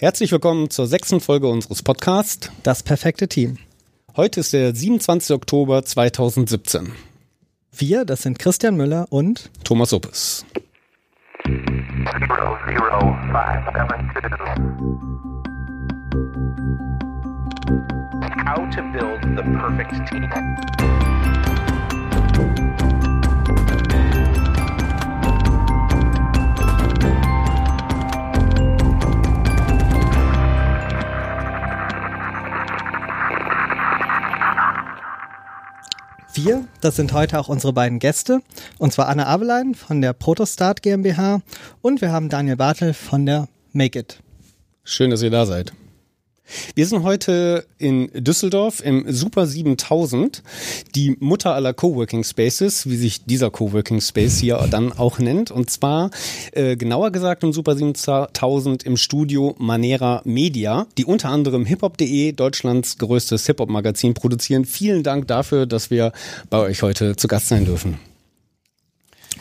Herzlich 0.00 0.30
willkommen 0.30 0.70
zur 0.70 0.86
sechsten 0.86 1.18
Folge 1.20 1.48
unseres 1.48 1.82
Podcasts. 1.82 2.52
Das 2.62 2.84
perfekte 2.84 3.26
Team. 3.26 3.58
Heute 4.16 4.38
ist 4.38 4.52
der 4.52 4.72
27. 4.72 5.34
Oktober 5.34 5.84
2017. 5.84 6.92
Wir, 7.72 8.04
das 8.04 8.22
sind 8.22 8.38
Christian 8.38 8.76
Müller 8.76 9.06
und 9.10 9.50
Thomas 9.64 9.92
Uppes. 9.92 10.46
Zero, 11.44 12.56
zero, 12.64 13.16
five, 13.32 13.64
seven, 13.74 14.08
two. 14.14 14.28
How 18.46 18.70
to 18.70 18.82
build 18.92 19.20
the 19.36 19.42
perfect 19.42 20.08
team. 20.08 21.17
Wir, 36.44 36.64
das 36.80 36.96
sind 36.96 37.12
heute 37.12 37.38
auch 37.38 37.48
unsere 37.48 37.72
beiden 37.72 37.98
Gäste, 37.98 38.40
und 38.78 38.92
zwar 38.92 39.08
Anna 39.08 39.26
Abelein 39.26 39.74
von 39.74 40.00
der 40.00 40.12
Protostart 40.12 40.82
GmbH 40.82 41.40
und 41.82 42.00
wir 42.00 42.12
haben 42.12 42.28
Daniel 42.28 42.56
Bartel 42.56 42.94
von 42.94 43.26
der 43.26 43.48
Make 43.72 43.98
It. 43.98 44.20
Schön, 44.84 45.10
dass 45.10 45.22
ihr 45.22 45.30
da 45.30 45.46
seid. 45.46 45.72
Wir 46.74 46.86
sind 46.86 47.02
heute 47.02 47.66
in 47.78 48.10
Düsseldorf 48.14 48.80
im 48.84 49.04
Super 49.12 49.46
7000, 49.46 50.42
die 50.94 51.16
Mutter 51.20 51.54
aller 51.54 51.72
Coworking 51.72 52.24
Spaces, 52.24 52.88
wie 52.88 52.96
sich 52.96 53.24
dieser 53.24 53.50
Coworking 53.50 54.00
Space 54.00 54.38
hier 54.38 54.66
dann 54.70 54.92
auch 54.92 55.18
nennt. 55.18 55.50
Und 55.50 55.70
zwar 55.70 56.10
äh, 56.52 56.76
genauer 56.76 57.10
gesagt 57.10 57.42
im 57.44 57.52
Super 57.52 57.76
7000 57.76 58.82
im 58.84 58.96
Studio 58.96 59.54
Manera 59.58 60.22
Media, 60.24 60.86
die 60.96 61.04
unter 61.04 61.30
anderem 61.30 61.64
hiphop.de, 61.64 62.32
Deutschlands 62.32 62.98
größtes 62.98 63.46
Hip-Hop-Magazin, 63.46 64.14
produzieren. 64.14 64.64
Vielen 64.64 65.02
Dank 65.02 65.26
dafür, 65.28 65.66
dass 65.66 65.90
wir 65.90 66.12
bei 66.50 66.58
euch 66.58 66.82
heute 66.82 67.16
zu 67.16 67.28
Gast 67.28 67.48
sein 67.48 67.64
dürfen. 67.64 67.98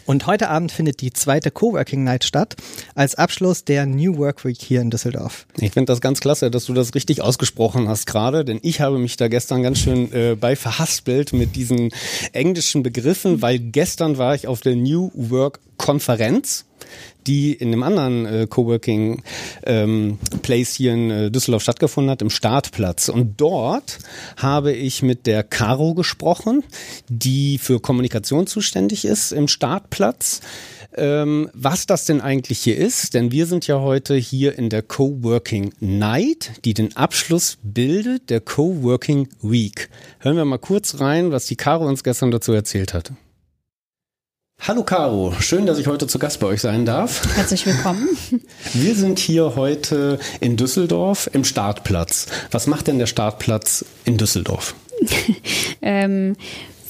Und 0.07 0.25
heute 0.25 0.47
Abend 0.49 0.71
findet 0.71 1.01
die 1.01 1.11
zweite 1.11 1.51
Coworking 1.51 2.01
Night 2.05 2.23
statt, 2.23 2.55
als 2.95 3.15
Abschluss 3.15 3.65
der 3.65 3.85
New 3.85 4.17
Work 4.17 4.45
Week 4.45 4.57
hier 4.57 4.79
in 4.79 4.89
Düsseldorf. 4.89 5.45
Ich 5.57 5.73
finde 5.73 5.91
das 5.91 5.99
ganz 5.99 6.21
klasse, 6.21 6.49
dass 6.49 6.63
du 6.63 6.73
das 6.73 6.95
richtig 6.95 7.21
ausgesprochen 7.21 7.89
hast 7.89 8.07
gerade, 8.07 8.45
denn 8.45 8.59
ich 8.63 8.79
habe 8.79 8.99
mich 8.99 9.17
da 9.17 9.27
gestern 9.27 9.63
ganz 9.63 9.79
schön 9.79 10.13
äh, 10.13 10.37
bei 10.39 10.55
verhaspelt 10.55 11.33
mit 11.33 11.57
diesen 11.57 11.89
englischen 12.31 12.83
Begriffen, 12.83 13.41
weil 13.41 13.59
gestern 13.59 14.17
war 14.17 14.33
ich 14.33 14.47
auf 14.47 14.61
der 14.61 14.77
New 14.77 15.11
Work 15.13 15.59
Konferenz 15.75 16.66
die 17.27 17.53
in 17.53 17.67
einem 17.67 17.83
anderen 17.83 18.25
äh, 18.25 18.47
Coworking 18.49 19.21
ähm, 19.65 20.17
Place 20.41 20.73
hier 20.73 20.93
in 20.93 21.11
äh, 21.11 21.31
Düsseldorf 21.31 21.63
stattgefunden 21.63 22.09
hat, 22.09 22.21
im 22.21 22.29
Startplatz. 22.29 23.09
Und 23.09 23.39
dort 23.39 23.99
habe 24.37 24.71
ich 24.71 25.03
mit 25.03 25.27
der 25.27 25.43
Caro 25.43 25.93
gesprochen, 25.93 26.63
die 27.09 27.57
für 27.57 27.79
Kommunikation 27.79 28.47
zuständig 28.47 29.05
ist 29.05 29.31
im 29.31 29.47
Startplatz. 29.47 30.41
Ähm, 30.95 31.49
was 31.53 31.85
das 31.85 32.05
denn 32.05 32.21
eigentlich 32.21 32.59
hier 32.59 32.77
ist, 32.77 33.13
denn 33.13 33.31
wir 33.31 33.45
sind 33.45 33.67
ja 33.67 33.81
heute 33.81 34.15
hier 34.15 34.57
in 34.57 34.69
der 34.69 34.81
Coworking 34.81 35.71
Night, 35.79 36.53
die 36.65 36.73
den 36.73 36.95
Abschluss 36.95 37.59
bildet 37.61 38.31
der 38.31 38.41
Coworking 38.41 39.27
Week. 39.41 39.89
Hören 40.19 40.37
wir 40.37 40.45
mal 40.45 40.57
kurz 40.57 40.99
rein, 40.99 41.31
was 41.31 41.45
die 41.45 41.55
Caro 41.55 41.85
uns 41.85 42.03
gestern 42.03 42.31
dazu 42.31 42.51
erzählt 42.51 42.95
hat. 42.95 43.11
Hallo 44.59 44.83
Caro, 44.83 45.33
schön, 45.39 45.65
dass 45.65 45.77
ich 45.77 45.87
heute 45.87 46.07
zu 46.07 46.19
Gast 46.19 46.39
bei 46.41 46.47
euch 46.47 46.61
sein 46.61 46.85
darf. 46.85 47.35
Herzlich 47.37 47.65
willkommen. 47.65 48.09
Wir 48.73 48.95
sind 48.95 49.17
hier 49.17 49.55
heute 49.55 50.19
in 50.41 50.57
Düsseldorf 50.57 51.29
im 51.31 51.45
Startplatz. 51.45 52.25
Was 52.51 52.67
macht 52.67 52.87
denn 52.87 52.99
der 52.99 53.05
Startplatz 53.05 53.85
in 54.03 54.17
Düsseldorf? 54.17 54.75
ähm, 55.81 56.35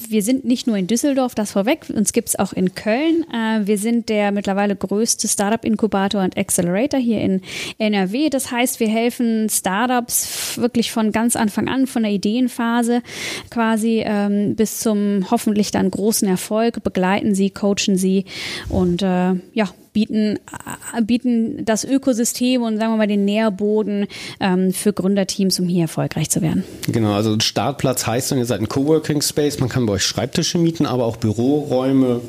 wir 0.10 0.22
sind 0.22 0.46
nicht 0.46 0.68
nur 0.68 0.78
in 0.78 0.88
Düsseldorf, 0.88 1.36
das 1.36 1.52
vorweg, 1.52 1.86
uns 1.94 2.14
gibt 2.14 2.30
es 2.30 2.40
auch 2.40 2.54
in 2.54 2.76
Köln. 2.76 3.26
Äh, 3.32 3.66
wir 3.66 3.78
sind 3.78 4.10
der 4.10 4.32
mittlerweile 4.32 4.76
größte 4.76 5.28
Startup-Inkubator 5.28 6.24
und 6.24 6.38
Accelerator 6.38 7.00
hier 7.00 7.22
in 7.22 7.42
NRW. 7.78 8.30
Das 8.30 8.52
heißt, 8.52 8.80
wir 8.80 8.90
helfen 8.90 9.50
Startups 9.50 10.58
wirklich 10.58 10.92
von 10.92 11.12
ganz 11.12 11.36
Anfang 11.36 11.68
an, 11.68 11.88
von 11.88 12.04
der 12.04 12.12
Ideenphase 12.12 13.02
quasi 13.50 14.04
ähm, 14.06 14.56
bis 14.56 14.80
zum 14.80 15.30
hoffentlich 15.32 15.72
dann 15.72 15.92
großen 15.92 16.28
Erfolg, 16.28 16.84
begleiten 16.84 17.36
sie, 17.36 17.50
coachen 17.50 17.98
sie 17.98 18.26
und 18.70 19.02
äh, 19.02 19.34
ja, 19.54 19.70
bieten, 19.98 20.38
äh, 20.96 21.02
bieten 21.02 21.66
das 21.66 21.84
Ökosystem 21.84 22.62
und 22.62 22.78
sagen 22.78 22.94
wir 22.94 22.98
mal 22.98 23.08
den 23.08 23.26
Nährboden 23.26 24.06
ähm, 24.40 24.72
für 24.72 24.94
Gründerteams, 24.94 25.60
um 25.60 25.68
hier 25.68 25.84
erfolgreich 25.84 26.30
zu 26.30 26.44
werden. 26.44 26.64
Genau, 26.88 27.14
also 27.14 27.36
Startplatz 27.40 28.06
heißt 28.06 28.32
dann, 28.32 28.38
ihr 28.38 28.46
seid 28.46 28.60
ein 28.60 28.70
Coworking 28.70 29.24
Space, 29.24 29.60
man 29.60 29.70
kann 29.70 29.88
bei 29.88 29.94
euch 29.94 30.04
Schreibtische 30.04 30.60
mieten, 30.60 30.86
aber 30.86 31.06
auch 31.06 31.18
Büroräume, 31.18 32.22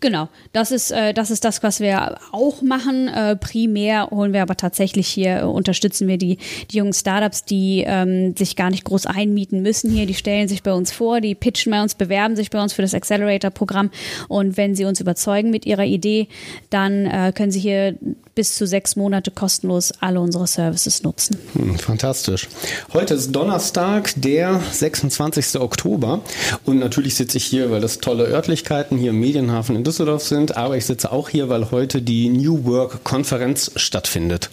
Genau, 0.00 0.28
das 0.52 0.72
ist, 0.72 0.90
äh, 0.90 1.14
das 1.14 1.30
ist 1.30 1.42
das, 1.44 1.62
was 1.62 1.80
wir 1.80 2.18
auch 2.30 2.60
machen. 2.60 3.08
Äh, 3.08 3.34
primär 3.34 4.10
holen 4.10 4.34
wir 4.34 4.42
aber 4.42 4.54
tatsächlich 4.54 5.08
hier, 5.08 5.38
äh, 5.38 5.42
unterstützen 5.44 6.06
wir 6.06 6.18
die, 6.18 6.36
die 6.70 6.76
jungen 6.76 6.92
Startups, 6.92 7.46
die 7.46 7.82
ähm, 7.86 8.36
sich 8.36 8.56
gar 8.56 8.68
nicht 8.68 8.84
groß 8.84 9.06
einmieten 9.06 9.62
müssen 9.62 9.90
hier. 9.90 10.04
Die 10.04 10.12
stellen 10.12 10.48
sich 10.48 10.62
bei 10.62 10.74
uns 10.74 10.92
vor, 10.92 11.22
die 11.22 11.34
pitchen 11.34 11.72
bei 11.72 11.82
uns, 11.82 11.94
bewerben 11.94 12.36
sich 12.36 12.50
bei 12.50 12.62
uns 12.62 12.74
für 12.74 12.82
das 12.82 12.92
Accelerator-Programm. 12.92 13.90
Und 14.28 14.58
wenn 14.58 14.74
sie 14.74 14.84
uns 14.84 15.00
überzeugen 15.00 15.50
mit 15.50 15.64
ihrer 15.64 15.84
Idee, 15.84 16.28
dann 16.68 17.06
äh, 17.06 17.32
können 17.34 17.50
sie 17.50 17.60
hier 17.60 17.96
bis 18.36 18.54
zu 18.54 18.66
sechs 18.66 18.94
Monate 18.94 19.32
kostenlos 19.32 19.92
alle 19.98 20.20
unsere 20.20 20.46
Services 20.46 21.02
nutzen. 21.02 21.38
Hm, 21.54 21.76
fantastisch. 21.78 22.48
Heute 22.92 23.14
ist 23.14 23.32
Donnerstag, 23.32 24.12
der 24.14 24.60
26. 24.70 25.58
Oktober. 25.58 26.20
Und 26.64 26.78
natürlich 26.78 27.16
sitze 27.16 27.38
ich 27.38 27.44
hier, 27.44 27.72
weil 27.72 27.80
das 27.80 27.98
tolle 27.98 28.26
Örtlichkeiten 28.26 28.98
hier 28.98 29.10
im 29.10 29.18
Medienhafen 29.18 29.74
in 29.74 29.82
Düsseldorf 29.82 30.22
sind. 30.22 30.56
Aber 30.56 30.76
ich 30.76 30.84
sitze 30.84 31.10
auch 31.10 31.30
hier, 31.30 31.48
weil 31.48 31.72
heute 31.72 32.02
die 32.02 32.28
New 32.28 32.64
Work 32.64 33.02
Konferenz 33.02 33.72
stattfindet 33.74 34.50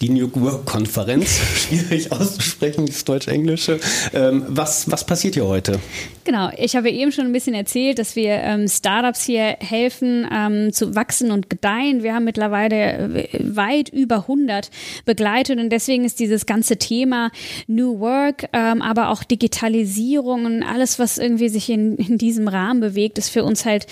die 0.00 0.08
New 0.08 0.30
Work 0.34 0.64
Konferenz, 0.64 1.28
schwierig 1.54 2.10
auszusprechen, 2.12 2.86
das 2.86 3.04
Deutsch-Englische. 3.04 3.80
Ähm, 4.14 4.44
was, 4.48 4.90
was 4.90 5.04
passiert 5.04 5.34
hier 5.34 5.46
heute? 5.46 5.78
Genau, 6.30 6.48
ich 6.56 6.76
habe 6.76 6.90
eben 6.90 7.10
schon 7.10 7.26
ein 7.26 7.32
bisschen 7.32 7.54
erzählt, 7.54 7.98
dass 7.98 8.14
wir 8.14 8.34
ähm, 8.34 8.68
Startups 8.68 9.24
hier 9.24 9.56
helfen 9.58 10.24
ähm, 10.32 10.72
zu 10.72 10.94
wachsen 10.94 11.32
und 11.32 11.50
gedeihen. 11.50 12.04
Wir 12.04 12.14
haben 12.14 12.22
mittlerweile 12.22 13.26
äh, 13.32 13.40
weit 13.42 13.88
über 13.88 14.14
100 14.28 14.70
begleitet 15.04 15.58
und 15.58 15.70
deswegen 15.70 16.04
ist 16.04 16.20
dieses 16.20 16.46
ganze 16.46 16.76
Thema 16.76 17.32
New 17.66 17.98
Work, 17.98 18.48
ähm, 18.52 18.80
aber 18.80 19.08
auch 19.08 19.24
Digitalisierung 19.24 20.44
und 20.44 20.62
alles, 20.62 21.00
was 21.00 21.18
irgendwie 21.18 21.48
sich 21.48 21.68
in, 21.68 21.96
in 21.96 22.16
diesem 22.16 22.46
Rahmen 22.46 22.78
bewegt, 22.78 23.18
ist 23.18 23.30
für 23.30 23.42
uns 23.42 23.66
halt 23.66 23.88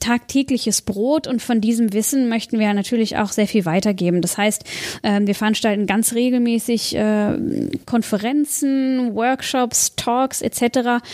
tagtägliches 0.00 0.82
Brot 0.82 1.28
und 1.28 1.40
von 1.40 1.60
diesem 1.60 1.92
Wissen 1.92 2.28
möchten 2.28 2.58
wir 2.58 2.74
natürlich 2.74 3.18
auch 3.18 3.30
sehr 3.30 3.46
viel 3.46 3.66
weitergeben. 3.66 4.20
Das 4.20 4.36
heißt, 4.36 4.64
ähm, 5.04 5.28
wir 5.28 5.36
veranstalten 5.36 5.86
ganz 5.86 6.12
regelmäßig 6.12 6.96
äh, 6.96 7.38
Konferenzen, 7.86 9.14
Workshops, 9.14 9.94
Talks 9.94 10.42
etc. 10.42 11.04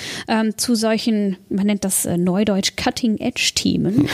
Zu 0.56 0.74
solchen, 0.74 1.36
man 1.48 1.66
nennt 1.66 1.84
das 1.84 2.06
äh, 2.06 2.16
Neudeutsch 2.16 2.76
Cutting-Edge-Themen. 2.76 4.08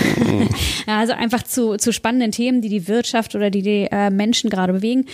also 0.86 1.12
einfach 1.12 1.42
zu, 1.42 1.76
zu 1.76 1.92
spannenden 1.92 2.32
Themen, 2.32 2.62
die 2.62 2.68
die 2.68 2.88
Wirtschaft 2.88 3.34
oder 3.34 3.50
die 3.50 3.62
die 3.62 3.88
äh, 3.90 4.10
Menschen 4.10 4.50
gerade 4.50 4.72
bewegen. 4.72 5.06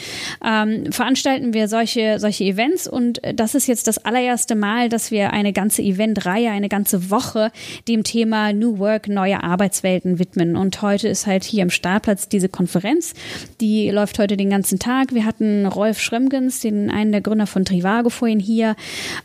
Ähm, 0.45 0.93
veranstalten 0.93 1.53
wir 1.55 1.69
solche, 1.69 2.19
solche 2.19 2.45
Events 2.45 2.87
und 2.87 3.21
das 3.35 3.55
ist 3.55 3.67
jetzt 3.67 3.87
das 3.87 3.99
allererste 3.99 4.55
Mal, 4.55 4.89
dass 4.89 5.11
wir 5.11 5.33
eine 5.33 5.53
ganze 5.53 5.83
Eventreihe, 5.83 6.51
eine 6.51 6.69
ganze 6.69 7.11
Woche 7.11 7.51
dem 7.89 8.05
Thema 8.05 8.53
New 8.53 8.79
Work, 8.79 9.09
neue 9.09 9.43
Arbeitswelten 9.43 10.19
widmen. 10.19 10.57
Und 10.57 10.83
heute 10.83 11.09
ist 11.09 11.27
halt 11.27 11.45
hier 11.45 11.63
im 11.63 11.71
Startplatz 11.71 12.29
diese 12.29 12.49
Konferenz. 12.49 13.15
Die 13.61 13.91
läuft 13.91 14.19
heute 14.19 14.37
den 14.37 14.51
ganzen 14.51 14.79
Tag. 14.79 15.15
Wir 15.15 15.25
hatten 15.25 15.67
Rolf 15.67 16.01
Schrömgens, 16.01 16.61
den 16.61 16.91
einen 16.91 17.13
der 17.13 17.21
Gründer 17.21 17.47
von 17.47 17.65
Trivago 17.65 18.11
vorhin 18.11 18.41
hier. 18.41 18.77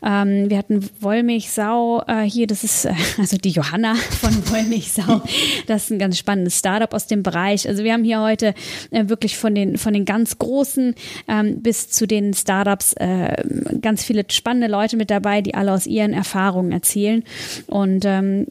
Ähm, 0.04 0.50
wir 0.50 0.57
hatten 0.57 0.89
Wollmilchsau 1.00 1.81
äh, 2.07 2.24
hier. 2.24 2.48
Das 2.48 2.63
ist 2.63 2.86
äh, 2.86 2.94
also 3.18 3.38
die 3.38 3.50
Johanna 3.50 3.95
von 3.95 4.31
Wollmilchsau. 4.50 5.22
Das 5.68 5.86
ist 5.86 5.92
ein 5.92 6.00
ganz 6.00 6.18
spannendes 6.18 6.60
Startup 6.60 6.94
aus 6.94 7.07
dem 7.07 7.24
Bereich. 7.24 7.68
Also 7.68 7.83
wir 7.83 7.94
haben 7.94 8.04
hier 8.04 8.22
heute 8.22 8.54
äh, 8.92 9.07
wirklich 9.07 9.38
von 9.38 9.56
den 9.56 9.78
von 9.78 9.94
den 9.94 10.06
ganz 10.06 10.38
großen 10.38 10.95
ähm, 11.28 11.62
bis 11.62 11.89
zu 11.89 12.07
den 12.07 12.33
Startups 12.33 12.94
äh, 12.94 13.44
ganz 13.81 14.04
viele 14.04 14.25
spannende 14.30 14.68
Leute 14.68 14.98
mit 14.98 15.10
dabei, 15.10 15.42
die 15.42 15.54
alle 15.54 15.74
aus 15.74 15.86
ihren 15.86 16.13
Erfahrungen 16.13 16.72
erzählen. 16.72 17.24
Und 17.68 18.06
ähm, 18.06 18.48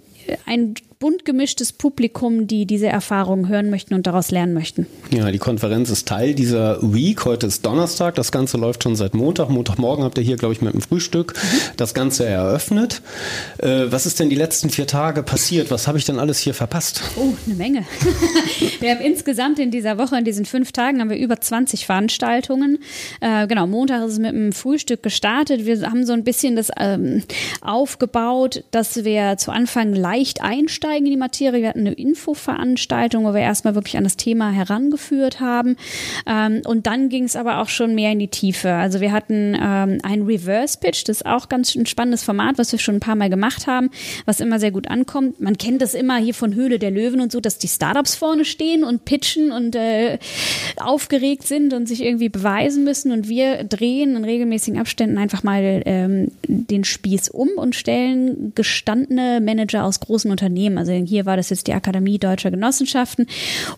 ein 0.46 0.74
bunt 1.00 1.24
gemischtes 1.24 1.72
Publikum, 1.72 2.46
die 2.46 2.66
diese 2.66 2.88
Erfahrungen 2.88 3.48
hören 3.48 3.70
möchten 3.70 3.94
und 3.94 4.06
daraus 4.06 4.30
lernen 4.30 4.52
möchten. 4.52 4.86
Ja, 5.10 5.30
die 5.30 5.38
Konferenz 5.38 5.88
ist 5.88 6.06
Teil 6.06 6.34
dieser 6.34 6.78
Week. 6.82 7.24
Heute 7.24 7.46
ist 7.46 7.64
Donnerstag. 7.64 8.16
Das 8.16 8.30
Ganze 8.30 8.58
läuft 8.58 8.82
schon 8.82 8.96
seit 8.96 9.14
Montag. 9.14 9.48
Montagmorgen 9.48 10.04
habt 10.04 10.18
ihr 10.18 10.24
hier, 10.24 10.36
glaube 10.36 10.52
ich, 10.52 10.60
mit 10.60 10.74
dem 10.74 10.82
Frühstück 10.82 11.32
das 11.78 11.94
Ganze 11.94 12.26
eröffnet. 12.26 13.00
Äh, 13.56 13.86
was 13.90 14.04
ist 14.04 14.20
denn 14.20 14.28
die 14.28 14.36
letzten 14.36 14.68
vier 14.68 14.86
Tage 14.86 15.22
passiert? 15.22 15.70
Was 15.70 15.88
habe 15.88 15.96
ich 15.96 16.04
denn 16.04 16.18
alles 16.18 16.38
hier 16.38 16.52
verpasst? 16.52 17.00
Oh, 17.16 17.32
eine 17.46 17.54
Menge. 17.54 17.86
wir 18.80 18.90
haben 18.90 19.00
insgesamt 19.00 19.58
in 19.58 19.70
dieser 19.70 19.96
Woche, 19.96 20.18
in 20.18 20.26
diesen 20.26 20.44
fünf 20.44 20.70
Tagen, 20.70 21.00
haben 21.00 21.08
wir 21.08 21.16
über 21.16 21.40
20 21.40 21.86
Veranstaltungen. 21.86 22.76
Äh, 23.22 23.46
genau, 23.46 23.66
Montag 23.66 24.04
ist 24.04 24.12
es 24.12 24.18
mit 24.18 24.32
dem 24.32 24.52
Frühstück 24.52 25.02
gestartet. 25.02 25.64
Wir 25.64 25.80
haben 25.80 26.04
so 26.04 26.12
ein 26.12 26.24
bisschen 26.24 26.56
das 26.56 26.68
ähm, 26.78 27.22
aufgebaut, 27.62 28.64
dass 28.70 29.02
wir 29.02 29.38
zu 29.38 29.50
Anfang 29.50 29.94
leicht 30.20 30.42
einsteigen 30.42 31.06
in 31.06 31.12
die 31.12 31.16
Materie. 31.16 31.62
Wir 31.62 31.68
hatten 31.68 31.80
eine 31.80 31.92
Infoveranstaltung, 31.92 33.24
wo 33.24 33.32
wir 33.32 33.40
erstmal 33.40 33.74
wirklich 33.74 33.96
an 33.96 34.04
das 34.04 34.16
Thema 34.16 34.50
herangeführt 34.50 35.40
haben. 35.40 35.76
Ähm, 36.26 36.60
und 36.66 36.86
dann 36.86 37.08
ging 37.08 37.24
es 37.24 37.36
aber 37.36 37.60
auch 37.60 37.68
schon 37.68 37.94
mehr 37.94 38.12
in 38.12 38.18
die 38.18 38.28
Tiefe. 38.28 38.72
Also 38.72 39.00
wir 39.00 39.12
hatten 39.12 39.56
ähm, 39.58 39.98
ein 40.02 40.22
Reverse 40.22 40.78
Pitch, 40.78 41.08
das 41.08 41.18
ist 41.18 41.26
auch 41.26 41.48
ganz 41.48 41.74
ein 41.74 41.86
spannendes 41.86 42.22
Format, 42.22 42.58
was 42.58 42.70
wir 42.72 42.78
schon 42.78 42.96
ein 42.96 43.00
paar 43.00 43.16
Mal 43.16 43.30
gemacht 43.30 43.66
haben, 43.66 43.90
was 44.26 44.40
immer 44.40 44.58
sehr 44.60 44.70
gut 44.70 44.88
ankommt. 44.88 45.40
Man 45.40 45.56
kennt 45.56 45.80
das 45.80 45.94
immer 45.94 46.18
hier 46.18 46.34
von 46.34 46.54
Höhle 46.54 46.78
der 46.78 46.90
Löwen 46.90 47.20
und 47.20 47.32
so, 47.32 47.40
dass 47.40 47.56
die 47.56 47.68
Startups 47.68 48.14
vorne 48.14 48.44
stehen 48.44 48.84
und 48.84 49.06
pitchen 49.06 49.52
und 49.52 49.74
äh, 49.74 50.18
aufgeregt 50.76 51.46
sind 51.46 51.72
und 51.72 51.88
sich 51.88 52.02
irgendwie 52.02 52.28
beweisen 52.28 52.84
müssen. 52.84 53.10
Und 53.10 53.28
wir 53.28 53.64
drehen 53.64 54.16
in 54.16 54.24
regelmäßigen 54.24 54.78
Abständen 54.78 55.16
einfach 55.16 55.42
mal 55.42 55.82
ähm, 55.86 56.30
den 56.46 56.84
Spieß 56.84 57.30
um 57.30 57.48
und 57.56 57.74
stellen 57.74 58.52
gestandene 58.54 59.40
Manager 59.40 59.84
aus 59.84 59.98
großen 60.00 60.30
Unternehmen. 60.30 60.78
Also 60.78 60.92
hier 60.92 61.26
war 61.26 61.36
das 61.36 61.50
jetzt 61.50 61.66
die 61.66 61.74
Akademie 61.74 62.18
Deutscher 62.18 62.50
Genossenschaften 62.50 63.26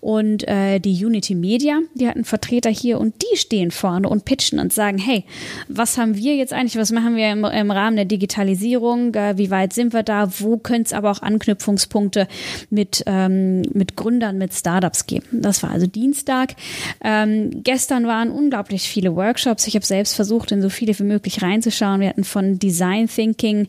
und 0.00 0.46
äh, 0.48 0.78
die 0.78 1.04
Unity 1.04 1.34
Media. 1.34 1.80
Die 1.94 2.08
hatten 2.08 2.24
Vertreter 2.24 2.70
hier 2.70 3.00
und 3.00 3.14
die 3.22 3.36
stehen 3.36 3.70
vorne 3.70 4.08
und 4.08 4.24
pitchen 4.24 4.58
und 4.58 4.72
sagen, 4.72 4.98
hey, 4.98 5.24
was 5.68 5.98
haben 5.98 6.16
wir 6.16 6.36
jetzt 6.36 6.52
eigentlich, 6.52 6.76
was 6.76 6.92
machen 6.92 7.16
wir 7.16 7.30
im, 7.30 7.44
im 7.44 7.70
Rahmen 7.70 7.96
der 7.96 8.04
Digitalisierung, 8.04 9.14
äh, 9.14 9.36
wie 9.36 9.50
weit 9.50 9.72
sind 9.72 9.92
wir 9.92 10.02
da, 10.02 10.30
wo 10.40 10.56
könnte 10.58 10.86
es 10.86 10.92
aber 10.92 11.10
auch 11.10 11.22
Anknüpfungspunkte 11.22 12.28
mit, 12.70 13.02
ähm, 13.06 13.62
mit 13.72 13.96
Gründern, 13.96 14.38
mit 14.38 14.54
Startups 14.54 15.06
geben. 15.06 15.26
Das 15.42 15.62
war 15.62 15.70
also 15.70 15.86
Dienstag. 15.86 16.54
Ähm, 17.02 17.62
gestern 17.62 18.06
waren 18.06 18.30
unglaublich 18.30 18.88
viele 18.88 19.14
Workshops. 19.16 19.66
Ich 19.66 19.74
habe 19.74 19.84
selbst 19.84 20.14
versucht, 20.14 20.52
in 20.52 20.62
so 20.62 20.68
viele 20.68 20.98
wie 20.98 21.04
möglich 21.04 21.42
reinzuschauen. 21.42 22.00
Wir 22.00 22.08
hatten 22.08 22.24
von 22.24 22.58
Design 22.58 23.08
Thinking 23.08 23.66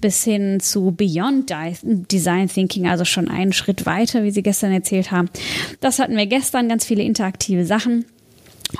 bis 0.00 0.24
hin 0.24 0.60
zu 0.60 0.92
Beyond 0.92 1.50
Design 1.94 2.48
Thinking, 2.48 2.86
also 2.86 3.04
schon 3.04 3.28
einen 3.28 3.52
Schritt 3.52 3.86
weiter, 3.86 4.22
wie 4.24 4.30
Sie 4.30 4.42
gestern 4.42 4.72
erzählt 4.72 5.10
haben. 5.10 5.30
Das 5.80 5.98
hatten 5.98 6.16
wir 6.16 6.26
gestern, 6.26 6.68
ganz 6.68 6.84
viele 6.84 7.02
interaktive 7.02 7.64
Sachen. 7.64 8.04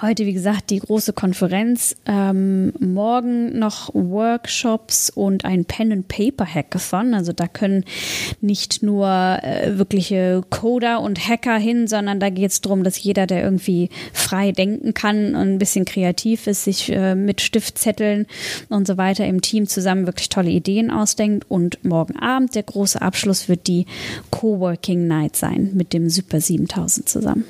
Heute, 0.02 0.26
wie 0.26 0.32
gesagt, 0.32 0.70
die 0.70 0.80
große 0.80 1.12
Konferenz. 1.12 1.94
Ähm, 2.06 2.72
morgen 2.80 3.56
noch 3.58 3.94
Workshops 3.94 5.08
und 5.08 5.44
ein 5.44 5.64
Pen-and-Paper-Hackathon. 5.64 7.14
Also 7.14 7.32
da 7.32 7.46
können 7.46 7.84
nicht 8.40 8.82
nur 8.82 9.06
äh, 9.08 9.78
wirkliche 9.78 10.42
Coder 10.50 11.00
und 11.00 11.28
Hacker 11.28 11.56
hin, 11.58 11.86
sondern 11.86 12.18
da 12.18 12.30
geht 12.30 12.50
es 12.50 12.60
darum, 12.60 12.82
dass 12.82 13.00
jeder, 13.00 13.28
der 13.28 13.44
irgendwie 13.44 13.88
frei 14.12 14.50
denken 14.50 14.94
kann 14.94 15.36
und 15.36 15.54
ein 15.54 15.58
bisschen 15.58 15.84
kreativ 15.84 16.48
ist, 16.48 16.64
sich 16.64 16.90
äh, 16.90 17.14
mit 17.14 17.40
Stiftzetteln 17.40 18.26
und 18.68 18.88
so 18.88 18.96
weiter 18.96 19.26
im 19.26 19.42
Team 19.42 19.68
zusammen 19.68 20.06
wirklich 20.06 20.28
tolle 20.28 20.50
Ideen 20.50 20.90
ausdenkt. 20.90 21.48
Und 21.48 21.84
morgen 21.84 22.16
Abend, 22.16 22.56
der 22.56 22.64
große 22.64 23.00
Abschluss, 23.00 23.48
wird 23.48 23.68
die 23.68 23.86
Coworking 24.30 25.06
Night 25.06 25.36
sein 25.36 25.70
mit 25.74 25.92
dem 25.92 26.10
Super 26.10 26.40
7000 26.40 27.08
zusammen. 27.08 27.44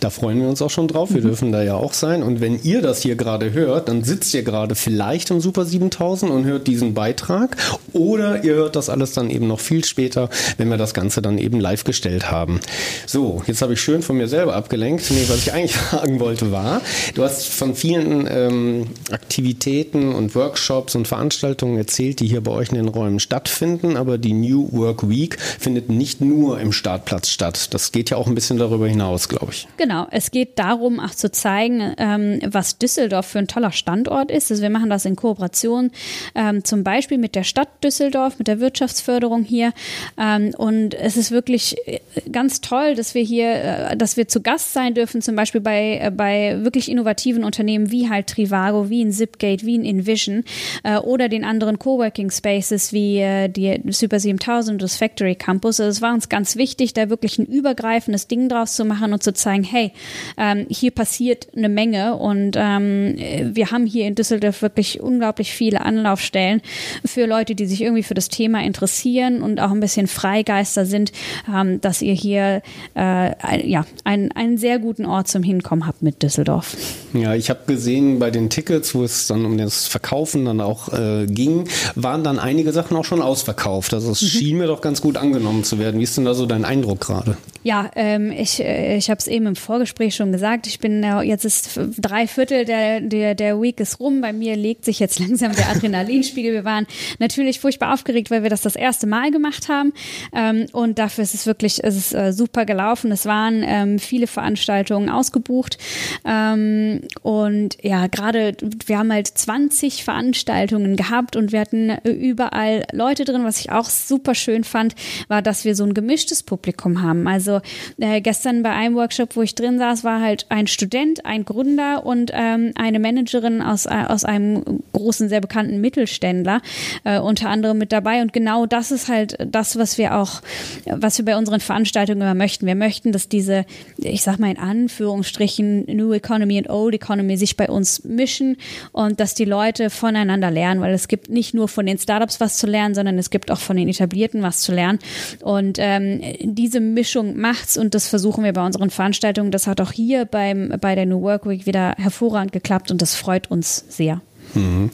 Da 0.00 0.10
freuen 0.10 0.40
wir 0.40 0.48
uns 0.48 0.62
auch 0.62 0.70
schon 0.70 0.88
drauf. 0.88 1.10
Wir 1.12 1.20
mhm. 1.20 1.26
dürfen 1.26 1.52
da 1.52 1.62
ja 1.62 1.74
auch 1.74 1.92
sein. 1.92 2.22
Und 2.22 2.40
wenn 2.40 2.62
ihr 2.62 2.82
das 2.82 3.02
hier 3.02 3.16
gerade 3.16 3.52
hört, 3.52 3.88
dann 3.88 4.04
sitzt 4.04 4.32
ihr 4.34 4.42
gerade 4.42 4.74
vielleicht 4.74 5.30
im 5.30 5.40
Super 5.40 5.64
7000 5.64 6.30
und 6.30 6.44
hört 6.44 6.66
diesen 6.66 6.94
Beitrag. 6.94 7.56
Oder 7.92 8.44
ihr 8.44 8.54
hört 8.54 8.76
das 8.76 8.88
alles 8.88 9.12
dann 9.12 9.30
eben 9.30 9.48
noch 9.48 9.60
viel 9.60 9.84
später, 9.84 10.28
wenn 10.56 10.68
wir 10.68 10.76
das 10.76 10.94
Ganze 10.94 11.22
dann 11.22 11.38
eben 11.38 11.58
live 11.60 11.84
gestellt 11.84 12.30
haben. 12.30 12.60
So, 13.06 13.42
jetzt 13.46 13.62
habe 13.62 13.72
ich 13.72 13.80
schön 13.80 14.02
von 14.02 14.16
mir 14.16 14.28
selber 14.28 14.54
abgelenkt. 14.54 15.10
Nee, 15.10 15.24
was 15.28 15.38
ich 15.38 15.52
eigentlich 15.52 15.76
fragen 15.76 16.20
wollte 16.20 16.52
war, 16.52 16.80
du 17.14 17.22
hast 17.22 17.46
von 17.48 17.74
vielen 17.74 18.28
ähm, 18.30 18.86
Aktivitäten 19.10 20.14
und 20.14 20.34
Workshops 20.34 20.94
und 20.94 21.08
Veranstaltungen 21.08 21.76
erzählt, 21.76 22.20
die 22.20 22.28
hier 22.28 22.42
bei 22.42 22.52
euch 22.52 22.68
in 22.68 22.76
den 22.76 22.88
Räumen 22.88 23.20
stattfinden. 23.20 23.96
Aber 23.96 24.18
die 24.18 24.32
New 24.32 24.68
Work 24.72 25.08
Week 25.08 25.38
findet 25.40 25.88
nicht 25.88 26.20
nur 26.20 26.60
im 26.60 26.72
Startplatz 26.72 27.30
statt. 27.30 27.74
Das 27.74 27.92
geht 27.92 28.10
ja 28.10 28.16
auch 28.16 28.26
ein 28.26 28.34
bisschen 28.34 28.58
darüber 28.58 28.86
hinaus, 28.86 29.28
glaube 29.28 29.52
ich. 29.52 29.66
Genau. 29.76 29.87
Genau, 29.88 30.06
es 30.10 30.30
geht 30.30 30.58
darum, 30.58 31.00
auch 31.00 31.14
zu 31.14 31.32
zeigen, 31.32 31.94
ähm, 31.96 32.40
was 32.46 32.76
Düsseldorf 32.76 33.24
für 33.24 33.38
ein 33.38 33.48
toller 33.48 33.72
Standort 33.72 34.30
ist. 34.30 34.50
Also 34.50 34.62
wir 34.62 34.68
machen 34.68 34.90
das 34.90 35.06
in 35.06 35.16
Kooperation 35.16 35.92
ähm, 36.34 36.62
zum 36.62 36.84
Beispiel 36.84 37.16
mit 37.16 37.34
der 37.34 37.42
Stadt 37.42 37.70
Düsseldorf, 37.82 38.38
mit 38.38 38.48
der 38.48 38.60
Wirtschaftsförderung 38.60 39.44
hier. 39.44 39.72
Ähm, 40.18 40.52
und 40.58 40.92
es 40.92 41.16
ist 41.16 41.30
wirklich 41.30 41.78
äh, 41.86 42.00
ganz 42.30 42.60
toll, 42.60 42.96
dass 42.96 43.14
wir 43.14 43.22
hier, 43.22 43.50
äh, 43.50 43.96
dass 43.96 44.18
wir 44.18 44.28
zu 44.28 44.42
Gast 44.42 44.74
sein 44.74 44.92
dürfen, 44.92 45.22
zum 45.22 45.36
Beispiel 45.36 45.62
bei, 45.62 46.00
äh, 46.02 46.10
bei 46.10 46.62
wirklich 46.62 46.90
innovativen 46.90 47.42
Unternehmen 47.42 47.90
wie 47.90 48.10
halt 48.10 48.26
Trivago, 48.26 48.90
wie 48.90 49.00
in 49.00 49.10
Zipgate, 49.10 49.64
wie 49.64 49.76
in 49.76 49.86
Envision 49.86 50.44
äh, 50.84 50.98
oder 50.98 51.30
den 51.30 51.44
anderen 51.44 51.78
Coworking 51.78 52.30
Spaces 52.30 52.92
wie 52.92 53.20
äh, 53.20 53.48
die 53.48 53.80
Super 53.90 54.20
7000 54.20 54.74
und 54.74 54.82
das 54.82 54.96
Factory 54.98 55.34
Campus. 55.34 55.80
Also 55.80 55.92
es 55.92 56.02
war 56.02 56.12
uns 56.12 56.28
ganz 56.28 56.56
wichtig, 56.56 56.92
da 56.92 57.08
wirklich 57.08 57.38
ein 57.38 57.46
übergreifendes 57.46 58.28
Ding 58.28 58.50
draus 58.50 58.76
zu 58.76 58.84
machen 58.84 59.14
und 59.14 59.22
zu 59.22 59.32
zeigen, 59.32 59.64
hey, 59.64 59.77
hey, 59.78 59.92
ähm, 60.36 60.66
hier 60.68 60.90
passiert 60.90 61.48
eine 61.56 61.68
Menge 61.68 62.16
und 62.16 62.56
ähm, 62.56 63.16
wir 63.16 63.70
haben 63.70 63.86
hier 63.86 64.06
in 64.06 64.14
Düsseldorf 64.14 64.62
wirklich 64.62 65.00
unglaublich 65.00 65.52
viele 65.52 65.82
Anlaufstellen 65.82 66.62
für 67.04 67.26
Leute, 67.26 67.54
die 67.54 67.66
sich 67.66 67.82
irgendwie 67.82 68.02
für 68.02 68.14
das 68.14 68.28
Thema 68.28 68.62
interessieren 68.62 69.42
und 69.42 69.60
auch 69.60 69.70
ein 69.70 69.80
bisschen 69.80 70.08
Freigeister 70.08 70.84
sind, 70.84 71.12
ähm, 71.48 71.80
dass 71.80 72.02
ihr 72.02 72.14
hier 72.14 72.62
äh, 72.96 73.68
ja, 73.68 73.86
einen, 74.04 74.32
einen 74.32 74.58
sehr 74.58 74.78
guten 74.78 75.06
Ort 75.06 75.28
zum 75.28 75.42
Hinkommen 75.42 75.86
habt 75.86 76.02
mit 76.02 76.22
Düsseldorf. 76.22 76.76
Ja, 77.12 77.34
ich 77.34 77.48
habe 77.50 77.60
gesehen 77.66 78.18
bei 78.18 78.30
den 78.30 78.50
Tickets, 78.50 78.94
wo 78.94 79.04
es 79.04 79.28
dann 79.28 79.44
um 79.44 79.56
das 79.56 79.86
Verkaufen 79.86 80.44
dann 80.44 80.60
auch 80.60 80.92
äh, 80.92 81.26
ging, 81.26 81.68
waren 81.94 82.24
dann 82.24 82.38
einige 82.38 82.72
Sachen 82.72 82.96
auch 82.96 83.04
schon 83.04 83.22
ausverkauft. 83.22 83.94
Also 83.94 84.10
es 84.10 84.22
mhm. 84.22 84.26
schien 84.26 84.58
mir 84.58 84.66
doch 84.66 84.80
ganz 84.80 85.00
gut 85.00 85.16
angenommen 85.16 85.62
zu 85.62 85.78
werden. 85.78 86.00
Wie 86.00 86.04
ist 86.04 86.16
denn 86.16 86.24
da 86.24 86.34
so 86.34 86.46
dein 86.46 86.64
Eindruck 86.64 87.00
gerade? 87.00 87.36
Ja, 87.64 87.90
ähm, 87.96 88.30
ich, 88.30 88.60
äh, 88.60 88.96
ich 88.96 89.10
habe 89.10 89.18
es 89.18 89.26
eben 89.26 89.46
im 89.46 89.56
Vorgespräch 89.56 90.14
schon 90.14 90.30
gesagt. 90.30 90.66
Ich 90.66 90.78
bin 90.78 91.02
äh, 91.02 91.22
jetzt 91.22 91.44
ist 91.44 91.78
drei 91.98 92.28
Viertel 92.28 92.64
der, 92.64 93.00
der, 93.00 93.34
der 93.34 93.60
Week 93.60 93.80
ist 93.80 93.98
rum. 93.98 94.20
Bei 94.20 94.32
mir 94.32 94.56
legt 94.56 94.84
sich 94.84 95.00
jetzt 95.00 95.18
langsam 95.28 95.54
der 95.54 95.68
Adrenalinspiegel. 95.68 96.52
Wir 96.52 96.64
waren 96.64 96.86
natürlich 97.18 97.58
furchtbar 97.58 97.92
aufgeregt, 97.92 98.30
weil 98.30 98.42
wir 98.42 98.50
das 98.50 98.62
das 98.62 98.76
erste 98.76 99.06
Mal 99.06 99.30
gemacht 99.32 99.68
haben. 99.68 99.92
Ähm, 100.32 100.66
und 100.72 100.98
dafür 100.98 101.24
ist 101.24 101.34
es 101.34 101.46
wirklich, 101.46 101.82
es 101.82 101.96
ist 101.96 102.14
äh, 102.14 102.32
super 102.32 102.64
gelaufen. 102.64 103.10
Es 103.10 103.26
waren 103.26 103.64
ähm, 103.66 103.98
viele 103.98 104.28
Veranstaltungen 104.28 105.10
ausgebucht. 105.10 105.78
Ähm, 106.24 107.02
und 107.22 107.76
ja, 107.82 108.06
gerade 108.06 108.56
wir 108.86 108.98
haben 108.98 109.12
halt 109.12 109.26
20 109.26 110.04
Veranstaltungen 110.04 110.96
gehabt 110.96 111.34
und 111.34 111.50
wir 111.50 111.60
hatten 111.60 111.90
überall 112.04 112.86
Leute 112.92 113.24
drin. 113.24 113.44
Was 113.44 113.58
ich 113.58 113.72
auch 113.72 113.88
super 113.90 114.36
schön 114.36 114.62
fand, 114.62 114.94
war, 115.26 115.42
dass 115.42 115.64
wir 115.64 115.74
so 115.74 115.84
ein 115.84 115.94
gemischtes 115.94 116.44
Publikum 116.44 117.02
haben. 117.02 117.26
Also 117.26 117.57
äh, 117.98 118.20
gestern 118.20 118.62
bei 118.62 118.70
einem 118.70 118.94
Workshop, 118.94 119.36
wo 119.36 119.42
ich 119.42 119.54
drin 119.54 119.78
saß, 119.78 120.04
war 120.04 120.20
halt 120.20 120.46
ein 120.48 120.66
Student, 120.66 121.24
ein 121.24 121.44
Gründer 121.44 122.04
und 122.04 122.30
ähm, 122.34 122.72
eine 122.74 122.98
Managerin 122.98 123.62
aus, 123.62 123.86
äh, 123.86 124.04
aus 124.08 124.24
einem 124.24 124.82
großen, 124.92 125.28
sehr 125.28 125.40
bekannten 125.40 125.80
Mittelständler 125.80 126.60
äh, 127.04 127.18
unter 127.18 127.50
anderem 127.50 127.78
mit 127.78 127.92
dabei. 127.92 128.22
Und 128.22 128.32
genau 128.32 128.66
das 128.66 128.90
ist 128.90 129.08
halt 129.08 129.36
das, 129.46 129.78
was 129.78 129.98
wir 129.98 130.16
auch, 130.16 130.42
was 130.86 131.18
wir 131.18 131.24
bei 131.24 131.36
unseren 131.36 131.60
Veranstaltungen 131.60 132.22
immer 132.22 132.34
möchten. 132.34 132.66
Wir 132.66 132.74
möchten, 132.74 133.12
dass 133.12 133.28
diese, 133.28 133.64
ich 133.96 134.22
sag 134.22 134.38
mal 134.38 134.50
in 134.50 134.58
Anführungsstrichen, 134.58 135.86
New 135.86 136.12
Economy 136.12 136.58
und 136.58 136.70
Old 136.70 136.94
Economy 136.94 137.36
sich 137.36 137.56
bei 137.56 137.68
uns 137.68 138.04
mischen 138.04 138.56
und 138.92 139.20
dass 139.20 139.34
die 139.34 139.44
Leute 139.44 139.90
voneinander 139.90 140.50
lernen, 140.50 140.80
weil 140.80 140.94
es 140.94 141.08
gibt 141.08 141.30
nicht 141.30 141.54
nur 141.54 141.68
von 141.68 141.86
den 141.86 141.98
Startups 141.98 142.40
was 142.40 142.58
zu 142.58 142.66
lernen, 142.66 142.94
sondern 142.94 143.18
es 143.18 143.30
gibt 143.30 143.50
auch 143.50 143.58
von 143.58 143.76
den 143.76 143.88
Etablierten 143.88 144.42
was 144.42 144.60
zu 144.60 144.72
lernen. 144.72 144.98
Und 145.42 145.78
ähm, 145.80 146.20
diese 146.42 146.80
Mischung 146.80 147.36
macht's 147.38 147.76
und 147.76 147.94
das 147.94 148.08
versuchen 148.08 148.44
wir 148.44 148.52
bei 148.52 148.64
unseren 148.64 148.90
Veranstaltungen. 148.90 149.50
Das 149.50 149.66
hat 149.66 149.80
auch 149.80 149.92
hier 149.92 150.24
beim, 150.24 150.74
bei 150.80 150.94
der 150.94 151.06
New 151.06 151.22
Work 151.22 151.48
Week 151.48 151.66
wieder 151.66 151.94
hervorragend 151.96 152.52
geklappt 152.52 152.90
und 152.90 153.00
das 153.00 153.14
freut 153.14 153.50
uns 153.50 153.84
sehr. 153.88 154.20
Mhm. 154.54 154.90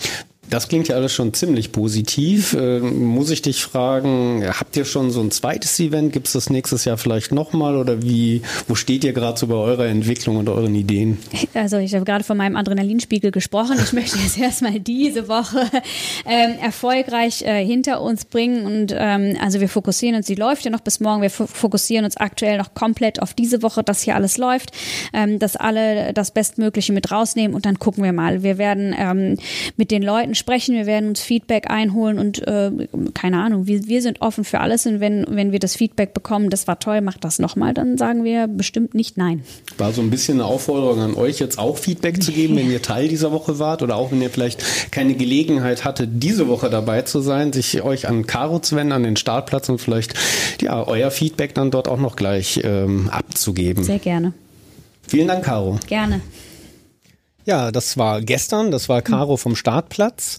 Das 0.54 0.68
klingt 0.68 0.86
ja 0.86 0.94
alles 0.94 1.12
schon 1.12 1.34
ziemlich 1.34 1.72
positiv. 1.72 2.54
Ähm, 2.56 3.04
muss 3.06 3.30
ich 3.30 3.42
dich 3.42 3.64
fragen, 3.64 4.44
habt 4.48 4.76
ihr 4.76 4.84
schon 4.84 5.10
so 5.10 5.20
ein 5.20 5.32
zweites 5.32 5.80
Event? 5.80 6.12
Gibt 6.12 6.28
es 6.28 6.34
das 6.34 6.48
nächstes 6.48 6.84
Jahr 6.84 6.96
vielleicht 6.96 7.32
nochmal? 7.32 7.76
Oder 7.76 8.04
wie, 8.04 8.40
wo 8.68 8.76
steht 8.76 9.02
ihr 9.02 9.12
gerade 9.12 9.36
so 9.36 9.48
bei 9.48 9.56
eurer 9.56 9.86
Entwicklung 9.86 10.36
und 10.36 10.48
euren 10.48 10.76
Ideen? 10.76 11.18
Also 11.54 11.78
ich 11.78 11.92
habe 11.96 12.04
gerade 12.04 12.22
von 12.22 12.36
meinem 12.36 12.54
Adrenalinspiegel 12.54 13.32
gesprochen. 13.32 13.78
Ich 13.82 13.92
möchte 13.92 14.16
jetzt 14.18 14.38
erstmal 14.40 14.78
diese 14.78 15.26
Woche 15.26 15.68
ähm, 16.24 16.52
erfolgreich 16.62 17.42
äh, 17.42 17.64
hinter 17.66 18.00
uns 18.00 18.24
bringen. 18.24 18.64
Und 18.64 18.94
ähm, 18.96 19.36
also 19.42 19.58
wir 19.58 19.68
fokussieren 19.68 20.14
uns, 20.14 20.26
die 20.26 20.36
läuft 20.36 20.64
ja 20.64 20.70
noch 20.70 20.82
bis 20.82 21.00
morgen. 21.00 21.20
Wir 21.20 21.32
fo- 21.32 21.48
fokussieren 21.48 22.04
uns 22.04 22.16
aktuell 22.16 22.58
noch 22.58 22.74
komplett 22.74 23.20
auf 23.20 23.34
diese 23.34 23.60
Woche, 23.64 23.82
dass 23.82 24.02
hier 24.02 24.14
alles 24.14 24.38
läuft, 24.38 24.70
ähm, 25.12 25.40
dass 25.40 25.56
alle 25.56 26.12
das 26.12 26.30
Bestmögliche 26.30 26.92
mit 26.92 27.10
rausnehmen 27.10 27.56
und 27.56 27.66
dann 27.66 27.80
gucken 27.80 28.04
wir 28.04 28.12
mal. 28.12 28.44
Wir 28.44 28.56
werden 28.56 28.94
ähm, 28.96 29.36
mit 29.76 29.90
den 29.90 30.04
Leuten 30.04 30.36
sprechen, 30.36 30.43
wir 30.46 30.86
werden 30.86 31.10
uns 31.10 31.20
Feedback 31.20 31.70
einholen 31.70 32.18
und 32.18 32.46
äh, 32.46 32.70
keine 33.14 33.38
Ahnung, 33.40 33.66
wir, 33.66 33.86
wir 33.86 34.02
sind 34.02 34.20
offen 34.20 34.44
für 34.44 34.60
alles 34.60 34.86
und 34.86 35.00
wenn, 35.00 35.26
wenn 35.28 35.52
wir 35.52 35.58
das 35.58 35.76
Feedback 35.76 36.14
bekommen, 36.14 36.50
das 36.50 36.66
war 36.66 36.78
toll, 36.78 37.00
macht 37.00 37.24
das 37.24 37.38
nochmal, 37.38 37.74
dann 37.74 37.98
sagen 37.98 38.24
wir 38.24 38.46
bestimmt 38.46 38.94
nicht 38.94 39.16
nein. 39.16 39.42
War 39.78 39.92
so 39.92 40.00
ein 40.00 40.10
bisschen 40.10 40.40
eine 40.40 40.48
Aufforderung 40.48 41.00
an 41.00 41.14
euch, 41.14 41.38
jetzt 41.38 41.58
auch 41.58 41.78
Feedback 41.78 42.22
zu 42.22 42.32
geben, 42.32 42.56
wenn 42.56 42.70
ihr 42.70 42.82
Teil 42.82 43.08
dieser 43.08 43.32
Woche 43.32 43.58
wart 43.58 43.82
oder 43.82 43.96
auch 43.96 44.12
wenn 44.12 44.22
ihr 44.22 44.30
vielleicht 44.30 44.92
keine 44.92 45.14
Gelegenheit 45.14 45.84
hattet, 45.84 46.10
diese 46.12 46.48
Woche 46.48 46.70
dabei 46.70 47.02
zu 47.02 47.20
sein, 47.20 47.52
sich 47.52 47.82
euch 47.82 48.08
an 48.08 48.26
Caro 48.26 48.58
zu 48.58 48.76
wenden, 48.76 48.92
an 48.92 49.02
den 49.02 49.16
Startplatz 49.16 49.68
und 49.68 49.78
vielleicht 49.78 50.14
ja, 50.60 50.86
euer 50.86 51.10
Feedback 51.10 51.54
dann 51.54 51.70
dort 51.70 51.88
auch 51.88 51.98
noch 51.98 52.16
gleich 52.16 52.60
ähm, 52.64 53.08
abzugeben. 53.10 53.84
Sehr 53.84 53.98
gerne. 53.98 54.32
Vielen 55.06 55.28
Dank, 55.28 55.44
Caro. 55.44 55.78
Gerne. 55.86 56.20
Ja, 57.46 57.70
das 57.70 57.98
war 57.98 58.22
gestern, 58.22 58.70
das 58.70 58.88
war 58.88 59.02
Caro 59.02 59.36
vom 59.36 59.54
Startplatz. 59.54 60.38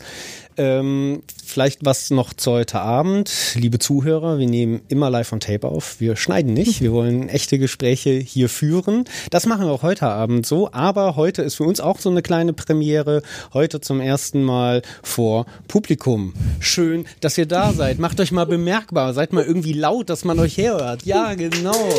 Ähm, 0.58 1.22
vielleicht 1.46 1.86
was 1.86 2.10
noch 2.12 2.34
zu 2.34 2.52
heute 2.52 2.80
Abend. 2.80 3.32
Liebe 3.56 3.78
Zuhörer, 3.78 4.40
wir 4.40 4.48
nehmen 4.48 4.82
immer 4.88 5.10
live 5.10 5.34
on 5.34 5.40
Tape 5.40 5.68
auf. 5.68 6.00
Wir 6.00 6.16
schneiden 6.16 6.54
nicht. 6.54 6.82
Wir 6.82 6.94
wollen 6.94 7.28
echte 7.30 7.60
Gespräche 7.60 8.12
hier 8.12 8.48
führen. 8.50 9.04
Das 9.32 9.46
machen 9.46 9.66
wir 9.66 9.72
auch 9.72 9.84
heute 9.84 10.08
Abend 10.08 10.46
so. 10.46 10.72
Aber 10.72 11.16
heute 11.16 11.42
ist 11.42 11.56
für 11.56 11.66
uns 11.66 11.80
auch 11.80 12.00
so 12.00 12.10
eine 12.10 12.22
kleine 12.22 12.54
Premiere. 12.54 13.22
Heute 13.54 13.82
zum 13.82 14.00
ersten 14.00 14.44
Mal 14.44 14.82
vor 15.04 15.46
Publikum. 15.68 16.34
Schön, 16.60 17.06
dass 17.20 17.38
ihr 17.38 17.46
da 17.48 17.74
seid. 17.74 18.00
Macht 18.00 18.20
euch 18.20 18.32
mal 18.32 18.46
bemerkbar. 18.46 19.14
Seid 19.14 19.34
mal 19.34 19.44
irgendwie 19.44 19.74
laut, 19.74 20.10
dass 20.10 20.24
man 20.24 20.40
euch 20.40 20.58
herhört. 20.58 21.06
Ja, 21.06 21.34
genau. 21.34 21.90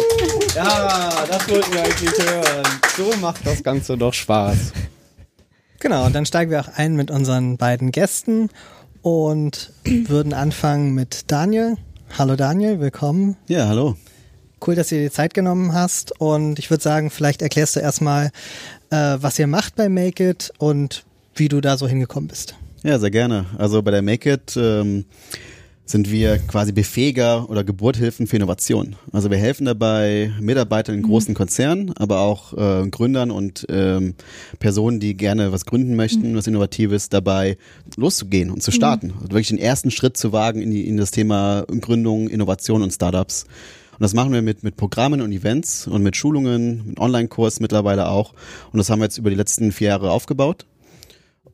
Ja, 0.55 1.13
das 1.29 1.49
wollten 1.49 1.73
wir 1.75 1.85
eigentlich 1.85 2.11
hören. 2.11 2.67
So 2.97 3.15
macht 3.21 3.47
das 3.47 3.63
Ganze 3.63 3.99
doch 3.99 4.15
Spaß. 4.15 4.73
Genau, 5.79 6.07
und 6.07 6.15
dann 6.15 6.25
steigen 6.25 6.51
wir 6.51 6.61
auch 6.61 6.69
ein 6.77 6.97
mit 6.97 7.11
unseren 7.11 7.59
beiden 7.59 7.93
Gästen 7.93 8.49
und 9.03 9.73
würden 9.85 10.33
anfangen 10.33 10.95
mit 10.95 11.31
Daniel. 11.31 11.77
Hallo 12.17 12.37
Daniel, 12.37 12.81
willkommen. 12.81 13.37
Ja, 13.49 13.69
hallo. 13.69 13.97
Cool, 14.67 14.75
dass 14.75 14.89
du 14.89 14.95
dir 14.95 15.03
die 15.03 15.11
Zeit 15.11 15.35
genommen 15.35 15.75
hast 15.75 16.19
und 16.19 16.59
ich 16.59 16.71
würde 16.71 16.83
sagen, 16.83 17.11
vielleicht 17.11 17.43
erklärst 17.43 17.77
du 17.77 17.81
erstmal, 17.81 18.31
äh, 18.91 19.19
was 19.21 19.39
ihr 19.39 19.47
macht 19.47 19.77
bei 19.77 19.89
Make 19.91 20.31
It 20.31 20.51
und 20.59 21.05
wie 21.35 21.49
du 21.49 21.61
da 21.61 21.77
so 21.77 21.87
hingekommen 21.87 22.29
bist. 22.29 22.55
Ja, 22.83 22.99
sehr 22.99 23.11
gerne. 23.11 23.45
Also 23.59 23.83
bei 23.83 23.91
der 23.91 24.01
Make 24.01 24.33
It 24.33 24.57
ähm, 24.57 25.05
sind 25.87 26.11
wir 26.11 26.39
quasi 26.39 26.73
Befähiger 26.73 27.49
oder 27.49 27.63
Geburthilfen 27.63 28.27
für 28.27 28.37
Innovation. 28.37 28.97
Also 29.13 29.31
wir 29.31 29.39
helfen 29.39 29.67
dabei 29.67 30.33
Mitarbeitern 30.41 30.97
in 30.97 31.03
großen 31.03 31.33
Konzernen, 31.35 31.93
aber 31.97 32.21
auch 32.21 32.53
äh, 32.53 32.89
Gründern 32.89 33.31
und 33.31 33.67
ähm, 33.69 34.15
Personen, 34.59 34.99
die 34.99 35.17
gerne 35.17 35.53
was 35.53 35.65
gründen 35.65 35.95
möchten, 35.95 36.37
was 36.37 36.49
Innovatives, 36.49 37.09
dabei 37.09 37.57
loszugehen 37.97 38.51
und 38.51 38.65
zu 38.65 38.73
starten. 38.73 39.13
Also 39.13 39.31
wirklich 39.31 39.49
den 39.49 39.59
ersten 39.59 39.93
Schritt 39.93 40.17
zu 40.17 40.33
wagen 40.33 40.61
in, 40.61 40.73
die, 40.73 40.89
in 40.89 40.97
das 40.97 41.13
Thema 41.13 41.65
Gründung, 41.81 42.29
Innovation 42.29 42.83
und 42.83 42.93
Startups. 42.93 43.45
Und 43.93 44.03
das 44.03 44.13
machen 44.13 44.33
wir 44.33 44.43
mit, 44.43 44.65
mit 44.65 44.77
Programmen 44.77 45.23
und 45.23 45.33
Events 45.33 45.87
und 45.87 46.03
mit 46.03 46.17
Schulungen, 46.17 46.89
mit 46.89 47.01
Online-Kurs 47.01 47.61
mittlerweile 47.61 48.09
auch. 48.09 48.35
Und 48.73 48.79
das 48.79 48.91
haben 48.91 48.99
wir 48.99 49.05
jetzt 49.05 49.19
über 49.19 49.31
die 49.31 49.37
letzten 49.37 49.71
vier 49.71 49.89
Jahre 49.89 50.11
aufgebaut. 50.11 50.67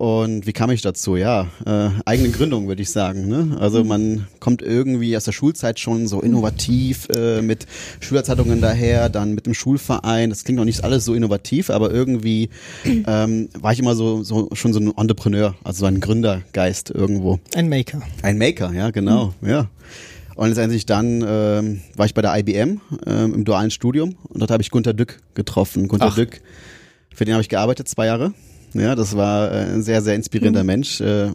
Und 0.03 0.49
wie 0.49 0.53
kam 0.53 0.73
ich 0.73 0.83
dazu? 0.83 1.15
Ja, 1.15 1.47
äh, 1.65 1.91
eigene 2.07 2.31
Gründung 2.31 2.67
würde 2.67 2.83
ich 2.83 2.91
sagen. 2.91 3.29
Ne? 3.29 3.57
Also 3.61 3.85
man 3.85 4.27
kommt 4.41 4.61
irgendwie 4.61 5.17
aus 5.17 5.23
der 5.23 5.31
Schulzeit 5.31 5.79
schon 5.79 6.09
so 6.09 6.21
innovativ 6.21 7.09
äh, 7.15 7.41
mit 7.41 7.69
Schülerzeitungen 8.01 8.61
daher, 8.61 9.09
dann 9.09 9.33
mit 9.33 9.47
dem 9.47 9.55
Schulverein. 9.55 10.31
Das 10.31 10.43
klingt 10.43 10.59
noch 10.59 10.65
nicht 10.65 10.83
alles 10.83 11.05
so 11.05 11.15
innovativ, 11.15 11.71
aber 11.71 11.93
irgendwie 11.93 12.51
ähm, 12.85 13.49
war 13.61 13.73
ich 13.73 13.79
immer 13.79 13.95
so, 13.95 14.25
so 14.25 14.49
schon 14.55 14.73
so 14.73 14.81
ein 14.81 14.93
Entrepreneur, 14.97 15.55
also 15.63 15.79
so 15.83 15.87
ein 15.87 16.01
Gründergeist 16.01 16.91
irgendwo. 16.91 17.39
Ein 17.55 17.69
Maker. 17.69 18.03
Ein 18.23 18.39
Maker, 18.39 18.73
ja, 18.73 18.91
genau, 18.91 19.35
ja. 19.41 19.71
Und 20.35 20.49
letztendlich 20.49 20.85
dann 20.85 21.25
ähm, 21.25 21.81
war 21.95 22.07
ich 22.07 22.15
bei 22.15 22.23
der 22.23 22.37
IBM 22.37 22.81
ähm, 23.07 23.35
im 23.35 23.45
dualen 23.45 23.71
Studium 23.71 24.17
und 24.25 24.41
dort 24.41 24.51
habe 24.51 24.65
ich 24.65 24.73
Gunter 24.73 24.95
Dück 24.95 25.21
getroffen. 25.35 25.87
Gunter 25.87 26.07
Ach. 26.09 26.17
Dück, 26.17 26.41
für 27.15 27.25
den 27.25 27.35
habe 27.35 27.43
ich 27.43 27.49
gearbeitet 27.49 27.87
zwei 27.87 28.07
Jahre. 28.07 28.35
Ja, 28.75 28.95
das 28.95 29.17
war 29.17 29.53
äh, 29.53 29.65
ein 29.73 29.83
sehr, 29.83 30.01
sehr 30.01 30.15
inspirierender 30.15 30.65
Mensch. 30.65 31.01
Äh, 31.01 31.31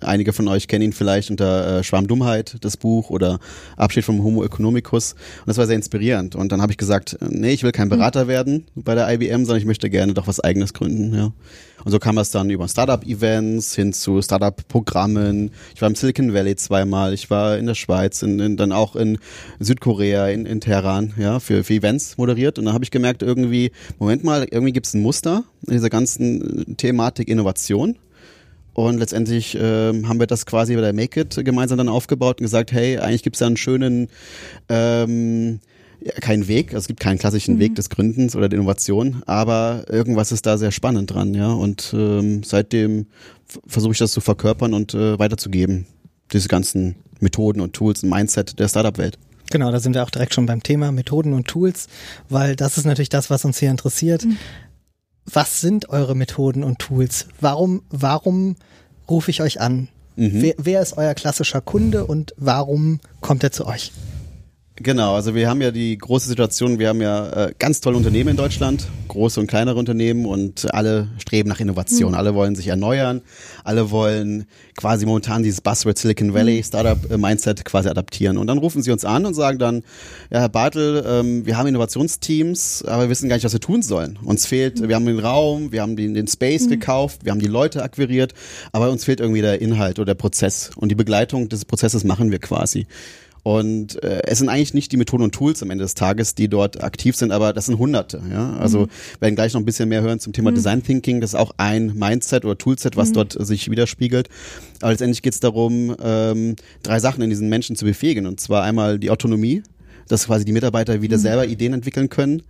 einige 0.00 0.32
von 0.32 0.48
euch 0.48 0.68
kennen 0.68 0.84
ihn 0.84 0.92
vielleicht 0.92 1.30
unter 1.30 1.78
äh, 1.78 1.84
Schwarmdummheit, 1.84 2.56
das 2.62 2.76
Buch, 2.76 3.10
oder 3.10 3.40
Abschied 3.76 4.04
vom 4.04 4.22
Homo 4.22 4.44
economicus. 4.44 5.12
Und 5.12 5.48
das 5.48 5.58
war 5.58 5.66
sehr 5.66 5.76
inspirierend. 5.76 6.34
Und 6.34 6.50
dann 6.52 6.62
habe 6.62 6.72
ich 6.72 6.78
gesagt, 6.78 7.18
nee, 7.20 7.52
ich 7.52 7.62
will 7.62 7.72
kein 7.72 7.88
Berater 7.88 8.26
werden 8.28 8.66
bei 8.74 8.94
der 8.94 9.12
IBM, 9.12 9.44
sondern 9.44 9.58
ich 9.58 9.66
möchte 9.66 9.90
gerne 9.90 10.14
doch 10.14 10.26
was 10.26 10.40
Eigenes 10.40 10.72
gründen. 10.72 11.14
Ja. 11.14 11.32
Und 11.84 11.92
so 11.92 11.98
kam 11.98 12.16
das 12.16 12.30
dann 12.30 12.50
über 12.50 12.68
Startup-Events 12.68 13.74
hin 13.74 13.92
zu 13.92 14.20
Startup-Programmen. 14.20 15.50
Ich 15.74 15.80
war 15.80 15.88
im 15.88 15.94
Silicon 15.94 16.34
Valley 16.34 16.56
zweimal, 16.56 17.14
ich 17.14 17.30
war 17.30 17.56
in 17.58 17.66
der 17.66 17.74
Schweiz, 17.74 18.22
in, 18.22 18.40
in, 18.40 18.56
dann 18.56 18.72
auch 18.72 18.96
in 18.96 19.18
Südkorea, 19.60 20.28
in, 20.28 20.46
in 20.46 20.60
Teheran, 20.60 21.14
ja, 21.16 21.40
für, 21.40 21.64
für 21.64 21.74
Events 21.74 22.18
moderiert. 22.18 22.58
Und 22.58 22.64
dann 22.64 22.74
habe 22.74 22.84
ich 22.84 22.90
gemerkt, 22.90 23.22
irgendwie, 23.22 23.72
Moment 23.98 24.24
mal, 24.24 24.46
irgendwie 24.50 24.72
gibt 24.72 24.86
es 24.86 24.94
ein 24.94 25.02
Muster 25.02 25.44
in 25.66 25.74
dieser 25.74 25.90
ganzen 25.90 26.76
Thematik 26.76 27.28
Innovation. 27.28 27.96
Und 28.78 28.98
letztendlich 28.98 29.58
ähm, 29.60 30.08
haben 30.08 30.20
wir 30.20 30.28
das 30.28 30.46
quasi 30.46 30.76
bei 30.76 30.80
der 30.80 30.92
Make 30.92 31.22
It 31.22 31.44
gemeinsam 31.44 31.78
dann 31.78 31.88
aufgebaut 31.88 32.38
und 32.38 32.44
gesagt, 32.44 32.70
hey, 32.70 32.98
eigentlich 32.98 33.24
gibt 33.24 33.34
es 33.34 33.40
da 33.40 33.46
einen 33.46 33.56
schönen 33.56 34.08
ähm, 34.68 35.58
ja, 36.00 36.12
keinen 36.12 36.48
Weg, 36.48 36.68
also 36.68 36.78
es 36.78 36.86
gibt 36.86 37.00
keinen 37.00 37.18
klassischen 37.18 37.58
Weg 37.58 37.74
des 37.74 37.90
Gründens 37.90 38.36
oder 38.36 38.48
der 38.48 38.58
Innovation, 38.58 39.22
aber 39.26 39.84
irgendwas 39.88 40.32
ist 40.32 40.46
da 40.46 40.58
sehr 40.58 40.70
spannend 40.70 41.12
dran, 41.12 41.34
ja. 41.34 41.52
Und 41.52 41.92
ähm, 41.96 42.42
seitdem 42.44 43.06
versuche 43.66 43.92
ich 43.92 43.98
das 43.98 44.12
zu 44.12 44.20
verkörpern 44.20 44.74
und 44.74 44.94
äh, 44.94 45.18
weiterzugeben, 45.18 45.86
diese 46.32 46.48
ganzen 46.48 46.96
Methoden 47.20 47.60
und 47.60 47.72
Tools 47.72 48.02
und 48.02 48.10
Mindset 48.10 48.58
der 48.58 48.68
Startup-Welt. 48.68 49.18
Genau, 49.50 49.72
da 49.72 49.80
sind 49.80 49.94
wir 49.94 50.02
auch 50.02 50.10
direkt 50.10 50.34
schon 50.34 50.46
beim 50.46 50.62
Thema 50.62 50.92
Methoden 50.92 51.32
und 51.32 51.48
Tools, 51.48 51.88
weil 52.28 52.54
das 52.54 52.76
ist 52.76 52.84
natürlich 52.84 53.08
das, 53.08 53.30
was 53.30 53.44
uns 53.44 53.58
hier 53.58 53.70
interessiert. 53.70 54.26
Was 55.24 55.60
sind 55.60 55.88
eure 55.88 56.14
Methoden 56.14 56.62
und 56.62 56.78
Tools? 56.78 57.26
Warum, 57.40 57.82
warum 57.90 58.56
rufe 59.08 59.30
ich 59.30 59.40
euch 59.40 59.60
an? 59.60 59.88
Wer, 60.16 60.54
wer 60.58 60.82
ist 60.82 60.96
euer 60.96 61.14
klassischer 61.14 61.60
Kunde 61.60 62.04
und 62.04 62.34
warum 62.36 62.98
kommt 63.20 63.44
er 63.44 63.52
zu 63.52 63.66
euch? 63.66 63.92
Genau, 64.80 65.14
also 65.14 65.34
wir 65.34 65.48
haben 65.50 65.60
ja 65.60 65.72
die 65.72 65.98
große 65.98 66.28
Situation, 66.28 66.78
wir 66.78 66.88
haben 66.88 67.00
ja 67.00 67.46
äh, 67.46 67.52
ganz 67.58 67.80
tolle 67.80 67.96
Unternehmen 67.96 68.30
in 68.30 68.36
Deutschland, 68.36 68.86
große 69.08 69.40
und 69.40 69.48
kleinere 69.48 69.76
Unternehmen 69.76 70.24
und 70.24 70.72
alle 70.72 71.08
streben 71.18 71.48
nach 71.48 71.58
Innovation, 71.58 72.14
alle 72.14 72.34
wollen 72.34 72.54
sich 72.54 72.68
erneuern, 72.68 73.22
alle 73.64 73.90
wollen 73.90 74.46
quasi 74.76 75.04
momentan 75.04 75.42
dieses 75.42 75.62
Buzzword 75.62 75.98
Silicon 75.98 76.32
Valley 76.32 76.62
Startup 76.62 77.10
äh, 77.10 77.18
Mindset 77.18 77.64
quasi 77.64 77.88
adaptieren. 77.88 78.38
Und 78.38 78.46
dann 78.46 78.58
rufen 78.58 78.80
sie 78.80 78.92
uns 78.92 79.04
an 79.04 79.26
und 79.26 79.34
sagen 79.34 79.58
dann, 79.58 79.82
ja 80.30 80.40
Herr 80.40 80.48
Bartel, 80.48 81.04
ähm, 81.04 81.44
wir 81.44 81.58
haben 81.58 81.66
Innovationsteams, 81.66 82.84
aber 82.86 83.04
wir 83.04 83.10
wissen 83.10 83.28
gar 83.28 83.34
nicht, 83.34 83.44
was 83.44 83.52
wir 83.52 83.60
tun 83.60 83.82
sollen. 83.82 84.16
Uns 84.22 84.46
fehlt, 84.46 84.86
wir 84.86 84.94
haben 84.94 85.06
den 85.06 85.18
Raum, 85.18 85.72
wir 85.72 85.82
haben 85.82 85.96
den, 85.96 86.14
den 86.14 86.28
Space 86.28 86.68
gekauft, 86.68 87.24
wir 87.24 87.32
haben 87.32 87.40
die 87.40 87.46
Leute 87.46 87.82
akquiriert, 87.82 88.32
aber 88.70 88.90
uns 88.90 89.04
fehlt 89.04 89.18
irgendwie 89.18 89.40
der 89.40 89.60
Inhalt 89.60 89.98
oder 89.98 90.06
der 90.06 90.14
Prozess. 90.14 90.70
Und 90.76 90.90
die 90.90 90.94
Begleitung 90.94 91.48
des 91.48 91.64
Prozesses 91.64 92.04
machen 92.04 92.30
wir 92.30 92.38
quasi. 92.38 92.86
Und 93.42 94.02
äh, 94.02 94.22
es 94.24 94.38
sind 94.38 94.48
eigentlich 94.48 94.74
nicht 94.74 94.92
die 94.92 94.96
Methoden 94.96 95.22
und 95.22 95.34
Tools 95.34 95.62
am 95.62 95.70
Ende 95.70 95.84
des 95.84 95.94
Tages, 95.94 96.34
die 96.34 96.48
dort 96.48 96.82
aktiv 96.82 97.16
sind, 97.16 97.32
aber 97.32 97.52
das 97.52 97.66
sind 97.66 97.78
Hunderte. 97.78 98.22
Ja? 98.30 98.56
Also 98.56 98.80
wir 98.80 99.20
werden 99.20 99.34
gleich 99.36 99.54
noch 99.54 99.60
ein 99.60 99.64
bisschen 99.64 99.88
mehr 99.88 100.02
hören 100.02 100.20
zum 100.20 100.32
Thema 100.32 100.52
Design 100.52 100.82
Thinking. 100.82 101.20
Das 101.20 101.30
ist 101.30 101.34
auch 101.34 101.52
ein 101.56 101.94
Mindset 101.94 102.44
oder 102.44 102.58
Toolset, 102.58 102.96
was 102.96 103.12
dort 103.12 103.36
sich 103.38 103.70
widerspiegelt. 103.70 104.28
Aber 104.80 104.90
letztendlich 104.90 105.22
geht 105.22 105.32
es 105.32 105.40
darum, 105.40 105.96
ähm, 106.02 106.56
drei 106.82 107.00
Sachen 107.00 107.22
in 107.22 107.30
diesen 107.30 107.48
Menschen 107.48 107.76
zu 107.76 107.84
befähigen. 107.84 108.26
Und 108.26 108.40
zwar 108.40 108.62
einmal 108.62 108.98
die 108.98 109.10
Autonomie, 109.10 109.62
dass 110.08 110.26
quasi 110.26 110.44
die 110.44 110.52
Mitarbeiter 110.52 111.02
wieder 111.02 111.18
selber 111.18 111.46
Ideen 111.46 111.72
entwickeln 111.72 112.08
können. 112.08 112.42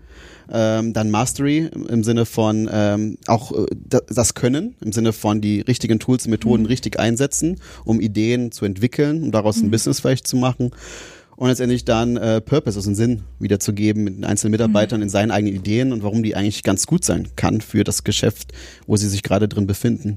Ähm, 0.51 0.95
dann 0.95 1.11
Mastery 1.11 1.69
im, 1.89 2.03
Sinne 2.05 2.25
von 2.25 2.69
ähm, 2.73 3.19
auch 3.27 3.53
äh, 3.53 3.67
da- 3.75 4.01
das 4.09 4.33
Können, 4.35 4.77
im 4.81 4.93
Sinne 4.93 5.13
von 5.13 5.41
die 5.43 5.61
richtigen 5.61 5.99
Tools 5.99 6.25
und 6.25 6.31
Methoden 6.31 6.65
richtig 6.65 6.99
einsetzen, 6.99 7.61
um 7.85 8.01
Ideen 8.01 8.51
zu 8.51 8.65
entwickeln, 8.65 9.25
um 9.25 9.31
daraus 9.31 9.61
ein 9.61 9.71
Business 9.71 10.01
vielleicht 10.01 10.27
zu 10.27 10.37
machen. 10.37 10.71
Und 11.37 11.49
letztendlich 11.49 11.85
dann 11.85 12.17
äh, 12.17 12.41
Purpose, 12.41 12.79
also 12.79 12.89
einen 12.89 12.97
Sinn 12.97 13.23
wiederzugeben 13.39 14.03
mit 14.03 14.17
den 14.17 14.25
einzelnen 14.25 14.53
Mitarbeitern 14.53 15.03
in 15.03 15.09
seinen 15.09 15.31
eigenen 15.31 15.55
Ideen 15.55 15.93
und 15.93 16.03
warum 16.03 16.23
die 16.23 16.35
eigentlich 16.35 16.63
ganz 16.65 16.87
gut 16.87 17.05
sein 17.05 17.29
kann 17.37 17.61
für 17.61 17.85
das 17.85 18.03
Geschäft, 18.03 18.53
wo 18.87 18.97
sie 18.97 19.09
sich 19.09 19.23
gerade 19.23 19.49
drin 19.49 19.67
befinden. 19.67 20.17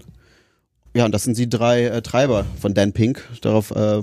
Ja, 0.95 1.05
und 1.05 1.13
das 1.13 1.23
sind 1.23 1.37
die 1.37 1.47
drei 1.47 1.85
äh, 1.85 2.01
Treiber 2.01 2.45
von 2.59 2.73
Dan 2.73 2.93
Pink. 2.93 3.23
Darauf 3.41 3.71
äh, 3.71 4.01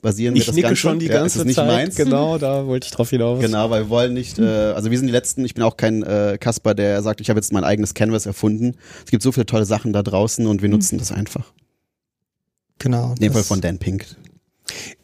basieren 0.00 0.34
wir 0.34 0.40
Ich 0.40 0.46
das 0.46 0.54
nicke 0.54 0.68
Ganze. 0.68 0.80
schon 0.80 0.98
die 0.98 1.06
ja, 1.06 1.12
es 1.14 1.18
ganze 1.20 1.38
ist 1.40 1.44
nicht 1.46 1.56
Zeit. 1.56 1.66
meins. 1.66 1.96
Genau, 1.96 2.38
da 2.38 2.66
wollte 2.66 2.86
ich 2.86 2.90
drauf 2.92 3.10
hinaus. 3.10 3.40
Genau, 3.40 3.70
weil 3.70 3.84
wir 3.84 3.88
wollen 3.90 4.14
nicht, 4.14 4.38
äh, 4.38 4.42
also 4.44 4.90
wir 4.90 4.98
sind 4.98 5.06
die 5.06 5.12
Letzten, 5.12 5.44
ich 5.44 5.54
bin 5.54 5.64
auch 5.64 5.76
kein 5.76 6.02
äh, 6.02 6.36
Kasper, 6.40 6.74
der 6.74 7.02
sagt, 7.02 7.20
ich 7.20 7.30
habe 7.30 7.38
jetzt 7.38 7.52
mein 7.52 7.64
eigenes 7.64 7.94
Canvas 7.94 8.26
erfunden. 8.26 8.76
Es 9.04 9.10
gibt 9.10 9.22
so 9.22 9.32
viele 9.32 9.46
tolle 9.46 9.64
Sachen 9.64 9.92
da 9.92 10.02
draußen 10.02 10.46
und 10.46 10.62
wir 10.62 10.68
nutzen 10.68 10.98
das 10.98 11.12
einfach. 11.12 11.52
Genau. 12.78 13.10
In 13.10 13.16
dem 13.16 13.32
Fall 13.32 13.42
von 13.44 13.60
Dan 13.60 13.78
Pink. 13.78 14.06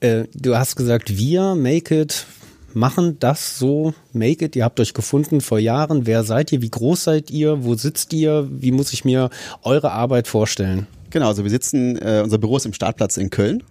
Äh, 0.00 0.24
du 0.34 0.56
hast 0.56 0.76
gesagt, 0.76 1.16
wir, 1.16 1.54
Make 1.54 2.02
It, 2.02 2.26
machen 2.72 3.18
das 3.18 3.58
so, 3.58 3.94
Make 4.12 4.44
It, 4.44 4.56
ihr 4.56 4.64
habt 4.64 4.78
euch 4.80 4.94
gefunden 4.94 5.40
vor 5.40 5.58
Jahren. 5.58 6.06
Wer 6.06 6.22
seid 6.24 6.52
ihr? 6.52 6.62
Wie 6.62 6.70
groß 6.70 7.04
seid 7.04 7.30
ihr? 7.30 7.64
Wo 7.64 7.74
sitzt 7.74 8.12
ihr? 8.12 8.46
Wie 8.50 8.72
muss 8.72 8.92
ich 8.92 9.04
mir 9.04 9.30
eure 9.62 9.90
Arbeit 9.92 10.28
vorstellen? 10.28 10.86
Genau, 11.10 11.28
also 11.28 11.44
wir 11.44 11.50
sitzen, 11.50 11.96
äh, 11.98 12.20
unser 12.24 12.38
Büro 12.38 12.56
ist 12.56 12.66
im 12.66 12.72
Startplatz 12.72 13.16
in 13.16 13.30
Köln. 13.30 13.62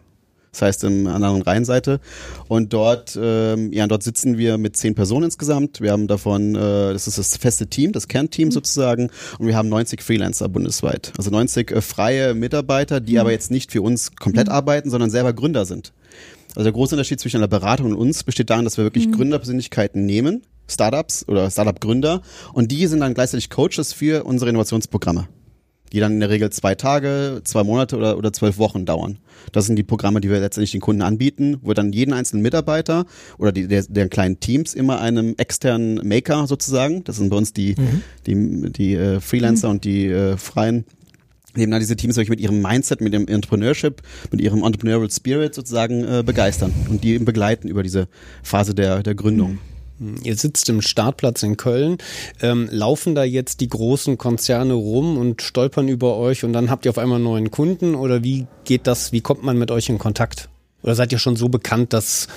Das 0.54 0.62
heißt, 0.62 0.84
im 0.84 1.08
an 1.08 1.22
der 1.22 1.30
anderen 1.30 1.42
Rheinseite. 1.42 2.00
Und 2.48 2.74
dort, 2.74 3.20
ähm, 3.22 3.74
ja, 3.74 3.88
dort 3.88 4.04
sitzen 4.04 4.38
wir 4.38 4.58
mit 4.60 4.78
zehn 4.78 4.94
Personen 4.96 5.26
insgesamt. 5.26 5.82
Wir 5.82 5.92
haben 5.92 6.08
davon, 6.08 6.56
äh, 6.56 6.94
das 6.94 7.08
ist 7.08 7.18
das 7.18 7.36
feste 7.38 7.68
Team, 7.68 7.92
das 7.92 8.08
Kernteam 8.08 8.52
sozusagen. 8.52 9.10
Und 9.40 9.48
wir 9.48 9.56
haben 9.56 9.68
90 9.68 10.02
Freelancer 10.02 10.48
bundesweit. 10.50 11.12
Also 11.18 11.32
90 11.32 11.72
äh, 11.72 11.82
freie 11.82 12.36
Mitarbeiter, 12.36 13.02
die 13.02 13.18
aber 13.20 13.32
jetzt 13.32 13.50
nicht 13.50 13.72
für 13.72 13.82
uns 13.82 14.16
komplett 14.16 14.48
arbeiten, 14.48 14.92
sondern 14.92 15.10
selber 15.10 15.34
Gründer 15.34 15.66
sind. 15.66 15.92
Also 16.50 16.66
der 16.66 16.74
große 16.74 16.94
Unterschied 16.94 17.20
zwischen 17.20 17.38
einer 17.38 17.48
Beratung 17.48 17.88
und 17.88 17.98
uns 17.98 18.24
besteht 18.24 18.52
darin, 18.52 18.64
dass 18.64 18.78
wir 18.78 18.84
wirklich 18.84 19.12
Gründerpersönlichkeiten 19.12 20.06
nehmen, 20.06 20.44
Startups 20.70 21.28
oder 21.28 21.50
Startup-Gründer, 21.50 22.22
und 22.54 22.72
die 22.72 22.86
sind 22.86 23.00
dann 23.00 23.16
gleichzeitig 23.16 23.50
Coaches 23.50 23.92
für 23.92 24.24
unsere 24.24 24.52
Innovationsprogramme 24.52 25.28
die 25.94 26.00
dann 26.00 26.14
in 26.14 26.20
der 26.20 26.30
Regel 26.30 26.50
zwei 26.50 26.76
Tage, 26.76 27.42
zwei 27.44 27.64
Monate 27.64 27.96
oder, 27.96 28.18
oder 28.18 28.34
zwölf 28.34 28.58
Wochen 28.58 28.86
dauern. 28.86 29.20
Das 29.52 29.68
sind 29.68 29.76
die 29.76 29.84
Programme, 29.84 30.22
die 30.22 30.30
wir 30.30 30.40
letztendlich 30.40 30.72
den 30.72 30.82
Kunden 30.82 31.04
anbieten, 31.04 31.58
wo 31.62 31.74
dann 31.74 31.94
jeden 31.94 32.14
einzelnen 32.14 32.42
Mitarbeiter 32.42 33.06
oder 33.38 33.52
die, 33.52 33.68
der, 33.68 33.84
der 33.84 34.10
kleinen 34.10 34.40
Teams 34.40 34.74
immer 34.74 35.00
einem 35.00 35.36
externen 35.38 36.06
Maker 36.08 36.48
sozusagen, 36.48 37.04
das 37.04 37.18
sind 37.18 37.30
bei 37.30 37.38
uns 37.38 37.54
die, 37.54 37.76
die, 38.26 38.72
die 38.72 38.96
äh, 38.96 39.20
Freelancer 39.20 39.70
und 39.70 39.84
die 39.84 40.08
äh, 40.08 40.38
Freien, 40.38 40.86
eben 41.56 41.72
dann 41.72 41.80
diese 41.80 41.96
Teams 41.96 42.16
wirklich 42.16 42.30
mit 42.30 42.42
ihrem 42.42 42.62
Mindset, 42.62 43.02
mit 43.02 43.14
ihrem 43.14 43.28
Entrepreneurship, 43.28 44.02
mit 44.32 44.42
ihrem 44.42 44.64
Entrepreneurial 44.64 45.12
Spirit 45.12 45.54
sozusagen 45.54 46.04
äh, 46.04 46.24
begeistern 46.26 46.74
und 46.90 47.04
die 47.04 47.14
eben 47.14 47.26
begleiten 47.26 47.68
über 47.68 47.84
diese 47.84 48.08
Phase 48.42 48.74
der, 48.74 49.04
der 49.04 49.14
Gründung. 49.14 49.60
Ihr 50.24 50.36
sitzt 50.36 50.70
im 50.70 50.82
Startplatz 50.82 51.44
in 51.44 51.58
Köln. 51.58 51.98
Ähm, 52.42 52.68
laufen 52.72 53.16
da 53.16 53.24
jetzt 53.24 53.62
die 53.62 53.70
großen 53.70 54.18
Konzerne 54.18 54.74
rum 54.74 55.18
und 55.18 55.42
stolpern 55.42 55.88
über 55.88 56.18
euch 56.18 56.44
und 56.44 56.54
dann 56.54 56.70
habt 56.70 56.86
ihr 56.86 56.92
auf 56.92 56.98
einmal 56.98 57.20
neuen 57.20 57.52
Kunden 57.52 57.96
oder 57.96 58.24
wie 58.24 58.48
geht 58.66 58.88
das, 58.88 59.12
wie 59.12 59.22
kommt 59.22 59.44
man 59.44 59.58
mit 59.58 59.72
euch 59.72 59.90
in 59.90 60.00
Kontakt? 60.00 60.50
Oder 60.82 60.96
seid 60.96 61.12
ihr 61.12 61.20
schon 61.20 61.36
so 61.36 61.48
bekannt, 61.48 61.94
dass 61.94 62.28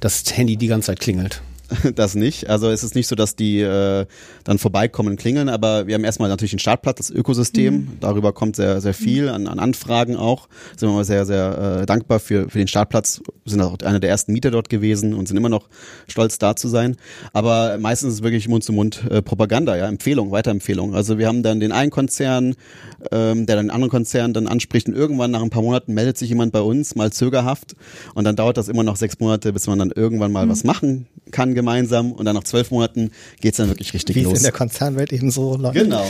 das 0.00 0.24
Handy 0.36 0.56
die 0.56 0.66
ganze 0.66 0.86
Zeit 0.86 1.00
klingelt? 1.00 1.42
das 1.94 2.14
nicht. 2.14 2.48
Also 2.48 2.70
es 2.70 2.82
ist 2.82 2.94
nicht 2.94 3.06
so, 3.06 3.14
dass 3.14 3.36
die 3.36 3.60
äh, 3.60 4.06
dann 4.44 4.58
vorbeikommen 4.58 5.10
und 5.10 5.16
klingeln, 5.16 5.48
aber 5.48 5.86
wir 5.86 5.94
haben 5.94 6.04
erstmal 6.04 6.28
natürlich 6.28 6.50
den 6.50 6.58
Startplatz, 6.58 6.98
das 6.98 7.10
Ökosystem. 7.10 7.88
Darüber 8.00 8.32
kommt 8.32 8.56
sehr, 8.56 8.80
sehr 8.80 8.94
viel 8.94 9.28
an, 9.28 9.46
an 9.46 9.58
Anfragen 9.58 10.16
auch. 10.16 10.48
Sind 10.76 10.88
wir 10.88 10.94
mal 10.94 11.04
sehr, 11.04 11.26
sehr 11.26 11.80
äh, 11.82 11.86
dankbar 11.86 12.20
für, 12.20 12.48
für 12.48 12.58
den 12.58 12.68
Startplatz. 12.68 13.22
Sind 13.44 13.60
auch 13.60 13.78
einer 13.80 14.00
der 14.00 14.10
ersten 14.10 14.32
Mieter 14.32 14.50
dort 14.50 14.68
gewesen 14.68 15.14
und 15.14 15.28
sind 15.28 15.36
immer 15.36 15.48
noch 15.48 15.68
stolz 16.06 16.38
da 16.38 16.56
zu 16.56 16.68
sein. 16.68 16.96
Aber 17.32 17.78
meistens 17.78 18.10
ist 18.10 18.14
es 18.16 18.22
wirklich 18.22 18.48
Mund-zu-Mund-Propaganda, 18.48 19.76
ja, 19.76 19.88
Empfehlung, 19.88 20.30
Weiterempfehlung. 20.30 20.94
Also 20.94 21.18
wir 21.18 21.28
haben 21.28 21.42
dann 21.42 21.60
den 21.60 21.72
einen 21.72 21.90
Konzern, 21.90 22.54
ähm, 23.10 23.46
der 23.46 23.56
dann 23.56 23.66
den 23.66 23.70
anderen 23.70 23.90
Konzern 23.90 24.32
dann 24.32 24.46
anspricht 24.46 24.88
und 24.88 24.94
irgendwann 24.94 25.30
nach 25.30 25.42
ein 25.42 25.50
paar 25.50 25.62
Monaten 25.62 25.94
meldet 25.94 26.18
sich 26.18 26.28
jemand 26.28 26.52
bei 26.52 26.60
uns, 26.60 26.94
mal 26.94 27.12
zögerhaft 27.12 27.74
und 28.14 28.24
dann 28.24 28.36
dauert 28.36 28.56
das 28.56 28.68
immer 28.68 28.82
noch 28.82 28.96
sechs 28.96 29.18
Monate, 29.18 29.52
bis 29.52 29.66
man 29.66 29.78
dann 29.78 29.90
irgendwann 29.90 30.32
mal 30.32 30.48
was 30.48 30.64
machen 30.64 31.06
kann 31.30 31.54
gemeinsam 31.62 32.12
und 32.12 32.24
dann 32.24 32.34
nach 32.34 32.44
zwölf 32.44 32.70
Monaten 32.70 33.10
geht's 33.40 33.56
dann 33.56 33.68
wirklich 33.68 33.94
richtig 33.94 34.16
Wie 34.16 34.20
es 34.20 34.26
los. 34.26 34.38
in 34.38 34.42
der 34.42 34.52
Konzernwelt 34.52 35.12
eben 35.12 35.30
so 35.30 35.56
läuft. 35.56 35.74
Genau. 35.74 36.06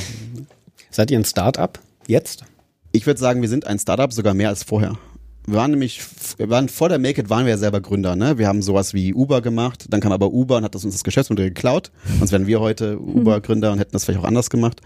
Seid 0.91 1.11
ihr 1.11 1.19
ein 1.19 1.25
Start-up 1.25 1.79
jetzt? 2.07 2.45
Ich 2.93 3.07
würde 3.07 3.21
sagen, 3.21 3.43
wir 3.43 3.49
sind 3.49 3.67
ein 3.67 3.79
Startup 3.79 4.13
sogar 4.13 4.35
mehr 4.35 4.49
als 4.49 4.63
vorher. 4.63 4.99
Wir 5.47 5.57
waren 5.57 5.73
nämlich, 5.73 6.01
wir 6.37 6.51
waren 6.51 6.69
vor 6.69 6.89
der 6.89 6.99
Make 6.99 7.21
It 7.23 7.31
waren 7.31 7.45
wir 7.47 7.51
ja 7.53 7.59
selber 7.59 7.81
Gründer, 7.81 8.15
ne? 8.15 8.39
Wir 8.39 8.47
haben 8.47 8.63
sowas 8.63 8.95
wie 8.95 9.13
Uber 9.13 9.41
gemacht, 9.41 9.87
dann 9.89 10.01
kam 10.01 10.13
aber 10.13 10.33
Uber 10.33 10.59
und 10.59 10.65
hat 10.65 10.75
das 10.75 10.85
uns 10.85 10.95
das 10.95 11.03
Geschäftsmodell 11.03 11.49
geklaut. 11.49 11.91
Sonst 12.19 12.31
wären 12.31 12.47
wir 12.47 12.61
heute 12.61 12.99
Uber-Gründer 13.01 13.73
und 13.73 13.79
hätten 13.79 13.93
das 13.93 14.05
vielleicht 14.05 14.21
auch 14.21 14.29
anders 14.29 14.51
gemacht. 14.51 14.81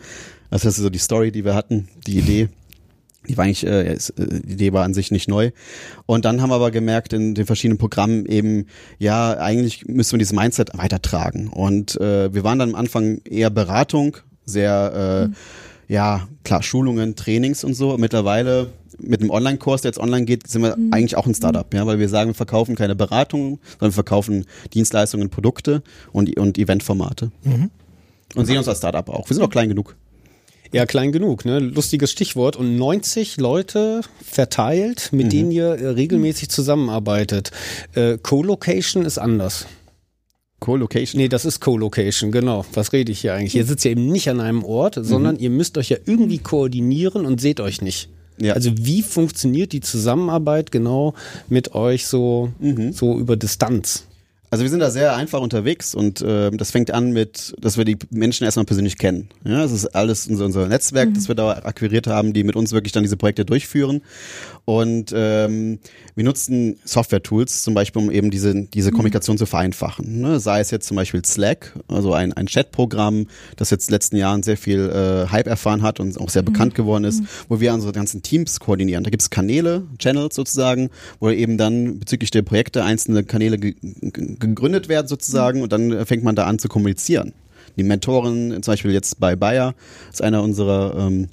Das 0.50 0.64
ist 0.64 0.76
so 0.76 0.88
die 0.88 0.98
Story, 0.98 1.30
die 1.30 1.44
wir 1.44 1.54
hatten, 1.54 1.88
die 2.06 2.18
Idee. 2.18 2.48
Die 3.28 3.36
war 3.36 3.44
eigentlich, 3.44 3.66
äh, 3.66 3.94
ist, 3.94 4.10
äh, 4.10 4.40
die 4.44 4.52
Idee 4.52 4.72
war 4.72 4.84
an 4.84 4.94
sich 4.94 5.10
nicht 5.10 5.28
neu. 5.28 5.50
Und 6.06 6.24
dann 6.24 6.40
haben 6.40 6.50
wir 6.50 6.56
aber 6.56 6.70
gemerkt 6.70 7.12
in 7.12 7.34
den 7.34 7.46
verschiedenen 7.46 7.78
Programmen 7.78 8.26
eben, 8.26 8.66
ja, 8.98 9.36
eigentlich 9.38 9.86
müssen 9.86 10.12
wir 10.12 10.18
dieses 10.18 10.32
Mindset 10.32 10.76
weitertragen. 10.76 11.48
Und 11.48 12.00
äh, 12.00 12.32
wir 12.32 12.44
waren 12.44 12.58
dann 12.58 12.70
am 12.70 12.74
Anfang 12.74 13.20
eher 13.24 13.50
Beratung, 13.50 14.16
sehr, 14.44 15.30
äh, 15.88 15.92
ja, 15.92 16.28
klar, 16.44 16.62
Schulungen, 16.62 17.16
Trainings 17.16 17.64
und 17.64 17.74
so. 17.74 17.96
Mittlerweile 17.98 18.68
mit 18.98 19.20
einem 19.20 19.30
Online-Kurs, 19.30 19.82
der 19.82 19.90
jetzt 19.90 19.98
online 19.98 20.24
geht, 20.24 20.46
sind 20.46 20.62
wir 20.62 20.76
eigentlich 20.90 21.16
auch 21.16 21.26
ein 21.26 21.34
Startup, 21.34 21.72
ja, 21.74 21.86
weil 21.86 21.98
wir 21.98 22.08
sagen, 22.08 22.30
wir 22.30 22.34
verkaufen 22.34 22.74
keine 22.76 22.96
Beratung, 22.96 23.58
sondern 23.72 23.90
wir 23.90 23.92
verkaufen 23.92 24.46
Dienstleistungen, 24.74 25.28
Produkte 25.28 25.82
und, 26.12 26.36
und 26.38 26.58
Eventformate. 26.58 27.30
Und 28.34 28.46
sehen 28.46 28.58
uns 28.58 28.68
als 28.68 28.78
Startup 28.78 29.08
auch. 29.08 29.28
Wir 29.28 29.34
sind 29.34 29.42
auch 29.44 29.50
klein 29.50 29.68
genug. 29.68 29.96
Ja, 30.72 30.86
klein 30.86 31.12
genug, 31.12 31.44
ne? 31.44 31.58
Lustiges 31.58 32.10
Stichwort. 32.10 32.56
Und 32.56 32.76
90 32.76 33.38
Leute 33.38 34.00
verteilt, 34.22 35.10
mit 35.12 35.32
denen 35.32 35.50
ihr 35.50 35.66
äh, 35.66 35.88
regelmäßig 35.88 36.48
zusammenarbeitet. 36.48 37.50
Äh, 37.94 38.18
Co-Location 38.18 39.04
ist 39.04 39.18
anders. 39.18 39.66
Co-Location. 40.60 41.20
Nee, 41.20 41.28
das 41.28 41.44
ist 41.44 41.60
Co-Location, 41.60 42.32
genau. 42.32 42.64
Was 42.72 42.92
rede 42.92 43.12
ich 43.12 43.20
hier 43.20 43.34
eigentlich? 43.34 43.54
Ihr 43.54 43.64
sitzt 43.64 43.84
ja 43.84 43.90
eben 43.90 44.06
nicht 44.06 44.28
an 44.28 44.40
einem 44.40 44.64
Ort, 44.64 44.98
sondern 45.00 45.38
ihr 45.38 45.50
müsst 45.50 45.76
euch 45.76 45.90
ja 45.90 45.98
irgendwie 46.06 46.38
koordinieren 46.38 47.26
und 47.26 47.40
seht 47.40 47.60
euch 47.60 47.82
nicht. 47.82 48.08
Ja. 48.38 48.54
Also 48.54 48.70
wie 48.76 49.02
funktioniert 49.02 49.72
die 49.72 49.80
Zusammenarbeit 49.80 50.70
genau 50.70 51.14
mit 51.48 51.74
euch 51.74 52.06
so, 52.06 52.50
so 52.92 53.18
über 53.18 53.36
Distanz? 53.36 54.06
Also 54.50 54.62
wir 54.62 54.70
sind 54.70 54.80
da 54.80 54.90
sehr 54.90 55.16
einfach 55.16 55.40
unterwegs 55.40 55.94
und 55.94 56.22
äh, 56.22 56.50
das 56.50 56.70
fängt 56.70 56.92
an 56.92 57.12
mit, 57.12 57.54
dass 57.60 57.76
wir 57.76 57.84
die 57.84 57.96
Menschen 58.10 58.44
erstmal 58.44 58.64
persönlich 58.64 58.96
kennen. 58.96 59.28
Ja, 59.44 59.62
das 59.62 59.72
ist 59.72 59.86
alles 59.86 60.28
unser, 60.28 60.44
unser 60.44 60.66
Netzwerk, 60.68 61.12
das 61.14 61.28
wir 61.28 61.34
da 61.34 61.50
akquiriert 61.50 62.06
haben, 62.06 62.32
die 62.32 62.44
mit 62.44 62.54
uns 62.54 62.72
wirklich 62.72 62.92
dann 62.92 63.02
diese 63.02 63.16
Projekte 63.16 63.44
durchführen. 63.44 64.02
Und 64.66 65.14
ähm, 65.16 65.78
wir 66.16 66.24
nutzen 66.24 66.80
Software-Tools 66.84 67.62
zum 67.62 67.74
Beispiel, 67.74 68.02
um 68.02 68.10
eben 68.10 68.32
diese, 68.32 68.64
diese 68.64 68.90
Kommunikation 68.90 69.38
zu 69.38 69.46
vereinfachen. 69.46 70.20
Ne? 70.20 70.40
Sei 70.40 70.58
es 70.58 70.72
jetzt 70.72 70.88
zum 70.88 70.96
Beispiel 70.96 71.24
Slack, 71.24 71.72
also 71.86 72.12
ein, 72.12 72.32
ein 72.32 72.46
Chat-Programm, 72.46 73.28
das 73.54 73.70
jetzt 73.70 73.84
in 73.84 73.92
den 73.92 73.94
letzten 73.94 74.16
Jahren 74.16 74.42
sehr 74.42 74.56
viel 74.56 74.90
äh, 74.90 75.30
Hype 75.30 75.46
erfahren 75.46 75.82
hat 75.82 76.00
und 76.00 76.20
auch 76.20 76.30
sehr 76.30 76.42
bekannt 76.42 76.74
geworden 76.74 77.04
ist, 77.04 77.22
wo 77.48 77.60
wir 77.60 77.72
unsere 77.72 77.92
ganzen 77.92 78.22
Teams 78.22 78.58
koordinieren. 78.58 79.04
Da 79.04 79.10
gibt 79.10 79.22
es 79.22 79.30
Kanäle, 79.30 79.84
Channels 80.00 80.34
sozusagen, 80.34 80.90
wo 81.20 81.30
eben 81.30 81.58
dann 81.58 82.00
bezüglich 82.00 82.32
der 82.32 82.42
Projekte 82.42 82.82
einzelne 82.82 83.22
Kanäle 83.22 83.58
ge 83.58 83.76
ge 83.80 84.36
gegründet 84.40 84.88
werden 84.88 85.06
sozusagen 85.06 85.62
und 85.62 85.70
dann 85.72 86.04
fängt 86.06 86.24
man 86.24 86.34
da 86.34 86.44
an 86.44 86.58
zu 86.58 86.66
kommunizieren. 86.66 87.34
Die 87.76 87.84
Mentoren, 87.84 88.62
zum 88.64 88.72
Beispiel 88.72 88.90
jetzt 88.90 89.20
bei 89.20 89.36
Bayer, 89.36 89.74
ist 90.10 90.22
einer 90.22 90.42
unserer 90.42 91.06
ähm, 91.06 91.28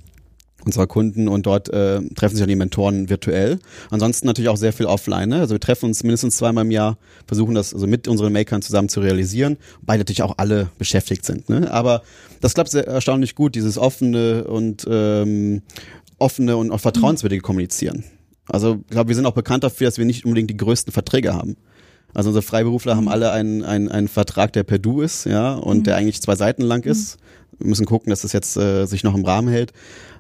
unserer 0.66 0.88
Kunden 0.88 1.28
und 1.28 1.46
dort 1.46 1.70
äh, 1.70 2.02
treffen 2.16 2.36
sich 2.36 2.42
dann 2.42 2.50
die 2.50 2.56
Mentoren 2.56 3.10
virtuell. 3.10 3.60
Ansonsten 3.90 4.28
natürlich 4.28 4.50
auch 4.50 4.58
sehr 4.58 4.74
viel 4.74 4.86
offline. 4.86 5.30
Ne? 5.30 5.40
Also 5.40 5.56
wir 5.56 5.60
treffen 5.60 5.86
uns 5.86 6.04
mindestens 6.04 6.38
zweimal 6.38 6.66
im 6.66 6.72
Jahr, 6.72 6.98
versuchen 7.28 7.56
das 7.56 7.74
also 7.74 7.88
mit 7.88 8.08
unseren 8.08 8.34
Makern 8.34 8.62
zusammen 8.62 8.90
zu 8.90 9.00
realisieren, 9.00 9.58
wobei 9.82 9.98
natürlich 9.98 10.24
auch 10.24 10.36
alle 10.38 10.70
beschäftigt 10.78 11.26
sind. 11.26 11.50
Ne? 11.50 11.72
Aber 11.72 12.04
das 12.42 12.54
klappt 12.54 12.72
sehr 12.72 12.88
erstaunlich 12.88 13.36
gut, 13.36 13.56
dieses 13.56 13.78
offene 13.78 14.46
und 14.46 14.86
ähm, 14.90 15.62
offene 16.20 16.58
und 16.58 16.72
auch 16.72 16.80
vertrauenswürdige 16.80 17.42
Kommunizieren. 17.42 18.04
Also 18.48 18.80
ich 18.86 18.92
glaube, 18.92 19.10
wir 19.10 19.16
sind 19.16 19.26
auch 19.26 19.34
bekannt 19.34 19.64
dafür, 19.64 19.88
dass 19.88 19.98
wir 19.98 20.06
nicht 20.06 20.26
unbedingt 20.26 20.50
die 20.50 20.58
größten 20.58 20.92
Verträge 20.92 21.34
haben. 21.34 21.56
Also 22.14 22.30
unsere 22.30 22.44
Freiberufler 22.44 22.96
haben 22.96 23.10
alle 23.10 23.32
einen, 23.32 23.64
einen, 23.64 23.90
einen 23.90 24.08
Vertrag, 24.08 24.54
der 24.54 24.64
per 24.64 24.80
Du 24.80 25.02
ist, 25.02 25.26
ja, 25.26 25.54
und 25.54 25.88
der 25.88 25.96
eigentlich 25.96 26.22
zwei 26.22 26.36
Seiten 26.36 26.62
lang 26.62 26.86
ist. 26.86 27.18
Wir 27.58 27.68
müssen 27.68 27.86
gucken, 27.86 28.10
dass 28.10 28.22
das 28.22 28.34
jetzt 28.34 28.58
äh, 28.58 28.86
sich 28.86 29.04
noch 29.04 29.16
im 29.16 29.26
Rahmen 29.26 29.48
hält, 29.48 29.74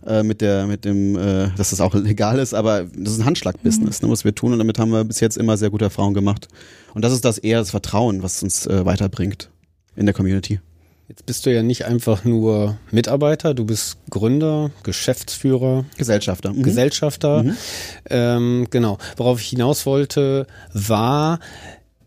äh, 0.05 0.23
mit 0.23 0.41
der, 0.41 0.65
mit 0.67 0.85
dem, 0.85 1.17
äh, 1.17 1.49
dass 1.55 1.71
das 1.71 1.81
auch 1.81 1.93
legal 1.93 2.39
ist, 2.39 2.53
aber 2.53 2.85
das 2.95 3.13
ist 3.13 3.19
ein 3.19 3.25
Handschlag-Business, 3.25 4.01
ne, 4.01 4.09
was 4.09 4.23
wir 4.23 4.33
tun 4.35 4.53
und 4.53 4.59
damit 4.59 4.79
haben 4.79 4.91
wir 4.91 5.03
bis 5.03 5.19
jetzt 5.19 5.37
immer 5.37 5.57
sehr 5.57 5.69
gute 5.69 5.85
Erfahrungen 5.85 6.13
gemacht. 6.13 6.47
Und 6.93 7.03
das 7.03 7.13
ist 7.13 7.25
das 7.25 7.37
eher 7.37 7.59
das 7.59 7.71
Vertrauen, 7.71 8.23
was 8.23 8.41
uns 8.43 8.65
äh, 8.65 8.85
weiterbringt 8.85 9.49
in 9.95 10.05
der 10.05 10.13
Community. 10.13 10.59
Jetzt 11.09 11.25
bist 11.25 11.45
du 11.45 11.53
ja 11.53 11.63
nicht 11.63 11.85
einfach 11.85 12.23
nur 12.23 12.77
Mitarbeiter, 12.89 13.53
du 13.53 13.65
bist 13.65 13.97
Gründer, 14.09 14.71
Geschäftsführer, 14.83 15.85
Gesellschafter. 15.97 16.53
Mhm. 16.53 16.63
Gesellschafter. 16.63 17.45
Ähm, 18.09 18.67
genau. 18.69 18.97
Worauf 19.17 19.41
ich 19.41 19.49
hinaus 19.49 19.85
wollte, 19.85 20.47
war, 20.73 21.39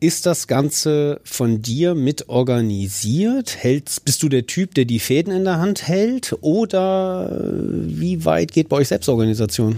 ist 0.00 0.26
das 0.26 0.46
Ganze 0.46 1.20
von 1.24 1.62
dir 1.62 1.94
mit 1.94 2.28
organisiert? 2.28 3.56
Hältst, 3.58 4.04
bist 4.04 4.22
du 4.22 4.28
der 4.28 4.46
Typ, 4.46 4.74
der 4.74 4.84
die 4.84 4.98
Fäden 4.98 5.32
in 5.32 5.44
der 5.44 5.58
Hand 5.58 5.88
hält? 5.88 6.36
Oder 6.40 7.30
äh, 7.32 7.98
wie 8.00 8.24
weit 8.24 8.52
geht 8.52 8.68
bei 8.68 8.76
euch 8.76 8.88
Selbstorganisation? 8.88 9.76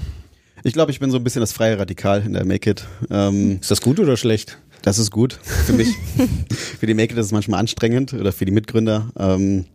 Ich 0.64 0.72
glaube, 0.72 0.90
ich 0.90 0.98
bin 0.98 1.10
so 1.10 1.18
ein 1.18 1.24
bisschen 1.24 1.40
das 1.40 1.52
freie 1.52 1.78
Radikal 1.78 2.22
in 2.26 2.32
der 2.32 2.44
Make 2.44 2.70
It. 2.70 2.84
Ähm, 3.10 3.58
Ist 3.60 3.70
das 3.70 3.80
gut 3.80 4.00
oder 4.00 4.16
schlecht? 4.16 4.58
das 4.82 4.98
ist 4.98 5.10
gut 5.10 5.38
für 5.66 5.72
mich. 5.72 5.88
für 6.50 6.86
die 6.86 6.94
Make 6.94 7.12
It 7.12 7.18
ist 7.18 7.26
es 7.26 7.32
manchmal 7.32 7.60
anstrengend 7.60 8.14
oder 8.14 8.32
für 8.32 8.44
die 8.44 8.52
Mitgründer. 8.52 9.10
Ähm, 9.18 9.66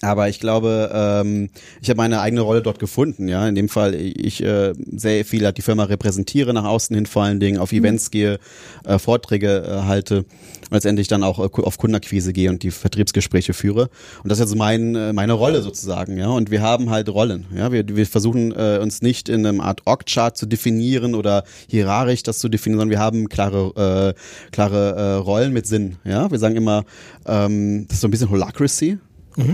aber 0.00 0.28
ich 0.28 0.38
glaube, 0.38 0.90
ähm, 0.92 1.50
ich 1.80 1.90
habe 1.90 1.96
meine 1.96 2.20
eigene 2.20 2.42
Rolle 2.42 2.62
dort 2.62 2.78
gefunden. 2.78 3.28
Ja, 3.28 3.48
in 3.48 3.54
dem 3.54 3.68
Fall 3.68 3.94
ich 3.94 4.42
äh, 4.42 4.72
sehr 4.92 5.24
viel 5.24 5.44
halt 5.44 5.58
die 5.58 5.62
Firma 5.62 5.84
repräsentiere 5.84 6.54
nach 6.54 6.64
außen 6.64 6.94
hin, 6.94 7.06
vor 7.06 7.24
allen 7.24 7.40
Dingen 7.40 7.58
auf 7.58 7.72
Events 7.72 8.10
gehe, 8.10 8.38
äh, 8.84 8.98
Vorträge 8.98 9.64
äh, 9.66 9.86
halte 9.86 10.18
und 10.18 10.72
letztendlich 10.72 11.08
dann 11.08 11.24
auch 11.24 11.38
äh, 11.40 11.62
auf 11.62 11.78
Kundenakquise 11.78 12.32
gehe 12.32 12.50
und 12.50 12.62
die 12.62 12.70
Vertriebsgespräche 12.70 13.54
führe. 13.54 13.90
Und 14.22 14.30
das 14.30 14.38
ist 14.38 14.50
jetzt 14.50 14.58
mein, 14.58 14.94
äh, 14.94 15.12
meine 15.12 15.32
Rolle 15.32 15.62
sozusagen. 15.62 16.16
Ja, 16.16 16.28
und 16.28 16.50
wir 16.50 16.62
haben 16.62 16.90
halt 16.90 17.08
Rollen. 17.08 17.46
Ja, 17.56 17.72
wir, 17.72 17.84
wir 17.88 18.06
versuchen 18.06 18.52
äh, 18.52 18.78
uns 18.80 19.02
nicht 19.02 19.28
in 19.28 19.44
einem 19.44 19.60
Art 19.60 19.82
Org-Chart 19.86 20.36
zu 20.36 20.46
definieren 20.46 21.14
oder 21.14 21.44
hierarchisch 21.68 22.22
das 22.22 22.38
zu 22.38 22.48
definieren, 22.48 22.80
sondern 22.80 22.90
wir 22.90 23.00
haben 23.00 23.28
klare, 23.28 24.14
äh, 24.14 24.50
klare 24.52 24.94
äh, 24.94 25.14
Rollen 25.14 25.52
mit 25.52 25.66
Sinn. 25.66 25.96
Ja, 26.04 26.30
wir 26.30 26.38
sagen 26.38 26.56
immer, 26.56 26.84
ähm, 27.26 27.86
das 27.88 27.96
ist 27.96 28.00
so 28.02 28.08
ein 28.08 28.10
bisschen 28.12 28.30
Holacracy. 28.30 28.98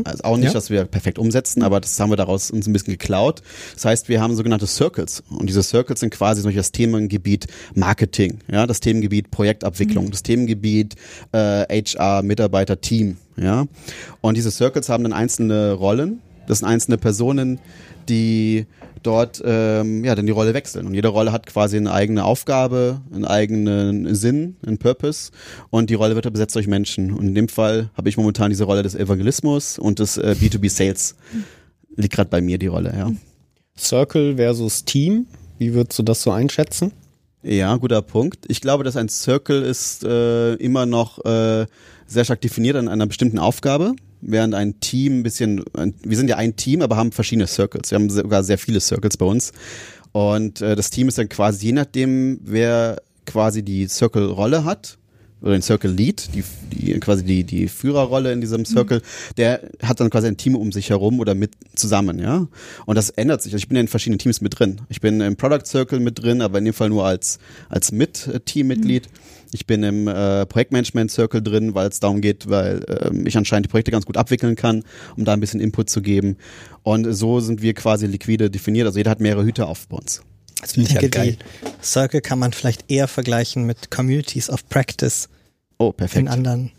Also 0.04 0.24
auch 0.24 0.36
nicht, 0.36 0.46
Ja. 0.46 0.52
dass 0.52 0.70
wir 0.70 0.84
perfekt 0.84 1.18
umsetzen, 1.18 1.62
aber 1.62 1.80
das 1.80 1.98
haben 2.00 2.10
wir 2.10 2.16
daraus 2.16 2.50
uns 2.50 2.66
ein 2.66 2.72
bisschen 2.72 2.92
geklaut. 2.92 3.42
Das 3.74 3.84
heißt, 3.84 4.08
wir 4.08 4.20
haben 4.20 4.34
sogenannte 4.34 4.66
Circles 4.66 5.22
und 5.30 5.46
diese 5.48 5.62
Circles 5.62 6.00
sind 6.00 6.10
quasi 6.10 6.40
zum 6.40 6.48
Beispiel 6.48 6.60
das 6.60 6.72
Themengebiet 6.72 7.46
Marketing, 7.74 8.38
ja, 8.50 8.66
das 8.66 8.80
Themengebiet 8.80 9.30
Projektabwicklung, 9.30 10.10
das 10.10 10.22
Themengebiet 10.22 10.94
äh, 11.32 11.82
HR, 11.82 12.22
Mitarbeiter, 12.22 12.80
Team, 12.80 13.16
ja. 13.36 13.66
Und 14.20 14.36
diese 14.36 14.50
Circles 14.50 14.88
haben 14.88 15.02
dann 15.04 15.12
einzelne 15.12 15.72
Rollen. 15.72 16.20
Das 16.46 16.58
sind 16.60 16.68
einzelne 16.68 16.98
Personen, 16.98 17.58
die 18.08 18.66
dort 19.02 19.42
ähm, 19.44 20.04
ja 20.04 20.14
dann 20.14 20.26
die 20.26 20.32
Rolle 20.32 20.54
wechseln 20.54 20.86
und 20.86 20.94
jede 20.94 21.08
Rolle 21.08 21.30
hat 21.30 21.46
quasi 21.46 21.76
eine 21.76 21.92
eigene 21.92 22.24
Aufgabe, 22.24 23.02
einen 23.12 23.24
eigenen 23.24 24.14
Sinn, 24.14 24.56
einen 24.66 24.78
Purpose 24.78 25.30
und 25.70 25.90
die 25.90 25.94
Rolle 25.94 26.14
wird 26.14 26.30
besetzt 26.32 26.54
durch 26.56 26.66
Menschen 26.66 27.12
und 27.12 27.28
in 27.28 27.34
dem 27.34 27.48
Fall 27.48 27.90
habe 27.96 28.08
ich 28.08 28.16
momentan 28.16 28.50
diese 28.50 28.64
Rolle 28.64 28.82
des 28.82 28.94
Evangelismus 28.94 29.78
und 29.78 29.98
des 29.98 30.16
äh, 30.16 30.34
B2B 30.40 30.70
Sales 30.70 31.16
liegt 31.96 32.14
gerade 32.14 32.30
bei 32.30 32.40
mir 32.40 32.58
die 32.58 32.66
Rolle, 32.66 32.94
ja. 32.96 33.10
Circle 33.76 34.36
versus 34.36 34.84
Team. 34.84 35.26
Wie 35.58 35.74
würdest 35.74 35.98
du 35.98 36.02
das 36.02 36.22
so 36.22 36.30
einschätzen? 36.30 36.92
Ja, 37.42 37.76
guter 37.76 38.02
Punkt. 38.02 38.46
Ich 38.48 38.60
glaube, 38.60 38.84
dass 38.84 38.96
ein 38.96 39.08
Circle 39.08 39.62
ist 39.62 40.04
äh, 40.04 40.54
immer 40.54 40.86
noch 40.86 41.24
äh, 41.24 41.66
sehr 42.06 42.24
stark 42.24 42.40
definiert 42.40 42.76
an 42.76 42.88
einer 42.88 43.06
bestimmten 43.06 43.38
Aufgabe, 43.38 43.94
während 44.26 44.54
ein 44.54 44.80
Team 44.80 45.20
ein 45.20 45.22
bisschen, 45.22 45.64
wir 46.02 46.16
sind 46.16 46.28
ja 46.28 46.36
ein 46.36 46.56
Team, 46.56 46.82
aber 46.82 46.96
haben 46.96 47.12
verschiedene 47.12 47.46
Circles. 47.46 47.90
Wir 47.90 47.96
haben 47.96 48.10
sogar 48.10 48.42
sehr 48.44 48.58
viele 48.58 48.80
Circles 48.80 49.16
bei 49.16 49.26
uns. 49.26 49.52
Und 50.12 50.60
äh, 50.60 50.76
das 50.76 50.90
Team 50.90 51.08
ist 51.08 51.18
dann 51.18 51.28
quasi, 51.28 51.66
je 51.66 51.72
nachdem, 51.72 52.40
wer 52.42 53.02
quasi 53.26 53.62
die 53.62 53.88
Circle-Rolle 53.88 54.64
hat, 54.64 54.98
oder 55.44 55.52
den 55.52 55.62
Circle 55.62 55.90
Lead, 55.90 56.30
die, 56.34 56.42
die 56.72 56.98
quasi 57.00 57.22
die, 57.22 57.44
die 57.44 57.68
Führerrolle 57.68 58.32
in 58.32 58.40
diesem 58.40 58.64
Circle, 58.64 59.02
der 59.36 59.60
hat 59.82 60.00
dann 60.00 60.08
quasi 60.08 60.26
ein 60.26 60.38
Team 60.38 60.56
um 60.56 60.72
sich 60.72 60.88
herum 60.88 61.20
oder 61.20 61.34
mit 61.34 61.52
zusammen, 61.74 62.18
ja. 62.18 62.48
Und 62.86 62.96
das 62.96 63.10
ändert 63.10 63.42
sich. 63.42 63.52
Also 63.52 63.62
ich 63.62 63.68
bin 63.68 63.76
ja 63.76 63.82
in 63.82 63.88
verschiedenen 63.88 64.18
Teams 64.18 64.40
mit 64.40 64.58
drin. 64.58 64.80
Ich 64.88 65.02
bin 65.02 65.20
im 65.20 65.36
Product 65.36 65.66
Circle 65.66 66.00
mit 66.00 66.22
drin, 66.22 66.40
aber 66.40 66.58
in 66.58 66.64
dem 66.64 66.72
Fall 66.72 66.88
nur 66.88 67.04
als, 67.04 67.38
als 67.68 67.92
Mit-Teammitglied. 67.92 69.10
Ich 69.54 69.68
bin 69.68 69.84
im 69.84 70.08
äh, 70.08 70.46
Projektmanagement 70.46 71.12
Circle 71.12 71.40
drin, 71.40 71.76
weil 71.76 71.88
es 71.88 72.00
darum 72.00 72.20
geht, 72.20 72.50
weil 72.50 72.84
ähm, 72.88 73.24
ich 73.24 73.36
anscheinend 73.36 73.66
die 73.66 73.70
Projekte 73.70 73.92
ganz 73.92 74.04
gut 74.04 74.16
abwickeln 74.16 74.56
kann, 74.56 74.82
um 75.16 75.24
da 75.24 75.32
ein 75.32 75.38
bisschen 75.38 75.60
Input 75.60 75.88
zu 75.88 76.02
geben. 76.02 76.36
Und 76.82 77.14
so 77.14 77.38
sind 77.38 77.62
wir 77.62 77.72
quasi 77.74 78.06
liquide 78.06 78.50
definiert. 78.50 78.86
Also 78.86 78.98
jeder 78.98 79.12
hat 79.12 79.20
mehrere 79.20 79.44
Hüte 79.44 79.66
auf 79.66 79.86
bei 79.86 79.98
uns. 79.98 80.22
Das 80.60 80.76
Ich 80.76 80.88
denke, 80.88 81.08
die 81.08 81.38
Circle 81.84 82.20
kann 82.20 82.40
man 82.40 82.52
vielleicht 82.52 82.90
eher 82.90 83.06
vergleichen 83.06 83.64
mit 83.64 83.92
Communities 83.92 84.50
of 84.50 84.68
Practice 84.68 85.28
Oh, 85.78 85.90
in 85.90 85.94
perfekt. 85.94 86.28
anderen. 86.28 86.72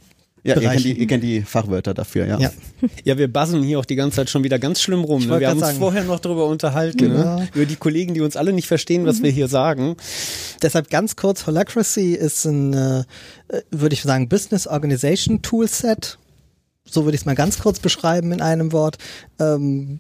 Ja, 0.46 0.60
ihr 0.60 0.70
kennt, 0.70 0.84
die, 0.86 0.94
ihr 0.94 1.08
kennt 1.08 1.24
die 1.24 1.42
Fachwörter 1.42 1.96
dafür, 1.96 2.28
ja. 2.28 2.40
Ja. 2.40 2.52
Ja, 3.04 3.18
wir 3.18 3.32
buzzen 3.32 3.64
hier 3.64 3.80
auch 3.80 3.86
die 3.86 3.96
ganze 3.96 4.18
Zeit 4.18 4.30
schon 4.30 4.44
wieder 4.44 4.60
ganz 4.60 4.80
schlimm 4.80 5.04
rum. 5.04 5.26
Ne? 5.26 5.40
Wir 5.40 5.50
haben 5.50 5.58
uns 5.58 5.66
sagen. 5.68 5.80
vorher 5.80 6.04
noch 6.04 6.20
darüber 6.20 6.46
unterhalten, 6.46 7.12
Ja. 7.12 7.36
ne? 7.38 7.50
über 7.56 7.66
die 7.66 7.76
Kollegen, 7.76 8.14
die 8.14 8.22
uns 8.22 8.36
alle 8.36 8.54
nicht 8.54 8.68
verstehen, 8.68 9.06
was 9.08 9.24
wir 9.24 9.32
hier 9.32 9.48
sagen. 9.48 9.96
Deshalb 10.62 10.92
ganz 10.92 11.16
kurz, 11.16 11.48
Holacracy 11.48 12.14
ist 12.14 12.46
ein, 12.46 12.74
äh, 12.74 13.00
äh, 13.48 13.62
würde 13.72 13.94
ich 13.96 14.04
sagen, 14.04 14.30
Business 14.30 14.68
Organization 14.68 15.42
Toolset. 15.42 16.20
So 16.88 17.06
würde 17.06 17.16
ich 17.16 17.22
es 17.22 17.26
mal 17.26 17.34
ganz 17.36 17.58
kurz 17.58 17.80
beschreiben 17.80 18.32
in 18.32 18.42
einem 18.42 18.72
Wort. 18.72 18.98
Ähm, 19.40 20.00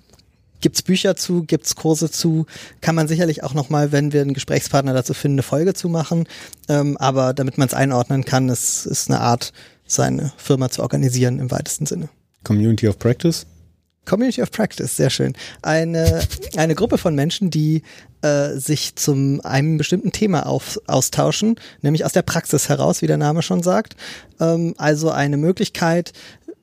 gibt's 0.61 0.83
Bücher 0.83 1.15
zu, 1.15 1.43
gibt's 1.43 1.75
Kurse 1.75 2.11
zu, 2.11 2.45
kann 2.81 2.95
man 2.95 3.07
sicherlich 3.07 3.43
auch 3.43 3.53
nochmal, 3.55 3.91
wenn 3.91 4.13
wir 4.13 4.21
einen 4.21 4.33
Gesprächspartner 4.35 4.93
dazu 4.93 5.13
finden, 5.15 5.35
eine 5.35 5.43
Folge 5.43 5.73
zu 5.73 5.89
machen. 5.89 6.27
Ähm, 6.69 6.97
aber 6.97 7.33
damit 7.33 7.57
man 7.57 7.67
es 7.67 7.73
einordnen 7.73 8.25
kann, 8.25 8.49
ist, 8.49 8.85
ist 8.85 9.09
eine 9.09 9.21
Art, 9.21 9.51
seine 9.85 10.31
Firma 10.37 10.69
zu 10.69 10.81
organisieren 10.81 11.39
im 11.39 11.51
weitesten 11.51 11.85
Sinne. 11.85 12.09
Community 12.43 12.87
of 12.87 12.99
Practice. 12.99 13.45
Community 14.05 14.41
of 14.41 14.51
Practice, 14.51 14.95
sehr 14.95 15.09
schön. 15.09 15.33
Eine, 15.61 16.21
eine 16.55 16.75
Gruppe 16.75 16.97
von 16.97 17.15
Menschen, 17.15 17.49
die 17.49 17.81
äh, 18.21 18.53
sich 18.53 18.95
zum 18.95 19.41
einem 19.41 19.77
bestimmten 19.77 20.11
Thema 20.11 20.45
auf, 20.45 20.79
austauschen, 20.87 21.55
nämlich 21.81 22.05
aus 22.05 22.13
der 22.13 22.21
Praxis 22.21 22.69
heraus, 22.69 23.01
wie 23.01 23.07
der 23.07 23.17
Name 23.17 23.41
schon 23.41 23.63
sagt. 23.63 23.95
Ähm, 24.39 24.75
also 24.77 25.09
eine 25.09 25.37
Möglichkeit, 25.37 26.13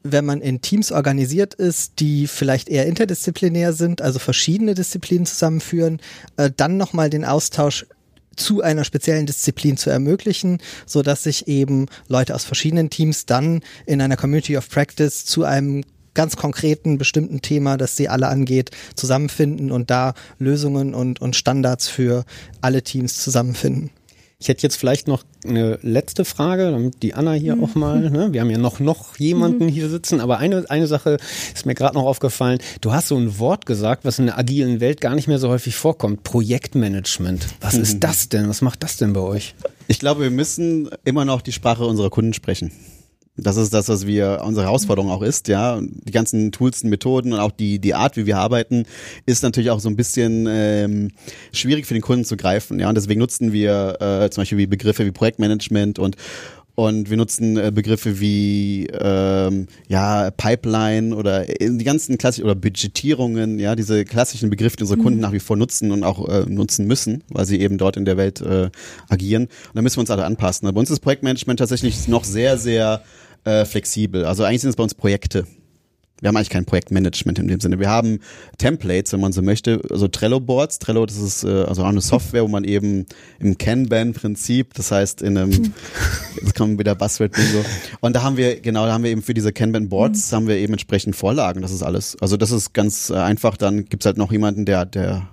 wenn 0.05 0.25
man 0.25 0.41
in 0.41 0.61
Teams 0.61 0.93
organisiert 0.93 1.55
ist, 1.55 2.01
die 2.01 2.27
vielleicht 2.27 2.69
eher 2.69 2.87
interdisziplinär 2.87 3.73
sind, 3.73 4.03
also 4.03 4.19
verschiedene 4.19 4.75
Disziplinen 4.75 5.27
zusammenführen, 5.27 6.01
äh, 6.37 6.51
dann 6.57 6.77
nochmal 6.77 7.11
den 7.11 7.25
Austausch 7.25 7.87
zu 8.37 8.63
einer 8.63 8.85
speziellen 8.85 9.27
Disziplin 9.27 9.77
zu 9.77 9.91
ermöglichen, 9.91 10.59
so 10.87 11.03
dass 11.03 11.25
sich 11.25 11.49
eben 11.49 11.87
Leute 12.09 12.35
aus 12.35 12.45
verschiedenen 12.45 12.91
Teams 12.91 13.27
dann 13.27 13.61
in 13.87 14.01
einer 14.01 14.17
Community 14.17 14.57
of 14.57 14.69
Practice 14.69 15.25
zu 15.25 15.45
einem 15.45 15.85
ganz 16.15 16.37
konkreten 16.37 16.99
bestimmten 16.99 17.41
Thema, 17.41 17.77
das 17.77 17.97
sie 17.97 18.09
alle 18.09 18.29
angeht, 18.29 18.71
zusammenfinden 18.95 19.73
und 19.73 19.91
da 19.91 20.15
Lösungen 20.39 20.95
und, 20.95 21.21
und 21.21 21.37
Standards 21.37 21.89
für 21.89 22.25
alle 22.61 22.83
Teams 22.83 23.23
zusammenfinden. 23.23 23.91
Ich 24.43 24.49
hätte 24.49 24.65
jetzt 24.65 24.75
vielleicht 24.75 25.07
noch 25.07 25.23
eine 25.47 25.79
letzte 25.83 26.25
Frage, 26.25 26.73
damit 26.73 27.01
die 27.05 27.15
Anna 27.15 27.31
hier 27.31 27.57
auch 27.63 27.77
mal, 27.77 28.11
ne? 28.11 28.33
wir 28.33 28.41
haben 28.41 28.51
ja 28.51 28.59
noch, 28.59 28.81
noch 28.81 29.17
jemanden 29.17 29.69
hier 29.69 29.89
sitzen, 29.89 30.21
aber 30.21 30.39
eine, 30.39 30.69
eine 30.69 30.89
Sache 30.89 31.19
ist 31.55 31.65
mir 31.65 31.77
gerade 31.77 31.95
noch 31.95 32.07
aufgefallen. 32.07 32.59
Du 32.81 32.93
hast 32.93 33.07
so 33.07 33.17
ein 33.17 33.39
Wort 33.39 33.67
gesagt, 33.67 34.05
was 34.05 34.19
in 34.19 34.27
der 34.27 34.37
agilen 34.37 34.81
Welt 34.81 35.01
gar 35.01 35.15
nicht 35.15 35.29
mehr 35.29 35.39
so 35.39 35.49
häufig 35.49 35.77
vorkommt. 35.77 36.25
Projektmanagement. 36.25 37.47
Was 37.61 37.75
ist 37.75 38.01
das 38.01 38.31
denn? 38.31 38.49
Was 38.49 38.63
macht 38.63 38.83
das 38.83 38.97
denn 38.97 39.13
bei 39.13 39.21
euch? 39.21 39.55
Ich 39.87 40.01
glaube, 40.01 40.23
wir 40.23 40.31
müssen 40.33 40.91
immer 41.05 41.25
noch 41.25 41.41
die 41.41 41.53
Sprache 41.53 41.87
unserer 41.87 42.11
Kunden 42.11 42.33
sprechen. 42.33 42.73
Das 43.37 43.57
ist 43.57 43.73
das, 43.73 43.89
was 43.89 44.07
wir 44.07 44.43
unsere 44.45 44.67
Herausforderung 44.67 45.11
auch 45.11 45.23
ist, 45.23 45.49
ja. 45.49 45.81
Die 45.81 46.13
ganzen 46.13 46.53
Tools 46.53 46.83
und 46.83 46.91
Methoden 46.91 47.33
und 47.33 47.39
auch 47.39 47.51
die 47.51 47.79
die 47.79 47.95
Art, 47.95 48.19
wie 48.19 48.27
wir 48.27 48.37
arbeiten, 48.37 48.85
ist 49.25 49.43
natürlich 49.43 49.71
auch 49.71 49.81
so 49.81 49.89
ein 49.89 49.97
bisschen 49.97 50.47
ähm, 50.51 51.13
schwierig 51.51 51.87
für 51.87 51.95
den 51.95 52.03
Kunden 52.03 52.27
zu 52.27 52.37
greifen, 52.37 52.79
ja. 52.79 52.91
Und 52.91 52.95
deswegen 52.95 53.21
nutzen 53.21 53.53
wir 53.53 53.97
äh, 54.01 54.31
zum 54.31 54.43
Beispiel 54.43 54.59
wie 54.59 54.67
Begriffe 54.67 55.07
wie 55.07 55.13
Projektmanagement 55.13 55.99
und 55.99 56.17
und 56.75 57.11
wir 57.11 57.17
nutzen 57.19 57.57
äh, 57.59 57.71
Begriffe 57.75 58.19
wie 58.21 58.87
ähm, 58.87 59.67
ja 59.89 60.31
Pipeline 60.31 61.15
oder 61.15 61.49
äh, 61.49 61.71
die 61.71 61.85
ganzen 61.85 62.17
klassischen 62.17 62.45
oder 62.45 62.55
Budgetierungen, 62.55 63.59
ja 63.59 63.77
diese 63.77 64.05
klassischen 64.05 64.49
Begriffe, 64.49 64.77
die 64.77 64.83
unsere 64.85 64.99
Kunden 64.99 65.21
nach 65.21 65.33
wie 65.33 65.41
vor 65.41 65.57
nutzen 65.57 65.93
und 65.93 66.03
auch 66.03 66.29
äh, 66.29 66.45
nutzen 66.49 66.87
müssen, 66.87 67.25
weil 67.29 67.45
sie 67.45 67.61
eben 67.61 67.77
dort 67.77 67.97
in 67.97 68.05
der 68.05 68.17
Welt 68.17 68.41
äh, 68.41 68.71
agieren. 69.09 69.45
Und 69.45 69.75
da 69.75 69.83
müssen 69.83 69.97
wir 69.97 70.01
uns 70.01 70.11
alle 70.11 70.25
anpassen. 70.25 70.73
Bei 70.73 70.81
uns 70.81 70.91
ist 70.91 71.01
Projektmanagement 71.01 71.59
tatsächlich 71.59 72.09
noch 72.09 72.25
sehr 72.25 72.57
sehr 72.57 73.03
äh, 73.45 73.65
flexibel. 73.65 74.25
Also 74.25 74.45
eigentlich 74.45 74.63
sind 74.63 74.71
es 74.71 74.77
bei 74.77 74.83
uns 74.83 74.95
Projekte. 74.95 75.47
Wir 76.23 76.29
haben 76.29 76.37
eigentlich 76.37 76.51
kein 76.51 76.65
Projektmanagement 76.65 77.41
in 77.41 77.49
dem 77.49 77.59
Sinne. 77.59 77.81
Wir 77.81 77.91
haben 77.91 78.21
Templates, 78.57 79.13
wenn 79.13 79.19
man 79.19 79.33
so 79.33 79.43
möchte, 79.43 79.83
also 79.91 80.07
Trello-Boards. 80.07 80.79
Trello, 80.79 81.05
das 81.05 81.17
ist 81.17 81.43
äh, 81.43 81.65
also 81.65 81.83
auch 81.83 81.89
eine 81.89 82.01
Software, 82.01 82.45
wo 82.45 82.49
man 82.49 82.63
eben 82.63 83.07
im 83.41 83.59
Kanban-Prinzip, 83.59 84.73
das 84.75 84.93
heißt 84.93 85.21
in 85.21 85.37
einem, 85.37 85.51
jetzt 86.41 86.55
kommen 86.55 86.79
wieder 86.79 86.95
Buzzword-Bingo. 86.95 87.65
Und 88.01 88.15
da 88.15 88.23
haben 88.23 88.37
wir, 88.37 88.61
genau, 88.61 88.87
da 88.87 88.93
haben 88.93 89.03
wir 89.03 89.11
eben 89.11 89.23
für 89.23 89.35
diese 89.35 89.53
Kanban-Boards, 89.53 90.33
haben 90.33 90.47
wir 90.47 90.59
eben 90.59 90.75
entsprechend 90.75 91.17
Vorlagen. 91.17 91.61
Das 91.61 91.73
ist 91.73 91.83
alles. 91.83 92.17
Also 92.21 92.37
das 92.37 92.53
ist 92.53 92.73
ganz 92.73 93.11
äh, 93.11 93.15
einfach. 93.15 93.57
Dann 93.57 93.87
gibt's 93.87 94.07
halt 94.07 94.17
noch 94.17 94.31
jemanden, 94.31 94.65
der, 94.65 94.87
der 94.87 95.29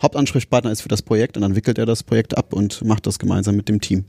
Hauptansprechpartner 0.00 0.70
ist 0.70 0.80
für 0.80 0.88
das 0.88 1.02
Projekt 1.02 1.36
und 1.36 1.42
dann 1.42 1.54
wickelt 1.54 1.76
er 1.76 1.84
das 1.84 2.02
Projekt 2.02 2.38
ab 2.38 2.54
und 2.54 2.82
macht 2.82 3.06
das 3.06 3.18
gemeinsam 3.18 3.56
mit 3.56 3.68
dem 3.68 3.82
Team. 3.82 4.06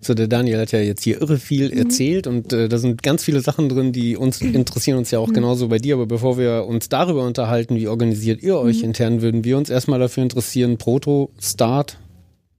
So, 0.00 0.14
der 0.14 0.28
Daniel 0.28 0.60
hat 0.60 0.72
ja 0.72 0.78
jetzt 0.78 1.02
hier 1.02 1.20
irre 1.20 1.38
viel 1.38 1.76
erzählt 1.76 2.26
und 2.26 2.52
äh, 2.52 2.68
da 2.68 2.78
sind 2.78 3.02
ganz 3.02 3.24
viele 3.24 3.40
Sachen 3.40 3.68
drin, 3.68 3.92
die 3.92 4.16
uns 4.16 4.40
interessieren 4.40 4.98
uns 4.98 5.10
ja 5.10 5.18
auch 5.18 5.32
genauso 5.32 5.68
bei 5.68 5.78
dir. 5.78 5.94
Aber 5.94 6.06
bevor 6.06 6.38
wir 6.38 6.66
uns 6.66 6.88
darüber 6.88 7.26
unterhalten, 7.26 7.74
wie 7.74 7.88
organisiert 7.88 8.42
ihr 8.42 8.58
euch 8.58 8.82
intern, 8.82 9.22
würden 9.22 9.44
wir 9.44 9.58
uns 9.58 9.70
erstmal 9.70 9.98
dafür 9.98 10.22
interessieren, 10.22 10.78
Proto, 10.78 11.30
Start, 11.40 11.98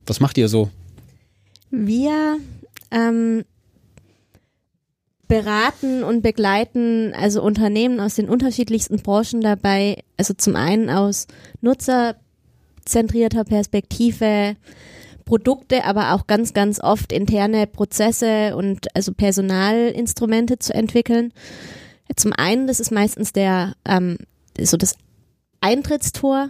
was 0.06 0.20
macht 0.20 0.38
ihr 0.38 0.50
so? 0.50 0.70
Wir 1.72 2.38
ähm, 2.92 3.46
beraten 5.28 6.04
und 6.04 6.22
begleiten 6.22 7.14
also 7.14 7.42
Unternehmen 7.42 8.02
aus 8.02 8.16
den 8.16 8.28
unterschiedlichsten 8.28 8.98
Branchen 8.98 9.40
dabei, 9.42 10.04
also 10.18 10.34
zum 10.34 10.56
einen 10.58 10.90
aus 10.90 11.28
Nutzer 11.62 12.16
kundenzentrierter 12.90 13.44
Perspektive 13.44 14.56
Produkte, 15.30 15.86
aber 15.86 16.16
auch 16.16 16.26
ganz, 16.26 16.56
ganz 16.56 16.82
oft 16.82 17.14
interne 17.14 17.68
Prozesse 17.68 18.56
und 18.56 18.88
also 18.96 19.14
Personalinstrumente 19.14 20.58
zu 20.58 20.74
entwickeln. 20.74 21.34
Zum 22.16 22.34
einen, 22.34 22.66
das 22.66 22.80
ist 22.80 22.92
meistens 22.92 23.32
der 23.32 23.76
ähm, 23.86 24.18
so 24.60 24.76
das 24.76 24.96
Eintrittstor. 25.62 26.50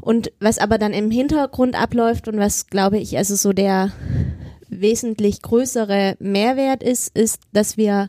Und 0.00 0.32
was 0.40 0.58
aber 0.58 0.78
dann 0.78 0.92
im 0.92 1.12
Hintergrund 1.12 1.80
abläuft 1.80 2.26
und 2.26 2.38
was, 2.38 2.66
glaube 2.66 2.98
ich, 2.98 3.16
also 3.16 3.36
so 3.36 3.52
der 3.52 3.92
wesentlich 4.68 5.40
größere 5.40 6.16
Mehrwert 6.18 6.82
ist, 6.82 7.16
ist, 7.16 7.42
dass 7.52 7.76
wir 7.76 8.08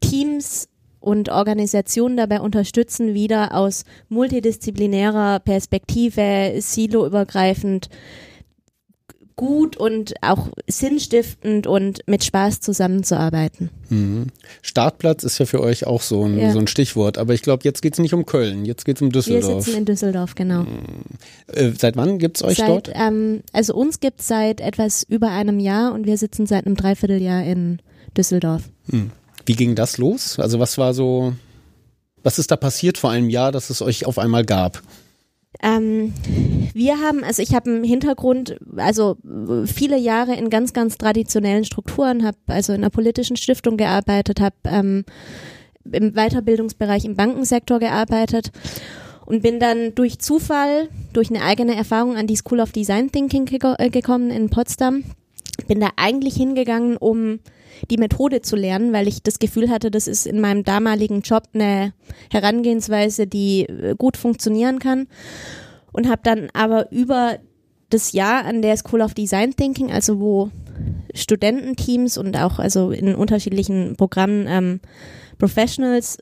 Teams 0.00 0.68
und 1.00 1.30
Organisationen 1.30 2.16
dabei 2.16 2.40
unterstützen, 2.40 3.12
wieder 3.12 3.56
aus 3.56 3.84
multidisziplinärer 4.08 5.40
Perspektive, 5.40 6.54
siloübergreifend 6.58 7.88
gut 9.36 9.76
und 9.76 10.14
auch 10.22 10.48
sinnstiftend 10.68 11.66
und 11.66 12.00
mit 12.06 12.24
Spaß 12.24 12.60
zusammenzuarbeiten. 12.60 13.70
Mhm. 13.88 14.26
Startplatz 14.62 15.24
ist 15.24 15.38
ja 15.38 15.46
für 15.46 15.60
euch 15.60 15.86
auch 15.86 16.02
so 16.02 16.24
ein, 16.24 16.38
Ja. 16.38 16.52
so 16.52 16.58
ein 16.58 16.66
Stichwort, 16.66 17.18
aber 17.18 17.34
ich 17.34 17.42
glaube, 17.42 17.62
jetzt 17.64 17.82
geht's 17.82 17.98
nicht 17.98 18.14
um 18.14 18.26
Köln, 18.26 18.64
jetzt 18.64 18.84
geht's 18.84 19.00
um 19.02 19.08
Wir 19.08 19.12
Düsseldorf. 19.12 19.64
sitzen 19.64 19.78
in 19.78 19.84
Düsseldorf, 19.84 20.34
genau. 20.34 20.64
Äh, 21.48 21.70
seit 21.78 21.96
wann 21.96 22.18
gibt's 22.18 22.42
euch 22.42 22.58
seit, 22.58 22.68
dort? 22.68 22.90
Ähm, 22.94 23.42
also 23.52 23.74
uns 23.74 24.00
gibt 24.00 24.20
es 24.20 24.28
seit 24.28 24.60
etwas 24.60 25.02
über 25.08 25.30
einem 25.30 25.58
Jahr 25.60 25.92
und 25.92 26.06
wir 26.06 26.16
sitzen 26.18 26.46
seit 26.46 26.66
einem 26.66 26.76
Dreivierteljahr 26.76 27.42
in 27.44 27.78
Düsseldorf. 28.16 28.62
Wie 29.46 29.54
ging 29.54 29.74
das 29.74 29.98
los? 29.98 30.38
Also 30.38 30.58
was 30.58 30.78
war 30.78 30.94
so, 30.94 31.32
was 32.22 32.38
ist 32.38 32.50
da 32.50 32.56
passiert 32.56 32.98
vor 32.98 33.10
einem 33.10 33.30
Jahr, 33.30 33.52
dass 33.52 33.70
es 33.70 33.82
euch 33.82 34.06
auf 34.06 34.18
einmal 34.18 34.44
gab? 34.44 34.82
Ähm, 35.62 36.12
wir 36.74 36.98
haben, 37.00 37.22
also 37.22 37.40
ich 37.40 37.54
habe 37.54 37.70
einen 37.70 37.84
Hintergrund, 37.84 38.58
also 38.76 39.16
viele 39.66 39.96
Jahre 39.96 40.34
in 40.34 40.50
ganz, 40.50 40.72
ganz 40.72 40.98
traditionellen 40.98 41.64
Strukturen, 41.64 42.24
habe 42.24 42.36
also 42.48 42.72
in 42.72 42.80
einer 42.80 42.90
politischen 42.90 43.36
Stiftung 43.36 43.76
gearbeitet, 43.76 44.40
habe 44.40 44.56
ähm, 44.64 45.04
im 45.90 46.12
Weiterbildungsbereich 46.12 47.04
im 47.04 47.16
Bankensektor 47.16 47.78
gearbeitet 47.78 48.50
und 49.24 49.42
bin 49.42 49.60
dann 49.60 49.94
durch 49.94 50.18
Zufall, 50.18 50.88
durch 51.12 51.30
eine 51.30 51.42
eigene 51.42 51.76
Erfahrung 51.76 52.16
an 52.16 52.26
die 52.26 52.36
School 52.36 52.60
of 52.60 52.72
Design 52.72 53.12
Thinking 53.12 53.46
äh, 53.78 53.90
gekommen 53.90 54.30
in 54.30 54.50
Potsdam. 54.50 55.04
Bin 55.68 55.80
da 55.80 55.90
eigentlich 55.96 56.34
hingegangen, 56.34 56.96
um 56.96 57.38
die 57.90 57.96
Methode 57.96 58.42
zu 58.42 58.56
lernen, 58.56 58.92
weil 58.92 59.08
ich 59.08 59.22
das 59.22 59.38
Gefühl 59.38 59.70
hatte, 59.70 59.90
das 59.90 60.06
ist 60.06 60.26
in 60.26 60.40
meinem 60.40 60.64
damaligen 60.64 61.22
Job 61.22 61.44
eine 61.54 61.92
Herangehensweise, 62.30 63.26
die 63.26 63.62
äh, 63.62 63.94
gut 63.96 64.16
funktionieren 64.16 64.78
kann. 64.78 65.08
Und 65.92 66.08
habe 66.08 66.22
dann 66.24 66.48
aber 66.54 66.90
über 66.90 67.38
das 67.90 68.12
Jahr 68.12 68.44
an 68.46 68.62
der 68.62 68.76
School 68.78 69.02
of 69.02 69.12
Design 69.12 69.54
Thinking, 69.54 69.92
also 69.92 70.20
wo 70.20 70.50
Studententeams 71.14 72.16
und 72.16 72.36
auch 72.38 72.58
also 72.58 72.90
in 72.90 73.14
unterschiedlichen 73.14 73.96
Programmen 73.96 74.46
ähm, 74.48 74.80
Professionals 75.38 76.18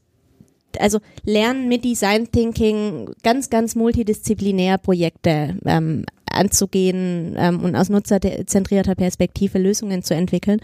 also 0.78 0.98
lernen 1.24 1.68
mit 1.68 1.84
Design 1.84 2.30
Thinking 2.30 3.10
ganz, 3.22 3.50
ganz 3.50 3.74
multidisziplinär 3.74 4.78
Projekte 4.78 5.56
ähm, 5.64 6.04
anzugehen 6.30 7.34
ähm, 7.38 7.60
und 7.60 7.76
aus 7.76 7.88
nutzerzentrierter 7.88 8.94
Perspektive 8.94 9.58
Lösungen 9.58 10.02
zu 10.02 10.14
entwickeln. 10.14 10.60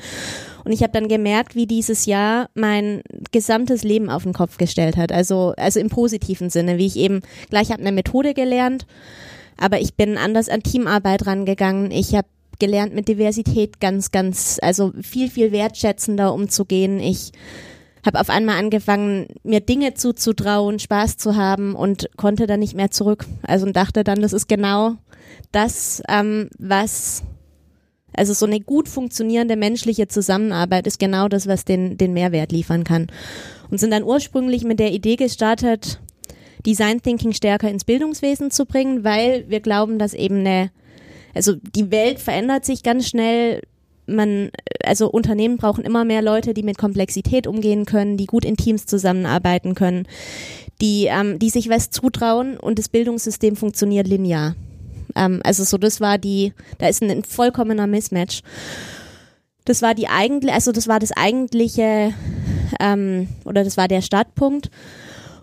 Und 0.65 0.73
ich 0.73 0.83
habe 0.83 0.93
dann 0.93 1.09
gemerkt, 1.09 1.55
wie 1.55 1.67
dieses 1.67 2.07
Jahr 2.07 2.49
mein 2.55 3.03
gesamtes 3.33 3.83
Leben 3.83 4.09
auf 4.09 4.23
den 4.23 4.33
Kopf 4.33 4.59
gestellt 4.59 4.97
hat. 4.97 5.13
Also, 5.13 5.55
also 5.57 5.81
im 5.81 5.89
positiven 5.89 6.51
Sinne, 6.51 6.79
wie 6.79 6.87
ich 6.87 6.97
eben 6.97 7.23
gleich 7.51 7.71
habe 7.71 7.83
eine 7.83 7.93
Methode 7.93 8.35
gelernt, 8.35 8.87
aber 9.57 9.81
ich 9.81 9.95
bin 9.95 10.19
anders 10.19 10.49
an 10.49 10.63
Teamarbeit 10.63 11.27
rangegangen. 11.27 11.91
Ich 11.91 12.15
habe 12.15 12.29
gelernt, 12.59 12.95
mit 12.95 13.09
Diversität 13.09 13.81
ganz, 13.81 14.11
ganz, 14.11 14.59
also 14.63 14.93
viel, 15.03 15.31
viel 15.31 15.53
wertschätzender 15.53 16.33
umzugehen. 16.33 17.01
Ich 17.01 17.33
habe 18.07 18.21
auf 18.21 18.31
einmal 18.31 18.59
angefangen, 18.59 19.27
mir 19.43 19.61
Dinge 19.61 19.95
zuzutrauen, 19.95 20.79
Spaß 20.79 21.17
zu 21.17 21.37
haben 21.37 21.75
und 21.75 22.09
konnte 22.17 22.47
dann 22.47 22.61
nicht 22.61 22.75
mehr 22.75 22.91
zurück. 22.91 23.27
Also 23.43 23.67
und 23.67 23.77
dachte 23.77 24.05
dann, 24.05 24.23
das 24.23 24.33
ist 24.33 24.49
genau 24.49 24.97
das, 25.53 26.03
ähm, 26.09 26.49
was, 26.59 27.23
also 28.15 28.33
so 28.33 28.47
eine 28.47 28.61
gut 28.61 28.89
funktionierende 28.89 29.57
menschliche 29.57 30.09
Zusammenarbeit 30.09 30.87
ist 30.87 30.99
genau 30.99 31.29
das, 31.29 31.47
was 31.47 31.65
den, 31.65 31.99
den 31.99 32.13
Mehrwert 32.13 32.53
liefern 32.53 32.85
kann. 32.85 33.09
Und 33.71 33.79
sind 33.79 33.91
dann 33.91 34.05
ursprünglich 34.05 34.65
mit 34.65 34.79
der 34.79 34.93
Idee 34.93 35.17
gestartet, 35.17 36.01
Design 36.65 37.01
Thinking 37.01 37.33
stärker 37.33 37.71
ins 37.71 37.85
Bildungswesen 37.85 38.51
zu 38.51 38.67
bringen, 38.67 39.05
weil 39.05 39.49
wir 39.49 39.61
glauben, 39.61 39.99
dass 39.99 40.15
eben 40.15 40.41
eine, 40.41 40.71
also 41.35 41.55
die 41.55 41.91
Welt 41.91 42.19
verändert 42.19 42.65
sich 42.65 42.83
ganz 42.83 43.09
schnell. 43.09 43.63
Man, 44.07 44.51
also 44.85 45.11
Unternehmen 45.11 45.57
brauchen 45.57 45.85
immer 45.85 46.05
mehr 46.05 46.23
Leute, 46.23 46.55
die 46.55 46.63
mit 46.63 46.79
Komplexität 46.79 47.47
umgehen 47.47 47.85
können, 47.85 48.17
die 48.17 48.27
gut 48.27 48.45
in 48.45 48.57
Teams 48.57 48.87
zusammenarbeiten 48.87 49.75
können, 49.75 50.07
die, 50.81 51.07
ähm, 51.11 51.39
die 51.39 51.51
sich 51.51 51.69
was 51.69 51.91
zutrauen 51.91 52.57
und 52.57 52.79
das 52.79 52.89
Bildungssystem 52.89 53.57
funktioniert 53.57 54.07
linear. 54.07 54.55
Ähm, 55.15 55.41
also 55.45 55.65
so, 55.65 55.79
das 55.79 56.01
war 56.01 56.19
die, 56.19 56.53
da 56.79 56.89
ist 56.89 57.03
ein, 57.03 57.11
ein 57.11 57.25
vollkommener 57.25 57.87
Mismatch. 57.87 58.43
Das 59.65 59.83
war 59.83 59.95
die 59.95 60.07
eigentlich, 60.07 60.53
also 60.53 60.71
das 60.71 60.87
war 60.87 61.01
das 61.01 61.11
eigentliche, 61.13 62.15
ähm, 62.79 63.29
oder 63.45 63.65
das 63.65 63.77
war 63.77 63.89
der 63.89 64.03
Startpunkt. 64.03 64.71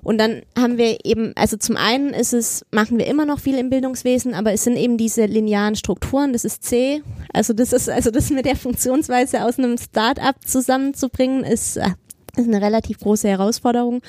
Und 0.03 0.17
dann 0.17 0.41
haben 0.57 0.77
wir 0.77 1.05
eben, 1.05 1.31
also 1.35 1.57
zum 1.57 1.77
einen 1.77 2.09
ist 2.09 2.33
es, 2.33 2.65
machen 2.71 2.97
wir 2.97 3.07
immer 3.07 3.25
noch 3.25 3.39
viel 3.39 3.57
im 3.57 3.69
Bildungswesen, 3.69 4.33
aber 4.33 4.51
es 4.51 4.63
sind 4.63 4.75
eben 4.75 4.97
diese 4.97 5.25
linearen 5.25 5.75
Strukturen, 5.75 6.33
das 6.33 6.43
ist 6.43 6.63
C. 6.63 7.01
Also 7.31 7.53
das 7.53 7.71
ist, 7.73 7.89
also 7.89 8.11
das 8.11 8.29
mit 8.29 8.45
der 8.45 8.55
Funktionsweise 8.55 9.45
aus 9.45 9.57
einem 9.57 9.77
Start-up 9.77 10.35
zusammenzubringen, 10.45 11.43
ist, 11.43 11.77
äh, 11.77 11.89
ist 12.35 12.47
eine 12.47 12.61
relativ 12.61 12.99
große 12.99 13.29
Herausforderung. 13.29 14.01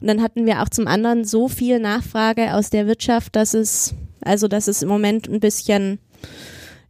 Und 0.00 0.06
dann 0.06 0.22
hatten 0.22 0.46
wir 0.46 0.62
auch 0.62 0.68
zum 0.68 0.86
anderen 0.86 1.24
so 1.24 1.48
viel 1.48 1.80
Nachfrage 1.80 2.54
aus 2.54 2.70
der 2.70 2.86
Wirtschaft, 2.86 3.34
dass 3.34 3.54
es, 3.54 3.94
also 4.20 4.46
dass 4.46 4.68
es 4.68 4.82
im 4.82 4.88
Moment 4.88 5.28
ein 5.28 5.40
bisschen 5.40 5.98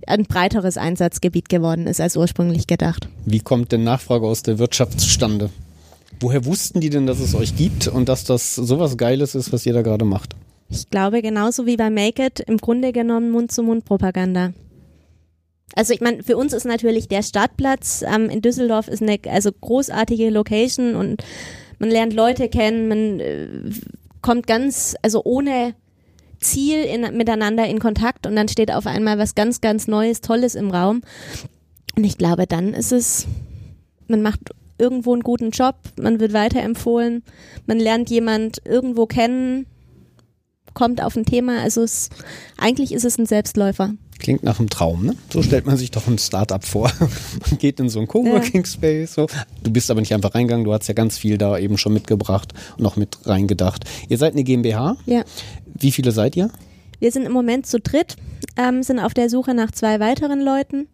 ein 0.06 0.24
breiteres 0.24 0.76
Einsatzgebiet 0.76 1.48
geworden 1.48 1.86
ist 1.86 2.00
als 2.00 2.16
ursprünglich 2.16 2.66
gedacht. 2.66 3.08
Wie 3.24 3.40
kommt 3.40 3.72
denn 3.72 3.84
Nachfrage 3.84 4.26
aus 4.26 4.42
der 4.42 4.58
Wirtschaft 4.58 5.00
zustande? 5.00 5.50
Woher 6.20 6.44
wussten 6.44 6.80
die 6.80 6.90
denn, 6.90 7.06
dass 7.06 7.18
es 7.18 7.34
euch 7.34 7.56
gibt 7.56 7.88
und 7.88 8.08
dass 8.08 8.24
das 8.24 8.54
sowas 8.54 8.98
Geiles 8.98 9.34
ist, 9.34 9.52
was 9.52 9.64
ihr 9.64 9.72
da 9.72 9.82
gerade 9.82 10.04
macht? 10.04 10.36
Ich 10.68 10.90
glaube, 10.90 11.22
genauso 11.22 11.66
wie 11.66 11.76
bei 11.76 11.90
Make 11.90 12.26
It, 12.26 12.40
im 12.40 12.58
Grunde 12.58 12.92
genommen 12.92 13.30
Mund-zu-Mund-Propaganda. 13.30 14.52
Also 15.74 15.94
ich 15.94 16.00
meine, 16.00 16.22
für 16.22 16.36
uns 16.36 16.52
ist 16.52 16.64
natürlich 16.64 17.08
der 17.08 17.22
Startplatz 17.22 18.02
ähm, 18.02 18.28
in 18.28 18.42
Düsseldorf 18.42 18.88
ist 18.88 19.02
eine 19.02 19.18
also 19.28 19.50
großartige 19.52 20.30
Location 20.30 20.94
und 20.94 21.24
man 21.78 21.90
lernt 21.90 22.12
Leute 22.12 22.48
kennen, 22.48 22.88
man 22.88 23.20
äh, 23.20 23.48
kommt 24.20 24.46
ganz, 24.46 24.96
also 25.02 25.22
ohne 25.24 25.74
Ziel 26.40 26.82
in, 26.82 27.16
miteinander 27.16 27.66
in 27.66 27.78
Kontakt 27.78 28.26
und 28.26 28.36
dann 28.36 28.48
steht 28.48 28.72
auf 28.72 28.86
einmal 28.86 29.18
was 29.18 29.34
ganz, 29.34 29.60
ganz 29.60 29.86
Neues, 29.86 30.20
Tolles 30.20 30.54
im 30.54 30.70
Raum. 30.70 31.02
Und 31.96 32.04
ich 32.04 32.18
glaube, 32.18 32.46
dann 32.46 32.74
ist 32.74 32.92
es, 32.92 33.26
man 34.08 34.22
macht 34.22 34.50
irgendwo 34.80 35.12
einen 35.12 35.22
guten 35.22 35.50
Job, 35.50 35.76
man 36.00 36.18
wird 36.18 36.32
weiterempfohlen, 36.32 37.22
man 37.66 37.78
lernt 37.78 38.10
jemand 38.10 38.62
irgendwo 38.64 39.06
kennen, 39.06 39.66
kommt 40.74 41.02
auf 41.02 41.16
ein 41.16 41.24
Thema. 41.24 41.60
Also 41.60 41.82
es, 41.82 42.10
eigentlich 42.56 42.92
ist 42.92 43.04
es 43.04 43.18
ein 43.18 43.26
Selbstläufer. 43.26 43.94
Klingt 44.18 44.42
nach 44.42 44.58
einem 44.58 44.68
Traum, 44.68 45.06
ne? 45.06 45.14
So 45.32 45.42
stellt 45.42 45.64
man 45.64 45.76
sich 45.78 45.90
doch 45.90 46.06
ein 46.06 46.18
Startup 46.18 46.62
vor. 46.62 46.92
Man 47.50 47.58
geht 47.58 47.80
in 47.80 47.88
so 47.88 48.00
einen 48.00 48.08
Coworking 48.08 48.66
Space. 48.66 49.14
So. 49.14 49.28
Du 49.62 49.70
bist 49.70 49.90
aber 49.90 50.00
nicht 50.00 50.12
einfach 50.12 50.34
reingegangen, 50.34 50.66
du 50.66 50.74
hast 50.74 50.86
ja 50.88 50.94
ganz 50.94 51.16
viel 51.16 51.38
da 51.38 51.56
eben 51.58 51.78
schon 51.78 51.94
mitgebracht 51.94 52.52
und 52.76 52.84
auch 52.84 52.96
mit 52.96 53.16
reingedacht. 53.24 53.84
Ihr 54.08 54.18
seid 54.18 54.34
eine 54.34 54.44
GmbH. 54.44 54.98
Ja. 55.06 55.24
Wie 55.64 55.90
viele 55.90 56.12
seid 56.12 56.36
ihr? 56.36 56.50
Wir 57.00 57.10
sind 57.10 57.24
im 57.24 57.32
Moment 57.32 57.66
zu 57.66 57.80
dritt, 57.80 58.16
ähm, 58.56 58.82
sind 58.82 59.00
auf 59.00 59.14
der 59.14 59.28
Suche 59.30 59.54
nach 59.54 59.70
zwei 59.70 59.98
weiteren 60.00 60.40
Leuten 60.40 60.86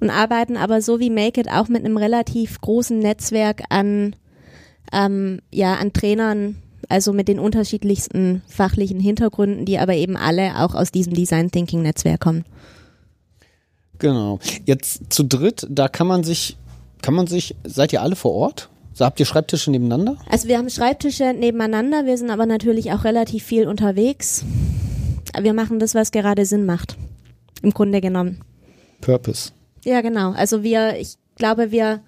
und 0.00 0.10
arbeiten 0.10 0.56
aber 0.56 0.80
so 0.80 0.98
wie 0.98 1.10
Make 1.10 1.40
It 1.40 1.50
auch 1.50 1.68
mit 1.68 1.84
einem 1.84 1.96
relativ 1.96 2.60
großen 2.60 2.98
Netzwerk 2.98 3.62
an, 3.68 4.16
ähm, 4.92 5.40
ja, 5.52 5.74
an 5.74 5.92
Trainern, 5.92 6.56
also 6.88 7.12
mit 7.12 7.28
den 7.28 7.38
unterschiedlichsten 7.38 8.42
fachlichen 8.48 8.98
Hintergründen, 8.98 9.64
die 9.66 9.78
aber 9.78 9.94
eben 9.94 10.16
alle 10.16 10.58
auch 10.58 10.74
aus 10.74 10.90
diesem 10.90 11.14
Design 11.14 11.50
Thinking 11.50 11.82
Netzwerk 11.82 12.20
kommen. 12.20 12.44
Genau. 13.98 14.40
Jetzt 14.64 15.12
zu 15.12 15.22
dritt, 15.22 15.66
da 15.70 15.88
kann 15.88 16.06
man 16.06 16.24
sich, 16.24 16.56
kann 17.02 17.14
man 17.14 17.26
sich, 17.26 17.54
seid 17.64 17.92
ihr 17.92 18.02
alle 18.02 18.16
vor 18.16 18.32
Ort? 18.32 18.68
So, 18.94 19.04
habt 19.04 19.20
ihr 19.20 19.26
Schreibtische 19.26 19.70
nebeneinander? 19.70 20.16
Also 20.28 20.48
wir 20.48 20.58
haben 20.58 20.68
Schreibtische 20.68 21.32
nebeneinander, 21.32 22.04
wir 22.04 22.18
sind 22.18 22.30
aber 22.30 22.46
natürlich 22.46 22.92
auch 22.92 23.04
relativ 23.04 23.44
viel 23.44 23.68
unterwegs. 23.68 24.44
Wir 25.40 25.54
machen 25.54 25.78
das, 25.78 25.94
was 25.94 26.10
gerade 26.10 26.44
Sinn 26.46 26.66
macht. 26.66 26.96
Im 27.62 27.70
Grunde 27.70 28.00
genommen. 28.00 28.40
Purpose. 29.00 29.52
Ja, 29.84 30.00
genau. 30.00 30.32
Also 30.32 30.62
wir, 30.62 30.98
ich 30.98 31.16
glaube, 31.36 31.70
wir 31.70 32.02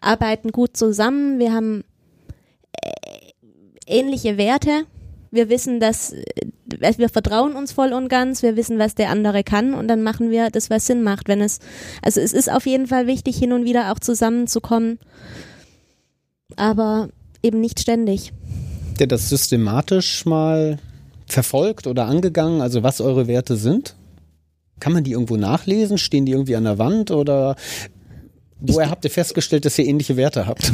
arbeiten 0.00 0.52
gut 0.52 0.76
zusammen. 0.76 1.38
Wir 1.38 1.52
haben 1.52 1.84
äh, 2.72 3.32
ähnliche 3.86 4.36
Werte. 4.36 4.84
Wir 5.30 5.48
wissen, 5.48 5.80
dass 5.80 6.12
äh, 6.12 6.24
wir 6.96 7.08
vertrauen 7.08 7.54
uns 7.54 7.72
voll 7.72 7.92
und 7.92 8.08
ganz, 8.08 8.42
wir 8.42 8.56
wissen, 8.56 8.78
was 8.78 8.94
der 8.94 9.10
andere 9.10 9.44
kann 9.44 9.74
und 9.74 9.88
dann 9.88 10.02
machen 10.02 10.30
wir 10.30 10.50
das, 10.50 10.70
was 10.70 10.86
Sinn 10.86 11.02
macht. 11.02 11.28
Wenn 11.28 11.40
es, 11.40 11.60
also 12.02 12.20
es 12.20 12.32
ist 12.32 12.50
auf 12.50 12.66
jeden 12.66 12.86
Fall 12.86 13.06
wichtig, 13.06 13.36
hin 13.36 13.52
und 13.52 13.64
wieder 13.64 13.92
auch 13.92 13.98
zusammenzukommen, 13.98 14.98
aber 16.56 17.08
eben 17.42 17.60
nicht 17.60 17.80
ständig. 17.80 18.32
Ihr 18.98 19.06
das 19.06 19.28
systematisch 19.28 20.24
mal 20.24 20.78
verfolgt 21.26 21.86
oder 21.86 22.06
angegangen, 22.06 22.60
also 22.60 22.82
was 22.82 23.00
eure 23.00 23.26
Werte 23.26 23.56
sind? 23.56 23.96
Kann 24.80 24.92
man 24.92 25.04
die 25.04 25.12
irgendwo 25.12 25.36
nachlesen? 25.36 25.98
Stehen 25.98 26.26
die 26.26 26.32
irgendwie 26.32 26.56
an 26.56 26.64
der 26.64 26.78
Wand 26.78 27.10
oder 27.10 27.56
woher 28.60 28.90
habt 28.90 29.04
ihr 29.04 29.10
festgestellt, 29.10 29.64
dass 29.64 29.78
ihr 29.78 29.86
ähnliche 29.86 30.16
Werte 30.16 30.46
habt? 30.46 30.72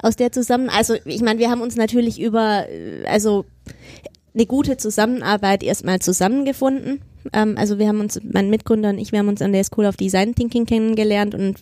Aus 0.00 0.16
der 0.16 0.32
zusammen, 0.32 0.68
also 0.68 0.94
ich 1.04 1.22
meine, 1.22 1.38
wir 1.38 1.50
haben 1.50 1.60
uns 1.60 1.76
natürlich 1.76 2.20
über, 2.20 2.66
also 3.06 3.44
eine 4.34 4.46
gute 4.46 4.76
Zusammenarbeit 4.76 5.62
erstmal 5.62 6.00
zusammengefunden. 6.00 7.02
Ähm, 7.32 7.56
also 7.56 7.78
wir 7.78 7.86
haben 7.86 8.00
uns, 8.00 8.20
mein 8.24 8.50
Mitgründer 8.50 8.90
und 8.90 8.98
ich, 8.98 9.12
wir 9.12 9.18
haben 9.18 9.28
uns 9.28 9.42
an 9.42 9.52
der 9.52 9.64
School 9.64 9.86
of 9.86 9.96
Design 9.96 10.34
Thinking 10.34 10.66
kennengelernt 10.66 11.34
und 11.34 11.58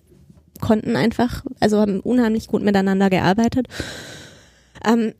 konnten 0.60 0.96
einfach, 0.96 1.44
also 1.58 1.78
haben 1.78 2.00
unheimlich 2.00 2.46
gut 2.46 2.62
miteinander 2.62 3.10
gearbeitet. 3.10 3.66
Ähm, 4.86 5.14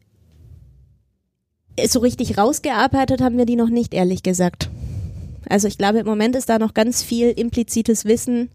so 1.88 2.00
richtig 2.00 2.38
rausgearbeitet 2.38 3.20
haben 3.20 3.38
wir 3.38 3.46
die 3.46 3.56
noch 3.56 3.68
nicht, 3.70 3.94
ehrlich 3.94 4.22
gesagt. 4.22 4.68
Also 5.48 5.66
ich 5.68 5.78
glaube, 5.78 5.98
im 6.00 6.06
Moment 6.06 6.36
ist 6.36 6.48
da 6.48 6.58
noch 6.58 6.74
ganz 6.74 7.02
viel 7.02 7.28
implizites 7.30 8.04
Wissen 8.04 8.50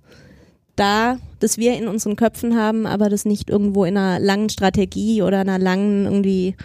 da, 0.75 1.17
das 1.39 1.57
wir 1.57 1.77
in 1.77 1.87
unseren 1.87 2.15
Köpfen 2.15 2.57
haben, 2.57 2.85
aber 2.85 3.09
das 3.09 3.25
nicht 3.25 3.49
irgendwo 3.49 3.85
in 3.85 3.97
einer 3.97 4.19
langen 4.19 4.49
Strategie 4.49 5.21
oder 5.21 5.39
einer 5.39 5.57
langen 5.59 6.05
irgendwie 6.05 6.55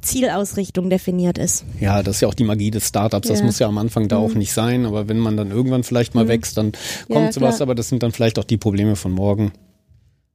Zielausrichtung 0.00 0.90
definiert 0.90 1.38
ist. 1.38 1.64
Ja, 1.80 2.02
das 2.02 2.16
ist 2.16 2.20
ja 2.22 2.28
auch 2.28 2.34
die 2.34 2.42
Magie 2.44 2.70
des 2.72 2.88
Startups. 2.88 3.28
Das 3.28 3.38
Ja. 3.38 3.44
muss 3.46 3.58
ja 3.60 3.68
am 3.68 3.78
Anfang 3.78 4.08
da 4.08 4.16
auch 4.16 4.30
Mhm. 4.32 4.38
nicht 4.38 4.52
sein, 4.52 4.84
aber 4.86 5.08
wenn 5.08 5.18
man 5.18 5.36
dann 5.36 5.50
irgendwann 5.52 5.84
vielleicht 5.84 6.14
mal 6.14 6.24
Mhm. 6.24 6.28
wächst, 6.28 6.56
dann 6.56 6.72
Ja, 7.08 7.14
kommt 7.16 7.32
sowas, 7.32 7.56
klar. 7.56 7.66
aber 7.68 7.74
das 7.76 7.88
sind 7.88 8.02
dann 8.02 8.10
vielleicht 8.12 8.38
auch 8.40 8.44
die 8.44 8.56
Probleme 8.56 8.96
von 8.96 9.12
morgen. 9.12 9.52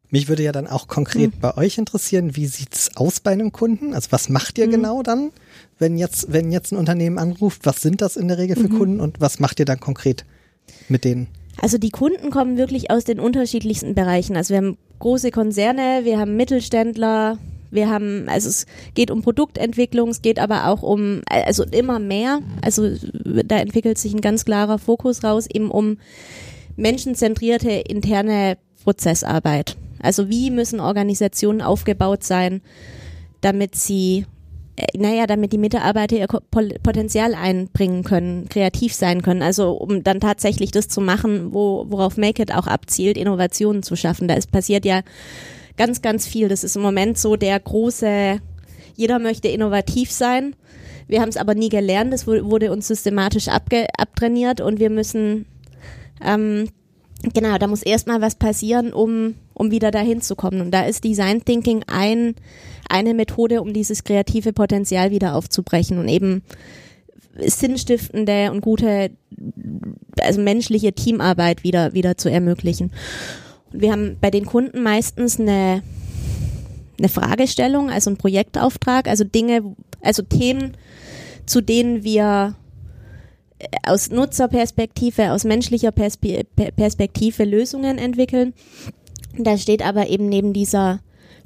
Mich 0.09 0.29
würde 0.29 0.43
ja 0.43 0.51
dann 0.53 0.67
auch 0.67 0.87
konkret 0.87 1.33
Hm. 1.33 1.39
bei 1.41 1.57
euch 1.57 1.77
interessieren, 1.77 2.35
wie 2.35 2.47
sieht's 2.47 2.91
aus 2.95 3.19
bei 3.19 3.31
einem 3.31 3.51
Kunden? 3.51 3.93
Also 3.93 4.07
was 4.11 4.29
macht 4.29 4.57
ihr 4.57 4.65
Hm. 4.65 4.71
genau 4.71 5.03
dann, 5.03 5.31
wenn 5.79 5.97
jetzt, 5.97 6.31
wenn 6.31 6.51
jetzt 6.51 6.71
ein 6.71 6.77
Unternehmen 6.77 7.17
anruft? 7.17 7.65
Was 7.65 7.81
sind 7.81 8.01
das 8.01 8.15
in 8.15 8.27
der 8.29 8.37
Regel 8.37 8.55
für 8.55 8.69
Mhm. 8.69 8.77
Kunden 8.77 8.99
und 9.01 9.19
was 9.19 9.39
macht 9.39 9.59
ihr 9.59 9.65
dann 9.65 9.79
konkret 9.79 10.25
mit 10.87 11.03
denen? 11.03 11.27
Also 11.61 11.77
die 11.77 11.89
Kunden 11.89 12.29
kommen 12.29 12.57
wirklich 12.57 12.89
aus 12.91 13.03
den 13.03 13.19
unterschiedlichsten 13.19 13.95
Bereichen. 13.95 14.37
Also 14.37 14.51
wir 14.53 14.57
haben 14.57 14.77
große 14.99 15.31
Konzerne, 15.31 16.01
wir 16.03 16.19
haben 16.19 16.35
Mittelständler, 16.37 17.37
wir 17.71 17.89
haben, 17.89 18.29
also 18.29 18.47
es 18.47 18.65
geht 18.93 19.11
um 19.11 19.21
Produktentwicklung, 19.23 20.09
es 20.09 20.21
geht 20.21 20.39
aber 20.39 20.67
auch 20.67 20.83
um, 20.83 21.21
also 21.27 21.63
immer 21.65 21.99
mehr. 21.99 22.39
Also 22.61 22.91
da 23.23 23.57
entwickelt 23.57 23.97
sich 23.97 24.13
ein 24.13 24.21
ganz 24.21 24.45
klarer 24.45 24.77
Fokus 24.79 25.23
raus, 25.23 25.47
eben 25.51 25.69
um 25.69 25.97
menschenzentrierte 26.77 27.71
interne 27.71 28.57
Prozessarbeit. 28.83 29.75
Also 30.01 30.29
wie 30.29 30.51
müssen 30.51 30.79
Organisationen 30.79 31.61
aufgebaut 31.61 32.23
sein, 32.23 32.61
damit 33.41 33.75
sie 33.75 34.25
äh, 34.75 34.85
naja, 34.97 35.27
damit 35.27 35.53
die 35.53 35.57
Mitarbeiter 35.57 36.15
ihr 36.17 36.27
Potenzial 36.27 37.33
einbringen 37.33 38.03
können, 38.03 38.47
kreativ 38.49 38.93
sein 38.93 39.21
können. 39.21 39.41
Also 39.41 39.71
um 39.71 40.03
dann 40.03 40.19
tatsächlich 40.19 40.71
das 40.71 40.87
zu 40.87 41.01
machen, 41.01 41.53
wo, 41.53 41.85
worauf 41.89 42.17
Make 42.17 42.43
It 42.43 42.53
auch 42.53 42.67
abzielt, 42.67 43.17
Innovationen 43.17 43.83
zu 43.83 43.95
schaffen. 43.95 44.27
Da 44.27 44.35
ist 44.35 44.51
passiert 44.51 44.85
ja 44.85 45.01
ganz, 45.77 46.01
ganz 46.01 46.27
viel. 46.27 46.47
Das 46.47 46.63
ist 46.63 46.75
im 46.75 46.81
Moment 46.81 47.17
so 47.17 47.35
der 47.35 47.59
große, 47.59 48.39
jeder 48.95 49.19
möchte 49.19 49.47
innovativ 49.47 50.11
sein. 50.11 50.55
Wir 51.07 51.21
haben 51.21 51.29
es 51.29 51.37
aber 51.37 51.55
nie 51.55 51.69
gelernt. 51.69 52.13
Wu- 52.27 52.49
wurde 52.51 52.71
uns 52.71 52.87
systematisch 52.87 53.47
abge 53.47 53.87
abtrainiert 53.97 54.59
und 54.61 54.79
wir 54.79 54.89
müssen 54.89 55.45
ähm, 56.23 56.69
Genau, 57.23 57.57
da 57.57 57.67
muss 57.67 57.81
erstmal 57.81 58.21
was 58.21 58.35
passieren, 58.35 58.93
um, 58.93 59.35
um 59.53 59.71
wieder 59.71 59.91
dahin 59.91 60.21
zu 60.21 60.35
kommen. 60.35 60.61
Und 60.61 60.71
da 60.71 60.83
ist 60.83 61.03
Design 61.03 61.43
Thinking 61.43 61.83
ein, 61.87 62.35
eine 62.89 63.13
Methode, 63.13 63.61
um 63.61 63.73
dieses 63.73 64.03
kreative 64.03 64.53
Potenzial 64.53 65.09
wieder 65.09 65.35
aufzubrechen 65.35 65.97
und 65.97 66.07
eben 66.07 66.43
sinnstiftende 67.39 68.51
und 68.51 68.61
gute, 68.61 69.11
also 70.19 70.41
menschliche 70.41 70.93
Teamarbeit 70.93 71.63
wieder, 71.63 71.93
wieder 71.93 72.17
zu 72.17 72.29
ermöglichen. 72.29 72.91
Und 73.71 73.81
wir 73.81 73.91
haben 73.91 74.17
bei 74.21 74.31
den 74.31 74.45
Kunden 74.45 74.81
meistens 74.81 75.39
eine, 75.39 75.81
eine 76.97 77.09
Fragestellung, 77.09 77.89
also 77.89 78.09
einen 78.09 78.17
Projektauftrag, 78.17 79.07
also 79.07 79.23
Dinge, 79.23 79.75
also 80.01 80.21
Themen, 80.23 80.77
zu 81.45 81.61
denen 81.61 82.03
wir 82.03 82.55
aus 83.83 84.11
Nutzerperspektive, 84.11 85.31
aus 85.31 85.43
menschlicher 85.43 85.91
Perspe 85.91 86.45
Per- 86.55 86.71
Perspektive 86.71 87.43
Lösungen 87.43 87.97
entwickeln. 87.97 88.53
Da 89.37 89.57
steht 89.57 89.85
aber 89.85 90.07
eben 90.07 90.29
neben 90.29 90.53
dieser 90.53 90.99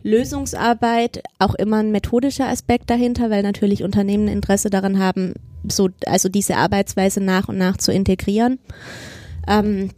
Lösungsarbeit 0.03 1.21
auch 1.39 1.53
immer 1.55 1.77
ein 1.77 1.91
methodischer 1.91 2.47
Aspekt 2.47 2.89
dahinter, 2.89 3.29
weil 3.29 3.43
natürlich 3.43 3.83
Unternehmen 3.83 4.27
Interesse 4.27 4.69
daran 4.69 4.99
haben, 4.99 5.35
so, 5.67 5.89
also 6.07 6.27
diese 6.27 6.57
Arbeitsweise 6.57 7.21
nach 7.21 7.49
und 7.49 7.57
nach 7.57 7.77
zu 7.77 7.91
integrieren. 7.91 8.59
Ähm, 9.47 9.91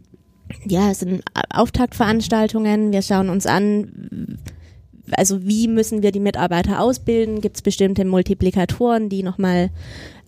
ja, 0.66 0.90
es 0.90 1.00
sind 1.00 1.22
Auftaktveranstaltungen. 1.50 2.92
Wir 2.92 3.00
schauen 3.00 3.30
uns 3.30 3.46
an, 3.46 4.38
also 5.12 5.44
wie 5.46 5.68
müssen 5.68 6.02
wir 6.02 6.12
die 6.12 6.20
Mitarbeiter 6.20 6.80
ausbilden? 6.80 7.40
Gibt 7.40 7.56
es 7.56 7.62
bestimmte 7.62 8.04
Multiplikatoren, 8.04 9.08
die 9.08 9.22
nochmal 9.22 9.70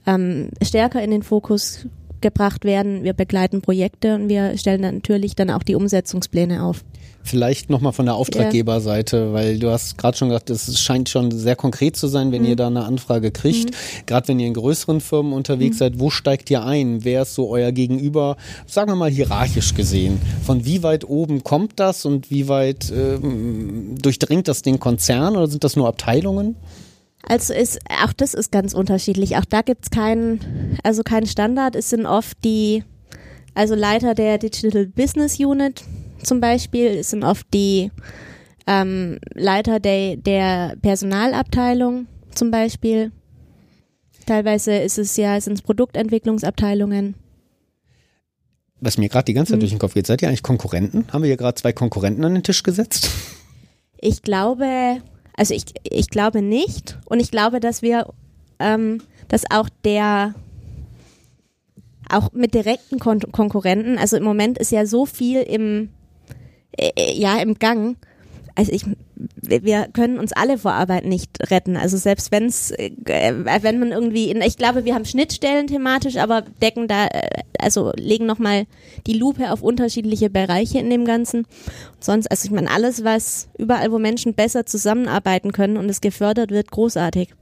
ähm, 0.06 0.50
stärker 0.62 1.02
in 1.02 1.10
den 1.10 1.22
Fokus 1.22 1.86
gebracht 2.20 2.64
werden? 2.64 3.04
Wir 3.04 3.12
begleiten 3.12 3.60
Projekte 3.62 4.14
und 4.14 4.28
wir 4.28 4.56
stellen 4.58 4.82
dann 4.82 4.94
natürlich 4.96 5.36
dann 5.36 5.50
auch 5.50 5.62
die 5.62 5.74
Umsetzungspläne 5.74 6.62
auf. 6.62 6.82
Vielleicht 7.22 7.70
nochmal 7.70 7.92
von 7.92 8.06
der 8.06 8.14
Auftraggeberseite, 8.14 9.32
weil 9.32 9.58
du 9.58 9.70
hast 9.72 9.98
gerade 9.98 10.16
schon 10.16 10.28
gesagt, 10.28 10.48
es 10.48 10.78
scheint 10.78 11.08
schon 11.08 11.32
sehr 11.32 11.56
konkret 11.56 11.96
zu 11.96 12.06
sein, 12.06 12.30
wenn 12.30 12.42
Mhm. 12.42 12.48
ihr 12.50 12.56
da 12.56 12.68
eine 12.68 12.84
Anfrage 12.84 13.32
kriegt. 13.32 13.74
Gerade 14.06 14.28
wenn 14.28 14.38
ihr 14.38 14.46
in 14.46 14.54
größeren 14.54 15.00
Firmen 15.00 15.30
Mhm. 15.32 15.36
unterwegs 15.36 15.78
seid, 15.78 15.98
wo 15.98 16.08
steigt 16.10 16.50
ihr 16.52 16.64
ein? 16.64 17.04
Wer 17.04 17.22
ist 17.22 17.34
so 17.34 17.48
euer 17.50 17.72
Gegenüber? 17.72 18.36
Sagen 18.66 18.92
wir 18.92 18.96
mal 18.96 19.10
hierarchisch 19.10 19.74
gesehen. 19.74 20.20
Von 20.44 20.64
wie 20.64 20.84
weit 20.84 21.04
oben 21.08 21.42
kommt 21.42 21.80
das 21.80 22.04
und 22.06 22.30
wie 22.30 22.46
weit 22.46 22.92
ähm, 22.96 23.96
durchdringt 24.00 24.46
das 24.46 24.62
den 24.62 24.78
Konzern 24.78 25.36
oder 25.36 25.48
sind 25.48 25.64
das 25.64 25.74
nur 25.74 25.88
Abteilungen? 25.88 26.54
Also 27.28 27.52
ist, 27.52 27.80
auch 28.02 28.12
das 28.12 28.34
ist 28.34 28.52
ganz 28.52 28.72
unterschiedlich. 28.72 29.36
Auch 29.36 29.44
da 29.44 29.62
gibt's 29.62 29.90
keinen, 29.90 30.78
also 30.84 31.02
keinen 31.02 31.26
Standard. 31.26 31.74
Es 31.74 31.90
sind 31.90 32.06
oft 32.06 32.36
die, 32.44 32.84
also 33.54 33.74
Leiter 33.74 34.14
der 34.14 34.38
Digital 34.38 34.86
Business 34.86 35.38
Unit 35.40 35.82
zum 36.22 36.40
Beispiel, 36.40 36.86
es 36.86 37.10
sind 37.10 37.24
oft 37.24 37.46
die 37.52 37.90
ähm, 38.66 39.18
Leiter 39.34 39.80
der, 39.80 40.16
der 40.16 40.76
Personalabteilung 40.80 42.06
zum 42.34 42.50
Beispiel. 42.50 43.12
Teilweise 44.26 44.76
ist 44.76 44.98
es 44.98 45.16
ja, 45.16 45.40
sind 45.40 45.54
es 45.54 45.62
Produktentwicklungsabteilungen. 45.62 47.14
Was 48.80 48.98
mir 48.98 49.08
gerade 49.08 49.24
die 49.26 49.34
ganze 49.34 49.52
Zeit 49.52 49.58
Mhm. 49.58 49.60
durch 49.60 49.72
den 49.72 49.78
Kopf 49.78 49.94
geht, 49.94 50.06
seid 50.06 50.20
ihr 50.22 50.28
eigentlich 50.28 50.42
Konkurrenten? 50.42 51.06
Haben 51.12 51.22
wir 51.22 51.28
hier 51.28 51.36
gerade 51.36 51.54
zwei 51.54 51.72
Konkurrenten 51.72 52.24
an 52.24 52.34
den 52.34 52.42
Tisch 52.42 52.62
gesetzt? 52.62 53.10
Ich 53.98 54.22
glaube, 54.22 55.00
also 55.36 55.54
ich, 55.54 55.64
ich 55.84 56.08
glaube 56.10 56.42
nicht. 56.42 56.98
Und 57.04 57.20
ich 57.20 57.30
glaube, 57.30 57.60
dass 57.60 57.82
wir, 57.82 58.12
ähm, 58.58 59.02
dass 59.28 59.50
auch 59.50 59.68
der, 59.84 60.34
auch 62.08 62.32
mit 62.32 62.54
direkten 62.54 62.98
Kon 62.98 63.20
Konkurrenten, 63.20 63.98
also 63.98 64.16
im 64.16 64.24
Moment 64.24 64.58
ist 64.58 64.72
ja 64.72 64.86
so 64.86 65.06
viel 65.06 65.42
im, 65.42 65.90
äh, 66.76 66.90
äh, 66.96 67.12
ja, 67.18 67.38
im 67.38 67.58
Gang. 67.58 67.96
Also 68.56 68.72
ich, 68.72 68.84
wir 69.42 69.88
können 69.92 70.18
uns 70.18 70.32
alle 70.32 70.56
vor 70.56 70.72
Arbeit 70.72 71.04
nicht 71.04 71.50
retten. 71.50 71.76
Also 71.76 71.98
selbst 71.98 72.32
wenn's, 72.32 72.70
äh, 72.70 72.90
wenn 73.04 73.78
man 73.78 73.92
irgendwie, 73.92 74.30
in, 74.30 74.40
ich 74.40 74.56
glaube, 74.56 74.86
wir 74.86 74.94
haben 74.94 75.04
Schnittstellen 75.04 75.66
thematisch, 75.66 76.16
aber 76.16 76.42
decken 76.62 76.88
da, 76.88 77.06
äh, 77.06 77.42
also 77.58 77.92
legen 77.96 78.24
nochmal 78.24 78.66
die 79.06 79.12
Lupe 79.12 79.52
auf 79.52 79.62
unterschiedliche 79.62 80.30
Bereiche 80.30 80.78
in 80.78 80.88
dem 80.88 81.04
Ganzen. 81.04 81.40
Und 81.40 82.04
sonst, 82.04 82.30
also 82.30 82.46
ich 82.46 82.50
meine, 82.50 82.70
alles, 82.70 83.04
was 83.04 83.48
überall, 83.58 83.92
wo 83.92 83.98
Menschen 83.98 84.32
besser 84.32 84.64
zusammenarbeiten 84.64 85.52
können 85.52 85.76
und 85.76 85.90
es 85.90 86.00
gefördert 86.00 86.50
wird, 86.50 86.70
großartig. 86.70 87.34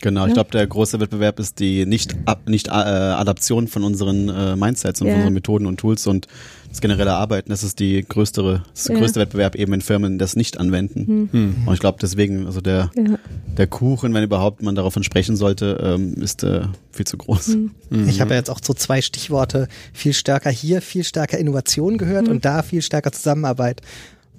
Genau, 0.00 0.24
ich 0.24 0.30
Ja. 0.30 0.34
glaube, 0.34 0.50
der 0.50 0.66
große 0.66 0.98
Wettbewerb 0.98 1.38
ist 1.38 1.60
die 1.60 1.86
nicht, 1.86 2.16
ab, 2.26 2.48
nicht 2.48 2.66
äh, 2.66 2.70
Adaption 2.72 3.68
von 3.68 3.84
unseren 3.84 4.28
äh, 4.28 4.56
Mindsets 4.56 5.00
und 5.00 5.06
Ja. 5.06 5.12
von 5.12 5.20
unseren 5.20 5.34
Methoden 5.34 5.66
und 5.66 5.78
Tools 5.78 6.08
und 6.08 6.26
das 6.68 6.80
generelle 6.80 7.12
Arbeiten. 7.12 7.50
Das 7.50 7.62
ist 7.62 7.78
die 7.78 8.04
größere, 8.06 8.64
das 8.74 8.88
Ja. 8.88 8.96
größte 8.98 9.20
Wettbewerb 9.20 9.54
eben 9.54 9.72
in 9.72 9.80
Firmen, 9.80 10.18
das 10.18 10.34
nicht 10.34 10.58
anwenden. 10.58 11.28
Hm. 11.30 11.56
Und 11.66 11.74
ich 11.74 11.78
glaube, 11.80 11.98
deswegen, 12.02 12.44
also 12.46 12.60
der, 12.60 12.90
Ja. 12.96 13.18
der 13.56 13.66
Kuchen, 13.68 14.12
wenn 14.14 14.24
überhaupt 14.24 14.62
man 14.62 14.74
darauf 14.74 14.98
sprechen 15.02 15.36
sollte, 15.36 15.78
ähm, 15.80 16.14
ist 16.20 16.42
äh, 16.42 16.62
viel 16.90 17.06
zu 17.06 17.16
groß. 17.16 17.46
Hm. 17.54 17.70
Mhm. 17.90 18.08
Ich 18.08 18.20
habe 18.20 18.30
ja 18.30 18.36
jetzt 18.38 18.50
auch 18.50 18.60
so 18.62 18.74
zwei 18.74 19.00
Stichworte, 19.00 19.68
viel 19.92 20.12
stärker 20.12 20.50
hier, 20.50 20.82
viel 20.82 21.04
stärker 21.04 21.38
Innovation 21.38 21.98
gehört 21.98 22.24
Mhm. 22.26 22.32
und 22.32 22.44
da 22.44 22.62
viel 22.64 22.82
stärker 22.82 23.12
Zusammenarbeit, 23.12 23.80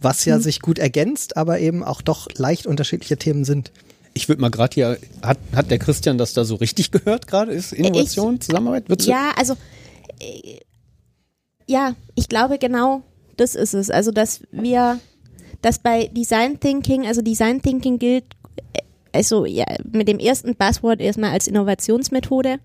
was 0.02 0.26
ja 0.26 0.36
Mhm. 0.38 0.42
sich 0.42 0.60
gut 0.60 0.80
ergänzt, 0.80 1.38
aber 1.38 1.60
eben 1.62 1.82
auch 1.82 2.02
doch 2.02 2.28
leicht 2.36 2.68
unterschiedliche 2.68 3.16
Themen 3.16 3.46
sind. 3.46 3.72
Ich 4.18 4.30
würde 4.30 4.42
mal 4.42 4.50
gerade 4.50 4.74
hier, 4.74 4.98
hat, 5.22 5.38
hat 5.54 5.70
der 5.70 5.78
Christian 5.78 6.18
das 6.18 6.34
da 6.34 6.46
so 6.46 6.56
richtig 6.56 6.90
gehört 6.92 7.28
gerade? 7.28 7.52
Ist 7.52 7.74
Innovation, 7.74 8.40
Zusammenarbeit? 8.40 8.90
Würdest 8.90 9.10
Ja, 9.10 9.34
also 9.38 9.56
äh, 10.20 10.60
ja, 11.68 11.96
ich 12.16 12.30
glaube 12.30 12.58
genau, 12.58 13.04
das 13.36 13.56
ist 13.56 13.74
es. 13.74 13.90
Also 13.90 14.12
dass 14.12 14.42
wir, 14.52 15.00
dass 15.62 15.80
bei 15.80 16.08
Design 16.08 16.60
Thinking, 16.60 17.06
also 17.06 17.22
Design 17.22 17.62
Thinking 17.62 18.00
gilt, 18.00 18.24
äh, 18.74 18.80
also 19.12 19.46
ja, 19.46 19.66
mit 19.92 20.08
dem 20.08 20.20
ersten 20.20 20.56
Buzzword 20.56 21.02
erstmal 21.02 21.32
als 21.32 21.48
Innovationsmethode. 21.48 22.60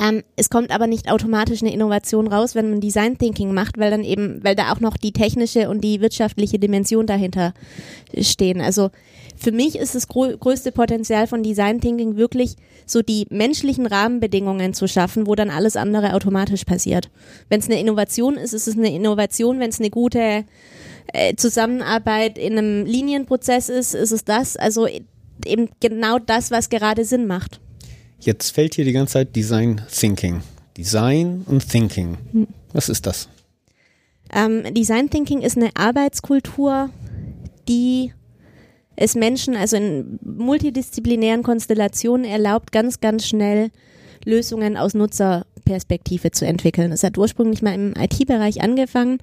Ähm, 0.00 0.22
es 0.36 0.48
kommt 0.48 0.70
aber 0.70 0.86
nicht 0.86 1.10
automatisch 1.10 1.62
eine 1.62 1.72
Innovation 1.72 2.28
raus, 2.28 2.54
wenn 2.54 2.70
man 2.70 2.80
Design 2.80 3.18
Thinking 3.18 3.52
macht, 3.52 3.78
weil 3.78 3.90
dann 3.90 4.04
eben, 4.04 4.42
weil 4.44 4.54
da 4.54 4.72
auch 4.72 4.80
noch 4.80 4.96
die 4.96 5.12
technische 5.12 5.68
und 5.68 5.82
die 5.82 6.00
wirtschaftliche 6.00 6.58
Dimension 6.58 7.06
dahinter 7.06 7.52
stehen. 8.20 8.60
Also 8.60 8.90
für 9.36 9.52
mich 9.52 9.76
ist 9.76 9.94
das 9.94 10.08
grö 10.08 10.36
größte 10.36 10.72
Potenzial 10.72 11.26
von 11.26 11.42
Design 11.42 11.80
Thinking 11.80 12.16
wirklich 12.16 12.56
so 12.86 13.02
die 13.02 13.26
menschlichen 13.30 13.86
Rahmenbedingungen 13.86 14.72
zu 14.72 14.88
schaffen, 14.88 15.26
wo 15.26 15.34
dann 15.34 15.50
alles 15.50 15.76
andere 15.76 16.14
automatisch 16.14 16.64
passiert. 16.64 17.10
Wenn 17.48 17.60
es 17.60 17.66
eine 17.66 17.80
Innovation 17.80 18.36
ist, 18.36 18.52
ist 18.54 18.68
es 18.68 18.76
eine 18.76 18.94
Innovation. 18.94 19.60
Wenn 19.60 19.70
es 19.70 19.80
eine 19.80 19.90
gute 19.90 20.44
äh, 21.12 21.34
Zusammenarbeit 21.36 22.38
in 22.38 22.56
einem 22.58 22.84
Linienprozess 22.86 23.68
ist, 23.68 23.94
ist 23.94 24.12
es 24.12 24.24
das. 24.24 24.56
Also 24.56 24.86
e- 24.86 25.02
eben 25.44 25.68
genau 25.80 26.18
das, 26.18 26.50
was 26.50 26.68
gerade 26.68 27.04
Sinn 27.04 27.26
macht. 27.26 27.60
Jetzt 28.20 28.50
fällt 28.50 28.74
hier 28.74 28.84
die 28.84 28.92
ganze 28.92 29.14
Zeit 29.14 29.36
Design 29.36 29.82
Thinking. 29.90 30.42
Design 30.76 31.44
und 31.46 31.68
Thinking. 31.68 32.18
Was 32.72 32.88
ist 32.88 33.06
das? 33.06 33.28
Ähm, 34.32 34.74
Design 34.74 35.08
Thinking 35.08 35.40
ist 35.40 35.56
eine 35.56 35.70
Arbeitskultur, 35.74 36.90
die 37.68 38.12
es 38.96 39.14
Menschen, 39.14 39.56
also 39.56 39.76
in 39.76 40.18
multidisziplinären 40.22 41.42
Konstellationen 41.42 42.24
erlaubt, 42.24 42.72
ganz, 42.72 43.00
ganz 43.00 43.26
schnell 43.26 43.70
Lösungen 44.24 44.76
aus 44.76 44.94
Nutzerperspektive 44.94 46.32
zu 46.32 46.44
entwickeln. 46.44 46.90
Es 46.90 47.04
hat 47.04 47.16
ursprünglich 47.16 47.62
mal 47.62 47.74
im 47.74 47.94
IT-Bereich 47.96 48.60
angefangen 48.60 49.18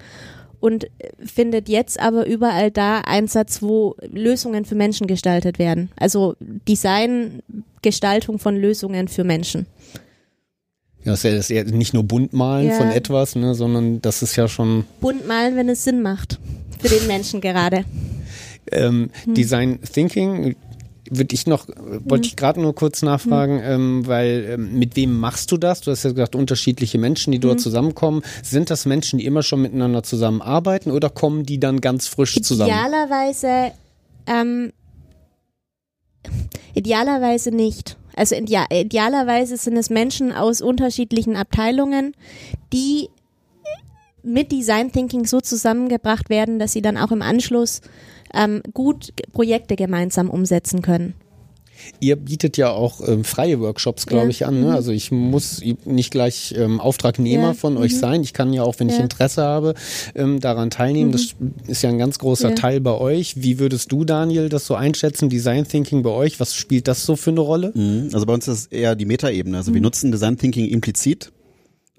und 0.62 0.88
findet 1.24 1.70
jetzt 1.70 2.00
aber 2.00 2.26
überall 2.26 2.72
da 2.72 3.02
Einsatz, 3.02 3.62
wo 3.62 3.96
Lösungen 4.12 4.66
für 4.66 4.76
Menschen 4.76 5.08
gestaltet 5.08 5.60
werden. 5.60 5.92
Also 5.98 6.36
Design, 6.40 7.44
Gestaltung 7.86 8.40
von 8.40 8.58
Lösungen 8.58 9.08
für 9.08 9.24
Menschen. 9.24 9.68
Ja, 11.04 11.12
das 11.12 11.24
ist 11.24 11.50
ja 11.50 11.64
nicht 11.64 11.94
nur 11.94 12.04
bunt 12.04 12.34
malen 12.34 12.70
Ja. 12.70 12.74
von 12.78 12.90
etwas, 12.90 13.36
ne, 13.36 13.54
sondern 13.54 14.02
das 14.02 14.24
ist 14.24 14.36
ja 14.36 14.48
schon 14.48 14.86
Bunt 15.02 15.28
malen, 15.28 15.56
wenn 15.56 15.70
es 15.70 15.84
Sinn 15.84 16.02
macht. 16.02 16.40
Für 16.80 16.90
den 16.90 17.06
Menschen 17.08 17.42
gerade. 17.42 17.86
ähm, 18.72 19.12
Hm. 19.24 19.34
Design 19.36 19.80
Thinking. 19.82 20.56
Würde 21.08 21.36
ich 21.36 21.46
noch, 21.46 21.68
wollte 22.04 22.28
ich 22.28 22.36
gerade 22.36 22.60
nur 22.60 22.74
kurz 22.74 23.04
nachfragen, 23.04 23.60
Hm. 23.60 23.72
ähm, 23.72 24.08
weil 24.08 24.48
ähm, 24.54 24.80
mit 24.80 24.96
wem 24.96 25.20
machst 25.20 25.52
du 25.52 25.58
das? 25.58 25.82
Du 25.82 25.92
hast 25.92 26.04
ja 26.04 26.10
gesagt, 26.10 26.34
unterschiedliche 26.36 26.98
Menschen, 26.98 27.30
die 27.32 27.38
Hm. 27.38 27.42
dort 27.44 27.62
zusammenkommen. 27.62 28.24
Sind 28.42 28.72
das 28.72 28.88
Menschen, 28.88 29.20
die 29.20 29.26
immer 29.26 29.44
schon 29.44 29.62
miteinander 29.62 30.02
zusammenarbeiten 30.02 30.90
oder 30.90 31.12
kommen 31.12 31.44
die 31.46 31.60
dann 31.60 31.80
ganz 31.80 32.08
frisch 32.08 32.42
zusammen? 32.42 32.72
Idealerweise, 32.72 33.72
ähm, 34.26 34.74
idealerweise 36.74 37.52
nicht. 37.52 37.98
Also 38.16 38.36
idea 38.36 38.66
idealerweise 38.72 39.58
sind 39.58 39.78
es 39.78 39.90
Menschen 39.90 40.32
aus 40.32 40.62
unterschiedlichen 40.62 41.36
Abteilungen, 41.36 42.14
die 42.72 43.10
mit 44.24 44.52
Design 44.52 44.92
Thinking 44.92 45.26
so 45.26 45.42
zusammengebracht 45.42 46.30
werden, 46.30 46.58
dass 46.58 46.74
sie 46.74 46.82
dann 46.82 46.98
auch 46.98 47.12
im 47.12 47.22
Anschluss 47.22 47.82
ähm, 48.34 48.62
gut 48.74 49.14
Projekte 49.34 49.76
gemeinsam 49.76 50.30
umsetzen 50.30 50.82
können. 50.82 51.14
Ihr 52.00 52.16
bietet 52.16 52.58
ja 52.58 52.72
auch 52.72 53.02
ähm, 53.08 53.24
freie 53.24 53.60
Workshops, 53.60 54.06
glaube 54.06 54.26
Ja. 54.26 54.30
ich, 54.30 54.46
an. 54.46 54.62
Ne? 54.62 54.74
Also 54.74 54.92
ich 54.92 55.12
muss 55.12 55.62
nicht 55.86 56.12
gleich 56.12 56.54
ähm, 56.58 56.80
Auftragnehmer 56.80 57.48
Ja. 57.50 57.54
von 57.54 57.78
euch 57.78 57.98
sein. 57.98 58.22
Ich 58.24 58.34
kann 58.34 58.54
ja 58.54 58.64
auch, 58.64 58.76
wenn 58.80 58.90
ich 58.90 58.98
Ja. 58.98 59.04
Interesse 59.04 59.44
habe, 59.44 59.74
ähm, 60.16 60.40
daran 60.40 60.70
teilnehmen. 60.70 61.12
Das 61.12 61.36
ist 61.68 61.82
ja 61.82 61.90
ein 61.90 61.98
ganz 61.98 62.20
großer 62.20 62.50
Ja. 62.50 62.56
Teil 62.56 62.82
bei 62.82 62.94
euch. 62.94 63.42
Wie 63.42 63.60
würdest 63.60 63.92
du, 63.92 64.04
Daniel, 64.06 64.50
das 64.50 64.66
so 64.66 64.76
einschätzen? 64.76 65.30
Design 65.30 65.68
Thinking 65.68 66.04
bei 66.04 66.10
euch, 66.12 66.40
was 66.40 66.56
spielt 66.56 66.88
das 66.88 67.06
so 67.06 67.16
für 67.16 67.32
eine 67.32 67.42
Rolle? 67.42 67.72
Mhm. 67.76 68.10
Also 68.14 68.26
bei 68.26 68.34
uns 68.34 68.48
ist 68.48 68.60
es 68.60 68.66
eher 68.68 68.96
die 68.96 69.06
Metaebene. 69.06 69.58
Also 69.58 69.74
wir 69.74 69.82
nutzen 69.82 70.12
Design 70.12 70.38
Thinking 70.38 70.68
implizit 70.68 71.32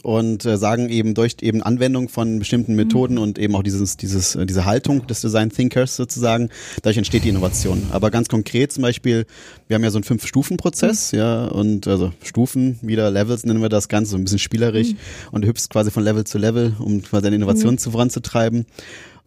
und 0.07 0.47
äh, 0.47 0.57
sagen 0.57 0.89
eben 0.89 1.15
durch 1.15 1.39
eben 1.41 1.65
Anwendung 1.65 2.09
von 2.09 2.39
bestimmten 2.39 2.77
Methoden 2.77 3.19
und 3.19 3.41
eben 3.41 3.57
auch 3.57 3.65
dieses, 3.65 3.97
dieses, 3.97 4.37
äh, 4.37 4.47
diese 4.47 4.65
Haltung 4.65 5.05
des 5.09 5.21
Design 5.21 5.51
Thinkers 5.51 5.97
sozusagen, 5.97 6.49
dadurch 6.77 6.99
entsteht 6.99 7.25
die 7.25 7.29
Innovation. 7.29 7.89
Aber 7.91 8.13
ganz 8.13 8.29
konkret 8.29 8.71
zum 8.71 8.83
Beispiel, 8.83 9.27
wir 9.67 9.75
haben 9.75 9.83
ja 9.83 9.91
so 9.91 9.99
einen 9.99 10.05
Fünf-Stufen-Prozess, 10.05 11.11
ja, 11.11 11.47
und 11.47 11.89
also 11.89 12.13
Stufen, 12.23 12.79
wieder 12.83 13.11
Levels 13.11 13.45
nennen 13.45 13.61
wir 13.61 13.69
das 13.69 13.89
Ganze, 13.89 14.13
so 14.13 14.17
ein 14.17 14.23
bisschen 14.23 14.39
spielerisch 14.39 14.95
und 15.33 15.43
du 15.43 15.49
hüpfst 15.49 15.71
quasi 15.71 15.91
von 15.91 16.05
Level 16.05 16.23
zu 16.23 16.39
Level, 16.39 16.77
um 16.79 17.03
quasi 17.03 17.25
deine 17.25 17.35
Innovation 17.35 17.77
zu 17.77 17.91
voranzutreiben. 17.91 18.65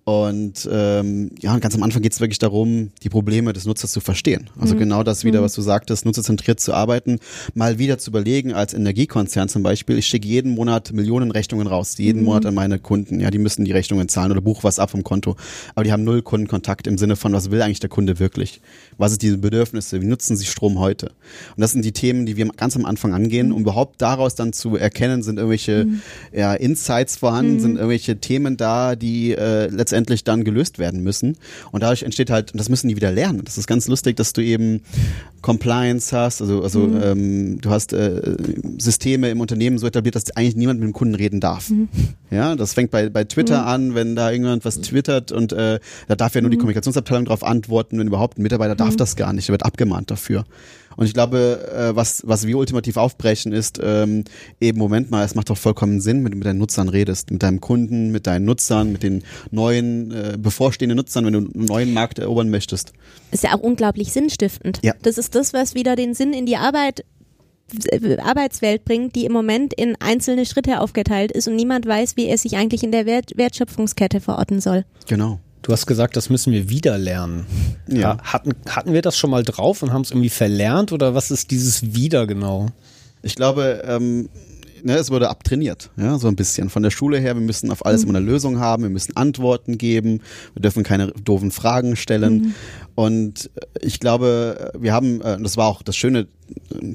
Und 0.09 0.67
ähm, 0.71 1.29
ja, 1.39 1.53
und 1.53 1.61
ganz 1.61 1.75
am 1.75 1.83
Anfang 1.83 2.01
geht 2.01 2.13
es 2.13 2.19
wirklich 2.19 2.39
darum, 2.39 2.89
die 3.03 3.09
Probleme 3.09 3.53
des 3.53 3.65
Nutzers 3.65 3.91
zu 3.91 3.99
verstehen. 3.99 4.49
Also 4.59 4.75
genau 4.75 5.03
das 5.03 5.23
wieder, 5.23 5.43
was 5.43 5.53
du 5.53 5.61
sagtest, 5.61 6.03
nutzerzentriert 6.03 6.59
zu 6.59 6.73
arbeiten, 6.73 7.19
mal 7.53 7.77
wieder 7.77 7.99
zu 7.99 8.09
überlegen, 8.09 8.51
als 8.51 8.73
Energiekonzern 8.73 9.49
zum 9.49 9.61
Beispiel, 9.61 9.99
ich 9.99 10.07
schicke 10.07 10.27
jeden 10.27 10.55
Monat 10.55 10.93
Millionen 10.93 11.29
Rechnungen 11.29 11.67
raus, 11.67 11.95
jeden 11.99 12.23
Monat 12.23 12.47
an 12.47 12.55
meine 12.55 12.79
Kunden. 12.79 13.19
Ja, 13.19 13.29
die 13.29 13.37
müssen 13.37 13.65
die 13.65 13.71
Rechnungen 13.71 14.09
zahlen 14.09 14.31
oder 14.31 14.41
buch 14.41 14.63
was 14.63 14.79
ab 14.79 14.89
vom 14.89 15.03
Konto. 15.03 15.35
Aber 15.75 15.83
die 15.83 15.91
haben 15.91 16.03
null 16.03 16.23
Kundenkontakt 16.23 16.87
im 16.87 16.97
Sinne 16.97 17.15
von, 17.15 17.31
was 17.33 17.51
will 17.51 17.61
eigentlich 17.61 17.79
der 17.79 17.91
Kunde 17.91 18.17
wirklich? 18.17 18.61
Was 18.97 19.11
ist 19.11 19.21
diese 19.21 19.37
Bedürfnisse? 19.37 20.01
Wie 20.01 20.07
nutzen 20.07 20.35
sie 20.35 20.45
Strom 20.47 20.79
heute? 20.79 21.11
Und 21.55 21.61
das 21.61 21.73
sind 21.73 21.85
die 21.85 21.91
Themen, 21.91 22.25
die 22.25 22.35
wir 22.35 22.47
ganz 22.47 22.75
am 22.75 22.85
Anfang 22.85 23.13
angehen, 23.13 23.51
um 23.51 23.61
überhaupt 23.61 24.01
daraus 24.01 24.33
dann 24.33 24.53
zu 24.53 24.75
erkennen, 24.75 25.21
sind 25.21 25.37
irgendwelche 25.37 25.85
ja, 26.33 26.55
Insights 26.55 27.17
vorhanden, 27.17 27.59
sind 27.59 27.75
irgendwelche 27.75 28.19
Themen 28.19 28.57
da, 28.57 28.95
die 28.95 29.33
äh, 29.33 29.67
letztendlich 29.67 29.98
dann 30.05 30.43
gelöst 30.43 30.79
werden 30.79 31.03
müssen. 31.03 31.37
Und 31.71 31.83
dadurch 31.83 32.03
entsteht 32.03 32.29
halt, 32.29 32.51
und 32.51 32.57
das 32.57 32.69
müssen 32.69 32.87
die 32.87 32.95
wieder 32.95 33.11
lernen. 33.11 33.41
Das 33.45 33.57
ist 33.57 33.67
ganz 33.67 33.87
lustig, 33.87 34.15
dass 34.17 34.33
du 34.33 34.41
eben 34.41 34.81
Compliance 35.41 36.15
hast, 36.15 36.41
also, 36.41 36.61
also 36.63 36.83
ähm, 37.01 37.61
du 37.61 37.69
hast 37.69 37.93
äh, 37.93 38.35
Systeme 38.77 39.29
im 39.29 39.39
Unternehmen 39.39 39.77
so 39.77 39.87
etabliert, 39.87 40.15
dass 40.15 40.31
eigentlich 40.35 40.55
niemand 40.55 40.79
mit 40.79 40.89
dem 40.89 40.93
Kunden 40.93 41.15
reden 41.15 41.39
darf. 41.39 41.71
Ja, 42.29 42.55
das 42.55 42.73
fängt 42.73 42.91
bei, 42.91 43.09
bei 43.09 43.23
Twitter 43.23 43.65
an, 43.65 43.95
wenn 43.95 44.15
da 44.15 44.29
irgendjemand 44.31 44.65
was 44.65 44.81
twittert 44.81 45.31
und 45.31 45.53
äh, 45.53 45.79
da 46.07 46.15
darf 46.15 46.35
ja 46.35 46.41
nur 46.41 46.49
die 46.49 46.57
Kommunikationsabteilung 46.57 47.25
darauf 47.25 47.43
antworten, 47.43 47.99
wenn 47.99 48.07
überhaupt 48.07 48.37
ein 48.37 48.43
Mitarbeiter 48.43 48.75
darf 48.75 48.95
das 48.95 49.15
gar 49.15 49.33
nicht, 49.33 49.49
er 49.49 49.53
wird 49.53 49.65
abgemahnt 49.65 50.11
dafür. 50.11 50.45
Und 50.99 51.05
ich 51.05 51.13
glaube, 51.13 51.65
äh, 51.73 51.95
was, 51.95 52.23
was 52.25 52.45
wir 52.45 52.57
ultimativ 52.57 52.97
aufbrechen, 52.97 53.53
ist 53.53 53.79
ähm, 53.81 54.25
eben, 54.59 54.77
Moment 54.77 55.09
mal, 55.09 55.23
es 55.23 55.33
macht 55.33 55.49
doch 55.49 55.57
vollkommen 55.57 56.01
Sinn, 56.01 56.25
wenn 56.25 56.31
du 56.33 56.37
mit 56.37 56.45
deinen 56.45 56.57
Nutzern 56.57 56.89
redest, 56.89 57.31
mit 57.31 57.41
deinem 57.41 57.61
Kunden, 57.61 58.11
mit 58.11 58.27
deinen 58.27 58.43
Nutzern, 58.43 58.91
mit 58.91 59.03
den 59.03 59.23
neuen, 59.49 60.11
äh, 60.11 60.37
bevorstehenden 60.37 60.97
Nutzern, 60.97 61.25
wenn 61.25 61.31
du 61.31 61.39
einen 61.39 61.65
neuen 61.67 61.93
Markt 61.93 62.19
erobern 62.19 62.49
möchtest. 62.49 62.91
Ist 63.31 63.45
ja 63.45 63.55
auch 63.55 63.61
unglaublich 63.61 64.11
sinnstiftend. 64.11 64.81
Ja. 64.83 64.93
Das 65.01 65.17
ist 65.17 65.35
das, 65.35 65.53
was 65.53 65.73
wieder 65.73 65.95
den 65.95 66.13
Sinn 66.13 66.33
in 66.33 66.45
die 66.45 66.57
Arbeit 66.57 67.05
Arbeitswelt 68.21 68.83
bringt, 68.83 69.15
die 69.15 69.23
im 69.23 69.31
Moment 69.31 69.73
in 69.73 69.95
einzelne 70.01 70.45
Schritte 70.45 70.81
aufgeteilt 70.81 71.31
ist 71.31 71.47
und 71.47 71.55
niemand 71.55 71.85
weiß, 71.85 72.17
wie 72.17 72.25
er 72.25 72.37
sich 72.37 72.57
eigentlich 72.57 72.83
in 72.83 72.91
der 72.91 73.05
Wert 73.05 73.37
Wertschöpfungskette 73.37 74.19
verorten 74.19 74.59
soll. 74.59 74.83
Genau. 75.07 75.39
Du 75.61 75.73
hast 75.73 75.85
gesagt, 75.85 76.15
das 76.15 76.29
müssen 76.29 76.53
wir 76.53 76.69
wieder 76.69 76.97
lernen. 76.97 77.45
Ja. 77.87 78.17
Ha- 78.17 78.33
Hatten, 78.33 78.51
hatten 78.69 78.93
wir 78.93 79.01
das 79.01 79.17
schon 79.17 79.29
mal 79.29 79.43
drauf 79.43 79.83
und 79.83 79.91
haben 79.91 80.01
es 80.03 80.11
irgendwie 80.11 80.29
verlernt 80.29 80.91
oder 80.91 81.13
was 81.15 81.31
ist 81.31 81.51
dieses 81.51 81.93
wieder 81.95 82.27
genau? 82.27 82.67
Ich 83.21 83.35
glaube, 83.35 83.83
ähm, 83.85 84.29
ne, 84.83 84.95
es 84.95 85.11
wurde 85.11 85.29
abtrainiert, 85.29 85.89
ja, 85.97 86.17
so 86.17 86.29
ein 86.29 86.37
bisschen. 86.37 86.69
Von 86.69 86.83
der 86.83 86.91
Schule 86.91 87.19
her, 87.19 87.35
wir 87.35 87.41
müssen 87.41 87.69
auf 87.71 87.85
alles 87.85 88.03
immer 88.03 88.15
eine 88.17 88.25
Lösung 88.25 88.59
haben, 88.59 88.83
wir 88.83 88.89
müssen 88.89 89.17
Antworten 89.17 89.77
geben, 89.77 90.21
wir 90.53 90.61
dürfen 90.61 90.83
keine 90.83 91.07
doofen 91.07 91.51
Fragen 91.51 91.97
stellen. 91.97 92.55
Und 92.95 93.49
äh, 93.55 93.65
ich 93.85 93.99
glaube, 93.99 94.71
wir 94.79 94.93
haben, 94.93 95.19
äh, 95.21 95.37
das 95.41 95.57
war 95.57 95.67
auch 95.67 95.81
das 95.83 95.97
schöne, 95.97 96.27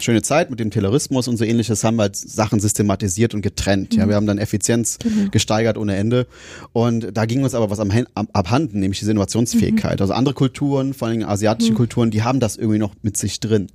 schöne 0.01 0.23
Zeit 0.23 0.51
mit 0.51 0.61
dem 0.61 0.71
Taylorismus 0.71 1.29
und 1.29 1.37
so 1.37 1.45
ähnliches, 1.45 1.85
haben 1.85 1.97
wir 1.97 2.03
halt 2.03 2.17
Sachen 2.17 2.61
systematisiert 2.61 3.35
und 3.35 3.43
getrennt. 3.43 3.95
Ja, 3.95 4.09
wir 4.09 4.17
haben 4.17 4.27
dann 4.27 4.39
Effizienz 4.39 4.99
gesteigert 5.31 5.77
ohne 5.79 5.97
Ende. 5.97 6.27
Und 6.73 7.09
da 7.13 7.25
ging 7.27 7.43
uns 7.45 7.55
aber 7.55 7.71
was 7.71 7.81
am, 7.81 7.91
ab- 8.15 8.29
abhanden, 8.33 8.81
nämlich 8.81 8.99
diese 9.01 9.11
Innovationsfähigkeit. 9.11 10.01
Also 10.01 10.13
andere 10.13 10.35
Kulturen, 10.35 10.95
vor 10.95 11.09
allem 11.09 11.23
asiatische 11.25 11.73
Kulturen, 11.75 12.11
die 12.11 12.23
haben 12.23 12.41
das 12.41 12.57
irgendwie 12.57 12.79
noch 12.79 12.95
mit 13.03 13.17
sich 13.17 13.41
drin. 13.41 13.69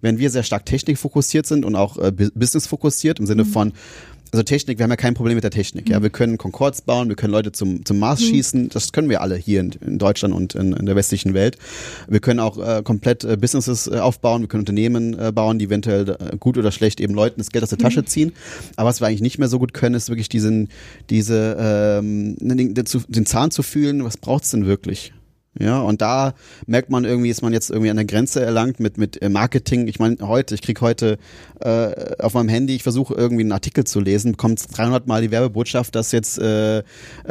Wenn 0.00 0.18
wir 0.18 0.30
sehr 0.30 0.42
stark 0.42 0.66
technikfokussiert 0.66 1.46
sind 1.46 1.64
und 1.64 1.74
auch 1.74 1.96
äh, 1.98 2.12
bu- 2.12 2.30
businessfokussiert 2.34 3.18
im 3.18 3.26
Sinne 3.26 3.44
von 3.44 3.72
also 4.36 4.44
Technik, 4.44 4.78
wir 4.78 4.84
haben 4.84 4.90
ja 4.90 4.96
kein 4.96 5.14
Problem 5.14 5.36
mit 5.36 5.44
der 5.44 5.50
Technik. 5.50 5.88
Ja, 5.88 6.02
wir 6.02 6.10
können 6.10 6.36
Concords 6.36 6.82
bauen, 6.82 7.08
wir 7.08 7.16
können 7.16 7.32
Leute 7.32 7.52
zum, 7.52 7.86
zum 7.86 7.98
Mars 7.98 8.22
schießen. 8.22 8.68
Das 8.68 8.92
können 8.92 9.08
wir 9.08 9.22
alle 9.22 9.34
hier 9.36 9.60
in, 9.60 9.72
in 9.80 9.98
Deutschland 9.98 10.34
und 10.34 10.54
in, 10.54 10.74
in 10.74 10.84
der 10.84 10.94
westlichen 10.94 11.32
Welt. 11.32 11.56
Wir 12.06 12.20
können 12.20 12.40
auch 12.40 12.58
äh, 12.58 12.82
komplett 12.82 13.24
äh, 13.24 13.38
Businesses 13.38 13.86
äh, 13.86 13.98
aufbauen, 13.98 14.42
wir 14.42 14.48
können 14.48 14.60
Unternehmen 14.60 15.18
äh, 15.18 15.32
bauen, 15.32 15.58
die 15.58 15.64
eventuell 15.64 16.10
äh, 16.10 16.36
gut 16.38 16.58
oder 16.58 16.70
schlecht 16.70 17.00
eben 17.00 17.14
Leuten 17.14 17.38
das 17.38 17.50
Geld 17.50 17.64
aus 17.64 17.70
der 17.70 17.78
Tasche 17.78 18.04
ziehen. 18.04 18.32
Aber 18.76 18.90
was 18.90 19.00
wir 19.00 19.06
eigentlich 19.06 19.22
nicht 19.22 19.38
mehr 19.38 19.48
so 19.48 19.58
gut 19.58 19.72
können, 19.72 19.94
ist 19.94 20.10
wirklich 20.10 20.28
diesen, 20.28 20.68
diese, 21.08 21.56
ähm, 21.58 22.36
den, 22.38 22.74
den, 22.74 22.84
den 23.08 23.26
Zahn 23.26 23.50
zu 23.50 23.62
fühlen, 23.62 24.04
was 24.04 24.18
braucht's 24.18 24.50
denn 24.50 24.66
wirklich? 24.66 25.14
Ja, 25.58 25.80
und 25.80 26.02
da 26.02 26.34
merkt 26.66 26.90
man 26.90 27.04
irgendwie, 27.04 27.30
ist 27.30 27.42
man 27.42 27.52
jetzt 27.52 27.70
irgendwie 27.70 27.90
an 27.90 27.96
der 27.96 28.04
Grenze 28.04 28.44
erlangt 28.44 28.78
mit, 28.78 28.98
mit 28.98 29.22
äh, 29.22 29.28
Marketing. 29.28 29.88
Ich 29.88 29.98
meine, 29.98 30.16
heute, 30.20 30.54
ich 30.54 30.60
krieg 30.60 30.80
heute 30.80 31.18
äh, 31.60 32.16
auf 32.18 32.34
meinem 32.34 32.48
Handy, 32.48 32.76
ich 32.76 32.82
versuche 32.82 33.14
irgendwie 33.14 33.42
einen 33.42 33.52
Artikel 33.52 33.84
zu 33.84 34.00
lesen, 34.00 34.32
bekommt 34.32 34.62
300 34.76 35.06
Mal 35.06 35.22
die 35.22 35.30
Werbebotschaft, 35.30 35.94
dass 35.94 36.12
jetzt 36.12 36.38
äh, 36.38 36.78
äh, 36.78 36.82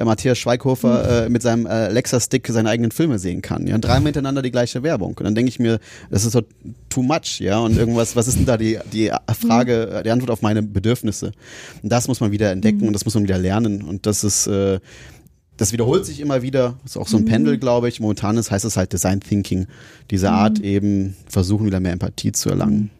Matthias 0.04 0.40
Schweighofer 0.40 1.26
äh, 1.26 1.30
mit 1.30 1.44
seinem 1.44 1.68
äh, 1.68 1.70
Alexa-Stick 1.70 2.48
seine 2.48 2.70
eigenen 2.70 2.92
Filme 2.92 3.20
sehen 3.20 3.42
kann. 3.42 3.68
Ja, 3.68 3.76
und 3.76 3.82
dreimal 3.82 4.06
hintereinander 4.06 4.42
die 4.42 4.52
gleiche 4.52 4.82
Werbung. 4.82 5.16
Und 5.18 5.24
dann 5.24 5.36
denke 5.36 5.50
ich 5.50 5.60
mir, 5.60 5.80
das 6.10 6.26
ist 6.26 6.32
so 6.32 6.42
too 6.90 7.04
much, 7.04 7.40
ja. 7.40 7.60
Und 7.60 7.78
irgendwas, 7.78 8.16
was 8.16 8.28
ist 8.28 8.38
denn 8.38 8.46
da 8.46 8.58
die, 8.58 8.80
die 8.92 9.12
Frage, 9.40 10.02
die 10.04 10.10
Antwort 10.10 10.32
auf 10.32 10.42
meine 10.42 10.64
Bedürfnisse? 10.64 11.32
Und 11.84 11.92
das 11.92 12.08
muss 12.08 12.22
man 12.22 12.32
wieder 12.32 12.52
entdecken 12.52 12.88
und 12.88 12.94
das 12.94 13.06
muss 13.06 13.14
man 13.14 13.24
wieder 13.24 13.38
lernen. 13.38 13.84
Und 13.84 14.06
das 14.06 14.24
ist 14.24 14.48
äh, 14.48 14.80
das 15.58 15.72
wiederholt 15.72 16.06
sich 16.06 16.20
immer 16.20 16.42
wieder. 16.42 16.76
ist 16.86 16.98
auch 16.98 17.08
so 17.08 17.18
ein 17.18 17.26
Pendel, 17.26 17.58
glaube 17.58 17.88
ich. 17.88 18.00
Momentan 18.00 18.38
ist, 18.38 18.52
heißt 18.52 18.66
es 18.66 18.78
halt 18.78 18.92
Design 18.94 19.22
Thinking. 19.22 19.68
Diese 20.12 20.32
Art 20.32 20.60
eben 20.60 21.16
versuchen, 21.28 21.66
wieder 21.66 21.80
mehr 21.80 21.94
Empathie 21.94 22.32
zu 22.32 22.50
erlangen. 22.50 22.92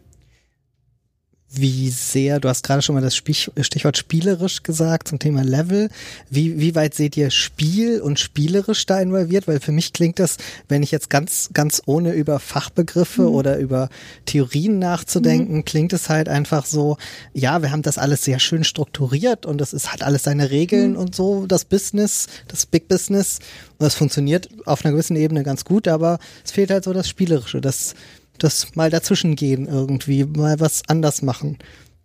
Wie 1.60 1.90
sehr, 1.90 2.40
du 2.40 2.48
hast 2.48 2.62
gerade 2.62 2.82
schon 2.82 2.94
mal 2.94 3.00
das 3.00 3.16
Stichwort 3.16 3.96
spielerisch 3.96 4.62
gesagt 4.62 5.08
zum 5.08 5.18
Thema 5.18 5.42
Level. 5.42 5.88
Wie, 6.30 6.58
wie 6.58 6.74
weit 6.74 6.94
seht 6.94 7.16
ihr 7.16 7.30
Spiel 7.30 8.00
und 8.00 8.18
spielerisch 8.18 8.86
da 8.86 9.00
involviert? 9.00 9.48
Weil 9.48 9.60
für 9.60 9.72
mich 9.72 9.92
klingt 9.92 10.18
das, 10.18 10.36
wenn 10.68 10.82
ich 10.82 10.90
jetzt 10.90 11.10
ganz, 11.10 11.50
ganz 11.52 11.82
ohne 11.86 12.12
über 12.12 12.40
Fachbegriffe 12.40 13.30
oder 13.30 13.58
über 13.58 13.88
Theorien 14.24 14.78
nachzudenken, 14.78 15.64
klingt 15.64 15.92
es 15.92 16.08
halt 16.08 16.28
einfach 16.28 16.66
so, 16.66 16.96
ja, 17.32 17.62
wir 17.62 17.70
haben 17.70 17.82
das 17.82 17.98
alles 17.98 18.24
sehr 18.24 18.38
schön 18.38 18.64
strukturiert 18.64 19.46
und 19.46 19.58
das 19.58 19.72
ist, 19.72 19.92
hat 19.92 20.02
alles 20.02 20.24
seine 20.24 20.50
Regeln 20.50 20.96
und 20.96 21.14
so, 21.14 21.46
das 21.46 21.64
Business, 21.64 22.26
das 22.48 22.66
Big 22.66 22.88
Business. 22.88 23.38
Und 23.78 23.84
das 23.84 23.94
funktioniert 23.94 24.48
auf 24.64 24.84
einer 24.84 24.92
gewissen 24.92 25.16
Ebene 25.16 25.42
ganz 25.42 25.64
gut, 25.64 25.88
aber 25.88 26.18
es 26.44 26.50
fehlt 26.50 26.70
halt 26.70 26.84
so 26.84 26.92
das 26.92 27.08
Spielerische, 27.08 27.60
das, 27.60 27.94
das 28.36 28.74
mal 28.76 28.90
dazwischen 28.90 29.36
gehen 29.36 29.66
irgendwie, 29.66 30.24
mal 30.24 30.60
was 30.60 30.82
anders 30.88 31.22
machen. 31.22 31.58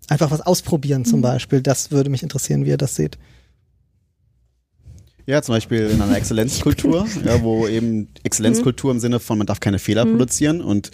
Einfach 0.07 0.32
was 0.32 0.41
ausprobieren 0.41 1.05
zum 1.05 1.21
Beispiel. 1.21 1.61
Das 1.61 1.91
würde 1.91 2.09
mich 2.09 2.23
interessieren, 2.23 2.65
wie 2.65 2.69
ihr 2.69 2.77
das 2.77 2.95
seht. 2.95 3.17
Ja, 5.25 5.41
zum 5.41 5.55
Beispiel 5.55 5.89
in 5.89 6.01
einer 6.01 6.17
Exzellenzkultur, 6.17 7.07
ja, 7.25 7.41
wo 7.43 7.67
eben 7.67 8.09
Exzellenzkultur 8.23 8.91
im 8.91 8.99
Sinne 8.99 9.19
von, 9.19 9.38
man 9.38 9.47
darf 9.47 9.59
keine 9.59 9.79
Fehler 9.79 10.05
produzieren 10.05 10.61
und 10.61 10.91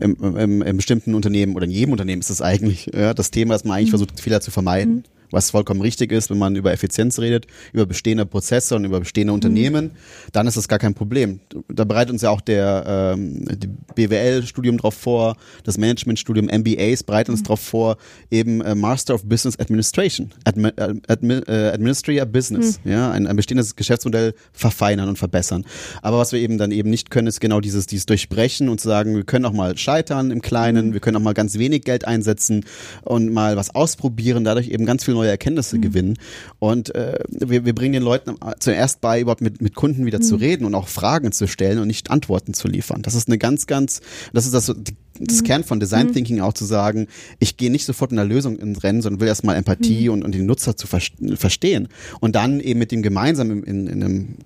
im, 0.00 0.16
im, 0.36 0.62
im 0.62 0.76
bestimmten 0.76 1.14
Unternehmen 1.14 1.54
oder 1.54 1.64
in 1.64 1.70
jedem 1.70 1.92
Unternehmen 1.92 2.20
ist 2.20 2.30
es 2.30 2.42
eigentlich 2.42 2.90
ja, 2.92 3.14
das 3.14 3.30
Thema, 3.30 3.54
dass 3.54 3.64
man 3.64 3.78
eigentlich 3.78 3.90
versucht, 3.90 4.20
Fehler 4.20 4.40
zu 4.40 4.50
vermeiden. 4.50 5.04
Was 5.30 5.50
vollkommen 5.50 5.80
richtig 5.80 6.12
ist, 6.12 6.30
wenn 6.30 6.38
man 6.38 6.56
über 6.56 6.72
Effizienz 6.72 7.18
redet, 7.18 7.46
über 7.72 7.86
bestehende 7.86 8.24
Prozesse 8.26 8.76
und 8.76 8.84
über 8.84 9.00
bestehende 9.00 9.32
Unternehmen, 9.32 9.90
dann 10.32 10.46
ist 10.46 10.56
das 10.56 10.68
gar 10.68 10.78
kein 10.78 10.94
Problem. 10.94 11.40
Da 11.68 11.84
bereitet 11.84 12.12
uns 12.12 12.22
ja 12.22 12.30
auch 12.30 12.40
der 12.40 13.14
ähm, 13.16 13.46
BWL-Studium 13.94 14.78
drauf 14.78 14.94
vor, 14.94 15.36
das 15.64 15.76
Management-Studium 15.78 16.46
MBAs 16.46 17.02
bereiten 17.02 17.32
uns 17.32 17.42
drauf 17.42 17.60
vor, 17.60 17.96
eben 18.30 18.60
äh, 18.60 18.74
Master 18.74 19.14
of 19.14 19.24
Business 19.24 19.58
Administration, 19.58 20.30
Admi 20.44 20.68
äh, 20.76 20.94
Admi 21.08 21.34
äh, 21.46 21.70
Administrator 21.72 22.26
Business, 22.26 22.80
ja, 22.84 23.10
ein, 23.10 23.26
ein 23.26 23.36
bestehendes 23.36 23.76
Geschäftsmodell 23.76 24.34
verfeinern 24.52 25.08
und 25.08 25.18
verbessern. 25.18 25.64
Aber 26.02 26.18
was 26.18 26.32
wir 26.32 26.40
eben 26.40 26.58
dann 26.58 26.70
eben 26.70 26.90
nicht 26.90 27.10
können, 27.10 27.26
ist 27.26 27.40
genau 27.40 27.60
dieses, 27.60 27.86
dieses 27.86 28.06
Durchbrechen 28.06 28.68
und 28.68 28.80
zu 28.80 28.88
sagen, 28.88 29.14
wir 29.14 29.24
können 29.24 29.44
auch 29.44 29.52
mal 29.52 29.76
scheitern 29.76 30.30
im 30.30 30.40
Kleinen, 30.40 30.92
wir 30.92 31.00
können 31.00 31.16
auch 31.16 31.22
mal 31.22 31.34
ganz 31.34 31.58
wenig 31.58 31.84
Geld 31.84 32.06
einsetzen 32.06 32.64
und 33.02 33.32
mal 33.32 33.56
was 33.56 33.74
ausprobieren, 33.74 34.44
dadurch 34.44 34.68
eben 34.68 34.86
ganz 34.86 35.04
viel 35.04 35.14
neue 35.18 35.30
Erkenntnisse 35.30 35.78
gewinnen. 35.78 36.18
Und 36.58 36.94
äh, 36.94 37.18
wir, 37.28 37.64
wir 37.64 37.74
bringen 37.74 37.92
den 37.92 38.02
Leuten 38.02 38.36
zuerst 38.58 39.00
bei, 39.00 39.20
überhaupt 39.20 39.40
mit, 39.40 39.60
mit 39.60 39.74
Kunden 39.74 40.06
wieder 40.06 40.20
zu 40.20 40.36
reden 40.36 40.64
und 40.64 40.74
auch 40.74 40.88
Fragen 40.88 41.32
zu 41.32 41.46
stellen 41.46 41.78
und 41.78 41.86
nicht 41.88 42.10
Antworten 42.10 42.54
zu 42.54 42.68
liefern. 42.68 43.02
Das 43.02 43.14
ist 43.14 43.28
eine 43.28 43.38
ganz, 43.38 43.66
ganz, 43.66 44.00
das 44.32 44.46
ist 44.46 44.54
das, 44.54 44.72
die, 44.76 44.94
das 45.20 45.42
Kern 45.42 45.64
von 45.64 45.80
Design 45.80 46.12
Thinking 46.12 46.40
auch 46.40 46.52
zu 46.52 46.64
sagen, 46.64 47.08
ich 47.38 47.56
gehe 47.56 47.70
nicht 47.70 47.84
sofort 47.84 48.10
in 48.12 48.16
der 48.16 48.24
Lösung 48.24 48.56
ins 48.56 48.82
Rennen, 48.82 49.02
sondern 49.02 49.20
will 49.20 49.28
erstmal 49.28 49.56
Empathie 49.56 50.08
und, 50.08 50.24
und 50.24 50.34
den 50.34 50.46
Nutzer 50.46 50.76
zu 50.76 50.86
ver 50.86 51.00
verstehen. 51.34 51.88
Und 52.20 52.34
dann 52.34 52.60
eben 52.60 52.78
mit 52.78 52.92
dem 52.92 53.02
gemeinsam 53.02 53.50
in, 53.50 53.62
in, 53.64 53.86
in 53.86 54.02
einem 54.02 54.36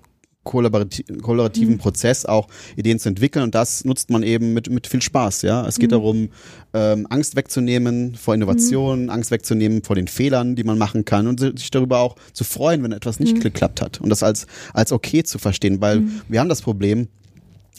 kollaborati 0.43 1.03
kollaborativen 1.21 1.77
Prozess 1.77 2.25
auch 2.25 2.47
Ideen 2.75 2.99
zu 2.99 3.09
entwickeln. 3.09 3.43
Und 3.43 3.55
das 3.55 3.85
nutzt 3.85 4.09
man 4.09 4.23
eben 4.23 4.53
mit, 4.53 4.69
mit 4.69 4.87
viel 4.87 5.01
Spaß. 5.01 5.43
Ja, 5.43 5.65
Es 5.67 5.79
geht 5.79 5.91
darum, 5.91 6.29
ähm, 6.73 7.07
Angst 7.09 7.35
wegzunehmen 7.35 8.15
vor 8.15 8.35
Innovationen, 8.35 9.09
Angst 9.09 9.31
wegzunehmen 9.31 9.83
vor 9.83 9.95
den 9.95 10.07
Fehlern, 10.07 10.55
die 10.55 10.63
man 10.63 10.77
machen 10.77 11.05
kann 11.05 11.27
und 11.27 11.39
sich 11.39 11.71
darüber 11.71 11.99
auch 11.99 12.15
zu 12.33 12.43
freuen, 12.43 12.83
wenn 12.83 12.91
etwas 12.91 13.19
nicht 13.19 13.41
geklappt 13.41 13.81
hat. 13.81 14.01
Und 14.01 14.09
das 14.09 14.23
als, 14.23 14.47
als 14.73 14.91
okay 14.91 15.23
zu 15.23 15.39
verstehen, 15.39 15.81
weil 15.81 16.03
wir 16.27 16.39
haben 16.39 16.49
das 16.49 16.61
Problem, 16.61 17.07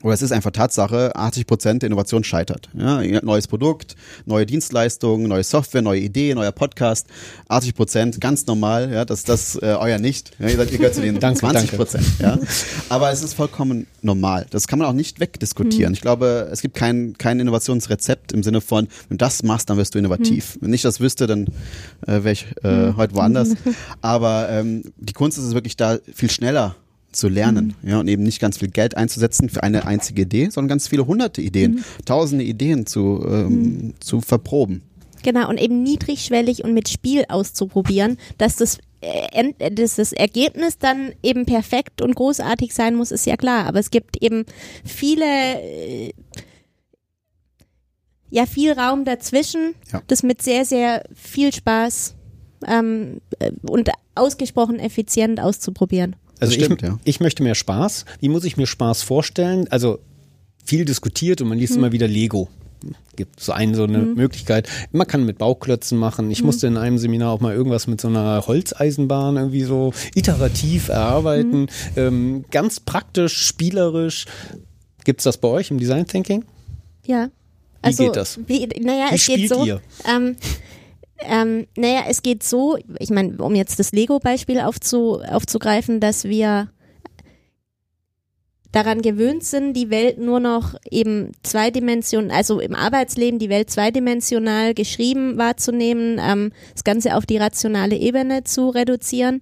oder 0.05 0.13
es 0.13 0.21
ist 0.21 0.33
einfach 0.33 0.51
Tatsache, 0.51 1.17
80 1.17 1.47
Prozent 1.47 1.83
der 1.83 1.87
Innovation 1.87 2.25
scheitert. 2.25 2.69
Ja, 2.75 3.01
neues 3.23 3.49
Produkt, 3.49 3.97
neue 4.27 4.45
Dienstleistungen, 4.45 5.29
neue 5.29 5.43
Software, 5.45 5.81
neue 5.81 6.01
Idee, 6.01 6.35
neuer 6.35 6.53
Podcast. 6.53 7.07
80 7.49 7.75
Prozent, 7.75 8.21
ganz 8.21 8.47
normal. 8.47 8.93
Ja, 8.93 9.07
das 9.07 9.25
das 9.25 9.57
äh, 9.57 9.75
euer 9.81 9.99
nicht. 9.99 10.33
Ja, 10.39 10.49
ihr, 10.49 10.57
seid, 10.57 10.73
ihr 10.73 10.77
gehört 10.77 10.95
zu 10.95 11.01
den 11.01 11.19
Danke, 11.21 11.41
20 11.41 11.71
danke. 11.71 11.77
Prozent. 11.77 12.05
Ja. 12.19 12.39
Aber 12.91 13.11
es 13.13 13.23
ist 13.23 13.33
vollkommen 13.33 13.87
normal. 14.03 14.47
Das 14.51 14.69
kann 14.69 14.79
man 14.79 14.89
auch 14.89 14.93
nicht 14.93 15.21
wegdiskutieren. 15.21 15.95
Ich 15.95 16.03
glaube, 16.03 16.51
es 16.53 16.61
gibt 16.61 16.77
kein, 16.77 17.17
kein 17.17 17.41
Innovationsrezept 17.41 18.33
im 18.33 18.43
Sinne 18.43 18.61
von, 18.61 18.89
wenn 19.09 19.17
du 19.17 19.25
das 19.25 19.43
machst, 19.43 19.71
dann 19.71 19.79
wirst 19.79 19.95
du 19.95 19.99
innovativ. 19.99 20.59
Wenn 20.61 20.75
ich 20.75 20.83
das 20.83 21.01
wüsste, 21.01 21.27
dann 21.27 21.47
äh, 22.07 22.23
wäre 22.25 22.33
ich 22.33 22.47
äh, 22.63 22.93
heute 22.95 23.15
woanders. 23.15 23.55
Aber 24.03 24.51
ähm, 24.51 24.83
die 24.99 25.15
Kunst 25.15 25.39
ist 25.39 25.45
es 25.45 25.55
wirklich 25.55 25.79
da 25.79 25.97
viel 26.13 26.31
schneller 26.31 26.77
zu 27.15 27.29
lernen, 27.29 27.75
ja, 27.83 28.01
und 28.01 28.09
eben 28.09 28.23
nicht 28.23 28.41
ganz 28.41 28.59
viel 28.59 28.69
Geld 28.69 28.97
einzusetzen 28.97 29.49
für 29.49 29.63
eine 29.63 29.87
einzige 29.87 30.23
Idee, 30.23 30.49
sondern 30.51 30.69
ganz 30.69 30.89
viele 30.89 31.07
hunderte 31.07 31.41
Ideen, 31.41 31.85
tausende 32.05 32.45
Ideen 32.45 32.87
zu, 32.87 33.25
ähm, 33.29 33.95
zu 34.01 34.21
verproben. 34.21 34.83
Genau, 35.23 35.49
und 35.49 35.59
eben 35.59 35.83
niedrigschwellig 35.83 36.65
und 36.65 36.75
mit 36.75 36.89
Spiel 36.89 37.25
auszuprobieren, 37.29 38.19
dass 38.37 38.57
das, 38.57 38.79
äh, 39.01 39.53
äh, 39.59 39.71
dass 39.71 39.97
das 39.97 40.13
Ergebnis 40.13 40.77
dann 40.79 41.13
eben 41.23 41.47
perfekt 41.47 42.03
und 42.03 42.15
großartig 42.15 42.75
sein 42.75 42.95
muss, 42.95 43.11
ist 43.11 43.25
ja 43.25 43.37
klar. 43.37 43.65
Aber 43.67 43.79
es 43.79 43.91
gibt 43.91 44.23
eben 44.23 44.45
viele, 44.85 45.25
äh, 45.25 46.13
ja, 48.31 48.45
viel 48.47 48.73
Raum 48.73 49.05
dazwischen, 49.05 49.75
Ja. 49.93 50.03
das 50.09 50.23
mit 50.23 50.43
sehr, 50.43 50.65
sehr 50.65 51.05
viel 51.15 51.55
Spaß 51.55 52.17
ähm, 52.67 53.21
äh, 53.39 53.51
und 53.69 53.91
ausgesprochen 54.15 54.79
effizient 54.79 55.41
auszuprobieren. 55.41 56.17
Also 56.41 56.55
stimmt, 56.55 56.83
ich, 56.83 56.89
ja. 56.89 56.99
ich 57.05 57.21
möchte 57.21 57.43
mehr 57.43 57.55
Spaß. 57.55 58.05
Wie 58.21 58.29
muss 58.29 58.45
ich 58.45 58.57
mir 58.57 58.67
Spaß 58.67 59.03
vorstellen? 59.03 59.69
Also 59.69 59.99
viel 60.65 60.85
diskutiert 60.85 61.41
und 61.41 61.49
man 61.49 61.59
liest 61.59 61.77
immer 61.77 61.93
wieder 61.93 62.09
Lego. 62.09 62.49
Gibt 63.17 63.41
so 63.41 63.53
eine 63.53 63.75
so 63.77 63.85
eine 63.85 63.99
Möglichkeit. 63.99 64.69
Man 64.93 65.07
kann 65.07 65.25
mit 65.25 65.39
Bauklötzen 65.39 65.97
machen. 65.97 66.31
Ich 66.31 66.43
musste 66.43 66.67
in 66.67 66.77
einem 66.77 66.99
Seminar 66.99 67.31
auch 67.31 67.41
mal 67.41 67.55
irgendwas 67.55 67.87
mit 67.87 68.01
so 68.01 68.09
einer 68.09 68.47
Holzeisenbahn 68.47 69.37
irgendwie 69.37 69.63
so 69.63 69.93
iterativ 70.15 70.89
erarbeiten. 70.89 71.69
Ähm, 71.97 72.45
ganz 72.51 72.81
praktisch, 72.81 73.47
spielerisch. 73.47 74.27
Gibt's 75.05 75.25
das 75.25 75.39
bei 75.39 75.49
euch 75.49 75.71
im 75.71 75.79
Design 75.79 76.07
Thinking? 76.07 76.45
Ja. 77.07 77.29
Also, 77.83 78.05
geht 78.05 78.17
das? 78.17 78.39
Wie, 78.47 78.67
naja, 78.81 79.07
Wie 79.11 79.15
es 79.15 79.27
geht 79.27 79.37
spielt 79.37 79.51
so. 79.51 79.65
ihr? 79.65 79.81
Ähm, 80.07 80.37
ähm, 81.21 81.67
naja, 81.77 82.05
es 82.09 82.23
geht 82.23 82.43
so, 82.43 82.77
ich 82.99 83.11
meine, 83.11 83.37
um 83.39 83.55
jetzt 83.55 83.79
das 83.79 83.93
Lego-Beispiel 83.93 84.61
aufzu, 84.61 85.21
aufzugreifen, 85.21 86.01
dass 86.01 86.25
wir 86.25 86.71
daran 88.75 89.03
gewöhnt 89.03 89.45
sind, 89.45 89.75
die 89.75 89.91
Welt 89.91 90.19
nur 90.19 90.41
noch 90.41 90.75
eben 90.91 91.31
zweidimensional, 91.45 92.37
also 92.37 92.59
im 92.59 92.75
Arbeitsleben 92.75 93.39
die 93.39 93.49
Welt 93.49 93.71
zweidimensional 93.71 94.75
geschrieben 94.75 95.39
wahrzunehmen, 95.39 96.21
ähm, 96.21 96.51
das 96.73 96.83
Ganze 96.83 97.15
auf 97.15 97.25
die 97.25 97.37
rationale 97.37 97.95
Ebene 97.95 98.43
zu 98.43 98.71
reduzieren. 98.71 99.41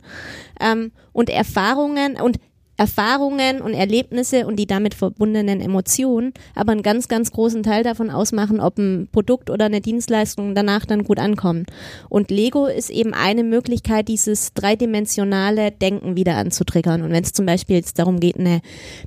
Ähm, 0.61 0.93
und 1.13 1.31
Erfahrungen 1.31 2.21
und 2.21 2.39
Erfahrungen 2.77 3.61
und 3.61 3.75
Erlebnisse 3.75 4.47
und 4.47 4.57
die 4.57 4.67
damit 4.67 4.95
verbundenen 4.95 5.61
Emotionen, 5.61 6.33
aber 6.55 6.73
einen 6.73 6.83
ganz, 6.83 7.07
ganz 7.07 7.31
großen 7.31 7.63
Teil 7.63 7.83
davon 7.83 8.11
ausmachen, 8.11 8.61
ob 8.61 8.79
ein 8.79 9.09
Produkt 9.13 9.51
oder 9.51 9.67
eine 9.67 9.81
Dienstleistung 9.81 10.55
danach 10.55 10.87
dann 10.87 11.05
gut 11.05 11.19
ankommen. 11.19 11.67
Und 12.09 12.31
Lego 12.31 12.67
ist 12.67 12.91
eben 12.91 13.13
eine 13.15 13.45
Möglichkeit, 13.45 14.09
dieses 14.09 14.55
dreidimensionale 14.55 15.71
Denken 15.71 16.17
wieder 16.17 16.37
anzutriggern. 16.37 17.03
Und 17.03 17.11
wenn 17.13 17.23
es 17.23 17.33
zum 17.33 17.47
Beispiel 17.47 17.77
jetzt 17.77 17.99
darum 17.99 18.21
geht, 18.21 18.39
eine 18.39 18.63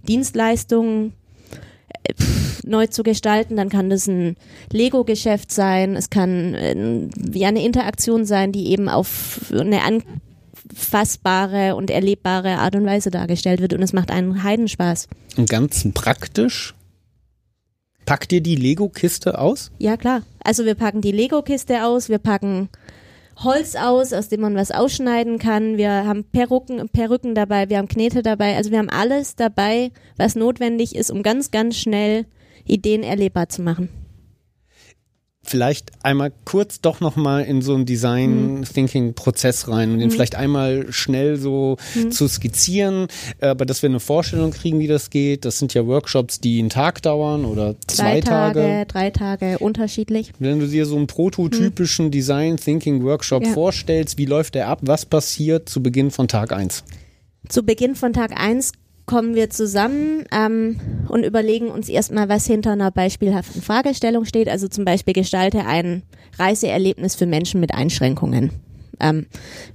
Dienstleistung 0.07 1.13
äh, 2.03 2.13
neu 2.63 2.87
zu 2.87 3.03
gestalten, 3.03 3.55
dann 3.55 3.69
kann 3.69 3.89
das 3.89 4.07
ein 4.07 4.35
Lego-Geschäft 4.71 5.51
sein, 5.51 5.95
es 5.95 6.09
kann 6.09 6.53
äh, 6.53 7.09
wie 7.17 7.45
eine 7.45 7.63
Interaktion 7.65 8.25
sein, 8.25 8.51
die 8.51 8.67
eben 8.71 8.89
auf 8.89 9.51
eine 9.51 9.81
anfassbare 10.71 11.75
und 11.75 11.89
erlebbare 11.89 12.57
Art 12.57 12.75
und 12.75 12.85
Weise 12.85 13.11
dargestellt 13.11 13.61
wird 13.61 13.73
und 13.73 13.81
es 13.81 13.93
macht 13.93 14.11
einen 14.11 14.43
Heidenspaß. 14.43 15.07
Und 15.37 15.49
ganz 15.49 15.87
praktisch. 15.93 16.73
Packt 18.05 18.31
ihr 18.31 18.41
die 18.41 18.55
Lego-Kiste 18.55 19.39
aus? 19.39 19.71
Ja, 19.79 19.97
klar. 19.97 20.21
Also 20.43 20.65
wir 20.65 20.75
packen 20.75 21.01
die 21.01 21.11
Lego-Kiste 21.11 21.85
aus, 21.85 22.07
wir 22.07 22.19
packen 22.19 22.69
Holz 23.43 23.75
aus, 23.75 24.13
aus 24.13 24.29
dem 24.29 24.41
man 24.41 24.55
was 24.55 24.71
ausschneiden 24.71 25.39
kann. 25.39 25.77
Wir 25.77 26.05
haben 26.05 26.23
Perücken, 26.23 26.87
Perücken 26.89 27.33
dabei, 27.33 27.69
wir 27.69 27.79
haben 27.79 27.87
Knete 27.87 28.21
dabei. 28.21 28.55
Also 28.55 28.69
wir 28.71 28.77
haben 28.77 28.91
alles 28.91 29.35
dabei, 29.35 29.91
was 30.17 30.35
notwendig 30.35 30.95
ist, 30.95 31.09
um 31.09 31.23
ganz, 31.23 31.49
ganz 31.49 31.77
schnell 31.77 32.25
Ideen 32.65 33.03
erlebbar 33.03 33.49
zu 33.49 33.63
machen. 33.63 33.89
Vielleicht 35.45 35.91
einmal 36.03 36.31
kurz 36.45 36.81
doch 36.81 36.99
nochmal 36.99 37.43
in 37.43 37.61
so 37.61 37.73
einen 37.73 37.85
Design-Thinking-Prozess 37.85 39.67
rein 39.67 39.91
und 39.91 39.99
den 39.99 40.11
vielleicht 40.11 40.35
einmal 40.35 40.91
schnell 40.91 41.37
so 41.37 41.77
zu 42.09 42.27
skizzieren, 42.27 43.07
aber 43.41 43.65
dass 43.65 43.81
wir 43.81 43.89
eine 43.89 43.99
Vorstellung 43.99 44.51
kriegen, 44.51 44.79
wie 44.79 44.87
das 44.87 45.09
geht. 45.09 45.45
Das 45.45 45.59
sind 45.59 45.73
ja 45.73 45.85
Workshops, 45.85 46.39
die 46.39 46.59
einen 46.59 46.69
Tag 46.69 47.01
dauern 47.01 47.45
oder 47.45 47.75
zwei, 47.87 48.05
Zwei 48.05 48.21
Tage, 48.21 48.85
drei 48.87 49.09
Tage, 49.11 49.57
unterschiedlich. 49.59 50.31
Wenn 50.39 50.59
du 50.59 50.67
dir 50.67 50.85
so 50.85 50.95
einen 50.95 51.07
prototypischen 51.07 52.11
Design-Thinking-Workshop 52.11 53.43
Ja. 53.45 53.53
vorstellst, 53.53 54.17
wie 54.17 54.25
läuft 54.25 54.55
der 54.55 54.67
ab? 54.67 54.79
Was 54.83 55.05
passiert 55.05 55.69
zu 55.69 55.81
Beginn 55.81 56.11
von 56.11 56.27
Tag 56.27 56.51
eins? 56.51 56.83
Zu 57.49 57.63
Beginn 57.63 57.95
von 57.95 58.13
Tag 58.13 58.39
eins 58.39 58.71
kommen 59.05 59.35
wir 59.35 59.49
zusammen 59.49 60.25
ähm, 60.31 60.79
und 61.09 61.23
überlegen 61.23 61.69
uns 61.69 61.89
erstmal, 61.89 62.29
was 62.29 62.45
hinter 62.45 62.71
einer 62.71 62.91
beispielhaften 62.91 63.61
Fragestellung 63.61 64.25
steht. 64.25 64.49
Also 64.49 64.67
zum 64.67 64.85
Beispiel 64.85 65.13
gestalte 65.13 65.65
ein 65.65 66.03
Reiseerlebnis 66.37 67.15
für 67.15 67.25
Menschen 67.25 67.59
mit 67.59 67.73
Einschränkungen. 67.73 68.51
Ähm, 68.99 69.25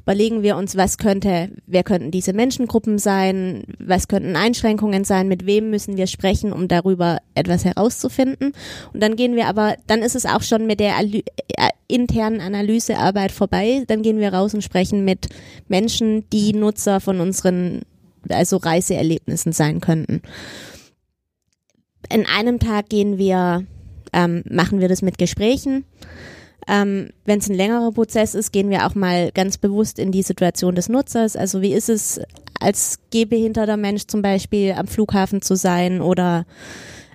überlegen 0.02 0.42
wir 0.42 0.56
uns, 0.56 0.76
was 0.76 0.98
könnte, 0.98 1.50
wer 1.66 1.82
könnten 1.82 2.10
diese 2.10 2.32
Menschengruppen 2.32 2.98
sein, 2.98 3.64
was 3.78 4.08
könnten 4.08 4.36
Einschränkungen 4.36 5.04
sein, 5.04 5.28
mit 5.28 5.46
wem 5.46 5.70
müssen 5.70 5.96
wir 5.96 6.06
sprechen, 6.06 6.52
um 6.52 6.68
darüber 6.68 7.18
etwas 7.34 7.64
herauszufinden. 7.64 8.52
Und 8.92 9.02
dann 9.02 9.16
gehen 9.16 9.36
wir 9.36 9.46
aber, 9.46 9.76
dann 9.86 10.00
ist 10.00 10.16
es 10.16 10.26
auch 10.26 10.42
schon 10.42 10.66
mit 10.66 10.80
der 10.80 10.96
Aly 10.96 11.24
äh, 11.56 11.68
internen 11.88 12.40
Analysearbeit 12.40 13.32
vorbei. 13.32 13.84
Dann 13.88 14.02
gehen 14.02 14.18
wir 14.18 14.32
raus 14.32 14.54
und 14.54 14.62
sprechen 14.62 15.04
mit 15.04 15.28
Menschen, 15.68 16.28
die 16.30 16.52
Nutzer 16.52 17.00
von 17.00 17.20
unseren 17.20 17.82
also 18.28 18.56
Reiseerlebnissen 18.56 19.52
sein 19.52 19.80
könnten. 19.80 20.22
In 22.12 22.26
einem 22.26 22.58
Tag 22.58 22.88
gehen 22.88 23.18
wir, 23.18 23.64
ähm, 24.12 24.42
machen 24.48 24.80
wir 24.80 24.88
das 24.88 25.02
mit 25.02 25.18
Gesprächen. 25.18 25.84
Ähm, 26.68 27.10
Wenn 27.24 27.38
es 27.38 27.48
ein 27.48 27.56
längerer 27.56 27.92
Prozess 27.92 28.34
ist, 28.34 28.52
gehen 28.52 28.70
wir 28.70 28.86
auch 28.86 28.94
mal 28.94 29.30
ganz 29.32 29.58
bewusst 29.58 29.98
in 29.98 30.12
die 30.12 30.22
Situation 30.22 30.74
des 30.74 30.88
Nutzers. 30.88 31.36
Also 31.36 31.62
wie 31.62 31.72
ist 31.72 31.88
es 31.88 32.20
als 32.60 32.98
gehbehinderter 33.10 33.76
Mensch 33.76 34.06
zum 34.06 34.22
Beispiel 34.22 34.72
am 34.72 34.86
Flughafen 34.86 35.42
zu 35.42 35.56
sein 35.56 36.00
oder 36.00 36.44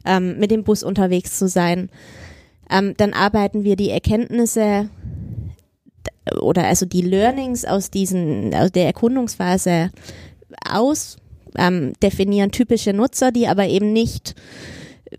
ähm, 0.06 0.38
mit 0.40 0.52
dem 0.52 0.64
Bus 0.64 0.84
unterwegs 0.84 1.38
zu 1.38 1.48
sein. 1.48 1.90
Ähm, 2.70 2.96
dann 2.98 3.14
arbeiten 3.14 3.64
wir 3.64 3.76
die 3.76 3.92
Erkenntnisse 3.92 4.90
oder 6.42 6.66
also 6.66 6.86
die 6.86 7.02
Learnings 7.02 7.66
aus 7.66 7.92
diesen, 7.92 8.54
aus 8.56 8.72
der 8.72 8.86
Erkundungsphase 8.86 9.92
aus, 10.68 11.18
ähm, 11.58 11.94
definieren 12.02 12.52
typische 12.52 12.94
Nutzer, 12.94 13.32
die 13.32 13.48
aber 13.48 13.68
eben 13.68 13.94
nicht 13.94 14.36
äh, 15.12 15.18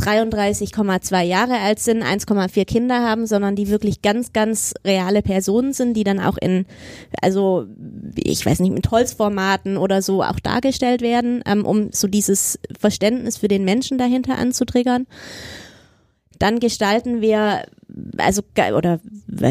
33,2 0.00 1.22
Jahre 1.22 1.58
alt 1.58 1.80
sind, 1.80 2.04
1,4 2.04 2.64
Kinder 2.64 3.02
haben, 3.02 3.26
sondern 3.26 3.56
die 3.56 3.68
wirklich 3.68 4.00
ganz, 4.00 4.32
ganz 4.32 4.74
reale 4.84 5.22
Personen 5.22 5.72
sind, 5.72 5.94
die 5.94 6.04
dann 6.04 6.20
auch 6.20 6.38
in, 6.38 6.66
also 7.20 7.66
ich 8.14 8.46
weiß 8.46 8.60
nicht, 8.60 8.72
mit 8.72 8.90
Holzformaten 8.90 9.76
oder 9.76 10.00
so 10.00 10.22
auch 10.22 10.38
dargestellt 10.38 11.02
werden, 11.02 11.42
ähm, 11.46 11.66
um 11.66 11.90
so 11.92 12.06
dieses 12.06 12.60
Verständnis 12.78 13.38
für 13.38 13.48
den 13.48 13.64
Menschen 13.64 13.98
dahinter 13.98 14.38
anzutriggern. 14.38 15.06
Dann 16.38 16.60
gestalten 16.60 17.20
wir, 17.20 17.64
also 18.16 18.42
oder 18.74 19.00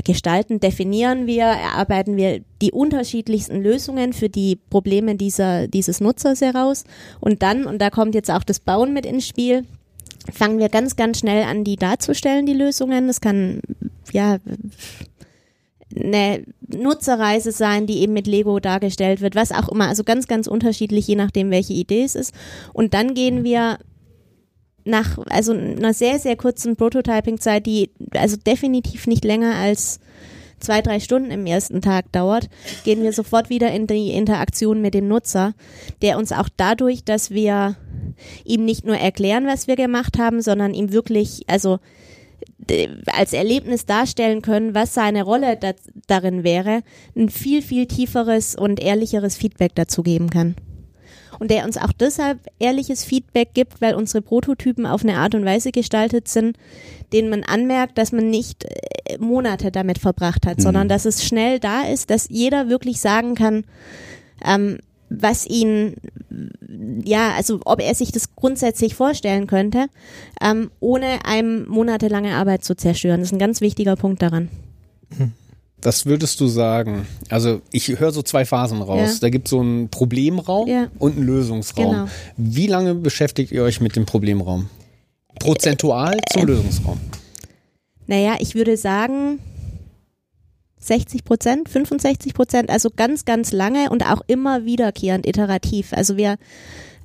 gestalten, 0.04 0.60
definieren 0.60 1.28
wir, 1.28 1.44
erarbeiten 1.44 2.18
wir 2.18 2.42
die 2.62 2.72
unterschiedlichsten 2.72 3.62
Lösungen 3.62 4.14
für 4.14 4.30
die 4.30 4.58
Probleme 4.70 5.16
dieser, 5.16 5.68
dieses 5.68 6.02
Nutzers 6.02 6.42
heraus. 6.42 6.84
Und 7.20 7.44
dann, 7.44 7.66
und 7.66 7.80
da 7.80 7.90
kommt 7.90 8.16
jetzt 8.16 8.32
auch 8.32 8.44
das 8.44 8.60
Bauen 8.60 8.94
mit 8.94 9.06
ins 9.06 9.28
Spiel, 9.28 9.66
fangen 10.32 10.60
wir 10.60 10.70
ganz, 10.70 10.96
ganz 10.96 11.20
schnell 11.20 11.44
an, 11.44 11.64
die 11.64 11.76
darzustellen, 11.76 12.46
die 12.46 12.54
Lösungen. 12.54 13.08
Das 13.08 13.22
kann, 13.22 13.62
ja, 14.12 14.38
eine 15.96 16.44
Nutzerreise 16.68 17.52
sein, 17.52 17.88
die 17.88 18.00
eben 18.00 18.14
mit 18.14 18.28
Lego 18.28 18.60
dargestellt 18.60 19.22
wird, 19.22 19.36
was 19.36 19.52
auch 19.52 19.70
immer. 19.70 19.88
Also 19.88 20.04
ganz, 20.04 20.28
ganz 20.28 20.48
unterschiedlich, 20.48 21.08
je 21.08 21.16
nachdem, 21.16 21.50
welche 21.50 21.74
Idee 21.74 22.04
es 22.04 22.16
ist. 22.16 22.34
Und 22.74 22.94
dann 22.94 23.14
gehen 23.14 23.44
wir 23.44 23.78
nach 24.88 25.18
also 25.30 25.54
einer 25.54 25.94
sehr, 25.94 26.20
sehr 26.20 26.36
kurzen 26.36 26.76
Prototyping-Zeit, 26.76 27.66
die 27.66 27.92
also 28.14 28.38
definitiv 28.38 29.08
nicht 29.08 29.26
länger 29.26 29.56
als 29.56 30.00
zwei, 30.60 30.82
drei 30.82 31.00
Stunden 31.00 31.32
im 31.32 31.46
ersten 31.46 31.82
Tag 31.82 32.12
dauert, 32.12 32.50
gehen 32.84 33.04
wir 33.04 33.14
sofort 33.14 33.50
wieder 33.50 33.72
in 33.72 33.88
die 33.88 34.12
Interaktion 34.12 34.82
mit 34.82 34.94
dem 34.94 35.08
Nutzer, 35.08 35.54
der 36.02 36.18
uns 36.18 36.32
auch 36.32 36.50
dadurch, 36.56 37.04
dass 37.04 37.32
wir 37.32 37.76
ihm 38.44 38.66
nicht 38.66 38.86
nur 38.86 38.98
erklären, 38.98 39.46
was 39.46 39.68
wir 39.68 39.76
gemacht 39.76 40.18
haben, 40.18 40.42
sondern 40.42 40.74
ihm 40.74 40.92
wirklich, 40.92 41.44
also 41.48 41.80
als 43.08 43.34
Erlebnis 43.34 43.86
darstellen 43.86 44.42
können, 44.42 44.74
was 44.74 44.94
seine 44.94 45.24
Rolle 45.24 45.58
da, 45.58 45.74
darin 46.08 46.44
wäre, 46.44 46.82
ein 47.16 47.30
viel, 47.30 47.62
viel 47.62 47.86
tieferes 47.86 48.56
und 48.56 48.80
ehrlicheres 48.80 49.38
Feedback 49.38 49.76
dazu 49.76 50.02
geben 50.02 50.30
kann 50.30 50.56
und 51.40 51.52
der 51.52 51.66
uns 51.66 51.78
auch 51.78 51.92
deshalb 51.92 52.40
ehrliches 52.60 53.04
Feedback 53.04 53.50
gibt, 53.54 53.82
weil 53.82 53.96
unsere 53.96 54.22
Prototypen 54.22 54.86
auf 54.86 55.04
eine 55.04 55.18
Art 55.18 55.36
und 55.36 55.46
Weise 55.46 55.72
gestaltet 55.72 56.28
sind, 56.28 56.58
denen 57.14 57.30
man 57.30 57.44
anmerkt, 57.44 57.98
dass 57.98 58.12
man 58.12 58.30
nicht 58.30 58.66
äh, 58.66 59.18
Monate 59.20 59.72
damit 59.72 60.00
verbracht 60.00 60.46
hat, 60.46 60.62
sondern 60.62 60.90
dass 60.90 61.06
es 61.06 61.24
schnell 61.24 61.60
da 61.60 61.84
ist, 61.84 62.10
dass 62.10 62.28
jeder 62.30 62.70
wirklich 62.70 63.00
sagen 63.00 63.36
kann, 63.36 63.64
ähm, 64.46 64.80
was 65.10 65.46
ihn, 65.46 65.96
ja, 67.04 67.32
also 67.38 67.62
ob 67.64 67.82
er 67.82 67.96
sich 67.96 68.12
das 68.12 68.36
grundsätzlich 68.36 68.94
vorstellen 68.96 69.48
könnte, 69.48 69.88
ähm, 70.42 70.70
ohne 70.80 71.26
einem 71.26 71.66
monatelange 71.68 72.36
Arbeit 72.36 72.66
zu 72.66 72.76
zerstören. 72.76 73.22
Das 73.22 73.30
ist 73.30 73.34
ein 73.34 73.40
ganz 73.40 73.62
wichtiger 73.62 73.96
Punkt 73.96 74.22
daran. 74.22 74.50
Was 75.82 76.06
würdest 76.06 76.40
du 76.40 76.48
sagen? 76.48 77.06
Also 77.30 77.62
ich 77.72 78.00
höre 78.00 78.12
so 78.12 78.24
zwei 78.24 78.46
Phasen 78.46 78.82
raus. 78.82 79.14
Ja. 79.14 79.20
Da 79.22 79.30
gibt 79.30 79.48
es 79.48 79.52
so 79.52 79.60
einen 79.60 79.90
Problemraum 79.90 80.68
Ja. 80.68 80.88
und 80.98 81.18
einen 81.18 81.26
Lösungsraum. 81.26 81.92
Genau. 81.92 82.08
Wie 82.36 82.68
lange 82.68 82.96
beschäftigt 82.96 83.52
ihr 83.52 83.64
euch 83.64 83.80
mit 83.80 83.96
dem 83.96 84.06
Problemraum? 84.06 84.70
Prozentual 85.40 86.18
zum 86.32 86.46
Lösungsraum. 86.48 87.00
Naja, 88.08 88.38
ich 88.40 88.56
würde 88.56 88.76
sagen 88.76 89.40
60 90.80 91.24
Prozent, 91.24 91.70
65 91.70 92.34
Prozent, 92.34 92.70
also 92.70 92.90
ganz, 92.96 93.26
ganz 93.26 93.52
lange 93.52 93.90
und 93.90 94.04
auch 94.04 94.22
immer 94.28 94.66
wiederkehrend 94.66 95.28
iterativ. 95.28 95.94
Also 95.94 96.18
wir 96.18 96.38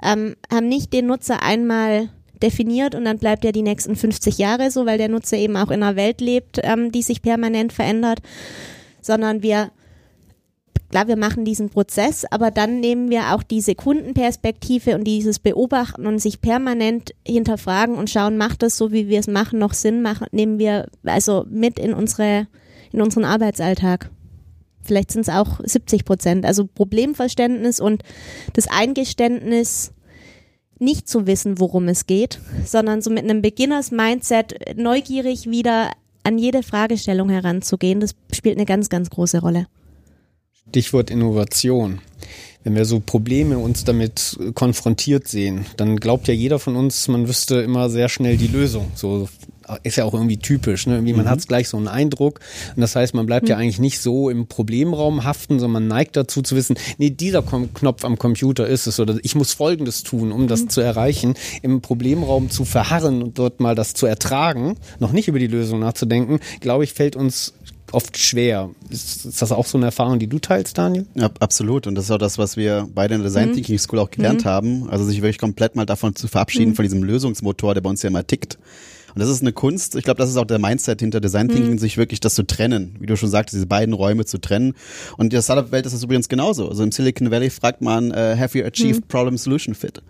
ähm, 0.02 0.36
haben 0.50 0.68
nicht 0.68 0.92
den 0.92 1.06
Nutzer 1.06 1.42
einmal 1.42 2.08
definiert 2.42 2.94
und 2.94 3.04
dann 3.04 3.18
bleibt 3.18 3.44
er 3.44 3.52
die 3.52 3.62
nächsten 3.62 3.96
50 3.96 4.38
Jahre 4.38 4.70
so, 4.70 4.86
weil 4.86 4.98
der 4.98 5.08
Nutzer 5.08 5.36
eben 5.36 5.56
auch 5.56 5.70
in 5.70 5.82
einer 5.82 5.96
Welt 5.96 6.20
lebt, 6.20 6.60
ähm, 6.62 6.92
die 6.92 7.02
sich 7.02 7.22
permanent 7.22 7.72
verändert, 7.72 8.20
sondern 9.00 9.42
wir 9.42 9.70
Klar, 10.92 11.08
wir 11.08 11.16
machen 11.16 11.46
diesen 11.46 11.70
Prozess, 11.70 12.26
aber 12.30 12.50
dann 12.50 12.80
nehmen 12.80 13.08
wir 13.08 13.32
auch 13.32 13.42
diese 13.42 13.74
Kundenperspektive 13.74 14.94
und 14.94 15.04
dieses 15.04 15.38
Beobachten 15.38 16.06
und 16.06 16.18
sich 16.18 16.42
permanent 16.42 17.14
hinterfragen 17.26 17.94
und 17.94 18.10
schauen, 18.10 18.36
macht 18.36 18.62
das 18.62 18.76
so, 18.76 18.92
wie 18.92 19.08
wir 19.08 19.18
es 19.18 19.26
machen, 19.26 19.58
noch 19.58 19.72
Sinn, 19.72 20.02
machen, 20.02 20.26
nehmen 20.32 20.58
wir 20.58 20.88
also 21.04 21.46
mit 21.48 21.78
in 21.78 21.94
unsere, 21.94 22.46
in 22.92 23.00
unseren 23.00 23.24
Arbeitsalltag. 23.24 24.10
Vielleicht 24.82 25.12
sind 25.12 25.22
es 25.22 25.30
auch 25.30 25.60
70 25.64 26.04
Prozent. 26.04 26.44
Also 26.44 26.66
Problemverständnis 26.66 27.80
und 27.80 28.02
das 28.52 28.68
Eingeständnis, 28.68 29.92
nicht 30.82 31.08
zu 31.08 31.26
wissen, 31.26 31.58
worum 31.58 31.88
es 31.88 32.06
geht, 32.06 32.40
sondern 32.66 33.00
so 33.00 33.10
mit 33.10 33.24
einem 33.24 33.40
Beginners-Mindset 33.40 34.76
neugierig 34.76 35.48
wieder 35.48 35.92
an 36.24 36.38
jede 36.38 36.62
Fragestellung 36.62 37.30
heranzugehen, 37.30 38.00
das 38.00 38.14
spielt 38.32 38.56
eine 38.56 38.66
ganz, 38.66 38.88
ganz 38.88 39.10
große 39.10 39.40
Rolle. 39.40 39.66
Stichwort 40.68 41.10
Innovation. 41.10 42.00
Wenn 42.64 42.76
wir 42.76 42.84
so 42.84 43.00
Probleme 43.00 43.58
uns 43.58 43.84
damit 43.84 44.38
konfrontiert 44.54 45.26
sehen, 45.26 45.66
dann 45.76 45.96
glaubt 45.96 46.28
ja 46.28 46.34
jeder 46.34 46.60
von 46.60 46.76
uns, 46.76 47.08
man 47.08 47.26
wüsste 47.26 47.56
immer 47.60 47.90
sehr 47.90 48.08
schnell 48.08 48.36
die 48.36 48.46
Lösung. 48.46 48.92
So 48.94 49.28
ist 49.82 49.96
ja 49.96 50.04
auch 50.04 50.14
irgendwie 50.14 50.38
typisch. 50.38 50.86
Ne? 50.86 50.94
Irgendwie 50.94 51.12
man 51.12 51.28
hat 51.28 51.46
gleich 51.46 51.68
so 51.68 51.76
einen 51.76 51.88
Eindruck. 51.88 52.40
Und 52.74 52.80
das 52.80 52.96
heißt, 52.96 53.14
man 53.14 53.26
bleibt 53.26 53.48
ja 53.48 53.56
eigentlich 53.56 53.78
nicht 53.78 54.00
so 54.00 54.30
im 54.30 54.46
Problemraum 54.46 55.24
haften, 55.24 55.58
sondern 55.58 55.82
man 55.82 55.88
neigt 55.88 56.16
dazu 56.16 56.42
zu 56.42 56.56
wissen, 56.56 56.76
nee, 56.98 57.10
dieser 57.10 57.42
Kom 57.42 57.72
Knopf 57.74 58.04
am 58.04 58.18
Computer 58.18 58.66
ist 58.66 58.86
es 58.86 59.00
oder 59.00 59.18
ich 59.22 59.34
muss 59.34 59.52
Folgendes 59.52 60.02
tun, 60.02 60.32
um 60.32 60.48
das 60.48 60.66
zu 60.66 60.80
erreichen. 60.80 61.34
Im 61.62 61.80
Problemraum 61.80 62.50
zu 62.50 62.64
verharren 62.64 63.22
und 63.22 63.38
dort 63.38 63.60
mal 63.60 63.74
das 63.74 63.94
zu 63.94 64.06
ertragen, 64.06 64.76
noch 64.98 65.12
nicht 65.12 65.28
über 65.28 65.38
die 65.38 65.46
Lösung 65.46 65.80
nachzudenken, 65.80 66.40
glaube 66.60 66.84
ich, 66.84 66.92
fällt 66.92 67.16
uns 67.16 67.54
oft 67.92 68.18
schwer. 68.18 68.70
Ist, 68.88 69.26
ist 69.26 69.42
das 69.42 69.52
auch 69.52 69.66
so 69.66 69.78
eine 69.78 69.86
Erfahrung, 69.86 70.18
die 70.18 70.26
du 70.26 70.38
teilst, 70.38 70.78
Daniel? 70.78 71.06
Ja, 71.14 71.30
absolut. 71.40 71.86
Und 71.86 71.94
das 71.94 72.06
ist 72.06 72.10
auch 72.10 72.18
das, 72.18 72.38
was 72.38 72.56
wir 72.56 72.88
beide 72.94 73.14
in 73.14 73.20
der 73.20 73.28
Design 73.28 73.52
Thinking 73.52 73.78
School 73.78 73.98
auch 73.98 74.10
gelernt 74.10 74.44
haben. 74.44 74.88
Also 74.88 75.04
sich 75.04 75.18
wirklich 75.18 75.38
komplett 75.38 75.76
mal 75.76 75.86
davon 75.86 76.16
zu 76.16 76.28
verabschieden, 76.28 76.74
von 76.74 76.84
diesem 76.84 77.02
Lösungsmotor, 77.02 77.74
der 77.74 77.80
bei 77.80 77.90
uns 77.90 78.02
ja 78.02 78.08
immer 78.08 78.26
tickt. 78.26 78.58
Und 79.14 79.20
das 79.20 79.28
ist 79.28 79.42
eine 79.42 79.52
Kunst. 79.52 79.94
Ich 79.96 80.04
glaube, 80.04 80.18
das 80.18 80.30
ist 80.30 80.36
auch 80.36 80.44
der 80.44 80.58
Mindset 80.58 81.00
hinter 81.00 81.20
Design 81.20 81.48
Thinking, 81.48 81.78
sich 81.78 81.98
wirklich 81.98 82.20
das 82.20 82.34
zu 82.34 82.46
trennen. 82.46 82.96
Wie 82.98 83.06
du 83.06 83.16
schon 83.16 83.28
sagst, 83.28 83.54
diese 83.54 83.66
beiden 83.66 83.94
Räume 83.94 84.24
zu 84.24 84.38
trennen. 84.38 84.74
Und 85.16 85.26
in 85.26 85.30
der 85.30 85.42
Startup-Welt 85.42 85.86
ist 85.86 85.92
das 85.92 86.02
übrigens 86.02 86.28
genauso. 86.28 86.68
Also 86.68 86.82
im 86.82 86.92
Silicon 86.92 87.30
Valley 87.30 87.50
fragt 87.50 87.82
man, 87.82 88.10
äh, 88.10 88.36
have 88.38 88.58
you 88.58 88.64
achieved 88.64 89.08
problem 89.08 89.36
solution 89.36 89.74
fit? 89.74 90.02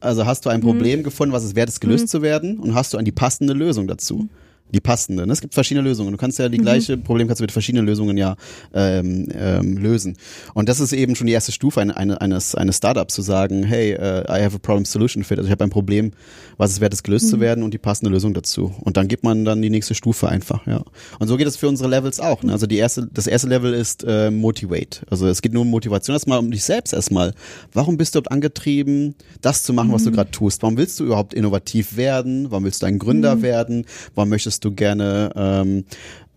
Also 0.00 0.26
hast 0.26 0.44
du 0.44 0.50
ein 0.50 0.60
Problem 0.60 1.02
gefunden, 1.02 1.32
was 1.32 1.44
es 1.44 1.54
wert 1.54 1.68
ist, 1.68 1.80
gelöst 1.80 2.08
zu 2.08 2.22
werden? 2.22 2.58
Und 2.58 2.74
hast 2.74 2.92
du 2.92 2.98
eine 2.98 3.12
passende 3.12 3.54
Lösung 3.54 3.86
dazu? 3.86 4.28
Die 4.72 4.80
passende. 4.80 5.26
Ne? 5.26 5.32
Es 5.32 5.40
gibt 5.40 5.54
verschiedene 5.54 5.86
Lösungen. 5.86 6.10
Du 6.10 6.16
kannst 6.16 6.38
ja 6.38 6.48
die 6.48 6.58
gleiche 6.58 6.96
Problem 6.96 7.28
kannst 7.28 7.40
du 7.40 7.44
mit 7.44 7.52
verschiedenen 7.52 7.86
Lösungen 7.86 8.16
ja 8.16 8.36
ähm, 8.74 9.28
ähm, 9.32 9.76
lösen. 9.76 10.16
Und 10.54 10.68
das 10.68 10.80
ist 10.80 10.92
eben 10.92 11.14
schon 11.14 11.28
die 11.28 11.32
erste 11.32 11.52
Stufe 11.52 11.80
eine, 11.80 11.96
eine, 11.96 12.20
eines, 12.20 12.54
eines 12.54 12.78
Startups 12.78 13.14
zu 13.14 13.22
sagen, 13.22 13.62
hey, 13.62 13.92
äh, 13.92 14.24
I 14.28 14.44
have 14.44 14.56
a 14.56 14.58
problem 14.58 14.84
solution 14.84 15.22
fit. 15.22 15.38
Also 15.38 15.46
ich 15.46 15.52
habe 15.52 15.62
ein 15.62 15.70
Problem, 15.70 16.12
was 16.56 16.72
es 16.72 16.80
wert 16.80 16.92
ist, 16.92 17.04
gelöst 17.04 17.28
zu 17.28 17.38
werden 17.38 17.62
und 17.62 17.74
die 17.74 17.78
passende 17.78 18.10
Lösung 18.10 18.34
dazu. 18.34 18.74
Und 18.80 18.96
dann 18.96 19.08
gibt 19.08 19.22
man 19.22 19.44
dann 19.44 19.62
die 19.62 19.70
nächste 19.70 19.94
Stufe 19.94 20.28
einfach, 20.28 20.66
ja. 20.66 20.82
Und 21.18 21.28
so 21.28 21.36
geht 21.36 21.46
es 21.46 21.56
für 21.56 21.68
unsere 21.68 21.88
Levels 21.88 22.18
auch. 22.18 22.42
Ne? 22.42 22.52
Also 22.52 22.66
die 22.66 22.76
erste, 22.76 23.08
das 23.12 23.26
erste 23.26 23.48
Level 23.48 23.72
ist 23.72 24.04
äh, 24.06 24.30
Motivate. 24.30 25.02
Also 25.08 25.26
es 25.28 25.42
geht 25.42 25.52
nur 25.52 25.62
um 25.62 25.70
Motivation 25.70 26.14
erstmal 26.14 26.38
um 26.38 26.50
dich 26.50 26.64
selbst 26.64 26.92
erstmal. 26.92 27.34
Warum 27.72 27.96
bist 27.96 28.14
du 28.14 28.18
überhaupt 28.18 28.32
angetrieben, 28.32 29.14
das 29.40 29.62
zu 29.62 29.72
machen, 29.72 29.92
was 29.92 30.04
du 30.04 30.12
gerade 30.12 30.30
tust? 30.30 30.62
Warum 30.62 30.76
willst 30.76 30.98
du 30.98 31.04
überhaupt 31.04 31.34
innovativ 31.34 31.96
werden? 31.96 32.50
Warum 32.50 32.64
willst 32.64 32.82
du 32.82 32.86
ein 32.86 32.98
Gründer 32.98 33.42
werden? 33.42 33.84
Warum 34.14 34.30
möchtest 34.30 34.55
du 34.64 34.72
gerne 34.72 35.32
ähm, 35.36 35.84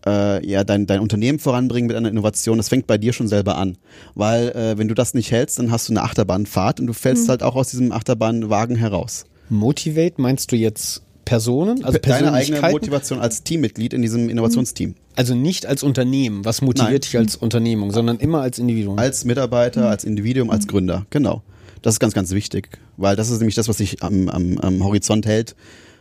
äh, 0.06 0.46
ja, 0.46 0.64
dein, 0.64 0.86
dein 0.86 1.00
Unternehmen 1.00 1.38
voranbringen 1.38 1.86
mit 1.88 1.96
einer 1.96 2.08
Innovation, 2.08 2.56
das 2.56 2.68
fängt 2.68 2.86
bei 2.86 2.98
dir 2.98 3.12
schon 3.12 3.28
selber 3.28 3.56
an. 3.56 3.76
Weil 4.14 4.50
äh, 4.50 4.78
wenn 4.78 4.88
du 4.88 4.94
das 4.94 5.14
nicht 5.14 5.30
hältst, 5.30 5.58
dann 5.58 5.70
hast 5.70 5.88
du 5.88 5.92
eine 5.92 6.02
Achterbahnfahrt 6.02 6.80
und 6.80 6.86
du 6.86 6.92
fällst 6.92 7.28
halt 7.28 7.42
auch 7.42 7.56
aus 7.56 7.70
diesem 7.70 7.92
Achterbahnwagen 7.92 8.76
heraus. 8.76 9.24
Motivate 9.48 10.20
meinst 10.20 10.52
du 10.52 10.56
jetzt 10.56 11.02
Personen, 11.24 11.84
also 11.84 11.98
Deine 11.98 12.32
eigene? 12.32 12.60
Motivation 12.70 13.20
als 13.20 13.44
Teammitglied 13.44 13.92
in 13.92 14.02
diesem 14.02 14.28
Innovationsteam. 14.28 14.94
Also 15.16 15.34
nicht 15.34 15.66
als 15.66 15.82
Unternehmen. 15.82 16.44
Was 16.44 16.60
motiviert 16.62 16.90
Nein. 16.90 17.00
dich 17.02 17.18
als 17.18 17.36
Unternehmung, 17.36 17.92
sondern 17.92 18.18
immer 18.18 18.40
als 18.40 18.58
Individuum. 18.58 18.98
Als 18.98 19.24
Mitarbeiter, 19.24 19.88
als 19.88 20.04
Individuum, 20.04 20.50
als 20.50 20.66
Gründer. 20.66 21.06
Genau. 21.10 21.42
Das 21.82 21.94
ist 21.94 22.00
ganz, 22.00 22.14
ganz 22.14 22.32
wichtig, 22.32 22.68
weil 22.96 23.16
das 23.16 23.30
ist 23.30 23.38
nämlich 23.38 23.54
das, 23.54 23.68
was 23.68 23.78
sich 23.78 24.02
am, 24.02 24.28
am, 24.28 24.58
am 24.58 24.84
Horizont 24.84 25.26
hält. 25.26 25.54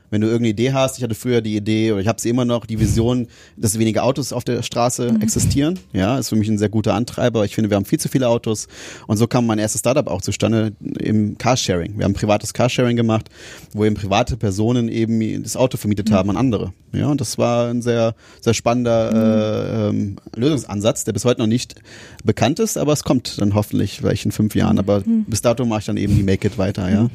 Wenn 0.10 0.22
du 0.22 0.28
irgendeine 0.28 0.49
Idee 0.49 0.74
hast, 0.74 0.97
ich 0.97 1.03
hatte 1.03 1.16
früher 1.16 1.41
die 1.41 1.55
Idee 1.55 1.91
oder 1.91 2.01
ich 2.01 2.07
habe 2.07 2.20
sie 2.20 2.30
immer 2.30 2.45
noch, 2.45 2.66
die 2.66 2.80
Vision, 2.80 3.28
dass 3.57 3.78
weniger 3.78 4.03
Autos 4.03 4.34
auf 4.34 4.43
der 4.43 4.64
Straße 4.64 5.18
existieren. 5.22 5.80
Ja, 5.93 6.18
ist 6.18 6.30
für 6.30 6.36
mich 6.36 6.49
ein 6.49 6.57
sehr 6.57 6.70
guter 6.70 6.93
Antreiber. 6.93 7.45
Ich 7.45 7.55
finde, 7.55 7.70
wir 7.70 7.76
haben 7.76 7.86
viel 7.86 7.99
zu 7.99 8.10
viele 8.10 8.28
Autos 8.28 8.68
und 9.07 9.18
so 9.18 9.28
kam 9.28 9.45
mein 9.45 9.60
erstes 9.60 9.80
Startup 9.80 10.07
auch 10.07 10.22
zustande 10.22 10.74
im 10.99 11.38
Carsharing. 11.38 11.97
Wir 11.97 12.05
haben 12.05 12.14
privates 12.14 12.53
Carsharing 12.53 12.95
gemacht, 12.95 13.30
wo 13.74 13.86
eben 13.86 13.95
private 13.95 14.38
Personen 14.38 14.89
eben 14.89 15.43
das 15.43 15.55
Auto 15.55 15.78
vermietet 15.78 16.12
haben 16.12 16.30
an 16.30 16.38
andere. 16.38 16.74
Ja, 16.91 17.07
und 17.07 17.22
das 17.22 17.38
war 17.38 17.70
ein 17.70 17.82
sehr, 17.82 18.16
sehr 18.41 18.53
spannender 18.53 19.12
äh, 19.14 19.89
ähm, 19.89 20.16
Lösungsansatz, 20.36 21.03
der 21.03 21.14
bis 21.14 21.26
heute 21.26 21.39
noch 21.39 21.47
nicht 21.47 21.76
bekannt 22.24 22.60
ist, 22.60 22.78
aber 22.78 22.93
es 22.93 23.03
kommt 23.03 23.39
dann 23.39 23.53
hoffentlich 23.53 23.97
vielleicht 23.97 24.26
in 24.26 24.32
fünf 24.32 24.55
Jahren. 24.55 24.80
Aber 24.80 25.03
bis 25.05 25.41
dato 25.41 25.66
mache 25.66 25.82
ich 25.82 25.86
dann 25.86 25.97
eben 25.97 26.16
die 26.16 26.24
Make 26.24 26.47
It 26.47 26.57
weiter, 26.57 26.89
ja. 26.89 27.10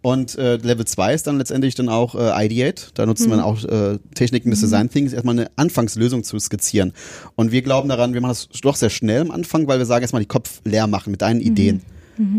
Und 0.00 0.38
äh, 0.38 0.56
Level 0.56 0.86
2 0.86 1.14
ist 1.14 1.26
dann 1.26 1.38
letztendlich 1.38 1.74
dann 1.74 1.88
auch 1.88 2.14
äh, 2.14 2.46
Ideate. 2.46 2.86
Da 2.94 3.04
nutzt 3.04 3.26
man 3.28 3.40
auch 3.40 3.64
äh, 3.64 3.98
Techniken 4.14 4.50
des 4.50 4.60
Design 4.60 4.88
Thinkings, 4.90 5.12
erstmal 5.12 5.38
eine 5.38 5.50
Anfangslösung 5.56 6.22
zu 6.22 6.38
skizzieren. 6.38 6.92
Und 7.34 7.50
wir 7.50 7.62
glauben 7.62 7.88
daran, 7.88 8.14
wir 8.14 8.20
machen 8.20 8.30
das 8.30 8.48
doch 8.60 8.76
sehr 8.76 8.90
schnell 8.90 9.22
am 9.22 9.30
Anfang, 9.30 9.66
weil 9.66 9.78
wir 9.78 9.86
sagen, 9.86 10.02
erstmal 10.02 10.22
die 10.22 10.28
Kopf 10.28 10.60
leer 10.64 10.86
machen 10.86 11.10
mit 11.10 11.22
deinen 11.22 11.40
Ideen. 11.40 11.82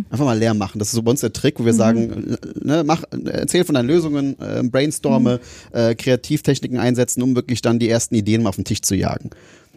Einfach 0.10 0.26
mal 0.26 0.38
leer 0.38 0.54
machen. 0.54 0.80
Das 0.80 0.90
ist 0.90 0.94
so 0.94 1.02
bei 1.02 1.12
uns 1.12 1.22
der 1.22 1.32
Trick, 1.32 1.60
wo 1.60 1.66
wir 1.66 1.74
sagen, 1.74 2.38
ne, 2.62 2.84
mach, 2.86 3.04
erzähl 3.26 3.64
von 3.64 3.76
deinen 3.76 3.88
Lösungen, 3.88 4.38
äh, 4.40 4.62
brainstorme, 4.64 5.40
äh, 5.72 5.96
Kreativtechniken 5.96 6.78
einsetzen, 6.78 7.22
um 7.22 7.36
wirklich 7.36 7.62
dann 7.62 7.80
die 7.80 7.90
ersten 7.90 8.16
Ideen 8.16 8.44
mal 8.44 8.50
auf 8.50 8.56
den 8.56 8.66
Tisch 8.66 8.82
zu 8.82 8.96
jagen. 8.96 9.30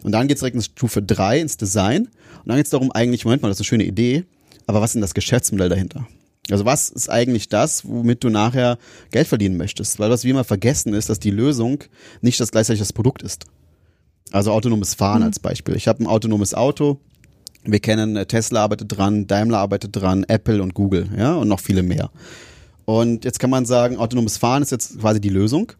Und 0.03 0.11
dann 0.11 0.27
geht's 0.27 0.41
direkt 0.41 0.55
in 0.55 0.61
Stufe 0.61 1.01
3, 1.01 1.39
ins 1.39 1.55
Design. 1.55 2.07
Und 2.07 2.47
dann 2.47 2.57
geht's 2.57 2.69
darum, 2.69 2.91
eigentlich, 2.91 3.23
Moment 3.23 3.41
mal, 3.41 3.47
das 3.47 3.57
ist 3.57 3.61
eine 3.61 3.67
schöne 3.67 3.85
Idee, 3.85 4.25
aber 4.67 4.81
was 4.81 4.89
ist 4.91 4.95
denn 4.95 5.01
das 5.01 5.13
Geschäftsmodell 5.13 5.69
dahinter? 5.69 6.05
Also 6.49 6.65
was 6.65 6.89
ist 6.89 7.09
eigentlich 7.09 7.47
das, 7.47 7.87
womit 7.87 8.23
du 8.23 8.29
nachher 8.29 8.77
Geld 9.11 9.27
verdienen 9.27 9.57
möchtest? 9.57 9.99
Weil 9.99 10.09
was 10.09 10.23
wir 10.23 10.31
immer 10.31 10.43
vergessen 10.43 10.93
ist, 10.93 11.09
dass 11.09 11.19
die 11.19 11.31
Lösung 11.31 11.83
nicht 12.21 12.39
das 12.39 12.51
gleichzeitig 12.51 12.79
das 12.79 12.93
Produkt 12.93 13.23
ist. 13.23 13.45
Also 14.31 14.51
autonomes 14.51 14.93
Fahren 14.93 15.23
als 15.23 15.39
Beispiel. 15.39 15.75
Ich 15.75 15.87
habe 15.87 16.03
ein 16.03 16.07
autonomes 16.07 16.53
Auto. 16.53 16.99
Wir 17.63 17.79
kennen 17.79 18.17
äh, 18.17 18.25
Tesla 18.25 18.63
arbeitet 18.63 18.97
dran, 18.97 19.27
Daimler 19.27 19.59
arbeitet 19.59 19.95
dran, 19.95 20.25
Apple 20.27 20.61
und 20.61 20.73
Google, 20.73 21.07
ja, 21.17 21.35
und 21.35 21.47
noch 21.47 21.61
viele 21.61 21.81
mehr. 21.81 22.11
Und 22.85 23.23
jetzt 23.23 23.39
kann 23.39 23.49
man 23.49 23.65
sagen, 23.65 23.97
autonomes 23.97 24.37
Fahren 24.37 24.63
ist 24.63 24.71
jetzt 24.71 24.99
quasi 24.99 25.21
die 25.21 25.29
Lösung. 25.29 25.71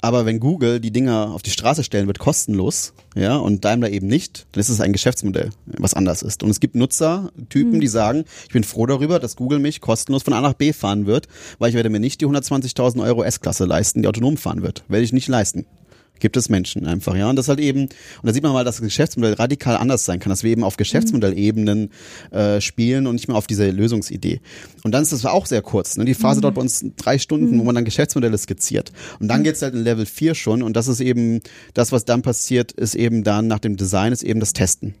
Aber 0.00 0.26
wenn 0.26 0.40
Google 0.40 0.80
die 0.80 0.90
Dinger 0.90 1.32
auf 1.34 1.42
die 1.42 1.50
Straße 1.50 1.84
stellen 1.84 2.06
wird, 2.06 2.18
kostenlos, 2.18 2.92
ja, 3.14 3.36
und 3.36 3.64
Daimler 3.64 3.90
eben 3.90 4.06
nicht, 4.06 4.46
dann 4.52 4.60
ist 4.60 4.68
es 4.68 4.80
ein 4.80 4.92
Geschäftsmodell, 4.92 5.50
was 5.66 5.94
anders 5.94 6.22
ist. 6.22 6.42
Und 6.42 6.50
es 6.50 6.60
gibt 6.60 6.74
Nutzertypen, 6.74 7.80
die 7.80 7.88
sagen, 7.88 8.24
ich 8.46 8.52
bin 8.52 8.64
froh 8.64 8.86
darüber, 8.86 9.18
dass 9.18 9.36
Google 9.36 9.58
mich 9.58 9.80
kostenlos 9.80 10.22
von 10.22 10.32
A 10.32 10.40
nach 10.40 10.54
B 10.54 10.72
fahren 10.72 11.06
wird, 11.06 11.28
weil 11.58 11.70
ich 11.70 11.74
werde 11.74 11.90
mir 11.90 12.00
nicht 12.00 12.20
die 12.20 12.26
120.000 12.26 13.02
Euro 13.02 13.22
S-Klasse 13.22 13.64
leisten, 13.64 14.02
die 14.02 14.08
autonom 14.08 14.36
fahren 14.36 14.62
wird. 14.62 14.84
Werde 14.88 15.04
ich 15.04 15.12
nicht 15.12 15.28
leisten. 15.28 15.66
Gibt 16.18 16.36
es 16.36 16.48
Menschen 16.48 16.86
einfach, 16.86 17.14
ja. 17.14 17.28
Und 17.28 17.36
das 17.36 17.48
halt 17.48 17.60
eben, 17.60 17.82
und 17.82 17.90
da 18.22 18.32
sieht 18.32 18.42
man 18.42 18.52
mal, 18.52 18.64
dass 18.64 18.76
das 18.76 18.84
Geschäftsmodell 18.84 19.34
radikal 19.34 19.76
anders 19.76 20.04
sein 20.04 20.18
kann, 20.18 20.30
dass 20.30 20.42
wir 20.42 20.50
eben 20.50 20.64
auf 20.64 20.76
Geschäftsmodellebenen 20.76 21.90
äh, 22.30 22.60
spielen 22.60 23.06
und 23.06 23.16
nicht 23.16 23.28
mehr 23.28 23.36
auf 23.36 23.46
diese 23.46 23.70
Lösungsidee. 23.70 24.40
Und 24.82 24.92
dann 24.92 25.02
ist 25.02 25.12
das 25.12 25.24
auch 25.26 25.46
sehr 25.46 25.62
kurz. 25.62 25.96
Ne? 25.96 26.04
Die 26.04 26.14
Phase 26.14 26.40
dauert 26.40 26.54
bei 26.54 26.60
uns 26.60 26.84
drei 26.96 27.18
Stunden, 27.18 27.58
wo 27.58 27.64
man 27.64 27.74
dann 27.74 27.84
Geschäftsmodelle 27.84 28.38
skizziert. 28.38 28.92
Und 29.20 29.28
dann 29.28 29.44
geht's 29.44 29.62
halt 29.62 29.74
in 29.74 29.82
Level 29.82 30.06
4 30.06 30.34
schon. 30.34 30.62
Und 30.62 30.76
das 30.76 30.88
ist 30.88 31.00
eben, 31.00 31.40
das, 31.74 31.92
was 31.92 32.04
dann 32.04 32.22
passiert, 32.22 32.72
ist 32.72 32.94
eben 32.94 33.24
dann 33.24 33.46
nach 33.46 33.58
dem 33.58 33.76
Design, 33.76 34.12
ist 34.12 34.22
eben 34.22 34.40
das 34.40 34.52
Testen. 34.52 34.94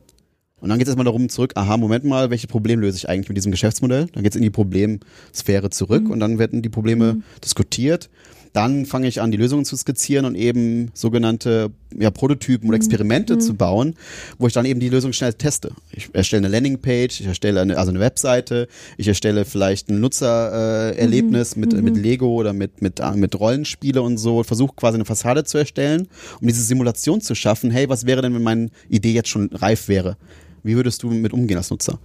Und 0.58 0.70
dann 0.70 0.78
geht 0.78 0.86
es 0.86 0.90
erstmal 0.90 1.04
darum 1.04 1.28
zurück, 1.28 1.52
aha, 1.54 1.76
Moment 1.76 2.04
mal, 2.04 2.30
welche 2.30 2.46
Probleme 2.46 2.80
löse 2.82 2.96
ich 2.96 3.08
eigentlich 3.08 3.28
mit 3.28 3.36
diesem 3.36 3.52
Geschäftsmodell? 3.52 4.06
Dann 4.12 4.22
geht 4.22 4.32
es 4.32 4.36
in 4.36 4.42
die 4.42 4.50
Problemsphäre 4.50 5.70
zurück 5.70 6.08
und 6.08 6.18
dann 6.18 6.38
werden 6.38 6.62
die 6.62 6.70
Probleme 6.70 7.20
diskutiert. 7.44 8.08
Dann 8.56 8.86
fange 8.86 9.06
ich 9.06 9.20
an, 9.20 9.30
die 9.30 9.36
Lösungen 9.36 9.66
zu 9.66 9.76
skizzieren 9.76 10.24
und 10.24 10.34
eben 10.34 10.90
sogenannte 10.94 11.72
ja, 11.94 12.10
Prototypen 12.10 12.70
oder 12.70 12.76
Experimente 12.76 13.36
zu 13.36 13.52
bauen, 13.52 13.96
wo 14.38 14.46
ich 14.46 14.54
dann 14.54 14.64
eben 14.64 14.80
die 14.80 14.88
Lösung 14.88 15.12
schnell 15.12 15.34
teste. 15.34 15.72
Ich 15.92 16.08
erstelle 16.14 16.46
eine 16.46 16.48
Landingpage, 16.48 17.20
ich 17.20 17.26
erstelle 17.26 17.60
eine, 17.60 17.76
also 17.76 17.90
eine 17.90 18.00
Webseite, 18.00 18.66
ich 18.96 19.08
erstelle 19.08 19.44
vielleicht 19.44 19.90
ein 19.90 20.00
Nutzererlebnis 20.00 20.96
äh, 20.96 21.02
Erlebnis 21.02 21.56
mit, 21.56 21.82
mit 21.82 21.98
Lego 21.98 22.28
oder 22.28 22.54
mit, 22.54 22.80
mit, 22.80 22.98
äh, 22.98 23.10
mit 23.10 23.38
Rollenspiele 23.38 24.00
und 24.00 24.16
so, 24.16 24.42
versuche 24.42 24.74
quasi 24.74 24.94
eine 24.94 25.04
Fassade 25.04 25.44
zu 25.44 25.58
erstellen, 25.58 26.08
um 26.40 26.46
diese 26.46 26.62
Simulation 26.62 27.20
zu 27.20 27.34
schaffen, 27.34 27.70
hey, 27.70 27.90
was 27.90 28.06
wäre 28.06 28.22
denn, 28.22 28.34
wenn 28.34 28.42
meine 28.42 28.70
Idee 28.88 29.12
jetzt 29.12 29.28
schon 29.28 29.50
reif 29.52 29.88
wäre? 29.88 30.16
Wie 30.62 30.76
würdest 30.76 31.02
du 31.02 31.10
mit 31.10 31.34
umgehen 31.34 31.58
als 31.58 31.68
Nutzer? 31.68 31.98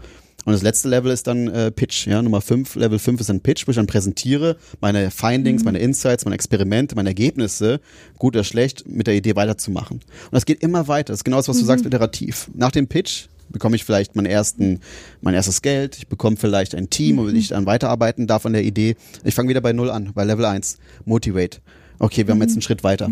Und 0.45 0.53
das 0.53 0.63
letzte 0.63 0.89
Level 0.89 1.11
ist 1.11 1.27
dann 1.27 1.47
äh, 1.47 1.71
Pitch, 1.71 2.07
ja, 2.07 2.21
Nummer 2.21 2.41
5. 2.41 2.75
Level 2.75 2.97
5 2.97 3.21
ist 3.21 3.29
ein 3.29 3.41
Pitch, 3.41 3.67
wo 3.67 3.71
ich 3.71 3.75
dann 3.75 3.87
präsentiere 3.87 4.57
meine 4.79 5.11
Findings, 5.11 5.63
meine 5.63 5.79
Insights, 5.79 6.25
meine 6.25 6.35
Experimente, 6.35 6.95
meine 6.95 7.09
Ergebnisse, 7.09 7.79
gut 8.17 8.35
oder 8.35 8.43
schlecht, 8.43 8.87
mit 8.87 9.07
der 9.07 9.15
Idee 9.15 9.35
weiterzumachen. 9.35 9.97
Und 9.97 10.31
das 10.31 10.45
geht 10.45 10.63
immer 10.63 10.87
weiter. 10.87 11.13
Das 11.13 11.19
ist 11.19 11.23
genau 11.23 11.37
das, 11.37 11.47
was 11.47 11.59
du 11.59 11.65
sagst, 11.65 11.85
iterativ. 11.85 12.49
Nach 12.55 12.71
dem 12.71 12.87
Pitch 12.87 13.27
bekomme 13.49 13.75
ich 13.75 13.83
vielleicht 13.83 14.15
meinen 14.15 14.25
ersten, 14.25 14.79
mein 15.21 15.33
erstes 15.33 15.61
Geld, 15.61 15.97
ich 15.97 16.07
bekomme 16.07 16.37
vielleicht 16.37 16.73
ein 16.73 16.89
Team, 16.89 17.17
wo 17.17 17.27
ich 17.27 17.49
dann 17.49 17.65
weiterarbeiten 17.65 18.25
darf 18.25 18.45
an 18.45 18.53
der 18.53 18.63
Idee. 18.63 18.95
Ich 19.23 19.35
fange 19.35 19.49
wieder 19.49 19.61
bei 19.61 19.73
Null 19.73 19.91
an, 19.91 20.11
bei 20.13 20.23
Level 20.23 20.45
1. 20.45 20.77
Motivate. 21.05 21.59
Okay, 21.99 22.25
wir 22.25 22.33
haben 22.33 22.41
jetzt 22.41 22.53
einen 22.53 22.61
Schritt 22.63 22.83
weiter. 22.83 23.09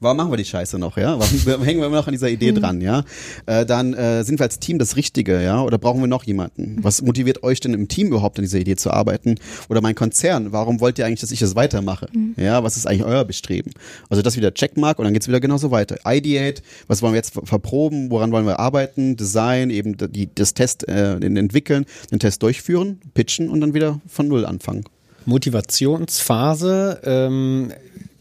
Warum 0.00 0.16
machen 0.18 0.30
wir 0.32 0.36
die 0.36 0.44
Scheiße 0.44 0.78
noch, 0.78 0.96
ja? 0.96 1.18
Warum 1.18 1.62
hängen 1.64 1.80
wir 1.80 1.86
immer 1.86 1.96
noch 1.96 2.06
an 2.06 2.12
dieser 2.12 2.28
Idee 2.28 2.52
dran, 2.52 2.80
ja? 2.80 3.04
Äh, 3.46 3.64
dann 3.66 3.94
äh, 3.94 4.24
sind 4.24 4.38
wir 4.38 4.44
als 4.44 4.58
Team 4.58 4.78
das 4.78 4.96
Richtige, 4.96 5.42
ja? 5.42 5.62
Oder 5.62 5.78
brauchen 5.78 6.00
wir 6.00 6.06
noch 6.06 6.24
jemanden? 6.24 6.78
Was 6.82 7.02
motiviert 7.02 7.42
euch 7.42 7.60
denn 7.60 7.74
im 7.74 7.88
Team 7.88 8.08
überhaupt 8.08 8.38
an 8.38 8.42
dieser 8.44 8.58
Idee 8.58 8.76
zu 8.76 8.90
arbeiten? 8.90 9.36
Oder 9.68 9.80
mein 9.80 9.94
Konzern, 9.94 10.52
warum 10.52 10.80
wollt 10.80 10.98
ihr 10.98 11.06
eigentlich, 11.06 11.20
dass 11.20 11.30
ich 11.30 11.40
das 11.40 11.54
weitermache? 11.56 12.08
Ja, 12.36 12.62
was 12.62 12.76
ist 12.76 12.86
eigentlich 12.86 13.04
euer 13.04 13.24
Bestreben? 13.24 13.70
Also 14.10 14.22
das 14.22 14.36
wieder 14.36 14.52
Checkmark 14.52 14.98
und 14.98 15.04
dann 15.04 15.12
geht's 15.14 15.28
wieder 15.28 15.40
genauso 15.40 15.70
weiter. 15.70 15.96
Ideate, 16.06 16.62
was 16.88 17.02
wollen 17.02 17.12
wir 17.14 17.18
jetzt 17.18 17.32
ver- 17.34 17.46
verproben, 17.46 18.10
woran 18.10 18.32
wollen 18.32 18.46
wir 18.46 18.58
arbeiten, 18.60 19.16
Design, 19.16 19.70
eben 19.70 19.96
die, 19.96 20.28
das 20.34 20.54
Test 20.54 20.86
äh, 20.88 21.18
den 21.18 21.36
entwickeln, 21.36 21.86
den 22.10 22.18
Test 22.18 22.42
durchführen, 22.42 23.00
pitchen 23.14 23.48
und 23.48 23.60
dann 23.60 23.74
wieder 23.74 24.00
von 24.06 24.28
Null 24.28 24.44
anfangen. 24.44 24.84
Motivationsphase, 25.24 27.00
ähm, 27.04 27.72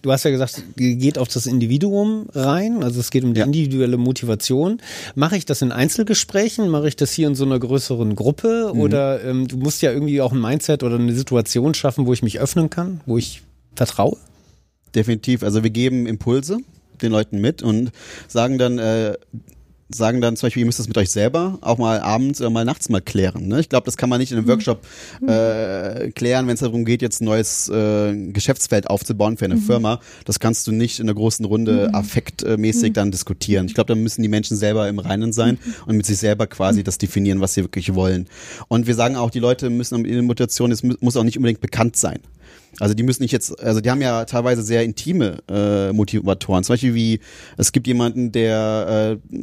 du 0.06 0.12
hast 0.12 0.24
ja 0.24 0.30
gesagt, 0.30 0.62
geht 0.76 1.18
auf 1.18 1.28
das 1.30 1.48
Individuum 1.48 2.28
rein, 2.34 2.84
also 2.84 3.00
es 3.00 3.10
geht 3.10 3.24
um 3.24 3.34
die 3.34 3.40
Ja. 3.40 3.46
individuelle 3.48 3.98
Motivation. 3.98 4.80
Mache 5.16 5.36
ich 5.36 5.46
das 5.46 5.64
in 5.64 5.72
Einzelgesprächen? 5.72 6.70
Mache 6.70 6.88
ich 6.88 6.96
das 6.96 7.12
hier 7.12 7.28
in 7.28 7.34
so 7.34 7.44
einer 7.44 7.58
größeren 7.58 8.16
Gruppe? 8.16 8.72
Mhm. 8.74 8.80
Oder 8.80 9.24
ähm, 9.24 9.48
du 9.48 9.58
musst 9.58 9.82
ja 9.82 9.92
irgendwie 9.92 10.22
auch 10.22 10.32
ein 10.32 10.40
Mindset 10.40 10.84
oder 10.84 11.00
eine 11.00 11.14
Situation 11.14 11.74
schaffen, 11.74 12.06
wo 12.06 12.14
ich 12.14 12.22
mich 12.22 12.40
öffnen 12.40 12.70
kann, 12.70 13.02
wo 13.08 13.18
ich 13.18 13.42
vertraue? 13.76 14.18
Definitiv. 14.94 15.42
Also 15.42 15.64
wir 15.64 15.72
geben 15.72 16.06
Impulse 16.06 16.60
den 17.02 17.12
Leuten 17.12 17.42
mit 17.42 17.64
und 17.64 17.92
sagen 18.28 18.60
dann, 18.60 18.78
äh, 18.78 19.16
sagen 19.90 20.20
dann 20.20 20.36
zum 20.36 20.48
Beispiel, 20.48 20.62
ihr 20.62 20.66
müsst 20.66 20.80
das 20.80 20.88
mit 20.88 20.98
euch 20.98 21.12
selber 21.12 21.60
auch 21.62 21.78
mal 21.78 22.00
abends 22.00 22.42
oder 22.42 22.50
mal 22.50 22.66
nachts 22.66 22.90
mal 22.90 23.02
klären. 23.02 23.48
Ne? 23.48 23.60
Ich 23.60 23.70
glaube, 23.70 23.86
das 23.86 23.98
kann 23.98 24.10
man 24.10 24.20
nicht 24.20 24.32
in 24.32 24.38
einem 24.40 24.48
Workshop 24.48 24.82
äh, 25.28 26.12
klären, 26.12 26.48
wenn 26.48 26.56
es 26.56 26.62
darum 26.62 26.86
geht, 26.86 27.02
jetzt 27.02 27.22
ein 27.22 27.26
neues 27.26 27.70
äh, 27.70 28.16
Geschäftsfeld 28.32 28.90
aufzubauen 28.90 29.38
für 29.38 29.46
eine 29.46 29.58
Firma. 29.58 30.00
Das 30.26 30.40
kannst 30.40 30.66
du 30.68 30.72
nicht 30.72 31.00
in 31.00 31.06
einer 31.08 31.14
großen 31.16 31.46
Runde 31.46 31.94
affektmäßig 31.94 32.94
dann 32.94 33.12
diskutieren. 33.12 33.68
Ich 33.68 33.76
glaube, 33.76 33.94
da 33.94 33.96
müssen 33.96 34.22
die 34.24 34.28
Menschen 34.28 34.58
selber 34.58 34.90
im 34.90 35.00
Reinen 35.00 35.34
sein 35.34 35.60
und 35.86 35.98
mit 35.98 36.06
sich 36.06 36.18
selber 36.18 36.48
quasi 36.48 36.84
das 36.84 36.98
definieren, 36.98 37.40
was 37.40 37.54
sie 37.54 37.62
wirklich 37.64 37.94
wollen. 37.94 38.28
Und 38.68 38.88
wir 38.88 38.96
sagen 38.96 39.16
auch, 39.16 39.30
die 39.30 39.40
Leute 39.40 39.70
müssen 39.70 40.04
in 40.04 40.14
der 40.14 40.24
Motivation, 40.24 40.72
es 40.72 40.82
mu- 40.84 40.96
muss 41.00 41.16
auch 41.16 41.24
nicht 41.24 41.38
unbedingt 41.38 41.62
bekannt 41.62 41.96
sein. 41.96 42.20
Also 42.80 42.94
die 42.94 43.04
müssen 43.04 43.24
nicht 43.24 43.32
jetzt, 43.32 43.60
also 43.62 43.82
die 43.82 43.90
haben 43.90 44.02
ja 44.02 44.26
teilweise 44.26 44.62
sehr 44.62 44.84
intime 44.84 45.38
äh, 45.50 45.94
Motivatoren. 45.94 46.64
Zum 46.64 46.74
Beispiel 46.74 46.94
wie 46.94 47.20
es 47.58 47.72
gibt 47.72 47.88
jemanden, 47.88 48.32
der 48.32 49.20
äh, 49.22 49.36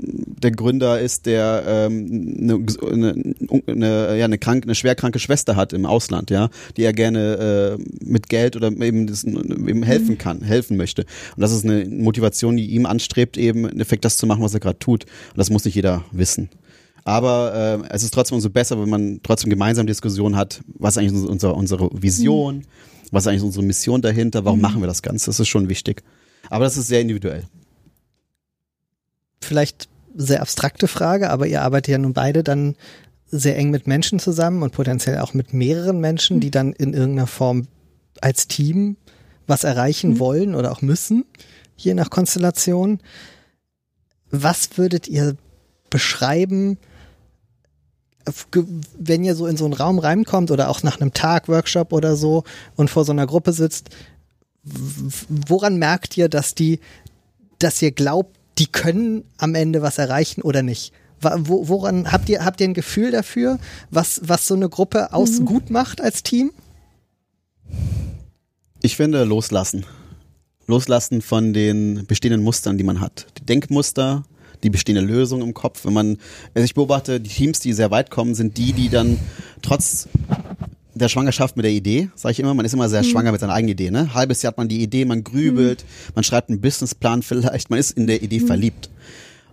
der 0.42 0.50
Gründer 0.50 1.00
ist, 1.00 1.26
der 1.26 1.62
ähm, 1.66 2.36
eine, 2.40 2.66
eine, 2.90 3.34
eine, 3.66 4.18
ja, 4.18 4.24
eine 4.24 4.38
krank, 4.38 4.64
eine 4.64 4.74
schwerkranke 4.74 5.18
Schwester 5.18 5.56
hat 5.56 5.72
im 5.72 5.86
Ausland, 5.86 6.30
ja, 6.30 6.50
die 6.76 6.82
er 6.82 6.92
gerne 6.92 7.78
äh, 7.78 8.04
mit 8.04 8.28
Geld 8.28 8.56
oder 8.56 8.68
eben, 8.68 9.06
das, 9.06 9.24
eben 9.24 9.82
helfen 9.82 10.18
kann, 10.18 10.42
helfen 10.42 10.76
möchte. 10.76 11.02
Und 11.36 11.40
das 11.40 11.52
ist 11.52 11.64
eine 11.64 11.84
Motivation, 11.86 12.56
die 12.56 12.66
ihm 12.66 12.86
anstrebt, 12.86 13.36
eben 13.36 13.60
im 13.64 13.70
Endeffekt 13.70 14.04
das 14.04 14.16
zu 14.16 14.26
machen, 14.26 14.42
was 14.42 14.54
er 14.54 14.60
gerade 14.60 14.78
tut. 14.78 15.04
Und 15.04 15.38
das 15.38 15.50
muss 15.50 15.64
nicht 15.64 15.74
jeder 15.74 16.04
wissen. 16.12 16.50
Aber 17.04 17.82
äh, 17.82 17.88
es 17.90 18.02
ist 18.02 18.14
trotzdem 18.14 18.36
umso 18.36 18.50
besser, 18.50 18.80
wenn 18.80 18.88
man 18.88 19.20
trotzdem 19.22 19.50
gemeinsam 19.50 19.86
Diskussion 19.86 20.36
hat, 20.36 20.60
was 20.66 20.98
eigentlich 20.98 21.28
unser, 21.28 21.56
unsere 21.56 21.90
Vision, 21.92 22.64
was 23.10 23.24
ist 23.24 23.28
eigentlich 23.28 23.42
unsere 23.42 23.64
Mission 23.64 24.02
dahinter, 24.02 24.44
warum 24.44 24.60
machen 24.60 24.80
wir 24.80 24.86
das 24.86 25.02
Ganze? 25.02 25.26
Das 25.26 25.40
ist 25.40 25.48
schon 25.48 25.68
wichtig. 25.68 26.02
Aber 26.48 26.64
das 26.64 26.76
ist 26.76 26.86
sehr 26.86 27.00
individuell. 27.00 27.44
Vielleicht 29.40 29.88
sehr 30.14 30.40
abstrakte 30.42 30.88
Frage, 30.88 31.30
aber 31.30 31.46
ihr 31.46 31.62
arbeitet 31.62 31.92
ja 31.92 31.98
nun 31.98 32.12
beide 32.12 32.42
dann 32.42 32.76
sehr 33.30 33.56
eng 33.56 33.70
mit 33.70 33.86
Menschen 33.86 34.18
zusammen 34.18 34.62
und 34.62 34.72
potenziell 34.72 35.18
auch 35.18 35.34
mit 35.34 35.54
mehreren 35.54 36.00
Menschen, 36.00 36.38
die 36.38 36.50
dann 36.50 36.72
in 36.72 36.92
irgendeiner 36.92 37.26
Form 37.26 37.66
als 38.20 38.46
Team 38.46 38.96
was 39.46 39.64
erreichen 39.64 40.18
wollen 40.18 40.54
oder 40.54 40.70
auch 40.70 40.82
müssen, 40.82 41.24
je 41.76 41.94
nach 41.94 42.10
Konstellation. 42.10 43.00
Was 44.30 44.76
würdet 44.76 45.08
ihr 45.08 45.36
beschreiben, 45.90 46.78
wenn 48.98 49.24
ihr 49.24 49.34
so 49.34 49.46
in 49.46 49.56
so 49.56 49.64
einen 49.64 49.74
Raum 49.74 49.98
reinkommt 49.98 50.50
oder 50.50 50.68
auch 50.68 50.82
nach 50.82 51.00
einem 51.00 51.12
Tag, 51.12 51.48
Workshop 51.48 51.92
oder 51.92 52.16
so 52.16 52.44
und 52.76 52.90
vor 52.90 53.04
so 53.04 53.12
einer 53.12 53.26
Gruppe 53.26 53.52
sitzt, 53.52 53.90
woran 55.48 55.78
merkt 55.78 56.16
ihr, 56.16 56.28
dass 56.28 56.54
die, 56.54 56.80
dass 57.58 57.82
ihr 57.82 57.92
glaubt, 57.92 58.36
die 58.58 58.66
können 58.66 59.24
am 59.38 59.54
Ende 59.54 59.82
was 59.82 59.98
erreichen 59.98 60.42
oder 60.42 60.62
nicht? 60.62 60.92
Woran 61.20 62.10
habt 62.10 62.28
ihr, 62.28 62.44
habt 62.44 62.60
ihr 62.60 62.68
ein 62.68 62.74
Gefühl 62.74 63.12
dafür, 63.12 63.58
was, 63.90 64.20
was 64.24 64.46
so 64.46 64.54
eine 64.54 64.68
Gruppe 64.68 65.12
aus 65.12 65.44
gut 65.44 65.70
macht 65.70 66.00
als 66.00 66.22
Team? 66.22 66.52
Ich 68.82 68.96
finde 68.96 69.22
loslassen. 69.24 69.86
Loslassen 70.66 71.22
von 71.22 71.52
den 71.52 72.06
bestehenden 72.06 72.42
Mustern, 72.42 72.76
die 72.76 72.84
man 72.84 73.00
hat. 73.00 73.26
Die 73.38 73.46
Denkmuster, 73.46 74.24
die 74.62 74.70
bestehende 74.70 75.02
Lösung 75.02 75.42
im 75.42 75.54
Kopf. 75.54 75.84
Wenn 75.84 75.92
man, 75.92 76.18
also 76.54 76.64
ich 76.64 76.74
beobachte, 76.74 77.20
die 77.20 77.30
Teams, 77.30 77.60
die 77.60 77.72
sehr 77.72 77.90
weit 77.90 78.10
kommen, 78.10 78.34
sind 78.34 78.56
die, 78.58 78.72
die 78.72 78.88
dann 78.88 79.18
trotz 79.60 80.08
der 80.94 81.08
Schwangerschaft 81.08 81.56
mit 81.56 81.64
der 81.64 81.72
Idee, 81.72 82.10
sage 82.14 82.32
ich 82.32 82.40
immer, 82.40 82.54
man 82.54 82.66
ist 82.66 82.74
immer 82.74 82.88
sehr 82.88 83.02
schwanger 83.02 83.32
mit 83.32 83.40
seiner 83.40 83.54
eigenen 83.54 83.72
Idee. 83.72 83.90
Ne? 83.90 84.14
Halbes 84.14 84.42
Jahr 84.42 84.52
hat 84.52 84.58
man 84.58 84.68
die 84.68 84.82
Idee, 84.82 85.04
man 85.04 85.24
grübelt, 85.24 85.84
man 86.14 86.22
schreibt 86.22 86.50
einen 86.50 86.60
Businessplan 86.60 87.22
vielleicht, 87.22 87.70
man 87.70 87.78
ist 87.78 87.92
in 87.92 88.06
der 88.06 88.22
Idee 88.22 88.40
verliebt. 88.40 88.90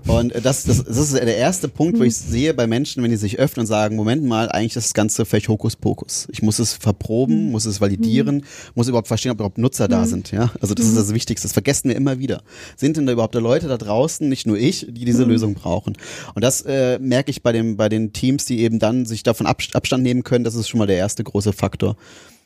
Und 0.08 0.34
das, 0.43 0.64
das, 0.64 0.84
das 0.84 0.97
ist 0.97 1.14
der 1.14 1.38
erste 1.38 1.68
Punkt, 1.68 2.00
wo 2.00 2.04
ich 2.04 2.16
sehe 2.16 2.54
bei 2.54 2.66
Menschen, 2.66 3.04
wenn 3.04 3.12
die 3.12 3.18
sich 3.18 3.38
öffnen 3.38 3.62
und 3.64 3.68
sagen, 3.68 3.95
Moment 3.95 4.24
mal, 4.24 4.50
eigentlich 4.50 4.76
ist 4.76 4.88
das 4.88 4.93
Ganze 4.93 5.24
vielleicht 5.26 5.50
Hokuspokus. 5.50 6.28
Ich 6.32 6.41
muss 6.41 6.58
es 6.58 6.74
verproben, 6.74 7.52
muss 7.52 7.66
es 7.66 7.80
validieren, 7.80 8.43
muss 8.76 8.88
überhaupt 8.88 9.08
verstehen, 9.08 9.32
ob 9.32 9.38
überhaupt 9.38 9.58
Nutzer 9.60 9.88
da 9.88 10.06
sind. 10.06 10.32
Ja, 10.32 10.52
Also 10.62 10.74
das 10.74 10.88
ist 10.88 10.97
das 10.97 11.14
Wichtigste. 11.14 11.45
Das 11.47 11.54
vergessen 11.54 11.89
wir 11.89 11.95
immer 11.95 12.18
wieder. 12.18 12.41
Sind 12.76 12.97
denn 12.97 13.06
da 13.06 13.12
überhaupt 13.14 13.36
da 13.36 13.39
Leute 13.39 13.68
da 13.68 13.78
draußen, 13.78 14.28
nicht 14.28 14.47
nur 14.47 14.58
ich, 14.58 14.88
die 14.89 15.06
diese 15.06 15.24
Lösung 15.26 15.54
brauchen? 15.54 15.95
Und 16.34 16.43
das 16.43 16.62
äh, 16.62 16.97
merke 17.00 17.30
ich 17.30 17.43
bei, 17.43 17.52
dem, 17.52 17.78
bei 17.78 17.89
den 17.89 18.12
Teams, 18.14 18.45
die 18.45 18.60
eben 18.62 18.80
dann 18.80 19.06
sich 19.06 19.22
davon 19.24 19.45
Abst- 19.47 19.76
Abstand 19.76 20.02
nehmen 20.04 20.24
können. 20.24 20.43
Das 20.43 20.56
ist 20.56 20.70
schon 20.70 20.80
mal 20.80 20.88
der 20.88 20.97
erste 20.97 21.24
große 21.24 21.54
Faktor. 21.54 21.97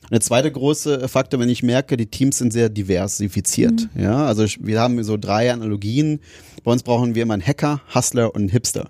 Und 0.03 0.11
der 0.11 0.19
zweite 0.21 0.51
große 0.51 1.07
Faktor, 1.07 1.39
wenn 1.39 1.47
ich 1.47 1.63
merke, 1.63 1.95
die 1.95 2.07
Teams 2.07 2.37
sind 2.39 2.51
sehr 2.51 2.67
diversifiziert. 2.67 3.87
Ja, 3.97 4.25
also 4.25 4.43
ich- 4.43 4.59
wir 4.65 4.81
haben 4.81 5.01
so 5.03 5.15
drei 5.17 5.51
Analogien. 5.53 6.19
Bei 6.63 6.71
uns 6.71 6.83
brauchen 6.83 7.13
wir 7.13 7.23
immer 7.23 7.33
einen 7.33 7.45
Hacker, 7.45 7.81
Hustler 7.93 8.33
und 8.33 8.41
einen 8.41 8.49
Hipster. 8.49 8.89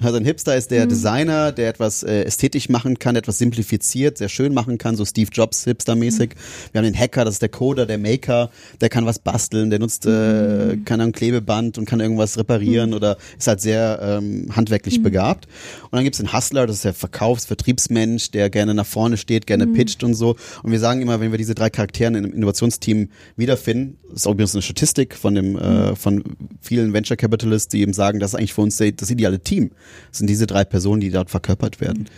Also 0.00 0.16
ein 0.16 0.24
Hipster 0.24 0.56
ist 0.56 0.70
der 0.70 0.86
Designer, 0.86 1.50
der 1.50 1.70
etwas 1.70 2.04
äh, 2.04 2.22
ästhetisch 2.22 2.68
machen 2.68 3.00
kann, 3.00 3.16
etwas 3.16 3.38
simplifiziert, 3.38 4.16
sehr 4.18 4.28
schön 4.28 4.54
machen 4.54 4.78
kann, 4.78 4.94
so 4.94 5.04
Steve 5.04 5.28
Jobs 5.32 5.66
Hipster-mäßig. 5.66 6.36
Wir 6.70 6.78
haben 6.78 6.84
den 6.84 6.96
Hacker, 6.96 7.24
das 7.24 7.34
ist 7.34 7.42
der 7.42 7.48
Coder, 7.48 7.84
der 7.84 7.98
Maker, 7.98 8.50
der 8.80 8.90
kann 8.90 9.06
was 9.06 9.18
basteln, 9.18 9.70
der 9.70 9.80
nutzt, 9.80 10.06
äh, 10.06 10.76
kann 10.84 11.00
ein 11.00 11.10
Klebeband 11.10 11.78
und 11.78 11.84
kann 11.86 11.98
irgendwas 11.98 12.38
reparieren 12.38 12.94
oder 12.94 13.16
ist 13.36 13.48
halt 13.48 13.60
sehr 13.60 13.98
ähm, 14.00 14.54
handwerklich 14.54 15.02
begabt. 15.02 15.46
Und 15.90 15.96
dann 15.96 16.04
gibt's 16.04 16.18
den 16.18 16.32
Hustler, 16.32 16.68
das 16.68 16.76
ist 16.76 16.84
der 16.84 16.94
Verkaufs-, 16.94 17.46
Vertriebsmensch, 17.46 18.30
der 18.30 18.50
gerne 18.50 18.74
nach 18.74 18.86
vorne 18.86 19.16
steht, 19.16 19.48
gerne 19.48 19.66
pitcht 19.66 20.04
und 20.04 20.14
so. 20.14 20.36
Und 20.62 20.70
wir 20.70 20.78
sagen 20.78 21.02
immer, 21.02 21.18
wenn 21.18 21.32
wir 21.32 21.38
diese 21.38 21.56
drei 21.56 21.70
Charaktere 21.70 22.16
im 22.16 22.32
Innovationsteam 22.34 23.08
wiederfinden, 23.34 23.96
das 24.10 24.20
ist 24.20 24.26
auch 24.28 24.32
übrigens 24.32 24.54
eine 24.54 24.62
Statistik 24.62 25.16
von 25.16 25.34
dem, 25.34 25.58
äh, 25.58 25.96
von 25.96 26.22
vielen 26.60 26.92
Venture 26.92 27.16
Capitalists, 27.16 27.68
die 27.68 27.80
eben 27.80 27.92
sagen, 27.92 28.20
das 28.20 28.30
ist 28.30 28.34
eigentlich 28.36 28.54
für 28.54 28.62
uns 28.62 28.76
das 28.76 29.10
ideale 29.10 29.40
Team. 29.40 29.72
Das 30.10 30.18
sind 30.18 30.28
diese 30.28 30.46
drei 30.46 30.64
Personen, 30.64 31.00
die 31.00 31.10
dort 31.10 31.30
verkörpert 31.30 31.80
werden. 31.80 32.08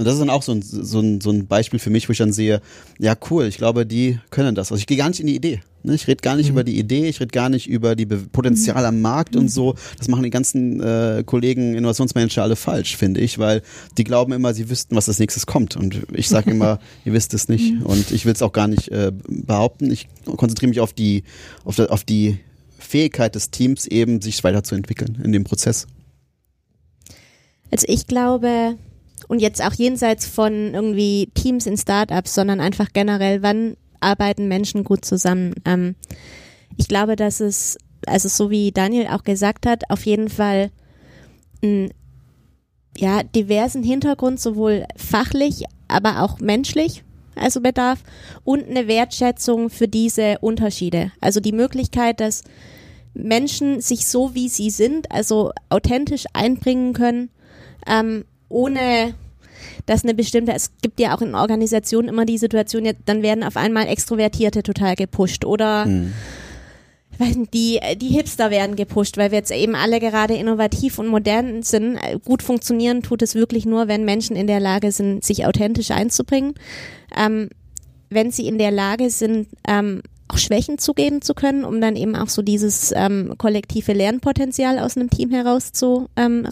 Und 0.00 0.06
das 0.06 0.14
ist 0.14 0.20
dann 0.20 0.30
auch 0.30 0.42
so 0.42 0.52
ein, 0.52 0.62
so, 0.62 1.00
ein, 1.00 1.20
so 1.20 1.30
ein 1.30 1.46
Beispiel 1.46 1.78
für 1.78 1.90
mich, 1.90 2.08
wo 2.08 2.12
ich 2.12 2.18
dann 2.18 2.32
sehe, 2.32 2.62
ja 2.98 3.14
cool, 3.30 3.44
ich 3.44 3.58
glaube, 3.58 3.84
die 3.84 4.18
können 4.30 4.54
das. 4.54 4.72
Also 4.72 4.80
ich 4.80 4.86
gehe 4.86 4.96
gar 4.96 5.10
nicht 5.10 5.20
in 5.20 5.26
die 5.26 5.36
Idee. 5.36 5.60
Ne? 5.82 5.94
Ich 5.94 6.08
rede 6.08 6.22
gar 6.22 6.36
nicht 6.36 6.48
über 6.48 6.64
die 6.64 6.78
Idee, 6.78 7.06
ich 7.06 7.20
rede 7.20 7.32
gar 7.32 7.50
nicht 7.50 7.68
über 7.68 7.94
die 7.94 8.06
Be 8.06 8.16
Potenzial 8.16 8.86
am 8.86 9.02
Markt 9.02 9.36
und 9.36 9.50
so. 9.50 9.74
Das 9.98 10.08
machen 10.08 10.22
die 10.22 10.30
ganzen 10.30 10.80
äh, 10.80 11.22
Kollegen, 11.26 11.74
Innovationsmanager 11.74 12.42
alle 12.42 12.56
falsch, 12.56 12.96
finde 12.96 13.20
ich, 13.20 13.38
weil 13.38 13.60
die 13.98 14.04
glauben 14.04 14.32
immer, 14.32 14.54
sie 14.54 14.70
wüssten, 14.70 14.96
was 14.96 15.06
als 15.06 15.18
nächstes 15.18 15.44
kommt. 15.44 15.76
Und 15.76 16.00
ich 16.14 16.30
sage 16.30 16.50
immer, 16.50 16.78
ihr 17.04 17.12
wisst 17.12 17.34
es 17.34 17.48
nicht. 17.48 17.82
Und 17.84 18.10
ich 18.10 18.24
will 18.24 18.32
es 18.32 18.40
auch 18.40 18.52
gar 18.52 18.68
nicht 18.68 18.88
äh, 18.88 19.12
behaupten. 19.28 19.90
Ich 19.90 20.08
konzentriere 20.24 20.70
mich 20.70 20.80
auf 20.80 20.94
die, 20.94 21.24
auf, 21.64 21.76
der, 21.76 21.92
auf 21.92 22.04
die 22.04 22.38
Fähigkeit 22.78 23.34
des 23.34 23.50
Teams 23.50 23.86
eben, 23.86 24.22
sich 24.22 24.42
weiterzuentwickeln 24.42 25.20
in 25.22 25.32
dem 25.32 25.44
Prozess. 25.44 25.86
Also 27.70 27.86
ich 27.88 28.06
glaube, 28.06 28.76
und 29.28 29.40
jetzt 29.40 29.62
auch 29.64 29.74
jenseits 29.74 30.26
von 30.26 30.74
irgendwie 30.74 31.30
Teams 31.34 31.66
in 31.66 31.76
Startups, 31.76 32.34
sondern 32.34 32.60
einfach 32.60 32.88
generell, 32.92 33.42
wann 33.42 33.76
arbeiten 34.00 34.48
Menschen 34.48 34.84
gut 34.84 35.04
zusammen? 35.04 35.54
Ähm, 35.64 35.94
ich 36.76 36.88
glaube, 36.88 37.16
dass 37.16 37.40
es, 37.40 37.78
also 38.06 38.28
so 38.28 38.50
wie 38.50 38.72
Daniel 38.72 39.08
auch 39.08 39.22
gesagt 39.22 39.66
hat, 39.66 39.90
auf 39.90 40.06
jeden 40.06 40.28
Fall 40.28 40.70
einen 41.62 41.90
ja, 42.96 43.22
diversen 43.22 43.82
Hintergrund, 43.82 44.40
sowohl 44.40 44.86
fachlich, 44.96 45.64
aber 45.88 46.22
auch 46.22 46.40
menschlich, 46.40 47.04
also 47.36 47.60
bedarf, 47.60 48.02
und 48.44 48.68
eine 48.68 48.88
Wertschätzung 48.88 49.70
für 49.70 49.88
diese 49.88 50.38
Unterschiede. 50.40 51.12
Also 51.20 51.40
die 51.40 51.52
Möglichkeit, 51.52 52.20
dass 52.20 52.42
Menschen 53.14 53.80
sich 53.80 54.06
so 54.06 54.34
wie 54.34 54.48
sie 54.48 54.70
sind, 54.70 55.10
also 55.12 55.52
authentisch 55.68 56.24
einbringen 56.32 56.92
können, 56.92 57.30
ähm, 57.86 58.24
ohne 58.48 59.14
dass 59.86 60.04
eine 60.04 60.14
bestimmte, 60.14 60.52
es 60.52 60.72
gibt 60.82 61.00
ja 61.00 61.14
auch 61.16 61.22
in 61.22 61.34
Organisationen 61.34 62.08
immer 62.08 62.24
die 62.24 62.38
Situation, 62.38 62.88
dann 63.06 63.22
werden 63.22 63.42
auf 63.42 63.56
einmal 63.56 63.88
Extrovertierte 63.88 64.62
total 64.62 64.94
gepusht 64.94 65.44
oder 65.44 65.86
nicht, 65.86 67.52
die, 67.52 67.80
die 67.96 68.08
Hipster 68.08 68.50
werden 68.50 68.76
gepusht, 68.76 69.16
weil 69.16 69.30
wir 69.30 69.38
jetzt 69.38 69.50
eben 69.50 69.74
alle 69.74 70.00
gerade 70.00 70.34
innovativ 70.34 70.98
und 70.98 71.06
modern 71.06 71.62
sind. 71.62 71.98
Gut 72.24 72.42
funktionieren 72.42 73.02
tut 73.02 73.22
es 73.22 73.34
wirklich 73.34 73.66
nur, 73.66 73.88
wenn 73.88 74.04
Menschen 74.04 74.36
in 74.36 74.46
der 74.46 74.60
Lage 74.60 74.90
sind, 74.92 75.24
sich 75.24 75.46
authentisch 75.46 75.90
einzubringen. 75.90 76.54
Ähm, 77.14 77.50
wenn 78.08 78.30
sie 78.30 78.46
in 78.46 78.58
der 78.58 78.70
Lage 78.70 79.10
sind, 79.10 79.48
ähm, 79.68 80.02
auch 80.30 80.38
Schwächen 80.38 80.78
zugeben 80.78 81.22
zu 81.22 81.34
können, 81.34 81.64
um 81.64 81.80
dann 81.80 81.96
eben 81.96 82.14
auch 82.14 82.28
so 82.28 82.42
dieses 82.42 82.92
ähm, 82.94 83.34
kollektive 83.36 83.92
Lernpotenzial 83.92 84.78
aus 84.78 84.96
einem 84.96 85.10
Team 85.10 85.30
heraus 85.30 85.72
zu, 85.72 86.08
ähm, 86.16 86.46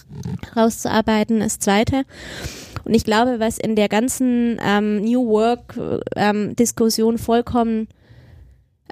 rauszuarbeiten, 0.56 1.40
das 1.40 1.58
zweite. 1.58 2.02
Und 2.84 2.94
ich 2.94 3.04
glaube, 3.04 3.38
was 3.38 3.58
in 3.58 3.76
der 3.76 3.88
ganzen 3.88 4.58
ähm, 4.64 5.02
New 5.02 5.26
Work 5.28 5.78
ähm, 6.16 6.54
vollkommen 7.18 7.88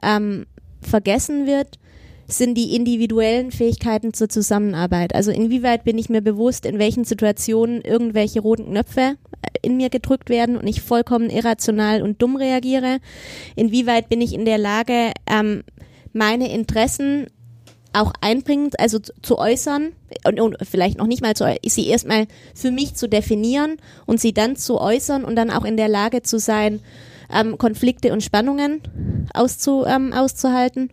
ähm, 0.02 0.46
vergessen 0.80 1.46
wird, 1.46 1.78
sind 2.26 2.54
die 2.54 2.74
individuellen 2.74 3.52
Fähigkeiten 3.52 4.12
zur 4.12 4.28
Zusammenarbeit. 4.28 5.14
Also 5.14 5.30
inwieweit 5.30 5.84
bin 5.84 5.98
ich 5.98 6.08
mir 6.08 6.22
bewusst, 6.22 6.66
in 6.66 6.78
welchen 6.78 7.04
Situationen 7.04 7.80
irgendwelche 7.82 8.40
roten 8.40 8.66
Knöpfe 8.66 9.00
äh, 9.00 9.16
in 9.62 9.76
mir 9.76 9.90
gedrückt 9.90 10.28
werden 10.28 10.56
und 10.56 10.66
ich 10.66 10.82
vollkommen 10.82 11.30
irrational 11.30 12.02
und 12.02 12.20
dumm 12.20 12.36
reagiere. 12.36 12.98
Inwieweit 13.54 14.08
bin 14.08 14.20
ich 14.20 14.34
in 14.34 14.44
der 14.44 14.58
Lage, 14.58 15.12
ähm, 15.26 15.62
meine 16.12 16.52
Interessen 16.52 17.28
auch 17.92 18.12
einbringen, 18.20 18.70
also 18.78 18.98
zu, 18.98 19.38
äußern 19.38 19.92
und, 20.24 20.40
und 20.40 20.56
vielleicht 20.62 20.98
noch 20.98 21.06
nicht 21.06 21.22
mal 21.22 21.34
zu, 21.34 21.44
sie 21.64 21.88
erstmal 21.88 22.26
für 22.54 22.70
mich 22.70 22.94
zu 22.94 23.08
definieren 23.08 23.76
und 24.04 24.20
sie 24.20 24.34
dann 24.34 24.56
zu 24.56 24.78
äußern 24.80 25.24
und 25.24 25.36
dann 25.36 25.50
auch 25.50 25.64
in 25.64 25.76
der 25.76 25.88
Lage 25.88 26.22
zu 26.22 26.38
sein, 26.38 26.80
ähm, 27.32 27.58
Konflikte 27.58 28.12
und 28.12 28.22
Spannungen 28.22 28.82
auszu, 29.32 29.84
ähm, 29.86 30.12
auszuhalten. 30.12 30.90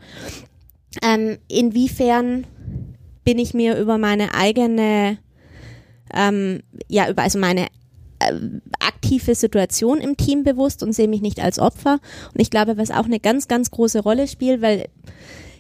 Ähm, 1.02 1.38
inwiefern 1.48 2.46
bin 3.24 3.40
ich 3.40 3.54
mir 3.54 3.78
über 3.78 3.98
meine 3.98 4.34
eigene, 4.36 5.18
ähm, 6.14 6.62
ja, 6.88 7.10
über 7.10 7.24
also 7.24 7.40
meine 7.40 7.68
ähm, 8.20 8.62
aktive 8.80 9.36
Situation 9.36 10.00
im 10.00 10.18
Team 10.18 10.44
bewusst 10.44 10.84
und 10.84 10.94
sehe 10.94 11.08
mich 11.08 11.22
nicht 11.22 11.42
als 11.42 11.60
Opfer. 11.60 12.00
Und 12.34 12.42
ich 12.42 12.50
glaube, 12.50 12.78
was 12.78 12.92
auch 12.92 13.06
eine 13.06 13.20
ganz, 13.20 13.48
ganz 13.48 13.72
große 13.72 14.02
Rolle 14.02 14.28
spielt, 14.28 14.62
weil 14.62 14.88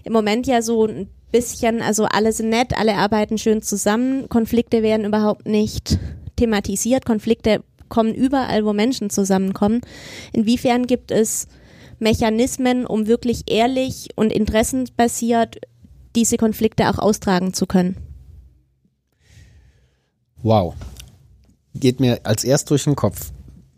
im 0.03 0.13
Moment 0.13 0.47
ja 0.47 0.61
so 0.61 0.85
ein 0.85 1.09
bisschen, 1.31 1.81
also 1.81 2.05
alle 2.05 2.31
sind 2.31 2.49
nett, 2.49 2.77
alle 2.77 2.95
arbeiten 2.95 3.37
schön 3.37 3.61
zusammen, 3.61 4.29
Konflikte 4.29 4.83
werden 4.83 5.05
überhaupt 5.05 5.47
nicht 5.47 5.97
thematisiert, 6.35 7.05
Konflikte 7.05 7.63
kommen 7.89 8.13
überall, 8.13 8.65
wo 8.65 8.73
Menschen 8.73 9.09
zusammenkommen. 9.09 9.81
Inwiefern 10.31 10.87
gibt 10.87 11.11
es 11.11 11.47
Mechanismen, 11.99 12.85
um 12.85 13.07
wirklich 13.07 13.43
ehrlich 13.47 14.09
und 14.15 14.31
interessenbasiert 14.31 15.57
diese 16.15 16.37
Konflikte 16.37 16.89
auch 16.89 16.99
austragen 16.99 17.53
zu 17.53 17.65
können? 17.65 17.97
Wow. 20.41 20.75
Geht 21.75 21.99
mir 21.99 22.19
als 22.23 22.43
erst 22.43 22.69
durch 22.69 22.83
den 22.83 22.95
Kopf, 22.95 23.31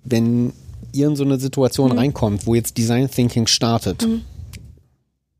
wenn 0.04 0.52
ihr 0.92 1.08
in 1.08 1.16
so 1.16 1.24
eine 1.24 1.40
Situation 1.40 1.92
reinkommt, 1.92 2.48
wo 2.48 2.56
jetzt 2.56 2.78
Design 2.78 3.10
Thinking 3.10 3.48
startet. 3.48 4.08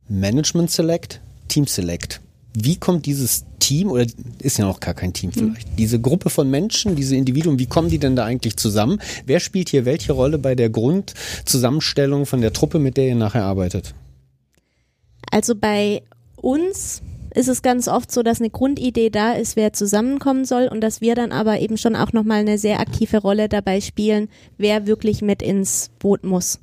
Management 0.08 0.70
Select, 0.70 1.22
Team 1.48 1.66
Select. 1.66 2.22
Wie 2.56 2.78
kommt 2.78 3.06
dieses 3.06 3.46
Team, 3.60 3.90
oder 3.90 4.06
ist 4.42 4.58
ja 4.58 4.66
noch 4.66 4.80
gar 4.80 4.94
kein 4.94 5.14
Team 5.14 5.32
vielleicht, 5.32 5.68
diese 5.78 6.00
Gruppe 6.00 6.30
von 6.30 6.50
Menschen, 6.50 6.96
diese 6.96 7.16
Individuen, 7.16 7.60
wie 7.60 7.66
kommen 7.66 7.90
die 7.90 8.00
denn 8.00 8.16
da 8.16 8.26
eigentlich 8.26 8.58
zusammen? 8.58 9.00
Wer 9.26 9.40
spielt 9.40 9.70
hier 9.70 9.86
welche 9.86 10.14
Rolle 10.14 10.38
bei 10.38 10.56
der 10.56 10.70
Grundzusammenstellung 10.70 12.26
von 12.26 12.42
der 12.42 12.54
Truppe, 12.54 12.80
mit 12.80 12.98
der 12.98 13.08
ihr 13.08 13.16
nachher 13.16 13.44
arbeitet? 13.44 13.94
Also 15.32 15.56
bei 15.56 16.04
uns 16.36 17.02
ist 17.36 17.50
es 17.50 17.62
ganz 17.62 17.88
oft 17.88 18.12
so, 18.12 18.24
dass 18.24 18.40
eine 18.40 18.50
Grundidee 18.50 19.10
da 19.10 19.34
ist, 19.34 19.56
wer 19.56 19.74
zusammenkommen 19.74 20.46
soll 20.46 20.68
und 20.68 20.82
dass 20.82 21.02
wir 21.02 21.16
dann 21.16 21.32
aber 21.32 21.60
eben 21.60 21.78
schon 21.78 21.96
auch 21.96 22.14
nochmal 22.14 22.40
eine 22.40 22.58
sehr 22.58 22.80
aktive 22.80 23.18
Rolle 23.18 23.50
dabei 23.50 23.82
spielen, 23.82 24.30
wer 24.58 24.88
wirklich 24.88 25.22
mit 25.22 25.42
ins 25.42 25.90
Boot 26.00 26.24
muss. 26.24 26.60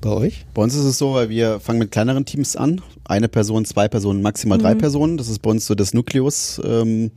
Bei 0.00 0.10
euch? 0.10 0.46
Bei 0.54 0.62
uns 0.62 0.74
ist 0.74 0.84
es 0.84 0.96
so, 0.96 1.14
weil 1.14 1.28
wir 1.28 1.60
fangen 1.60 1.78
mit 1.78 1.90
kleineren 1.90 2.24
Teams 2.24 2.56
an. 2.56 2.80
Eine 3.04 3.28
Person, 3.28 3.64
zwei 3.66 3.86
Personen, 3.86 4.22
maximal 4.22 4.56
drei 4.56 4.74
Personen. 4.74 5.18
Das 5.18 5.28
ist 5.28 5.40
bei 5.40 5.50
uns 5.50 5.66
so 5.66 5.74
das 5.74 5.92
Nukleus. 5.92 6.60
Ähm, 6.64 7.10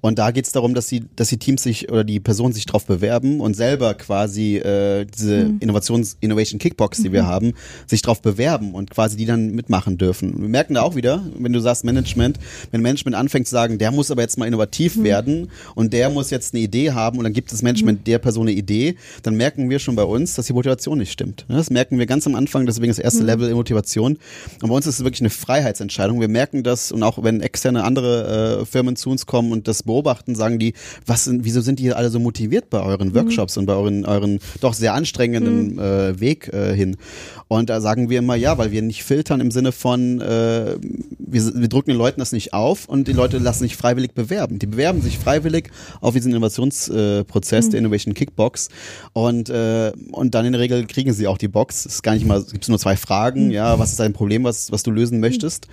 und 0.00 0.18
da 0.18 0.30
geht 0.30 0.46
es 0.46 0.52
darum, 0.52 0.74
dass 0.74 0.86
die, 0.86 1.04
dass 1.16 1.28
die 1.28 1.36
Teams 1.36 1.62
sich 1.62 1.90
oder 1.90 2.04
die 2.04 2.20
Personen 2.20 2.52
sich 2.54 2.66
drauf 2.66 2.86
bewerben 2.86 3.40
und 3.40 3.54
selber 3.54 3.94
quasi 3.94 4.56
äh, 4.56 5.04
diese 5.04 5.50
Innovations 5.60 6.16
Innovation 6.20 6.58
Kickbox, 6.58 7.02
die 7.02 7.12
wir 7.12 7.26
haben, 7.26 7.52
sich 7.86 8.00
drauf 8.00 8.22
bewerben 8.22 8.74
und 8.74 8.90
quasi 8.90 9.16
die 9.16 9.26
dann 9.26 9.50
mitmachen 9.54 9.98
dürfen. 9.98 10.40
Wir 10.40 10.48
merken 10.48 10.74
da 10.74 10.82
auch 10.82 10.94
wieder, 10.94 11.22
wenn 11.38 11.52
du 11.52 11.60
sagst 11.60 11.84
Management, 11.84 12.38
wenn 12.70 12.80
Management 12.80 13.16
anfängt 13.16 13.46
zu 13.46 13.52
sagen, 13.52 13.78
der 13.78 13.90
muss 13.90 14.10
aber 14.10 14.22
jetzt 14.22 14.38
mal 14.38 14.46
innovativ 14.46 15.02
werden 15.02 15.50
und 15.74 15.92
der 15.92 16.08
muss 16.10 16.30
jetzt 16.30 16.54
eine 16.54 16.62
Idee 16.62 16.92
haben 16.92 17.18
und 17.18 17.24
dann 17.24 17.32
gibt 17.32 17.52
das 17.52 17.62
Management 17.62 18.06
der 18.06 18.18
Person 18.18 18.48
eine 18.48 18.56
Idee, 18.56 18.96
dann 19.22 19.34
merken 19.34 19.68
wir 19.68 19.78
schon 19.78 19.96
bei 19.96 20.04
uns, 20.04 20.34
dass 20.34 20.46
die 20.46 20.52
Motivation 20.52 20.98
nicht 20.98 21.12
stimmt. 21.12 21.44
Das 21.48 21.70
merken 21.70 21.98
wir 21.98 22.06
ganz 22.06 22.26
am 22.26 22.34
Anfang, 22.34 22.64
deswegen 22.64 22.88
das 22.88 22.98
erste 22.98 23.22
Level 23.22 23.46
der 23.46 23.56
Motivation. 23.56 24.18
Und 24.62 24.68
bei 24.68 24.74
uns 24.74 24.86
ist 24.86 24.98
es 24.98 25.04
wirklich 25.04 25.20
eine 25.20 25.30
Freiheitsentscheidung. 25.30 26.20
Wir 26.20 26.28
merken 26.28 26.62
das 26.62 26.90
und 26.90 27.02
auch 27.02 27.22
wenn 27.22 27.40
externe 27.40 27.84
andere 27.84 28.60
äh, 28.60 28.64
Firmen 28.64 28.96
zu 28.96 29.10
uns 29.10 29.26
kommen 29.26 29.52
und 29.52 29.68
das 29.68 29.82
beobachten, 29.90 30.34
sagen 30.34 30.58
die, 30.58 30.74
was 31.04 31.24
sind, 31.24 31.44
wieso 31.44 31.60
sind 31.60 31.78
die 31.78 31.92
alle 31.92 32.10
so 32.10 32.18
motiviert 32.20 32.70
bei 32.70 32.80
euren 32.80 33.14
Workshops 33.14 33.56
und 33.56 33.66
bei 33.66 33.74
euren, 33.74 34.04
euren 34.04 34.38
doch 34.60 34.74
sehr 34.74 34.94
anstrengenden 34.94 35.78
äh, 35.78 36.20
Weg 36.20 36.52
äh, 36.52 36.74
hin? 36.74 36.96
Und 37.48 37.68
da 37.68 37.80
sagen 37.80 38.10
wir 38.10 38.20
immer, 38.20 38.36
ja, 38.36 38.58
weil 38.58 38.70
wir 38.70 38.80
nicht 38.80 39.02
filtern 39.02 39.40
im 39.40 39.50
Sinne 39.50 39.72
von, 39.72 40.20
äh, 40.20 40.76
wir, 41.18 41.54
wir 41.54 41.68
drücken 41.68 41.90
den 41.90 41.98
Leuten 41.98 42.20
das 42.20 42.30
nicht 42.30 42.52
auf 42.52 42.88
und 42.88 43.08
die 43.08 43.12
Leute 43.12 43.38
lassen 43.38 43.64
sich 43.64 43.76
freiwillig 43.76 44.14
bewerben. 44.14 44.60
Die 44.60 44.66
bewerben 44.66 45.02
sich 45.02 45.18
freiwillig 45.18 45.70
auf 46.00 46.14
diesen 46.14 46.30
Innovationsprozess, 46.30 47.20
äh, 47.20 47.24
Prozess 47.24 47.68
der 47.68 47.80
Innovation 47.80 48.14
Kickbox 48.14 48.68
und, 49.12 49.50
äh, 49.50 49.92
und 50.12 50.34
dann 50.34 50.46
in 50.46 50.52
der 50.52 50.60
Regel 50.60 50.86
kriegen 50.86 51.12
sie 51.12 51.26
auch 51.26 51.38
die 51.38 51.48
Box. 51.48 51.86
Es 51.86 51.94
ist 51.94 52.02
gar 52.02 52.14
nicht 52.14 52.24
mal, 52.24 52.38
es 52.38 52.52
gibt 52.52 52.68
nur 52.68 52.78
zwei 52.78 52.96
Fragen, 52.96 53.50
ja, 53.50 53.78
was 53.80 53.90
ist 53.90 53.98
dein 54.00 54.12
Problem, 54.12 54.44
was, 54.44 54.70
was 54.70 54.84
du 54.84 54.92
lösen 54.92 55.18
möchtest? 55.18 55.66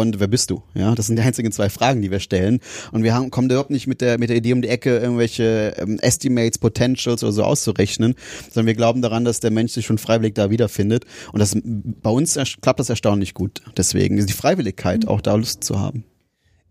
Und 0.00 0.20
wer 0.20 0.26
bist 0.26 0.50
du? 0.50 0.62
Ja, 0.74 0.94
das 0.94 1.06
sind 1.06 1.16
die 1.16 1.22
einzigen 1.22 1.52
zwei 1.52 1.68
Fragen, 1.70 2.02
die 2.02 2.10
wir 2.10 2.20
stellen. 2.20 2.60
Und 2.92 3.02
wir 3.02 3.14
haben, 3.14 3.30
kommen 3.30 3.48
überhaupt 3.48 3.70
nicht 3.70 3.86
mit 3.86 4.00
der, 4.00 4.18
mit 4.18 4.28
der 4.28 4.36
Idee 4.36 4.52
um 4.52 4.62
die 4.62 4.68
Ecke, 4.68 4.98
irgendwelche 4.98 5.74
ähm, 5.78 5.98
Estimates, 6.00 6.58
Potentials 6.58 7.22
oder 7.22 7.32
so 7.32 7.44
auszurechnen, 7.44 8.14
sondern 8.50 8.66
wir 8.66 8.74
glauben 8.74 9.02
daran, 9.02 9.24
dass 9.24 9.40
der 9.40 9.50
Mensch 9.50 9.72
sich 9.72 9.86
schon 9.86 9.98
freiwillig 9.98 10.34
da 10.34 10.50
wiederfindet. 10.50 11.04
Und 11.32 11.38
das, 11.40 11.56
bei 11.62 12.10
uns 12.10 12.38
klappt 12.60 12.80
das 12.80 12.90
erstaunlich 12.90 13.34
gut. 13.34 13.62
Deswegen 13.76 14.18
ist 14.18 14.28
die 14.28 14.34
Freiwilligkeit, 14.34 15.06
auch 15.06 15.20
da 15.20 15.34
Lust 15.34 15.64
zu 15.64 15.78
haben. 15.80 16.04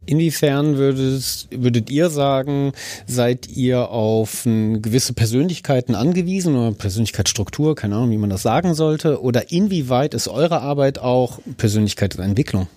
Inwiefern 0.05 0.76
würdet, 0.76 1.47
würdet 1.49 1.89
ihr 1.89 2.09
sagen, 2.09 2.74
seid 3.07 3.47
ihr 3.47 3.89
auf 3.89 4.45
n- 4.45 4.82
gewisse 4.82 5.13
Persönlichkeiten 5.13 5.95
angewiesen 5.95 6.57
oder 6.57 6.74
Persönlichkeitsstruktur, 6.74 7.74
keine 7.76 7.95
Ahnung, 7.95 8.11
wie 8.11 8.17
man 8.17 8.30
das 8.30 8.41
sagen 8.41 8.74
sollte, 8.74 9.21
oder 9.21 9.53
inwieweit 9.53 10.13
ist 10.13 10.28
eure 10.28 10.59
Arbeit 10.59 10.99
auch 10.99 11.39
Persönlichkeitsentwicklung? 11.55 12.67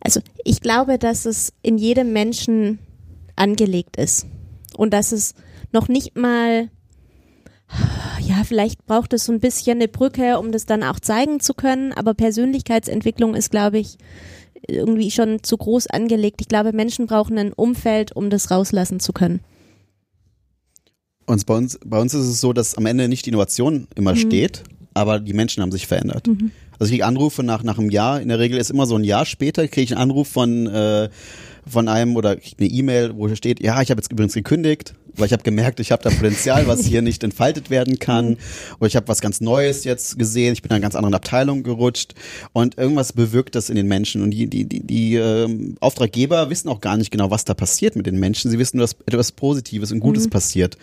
Also 0.00 0.20
ich 0.44 0.60
glaube, 0.60 0.98
dass 0.98 1.26
es 1.26 1.52
in 1.62 1.78
jedem 1.78 2.12
Menschen 2.12 2.78
angelegt 3.36 3.96
ist 3.96 4.26
und 4.76 4.92
dass 4.92 5.12
es 5.12 5.34
noch 5.72 5.88
nicht 5.88 6.16
mal, 6.16 6.70
ja, 8.20 8.42
vielleicht 8.44 8.86
braucht 8.86 9.12
es 9.12 9.24
so 9.24 9.32
ein 9.32 9.40
bisschen 9.40 9.78
eine 9.78 9.88
Brücke, 9.88 10.38
um 10.38 10.52
das 10.52 10.66
dann 10.66 10.82
auch 10.82 11.00
zeigen 11.00 11.40
zu 11.40 11.54
können, 11.54 11.92
aber 11.92 12.14
Persönlichkeitsentwicklung 12.14 13.34
ist, 13.34 13.50
glaube 13.50 13.78
ich, 13.78 13.98
irgendwie 14.66 15.10
schon 15.10 15.42
zu 15.42 15.56
groß 15.56 15.88
angelegt. 15.88 16.40
Ich 16.40 16.48
glaube, 16.48 16.72
Menschen 16.72 17.06
brauchen 17.06 17.38
ein 17.38 17.52
Umfeld, 17.52 18.12
um 18.14 18.30
das 18.30 18.50
rauslassen 18.50 19.00
zu 19.00 19.12
können. 19.12 19.40
Und 21.26 21.46
bei 21.46 21.56
uns, 21.56 21.78
bei 21.84 22.00
uns 22.00 22.12
ist 22.14 22.26
es 22.26 22.40
so, 22.40 22.52
dass 22.52 22.74
am 22.74 22.86
Ende 22.86 23.08
nicht 23.08 23.26
die 23.26 23.30
Innovation 23.30 23.86
immer 23.94 24.16
steht, 24.16 24.64
aber 24.94 25.20
die 25.20 25.32
Menschen 25.32 25.62
haben 25.62 25.70
sich 25.72 25.86
verändert. 25.86 26.26
Also 26.80 26.94
ich 26.94 26.98
kriege 26.98 27.06
Anrufe 27.06 27.42
nach, 27.42 27.62
nach 27.62 27.78
einem 27.78 27.90
Jahr, 27.90 28.22
in 28.22 28.28
der 28.28 28.38
Regel 28.38 28.58
ist 28.58 28.70
immer 28.70 28.86
so 28.86 28.96
ein 28.96 29.04
Jahr 29.04 29.26
später, 29.26 29.68
kriege 29.68 29.82
ich 29.82 29.92
einen 29.92 30.00
Anruf 30.00 30.28
von, 30.28 30.66
äh, 30.66 31.10
von 31.66 31.88
einem 31.88 32.16
oder 32.16 32.30
eine 32.30 32.68
E-Mail, 32.68 33.16
wo 33.16 33.34
steht, 33.34 33.62
ja, 33.62 33.80
ich 33.82 33.90
habe 33.90 34.00
jetzt 34.00 34.12
übrigens 34.12 34.34
gekündigt, 34.34 34.94
weil 35.16 35.26
ich 35.26 35.32
habe 35.32 35.42
gemerkt, 35.42 35.80
ich 35.80 35.92
habe 35.92 36.02
da 36.02 36.10
Potenzial, 36.10 36.66
was 36.66 36.84
hier 36.84 37.02
nicht 37.02 37.22
entfaltet 37.24 37.70
werden 37.70 37.98
kann. 37.98 38.36
Oder 38.78 38.86
ich 38.86 38.96
habe 38.96 39.08
was 39.08 39.20
ganz 39.20 39.40
Neues 39.40 39.84
jetzt 39.84 40.18
gesehen, 40.18 40.52
ich 40.52 40.62
bin 40.62 40.70
in 40.70 40.76
einer 40.76 40.82
ganz 40.82 40.94
anderen 40.94 41.14
Abteilung 41.14 41.62
gerutscht 41.62 42.14
und 42.52 42.78
irgendwas 42.78 43.12
bewirkt 43.12 43.54
das 43.54 43.70
in 43.70 43.76
den 43.76 43.88
Menschen. 43.88 44.22
Und 44.22 44.30
die, 44.30 44.46
die, 44.46 44.64
die, 44.64 44.80
die 44.80 45.14
ähm, 45.16 45.76
Auftraggeber 45.80 46.50
wissen 46.50 46.68
auch 46.68 46.80
gar 46.80 46.96
nicht 46.96 47.10
genau, 47.10 47.30
was 47.30 47.44
da 47.44 47.54
passiert 47.54 47.96
mit 47.96 48.06
den 48.06 48.18
Menschen. 48.18 48.50
Sie 48.50 48.58
wissen 48.58 48.78
nur, 48.78 48.84
dass 48.84 48.96
etwas 49.06 49.32
Positives 49.32 49.92
und 49.92 50.00
Gutes 50.00 50.28
passiert. 50.28 50.76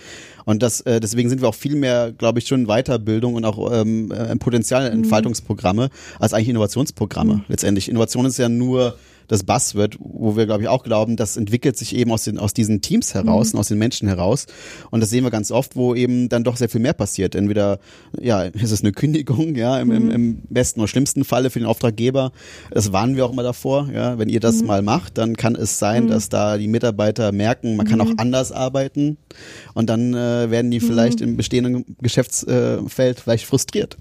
Und 0.45 0.63
das, 0.63 0.81
äh, 0.81 0.99
deswegen 0.99 1.29
sind 1.29 1.41
wir 1.41 1.49
auch 1.49 1.55
viel 1.55 1.75
mehr, 1.75 2.11
glaube 2.11 2.39
ich, 2.39 2.47
schon 2.47 2.61
in 2.61 2.67
Weiterbildung 2.67 3.35
und 3.35 3.45
auch 3.45 3.71
ähm, 3.73 4.11
äh, 4.11 4.35
Potenzialentfaltungsprogramme 4.35 5.89
als 6.19 6.33
eigentlich 6.33 6.49
Innovationsprogramme. 6.49 7.43
Letztendlich 7.47 7.89
Innovation 7.89 8.25
ist 8.25 8.37
ja 8.37 8.49
nur 8.49 8.97
das 9.27 9.43
Buzzword, 9.43 9.97
wo 9.99 10.35
wir, 10.35 10.45
glaube 10.45 10.63
ich, 10.63 10.67
auch 10.69 10.83
glauben, 10.83 11.15
das 11.15 11.37
entwickelt 11.37 11.77
sich 11.77 11.95
eben 11.95 12.11
aus, 12.11 12.23
den, 12.23 12.37
aus 12.37 12.53
diesen 12.53 12.81
Teams 12.81 13.13
heraus 13.13 13.53
und 13.53 13.59
aus 13.59 13.67
den 13.67 13.77
Menschen 13.77 14.07
heraus. 14.07 14.45
Und 14.89 15.01
das 15.01 15.09
sehen 15.09 15.23
wir 15.23 15.31
ganz 15.31 15.51
oft, 15.51 15.75
wo 15.75 15.95
eben 15.95 16.29
dann 16.29 16.43
doch 16.43 16.57
sehr 16.57 16.69
viel 16.69 16.81
mehr 16.81 16.93
passiert. 16.93 17.35
Entweder, 17.35 17.79
ja, 18.19 18.43
ist 18.43 18.71
es 18.71 18.81
eine 18.81 18.91
Kündigung, 18.91 19.55
ja, 19.55 19.79
im, 19.79 19.91
im, 19.91 20.09
im 20.09 20.41
besten 20.49 20.79
oder 20.79 20.87
schlimmsten 20.87 21.23
Falle 21.23 21.49
für 21.49 21.59
den 21.59 21.67
Auftraggeber. 21.67 22.31
Das 22.71 22.91
warnen 22.91 23.15
wir 23.15 23.25
auch 23.25 23.33
immer 23.33 23.43
davor, 23.43 23.89
ja. 23.93 24.17
Wenn 24.17 24.29
ihr 24.29 24.39
das 24.39 24.63
mal 24.63 24.81
macht, 24.81 25.17
dann 25.17 25.35
kann 25.35 25.55
es 25.55 25.79
sein, 25.79 26.07
dass 26.07 26.29
da 26.29 26.57
die 26.57 26.67
Mitarbeiter 26.67 27.31
merken, 27.31 27.75
man 27.75 27.87
kann 27.87 28.01
auch 28.01 28.11
anders 28.17 28.51
arbeiten. 28.51 29.17
Und 29.73 29.89
dann 29.89 30.13
äh, 30.13 30.49
werden 30.49 30.71
die 30.71 30.79
vielleicht 30.79 31.21
im 31.21 31.37
bestehenden 31.37 31.85
Geschäftsfeld 32.01 33.19
vielleicht 33.19 33.45
frustriert. 33.45 33.97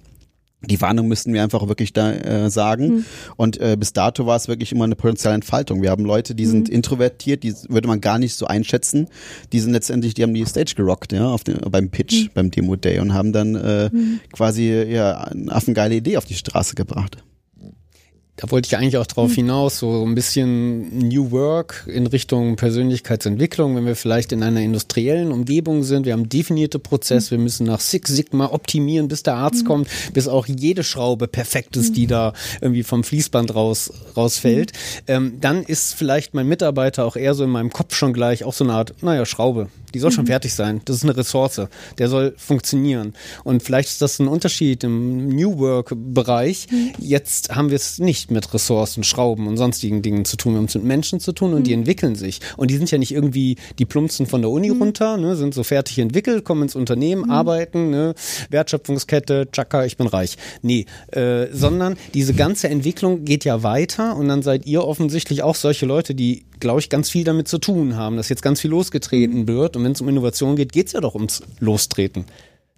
Die 0.68 0.80
Warnung 0.80 1.08
müssten 1.08 1.32
wir 1.32 1.42
einfach 1.42 1.66
wirklich 1.68 1.92
da 1.92 2.12
äh, 2.12 2.50
sagen. 2.50 3.04
Und 3.36 3.60
äh, 3.60 3.76
bis 3.78 3.92
dato 3.92 4.26
war 4.26 4.36
es 4.36 4.48
wirklich 4.48 4.72
immer 4.72 4.84
eine 4.84 4.96
potenzielle 4.96 5.34
Entfaltung. 5.34 5.82
Wir 5.82 5.90
haben 5.90 6.04
Leute, 6.04 6.34
die 6.34 6.46
sind 6.46 6.68
introvertiert, 6.68 7.42
die 7.42 7.54
würde 7.68 7.88
man 7.88 8.00
gar 8.00 8.18
nicht 8.18 8.34
so 8.34 8.46
einschätzen. 8.46 9.08
Die 9.52 9.60
sind 9.60 9.72
letztendlich, 9.72 10.14
die 10.14 10.22
haben 10.22 10.34
die 10.34 10.44
Stage 10.44 10.74
gerockt, 10.76 11.12
ja, 11.12 11.26
auf 11.28 11.44
den, 11.44 11.58
beim 11.70 11.90
Pitch, 11.90 12.28
beim 12.34 12.50
Demo 12.50 12.76
Day 12.76 12.98
und 13.00 13.14
haben 13.14 13.32
dann 13.32 13.54
äh, 13.54 13.90
quasi 14.32 14.72
ja 14.72 15.18
eine 15.18 15.52
affengeile 15.52 15.94
Idee 15.94 16.16
auf 16.16 16.24
die 16.24 16.34
Straße 16.34 16.74
gebracht. 16.74 17.22
Da 18.38 18.50
wollte 18.50 18.66
ich 18.66 18.76
eigentlich 18.76 18.98
auch 18.98 19.06
drauf 19.06 19.30
Hm. 19.30 19.36
hinaus, 19.36 19.78
so 19.78 20.04
ein 20.04 20.14
bisschen 20.14 21.08
New 21.08 21.30
Work 21.30 21.86
in 21.86 22.06
Richtung 22.06 22.56
Persönlichkeitsentwicklung, 22.56 23.74
wenn 23.76 23.86
wir 23.86 23.96
vielleicht 23.96 24.30
in 24.30 24.42
einer 24.42 24.60
industriellen 24.60 25.32
Umgebung 25.32 25.82
sind. 25.84 26.04
Wir 26.04 26.12
haben 26.12 26.28
definierte 26.28 26.76
Hm. 26.76 26.82
Prozesse, 26.82 27.30
wir 27.30 27.38
müssen 27.38 27.66
nach 27.66 27.80
Six 27.80 28.10
Sigma 28.10 28.52
optimieren, 28.52 29.08
bis 29.08 29.22
der 29.22 29.36
Arzt 29.36 29.64
kommt, 29.64 29.88
bis 30.12 30.28
auch 30.28 30.46
jede 30.46 30.84
Schraube 30.84 31.28
perfekt 31.28 31.76
ist, 31.76 31.88
Hm. 31.88 31.94
die 31.94 32.06
da 32.06 32.32
irgendwie 32.60 32.82
vom 32.82 33.04
Fließband 33.04 33.54
raus, 33.54 33.90
rausfällt. 34.16 34.72
Ähm, 35.06 35.38
dann 35.40 35.62
ist 35.62 35.94
vielleicht 35.94 36.34
mein 36.34 36.46
Mitarbeiter 36.46 37.06
auch 37.06 37.16
eher 37.16 37.32
so 37.32 37.42
in 37.44 37.50
meinem 37.50 37.70
Kopf 37.70 37.94
schon 37.94 38.12
gleich 38.12 38.44
auch 38.44 38.52
so 38.52 38.64
eine 38.64 38.74
Art, 38.74 38.94
naja, 39.02 39.24
Schraube. 39.24 39.68
Die 39.96 40.00
soll 40.00 40.12
schon 40.12 40.26
fertig 40.26 40.52
sein. 40.52 40.82
Das 40.84 40.96
ist 40.96 41.04
eine 41.04 41.16
Ressource. 41.16 41.62
Der 41.96 42.10
soll 42.10 42.34
funktionieren. 42.36 43.14
Und 43.44 43.62
vielleicht 43.62 43.88
ist 43.88 44.02
das 44.02 44.18
ein 44.18 44.28
Unterschied 44.28 44.84
im 44.84 45.30
New 45.30 45.58
Work-Bereich. 45.58 46.66
Jetzt 46.98 47.56
haben 47.56 47.70
wir 47.70 47.76
es 47.76 47.98
nicht 47.98 48.30
mit 48.30 48.52
Ressourcen, 48.52 49.04
Schrauben 49.04 49.46
und 49.46 49.56
sonstigen 49.56 50.02
Dingen 50.02 50.26
zu 50.26 50.36
tun. 50.36 50.52
Wir 50.52 50.58
haben 50.58 50.66
es 50.66 50.74
mit 50.74 50.84
Menschen 50.84 51.18
zu 51.18 51.32
tun 51.32 51.54
und 51.54 51.66
die 51.66 51.72
entwickeln 51.72 52.14
sich. 52.14 52.40
Und 52.58 52.70
die 52.70 52.76
sind 52.76 52.90
ja 52.90 52.98
nicht 52.98 53.10
irgendwie 53.10 53.56
die 53.78 53.86
Plumpsen 53.86 54.26
von 54.26 54.42
der 54.42 54.50
Uni 54.50 54.68
runter, 54.68 55.16
ne, 55.16 55.34
sind 55.34 55.54
so 55.54 55.62
fertig 55.62 55.98
entwickelt, 55.98 56.44
kommen 56.44 56.64
ins 56.64 56.76
Unternehmen, 56.76 57.30
arbeiten, 57.30 57.88
ne, 57.88 58.14
Wertschöpfungskette, 58.50 59.48
tschakka, 59.50 59.86
ich 59.86 59.96
bin 59.96 60.08
reich. 60.08 60.36
Nee, 60.60 60.84
äh, 61.12 61.46
sondern 61.52 61.96
diese 62.12 62.34
ganze 62.34 62.68
Entwicklung 62.68 63.24
geht 63.24 63.46
ja 63.46 63.62
weiter 63.62 64.14
und 64.14 64.28
dann 64.28 64.42
seid 64.42 64.66
ihr 64.66 64.84
offensichtlich 64.84 65.42
auch 65.42 65.54
solche 65.54 65.86
Leute, 65.86 66.14
die, 66.14 66.44
glaube 66.60 66.80
ich, 66.80 66.90
ganz 66.90 67.08
viel 67.08 67.24
damit 67.24 67.48
zu 67.48 67.56
tun 67.56 67.96
haben, 67.96 68.18
dass 68.18 68.28
jetzt 68.28 68.42
ganz 68.42 68.60
viel 68.60 68.70
losgetreten 68.70 69.46
wird. 69.48 69.76
Und 69.76 69.85
wenn 69.86 69.92
es 69.92 70.00
um 70.00 70.08
Innovation 70.08 70.56
geht, 70.56 70.72
geht 70.72 70.88
es 70.88 70.94
ja 70.94 71.00
doch 71.00 71.14
ums 71.14 71.42
Lostreten. 71.60 72.24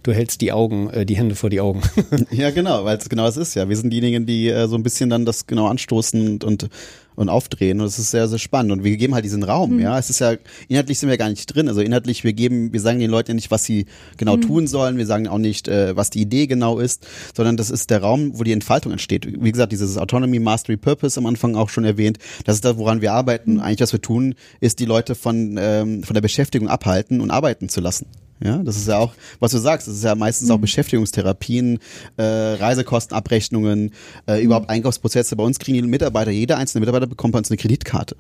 Du 0.03 0.13
hältst 0.13 0.43
die 0.43 0.53
Augen, 0.53 0.91
äh, 0.91 1.07
die 1.07 1.17
Hände 1.17 1.35
vor 1.35 1.49
die 1.49 1.61
Augen. 1.61 1.81
Ja, 2.31 2.51
genau, 2.51 2.85
weil 2.85 2.99
es 2.99 3.09
genau 3.09 3.25
das 3.25 3.39
ist 3.39 3.55
ja. 3.55 3.69
Wir 3.69 3.77
sind 3.77 3.91
diejenigen, 3.91 4.27
die 4.27 4.49
äh, 4.49 4.69
so 4.69 4.77
ein 4.77 4.83
bisschen 4.83 5.09
dann 5.09 5.25
das 5.25 5.47
genau 5.47 5.67
anstoßen 5.69 6.29
und, 6.29 6.45
und, 6.45 6.69
und 7.19 7.29
aufdrehen. 7.29 7.81
Und 7.81 7.87
es 7.87 7.99
ist 7.99 8.11
sehr, 8.11 8.29
sehr 8.29 8.39
spannend. 8.39 8.73
Und 8.73 8.85
wir 8.85 8.97
geben 8.97 9.15
halt 9.15 9.25
diesen 9.25 9.43
Raum, 9.43 9.81
ja. 9.81 9.99
Es 9.99 10.09
ist 10.09 10.21
ja, 10.21 10.35
inhaltlich 10.69 10.99
sind 10.99 11.09
wir 11.09 11.19
gar 11.19 11.29
nicht 11.29 11.47
drin. 11.47 11.69
Also 11.69 11.81
inhaltlich, 11.81 12.23
wir 12.23 12.33
geben, 12.33 12.73
wir 12.73 12.81
sagen 12.81 13.01
den 13.01 13.11
Leuten 13.11 13.33
ja 13.33 13.35
nicht, 13.35 13.51
was 13.51 13.65
sie 13.65 13.87
genau 14.17 14.37
tun 14.37 14.67
sollen. 14.67 14.99
Wir 14.99 15.07
sagen 15.07 15.27
auch 15.27 15.39
nicht, 15.39 15.69
äh, 15.69 15.97
was 15.97 16.11
die 16.11 16.21
Idee 16.21 16.47
genau 16.47 16.79
ist, 16.79 17.07
sondern 17.37 17.57
das 17.57 17.71
ist 17.71 17.91
der 17.91 18.03
Raum, 18.03 18.39
wo 18.39 18.45
die 18.45 18.53
Entfaltung 18.53 18.93
entsteht. 18.93 19.27
Wie 19.43 19.53
gesagt, 19.53 19.73
dieses 19.73 19.99
Autonomy, 19.99 20.39
Mastery, 20.39 20.77
Purpose 20.77 21.19
am 21.19 21.27
Anfang 21.27 21.57
auch 21.57 21.69
schon 21.69 21.85
erwähnt. 21.85 22.19
Das 22.45 22.55
ist 22.55 22.65
das, 22.65 22.77
woran 22.77 23.01
wir 23.01 23.13
arbeiten. 23.13 23.59
Eigentlich, 23.59 23.81
was 23.81 23.93
wir 23.93 24.03
tun, 24.03 24.35
ist 24.61 24.79
die 24.79 24.85
Leute 24.85 25.15
von, 25.15 25.59
ähm, 25.61 26.05
von 26.05 26.15
der 26.15 26.21
Beschäftigung 26.21 26.69
abhalten 26.69 27.21
und 27.21 27.31
arbeiten 27.31 27.69
zu 27.69 27.81
lassen. 27.81 28.07
Ja, 28.43 28.59
das 28.59 28.77
ist 28.77 28.87
ja 28.87 28.99
auch, 28.99 29.15
was 29.41 29.51
du 29.51 29.59
sagst, 29.59 29.89
das 29.89 29.97
ist 29.97 30.05
ja 30.05 30.15
meistens 30.15 30.51
auch 30.51 30.59
Beschäftigungstherapien, 30.59 31.81
äh, 32.17 32.23
Reisekostenabrechnungen, 32.23 33.93
äh, 34.27 34.43
überhaupt 34.43 34.71
Einkaufsprozesse. 34.71 35.35
Bei 35.35 35.45
uns 35.45 35.59
kriegen 35.59 35.77
die 35.77 35.83
Mitarbeiter, 35.83 36.31
jeder 36.31 36.57
einzelne 36.57 36.81
Mitarbeiter 36.81 37.07
bekommt 37.07 37.33
bei 37.33 37.39
uns 37.39 37.51
eine 37.51 37.57
Kreditkarte 37.57 38.17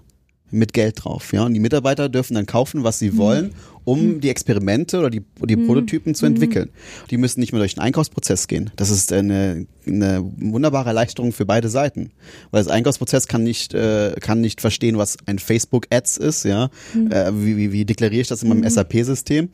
mit 0.51 0.73
Geld 0.73 1.05
drauf. 1.05 1.33
Ja, 1.33 1.45
und 1.45 1.55
die 1.55 1.61
Mitarbeiter 1.61 2.09
dürfen 2.09 2.35
dann 2.35 2.47
kaufen, 2.47 2.85
was 2.85 2.99
sie 2.99 3.17
wollen, 3.17 3.55
um 3.89 4.21
die 4.21 4.29
Experimente 4.29 4.99
oder 4.99 5.09
die, 5.09 5.23
die 5.45 5.57
Prototypen 5.57 6.15
zu 6.15 6.27
entwickeln. 6.27 6.69
Die 7.11 7.17
müssen 7.17 7.41
nicht 7.41 7.53
mehr 7.53 7.61
durch 7.61 7.75
den 7.75 7.81
Einkaufsprozess 7.81 8.47
gehen. 8.47 8.71
Das 8.77 8.91
ist 8.91 9.15
eine, 9.15 9.67
eine 9.87 10.23
wunderbare 10.37 10.91
Erleichterung 10.91 11.33
für 11.33 11.47
beide 11.47 11.71
Seiten, 11.71 12.11
weil 12.51 12.63
das 12.63 12.71
Einkaufsprozess 12.71 13.29
kann 13.29 13.45
nicht 13.45 13.73
äh, 13.73 14.15
kann 14.21 14.43
nicht 14.43 14.61
verstehen, 14.61 14.99
was 14.99 15.17
ein 15.25 15.39
Facebook 15.39 15.87
Ads 15.91 16.19
ist. 16.19 16.45
Ja, 16.45 16.69
äh, 17.09 17.33
wie, 17.33 17.57
wie, 17.57 17.73
wie 17.73 17.87
deklariere 17.87 18.21
ich 18.21 18.29
das 18.29 18.43
in 18.43 18.51
meinem 18.51 18.69
SAP-System? 18.69 19.49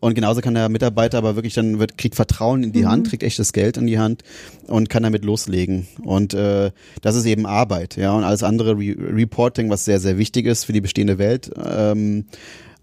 Und 0.00 0.14
genauso 0.14 0.42
kann 0.42 0.52
der 0.52 0.68
Mitarbeiter 0.68 1.16
aber 1.16 1.36
wirklich 1.36 1.54
dann 1.54 1.78
wird 1.78 1.96
kriegt 1.96 2.14
Vertrauen 2.14 2.64
in 2.64 2.72
die 2.72 2.84
Hand, 2.84 3.08
kriegt 3.08 3.22
echtes 3.22 3.54
Geld 3.54 3.78
in 3.78 3.86
die 3.86 3.98
Hand 3.98 4.22
und 4.66 4.90
kann 4.90 5.02
damit 5.02 5.24
loslegen. 5.24 5.88
Und 6.02 6.34
äh, 6.34 6.72
das 7.00 7.16
ist 7.16 7.24
eben 7.24 7.46
Arbeit. 7.46 7.96
Ja, 7.96 8.12
und 8.12 8.24
alles 8.24 8.42
andere 8.42 8.76
Re 8.76 8.94
Reporting, 8.98 9.70
was 9.70 9.86
sehr 9.86 9.98
sehr 9.98 10.18
wichtig 10.18 10.44
ist 10.44 10.64
für 10.64 10.74
die 10.74 10.82
bestehende 10.82 11.16
Welt. 11.16 11.50
Ähm, 11.64 12.26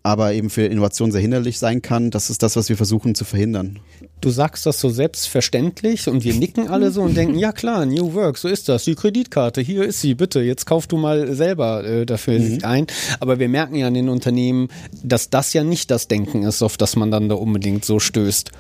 aber 0.06 0.34
eben 0.34 0.52
für 0.52 0.62
Innovation 0.62 1.12
sehr 1.12 1.20
hinderlich 1.20 1.58
sein 1.58 1.82
kann, 1.82 2.12
das 2.12 2.30
ist 2.30 2.44
das, 2.44 2.56
was 2.56 2.70
wir 2.70 2.78
versuchen 2.78 3.16
zu 3.16 3.26
verhindern. 3.26 3.80
Du 4.22 4.30
sagst 4.30 4.68
das 4.68 4.80
so 4.80 4.88
selbstverständlich 4.88 6.08
und 6.08 6.24
wir 6.24 6.36
nicken 6.36 6.68
alle 6.68 6.92
so 6.92 7.02
und 7.02 7.18
denken, 7.18 7.40
ja 7.40 7.52
klar, 7.52 7.88
New 7.88 8.14
Work, 8.14 8.38
so 8.38 8.48
ist 8.48 8.70
das. 8.70 8.84
Die 8.84 8.94
Kreditkarte, 8.94 9.62
hier 9.62 9.84
ist 9.84 10.02
sie, 10.02 10.14
bitte, 10.14 10.42
jetzt 10.42 10.68
kauf 10.68 10.86
du 10.86 10.98
mal 10.98 11.34
selber 11.34 11.84
äh, 11.84 12.06
dafür 12.06 12.40
ein. 12.62 12.86
Aber 13.20 13.40
wir 13.40 13.50
merken 13.50 13.74
ja 13.74 13.88
in 13.88 13.96
den 13.96 14.10
Unternehmen, 14.10 14.68
dass 15.04 15.32
das 15.32 15.54
ja 15.54 15.64
nicht 15.64 15.90
das 15.90 16.08
Denken 16.08 16.44
ist, 16.44 16.62
auf 16.62 16.78
das 16.78 16.96
man 16.96 17.10
dann 17.10 17.28
da 17.28 17.34
unbedingt 17.34 17.84
so 17.84 17.98
stößt. 17.98 18.52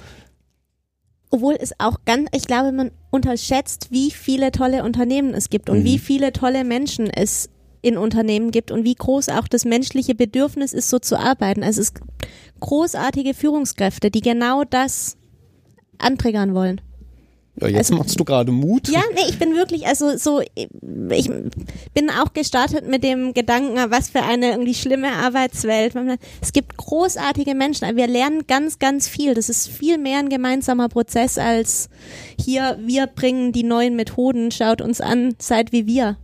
Obwohl 1.29 1.57
es 1.59 1.73
auch 1.77 1.99
ganz, 2.05 2.27
ich 2.33 2.47
glaube, 2.47 2.71
man 2.71 2.89
unterschätzt, 3.11 3.89
wie 3.91 4.09
viele 4.09 4.51
tolle 4.51 4.83
Unternehmen 4.83 5.35
es 5.35 5.51
gibt 5.51 5.69
und 5.69 5.83
wie 5.83 5.99
viele 5.99 6.33
tolle 6.33 6.63
Menschen 6.63 7.07
es 7.07 7.49
in 7.85 7.97
Unternehmen 7.97 8.51
gibt 8.51 8.71
und 8.71 8.83
wie 8.83 8.95
groß 8.95 9.29
auch 9.29 9.47
das 9.47 9.63
menschliche 9.63 10.15
Bedürfnis 10.15 10.73
ist, 10.73 10.89
so 10.89 10.99
zu 10.99 11.17
arbeiten. 11.19 11.63
Also 11.63 11.81
es 11.81 11.93
gibt 11.93 12.07
großartige 12.59 13.33
Führungskräfte, 13.33 14.09
die 14.09 14.21
genau 14.21 14.63
das 14.63 15.17
anträgern 15.99 16.55
wollen. 16.55 16.81
Ja, 17.61 17.67
jetzt 17.69 17.89
Also- 17.91 17.95
machst 17.95 18.19
du 18.19 18.25
gerade 18.25 18.51
Mut. 18.51 18.89
Ja, 18.89 19.01
nee, 19.13 19.29
ich 19.29 19.39
bin 19.39 19.55
wirklich, 19.55 19.87
also 19.87 20.17
so, 20.17 20.41
ich 20.41 21.29
bin 21.93 22.09
auch 22.09 22.33
gestartet 22.33 22.85
mit 22.89 23.01
dem 23.01 23.33
Gedanken, 23.33 23.77
was 23.91 24.09
für 24.09 24.23
eine 24.23 24.49
irgendwie 24.51 24.73
schlimme 24.73 25.13
Arbeitswelt. 25.13 25.93
Es 26.41 26.51
gibt 26.51 26.75
großartige 26.75 27.55
Menschen, 27.55 27.95
wir 27.95 28.07
lernen 28.07 28.45
ganz, 28.47 28.77
ganz 28.79 29.07
viel. 29.07 29.35
Das 29.35 29.47
ist 29.47 29.69
viel 29.69 29.97
mehr 29.97 30.19
ein 30.19 30.27
gemeinsamer 30.27 30.89
Prozess 30.89 31.37
als 31.37 31.87
hier, 32.37 32.77
wir 32.81 33.07
bringen 33.07 33.53
die 33.53 33.63
neuen 33.63 33.95
Methoden, 33.95 34.51
schaut 34.51 34.81
uns 34.81 34.99
an, 34.99 35.35
seid 35.39 35.71
wie 35.71 35.85
wir. 35.87 36.17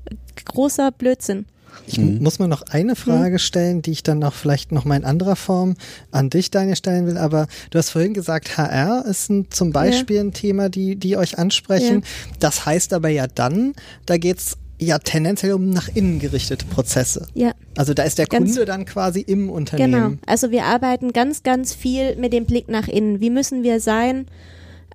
Großer 0.44 0.92
Blödsinn. 0.92 1.46
Ich 1.88 1.98
muss 2.00 2.40
mal 2.40 2.48
noch 2.48 2.62
eine 2.70 2.96
Frage 2.96 3.40
stellen, 3.40 3.82
die 3.82 3.92
ich 3.92 4.04
dann 4.04 4.24
auch 4.24 4.34
vielleicht 4.34 4.72
noch 4.72 4.86
mal 4.86 4.96
in 4.96 5.04
anderer 5.06 5.36
Form 5.36 5.76
an 6.12 6.30
dich, 6.30 6.52
Daniel, 6.52 6.76
stellen 6.76 7.06
will. 7.08 7.18
Aber 7.18 7.48
du 7.70 7.78
hast 7.80 7.90
vorhin 7.90 8.14
gesagt, 8.14 8.58
HR 8.58 9.06
ist 9.06 9.30
ein, 9.30 9.48
zum 9.50 9.72
Beispiel 9.72 10.20
ein 10.20 10.32
Thema, 10.32 10.70
die, 10.70 10.96
die 10.96 11.18
euch 11.18 11.38
ansprechen. 11.38 12.04
Das 12.40 12.66
heißt 12.66 12.94
aber 12.94 13.10
ja 13.10 13.28
dann, 13.28 13.74
da 14.06 14.18
geht's 14.18 14.58
ja 14.80 14.98
tendenziell 15.00 15.54
um 15.54 15.70
nach 15.70 15.90
innen 15.90 16.20
gerichtete 16.20 16.66
Prozesse. 16.66 17.28
Ja. 17.34 17.52
Also 17.78 17.94
da 17.94 18.04
ist 18.04 18.18
der 18.18 18.26
Ganz- 18.26 18.52
Kunde 18.52 18.66
dann 18.66 18.86
quasi 18.86 19.22
im 19.22 19.42
Genau. 19.46 19.54
Unternehmen. 19.54 20.20
Also 20.26 20.50
wir 20.52 20.64
arbeiten 20.66 21.14
ganz, 21.14 21.44
ganz 21.44 21.74
viel 21.74 22.16
mit 22.16 22.34
dem 22.34 22.46
Blick 22.46 22.68
nach 22.68 22.88
innen. 22.88 23.20
Wie 23.20 23.30
müssen 23.30 23.64
wir 23.64 23.80
sein, 23.80 24.26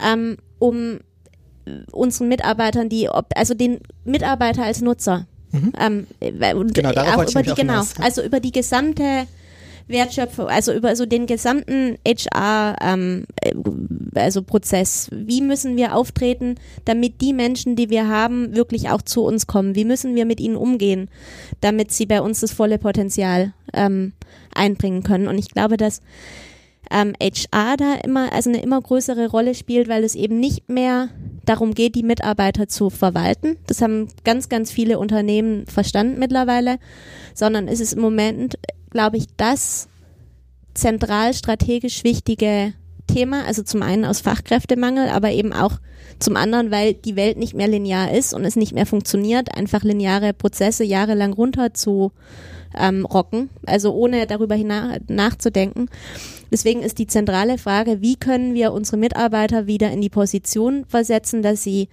ähm, 0.02 0.38
um 0.58 0.98
unseren 1.92 2.28
Mitarbeitern, 2.28 2.88
die, 2.88 3.08
ob, 3.08 3.26
also 3.36 3.54
den 3.54 3.78
Mitarbeiter 4.04 4.64
als 4.64 4.80
Nutzer, 4.80 5.26
ähm, 5.52 6.06
äh, 6.20 6.32
Genau, 6.32 6.92
darauf 6.92 7.26
auch 7.26 7.30
über 7.30 7.42
die, 7.42 7.54
genau, 7.54 7.72
hinaus, 7.72 7.94
also 8.00 8.22
über 8.22 8.40
die 8.40 8.52
gesamte 8.52 9.26
Wertschöpfung, 9.88 10.48
also 10.48 10.72
über 10.72 10.96
so 10.96 11.06
den 11.06 11.26
gesamten 11.26 11.96
HR, 12.06 12.76
ähm, 12.80 13.24
äh, 13.40 13.54
also 14.14 14.42
Prozess. 14.42 15.08
Wie 15.12 15.40
müssen 15.40 15.76
wir 15.76 15.94
auftreten, 15.94 16.56
damit 16.84 17.20
die 17.20 17.32
Menschen, 17.32 17.76
die 17.76 17.90
wir 17.90 18.08
haben, 18.08 18.56
wirklich 18.56 18.90
auch 18.90 19.02
zu 19.02 19.24
uns 19.24 19.46
kommen? 19.46 19.74
Wie 19.74 19.84
müssen 19.84 20.14
wir 20.14 20.24
mit 20.24 20.40
ihnen 20.40 20.56
umgehen, 20.56 21.08
damit 21.60 21.92
sie 21.92 22.06
bei 22.06 22.20
uns 22.20 22.40
das 22.40 22.52
volle 22.52 22.78
Potenzial 22.78 23.52
ähm, 23.72 24.12
einbringen 24.54 25.02
können? 25.02 25.28
Und 25.28 25.38
ich 25.38 25.48
glaube, 25.50 25.76
dass 25.76 26.00
ähm, 26.90 27.14
HR 27.20 27.76
da 27.76 27.94
immer, 28.04 28.32
also 28.32 28.50
eine 28.50 28.62
immer 28.62 28.80
größere 28.80 29.28
Rolle 29.28 29.54
spielt, 29.54 29.88
weil 29.88 30.04
es 30.04 30.14
eben 30.14 30.38
nicht 30.38 30.68
mehr 30.68 31.08
darum 31.44 31.74
geht, 31.74 31.94
die 31.94 32.02
Mitarbeiter 32.02 32.68
zu 32.68 32.90
verwalten. 32.90 33.56
Das 33.66 33.80
haben 33.80 34.08
ganz, 34.24 34.48
ganz 34.48 34.70
viele 34.70 34.98
Unternehmen 34.98 35.66
verstanden 35.66 36.18
mittlerweile, 36.18 36.78
sondern 37.34 37.68
es 37.68 37.80
ist 37.80 37.94
im 37.94 38.00
Moment, 38.00 38.58
glaube 38.90 39.16
ich, 39.16 39.26
das 39.36 39.88
zentral 40.74 41.34
strategisch 41.34 42.04
wichtige 42.04 42.74
Thema. 43.06 43.44
Also 43.44 43.62
zum 43.62 43.82
einen 43.82 44.04
aus 44.04 44.20
Fachkräftemangel, 44.20 45.08
aber 45.08 45.30
eben 45.30 45.52
auch 45.52 45.78
zum 46.18 46.36
anderen, 46.36 46.70
weil 46.70 46.94
die 46.94 47.16
Welt 47.16 47.36
nicht 47.36 47.54
mehr 47.54 47.68
linear 47.68 48.12
ist 48.12 48.34
und 48.34 48.44
es 48.44 48.56
nicht 48.56 48.72
mehr 48.72 48.86
funktioniert, 48.86 49.56
einfach 49.56 49.82
lineare 49.82 50.32
Prozesse 50.32 50.84
jahrelang 50.84 51.32
runter 51.32 51.74
zu 51.74 52.12
ähm, 52.74 53.04
rocken, 53.04 53.50
also 53.66 53.92
ohne 53.92 54.26
darüber 54.26 54.56
nachzudenken. 55.08 55.88
Deswegen 56.50 56.82
ist 56.82 56.98
die 56.98 57.06
zentrale 57.06 57.58
Frage, 57.58 58.00
wie 58.00 58.16
können 58.16 58.54
wir 58.54 58.72
unsere 58.72 58.96
Mitarbeiter 58.96 59.66
wieder 59.66 59.90
in 59.90 60.00
die 60.00 60.08
Position 60.08 60.84
versetzen, 60.86 61.42
dass 61.42 61.62
sie 61.62 61.88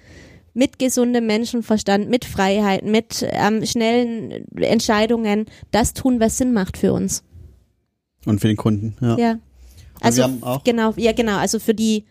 mit 0.54 0.78
gesundem 0.78 1.26
Menschenverstand, 1.26 2.10
mit 2.10 2.26
Freiheit, 2.26 2.86
mit 2.86 3.26
ähm, 3.32 3.66
schnellen 3.66 4.46
Entscheidungen 4.56 5.46
das 5.72 5.94
tun, 5.94 6.20
was 6.20 6.38
Sinn 6.38 6.54
macht 6.54 6.78
für 6.78 6.94
uns. 6.94 7.24
Und 8.26 8.40
für 8.40 8.48
den 8.48 8.58
Kunden, 8.58 8.96
ja. 9.02 9.18
Ja. 9.18 9.40
Also 10.00 10.28
genau, 10.64 10.94
ja 10.98 11.14
genau, 11.14 11.38
also 11.38 11.60
für 11.60 11.74
die 11.74 12.06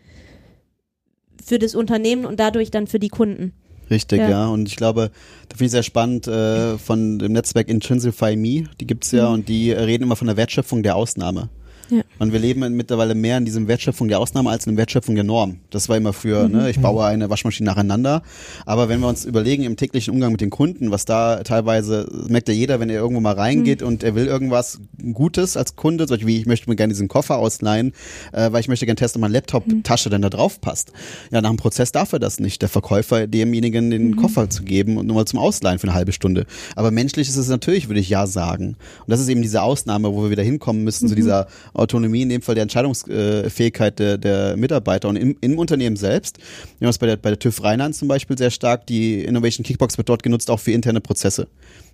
für 1.44 1.58
das 1.58 1.74
Unternehmen 1.74 2.24
und 2.24 2.40
dadurch 2.40 2.70
dann 2.70 2.86
für 2.86 2.98
die 2.98 3.08
Kunden. 3.08 3.52
Richtig, 3.93 4.18
ja. 4.20 4.30
Ja. 4.30 4.47
Und 4.49 4.68
ich 4.68 4.76
glaube, 4.76 5.11
da 5.49 5.57
finde 5.57 5.66
ich 5.66 5.70
sehr 5.70 5.82
spannend 5.82 6.26
äh, 6.26 6.78
von 6.78 7.18
dem 7.18 7.32
Netzwerk 7.32 7.69
Intrinsify 7.69 8.35
Me, 8.36 8.64
die 8.81 8.86
gibt's 8.86 9.12
ja 9.12 9.28
Mhm. 9.28 9.35
und 9.35 9.48
die 9.48 9.70
reden 9.70 10.05
immer 10.05 10.16
von 10.16 10.27
der 10.27 10.36
Wertschöpfung 10.36 10.82
der 10.82 10.97
Ausnahme. 10.97 11.48
Ja. 11.93 12.02
Und 12.19 12.32
wir 12.32 12.40
leben 12.40 12.60
mittlerweile 12.74 13.14
mehr 13.14 13.36
in 13.36 13.44
diesem 13.44 13.69
Wertschöpfung 13.69 14.09
der 14.09 14.19
Ausnahme 14.19 14.48
als 14.48 14.66
in 14.66 14.73
der 14.73 14.78
Wertschöpfung 14.78 15.14
der 15.14 15.24
Norm. 15.24 15.59
Das 15.69 15.90
war 15.90 15.98
immer 15.98 16.14
früher, 16.14 16.48
ne? 16.48 16.70
ich 16.70 16.81
baue 16.81 17.05
eine 17.05 17.28
Waschmaschine 17.28 17.69
nacheinander. 17.69 18.23
Aber 18.64 18.89
wenn 18.89 19.01
wir 19.01 19.09
uns 19.09 19.27
überlegen 19.27 19.64
im 19.64 19.77
täglichen 19.77 20.14
Umgang 20.14 20.32
mit 20.32 20.40
den 20.40 20.48
Kunden, 20.48 20.90
was 20.90 21.05
da 21.05 21.43
teilweise, 21.43 22.09
merkt 22.28 22.48
ja 22.48 22.55
jeder, 22.55 22.81
wenn 22.81 22.89
er 22.89 22.97
irgendwo 22.97 23.20
mal 23.20 23.35
reingeht 23.35 23.82
und 23.82 24.02
er 24.02 24.14
will 24.14 24.27
irgendwas 24.27 24.81
Gutes 25.12 25.59
als 25.59 25.77
Kunde, 25.77 26.06
Beispiel 26.06 26.27
wie 26.27 26.40
ich 26.40 26.47
möchte 26.47 26.70
mir 26.70 26.77
gerne 26.77 26.93
diesen 26.93 27.09
Koffer 27.09 27.39
ausleihen, 27.39 27.93
äh, 28.32 28.51
weil 28.52 28.60
ich 28.60 28.69
möchte 28.69 28.86
gerne 28.86 28.97
testen, 28.97 29.20
ob 29.20 29.23
meine 29.23 29.35
Laptop-Tasche 29.35 30.10
denn 30.10 30.23
da 30.23 30.31
drauf 30.31 30.60
passt. 30.60 30.93
Ja, 31.31 31.40
nach 31.40 31.51
dem 31.51 31.56
Prozess 31.56 31.93
darf 31.93 32.12
er 32.12 32.19
das 32.19 32.40
nicht, 32.40 32.62
der 32.62 32.69
Verkäufer 32.69 33.27
demjenigen 33.27 33.90
den 33.90 34.16
Koffer 34.16 34.48
zu 34.48 34.62
geben 34.62 34.97
und 34.97 35.06
nur 35.06 35.16
mal 35.16 35.27
zum 35.27 35.39
Ausleihen 35.39 35.78
für 35.78 35.89
eine 35.89 35.94
halbe 35.94 36.12
Stunde. 36.12 36.47
Aber 36.77 36.90
menschlich 36.90 37.28
ist 37.28 37.36
es 37.36 37.48
natürlich, 37.48 37.89
würde 37.89 38.01
ich 38.01 38.09
ja 38.09 38.27
sagen. 38.27 38.77
Und 39.01 39.09
das 39.09 39.20
ist 39.20 39.28
eben 39.28 39.43
diese 39.43 39.62
Ausnahme, 39.62 40.14
wo 40.14 40.23
wir 40.23 40.31
wieder 40.31 40.43
hinkommen 40.43 40.85
müssen 40.85 41.09
zu 41.09 41.14
dieser 41.14 41.47
Autonomie, 41.82 42.22
in 42.22 42.28
dem 42.28 42.42
Fall 42.42 42.54
der 42.54 42.62
Entscheidungsfähigkeit 42.62 43.98
der, 43.98 44.18
der 44.18 44.56
Mitarbeiter 44.56 45.09
und 45.09 45.16
im, 45.16 45.36
im 45.40 45.59
Unternehmen 45.59 45.96
selbst. 45.96 46.38
Wir 46.78 46.86
haben 46.86 46.90
das 46.90 46.98
bei 46.98 47.06
der, 47.06 47.16
bei 47.16 47.30
der 47.30 47.38
TÜV 47.38 47.62
Rheinland 47.62 47.94
zum 47.94 48.09
Beispiel 48.09 48.38
sehr 48.38 48.50
stark. 48.50 48.86
Die 48.86 49.24
Innovation 49.24 49.64
Kickbox 49.64 49.98
wird 49.98 50.09
dort 50.09 50.22
genutzt 50.22 50.50
auch 50.50 50.60
für 50.60 50.72
interne 50.72 51.00
Prozesse. 51.00 51.48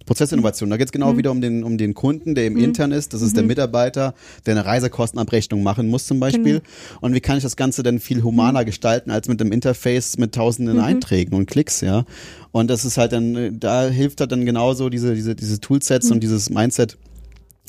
Prozessinnovation. 0.09 0.71
Da 0.71 0.79
geht 0.79 0.87
es 0.87 0.93
genau 0.93 1.17
wieder 1.19 1.31
um 1.31 1.41
den, 1.41 1.63
um 1.63 1.77
den 1.77 1.93
Kunden, 1.93 2.35
der 2.35 2.45
eben 2.45 2.57
intern 2.57 2.93
ist. 2.93 3.13
Das 3.13 3.21
ist 3.21 3.37
der 3.37 3.45
Mitarbeiter, 3.45 4.15
der 4.47 4.55
eine 4.55 4.65
Reisekostenabrechnung 4.65 5.63
machen 5.63 5.89
muss 5.89 6.07
zum 6.07 6.19
Beispiel. 6.19 6.63
Und 7.01 7.15
wie 7.15 7.21
kann 7.21 7.37
ich 7.37 7.43
das 7.43 7.57
Ganze 7.57 7.83
denn 7.83 8.01
viel 8.01 8.23
humaner 8.23 8.65
gestalten 8.65 9.11
als 9.11 9.29
mit 9.29 9.41
einem 9.41 9.53
Interface 9.53 10.17
mit 10.17 10.35
tausenden 10.35 10.81
Einträgen 10.81 11.35
und 11.35 11.47
Klicks, 11.47 11.83
ja? 11.83 12.05
Und 12.51 12.71
das 12.71 12.87
ist 12.87 12.97
halt 12.97 13.13
dann, 13.13 13.37
äh, 13.37 13.53
da 13.53 13.89
hilft 13.89 14.21
halt 14.21 14.33
dann 14.33 14.47
genauso 14.47 14.89
diese, 14.89 15.15
diese, 15.15 15.35
diese 15.35 15.61
Toolsets 15.61 16.11
und 16.11 16.21
dieses 16.21 16.49
Mindset 16.49 16.97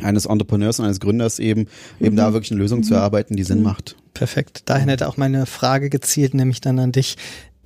eines 0.04 0.26
Entrepreneurs 0.26 0.80
und 0.80 0.86
eines 0.86 1.00
Gründers 1.00 1.40
eben, 1.40 1.68
eben 2.00 2.16
da 2.16 2.34
wirklich 2.34 2.52
eine 2.52 2.62
Lösung 2.62 2.84
zu 2.84 2.94
erarbeiten, 2.94 3.36
die 3.36 3.44
Sinn 3.44 3.62
macht. 3.62 3.96
Perfekt. 4.14 4.64
Dahin 4.66 4.90
hätte 4.90 5.08
auch 5.08 5.18
meine 5.18 5.46
Frage 5.46 5.90
gezielt, 5.90 6.34
nämlich 6.34 6.62
dann 6.62 6.80
an 6.80 6.92
dich, 6.92 7.18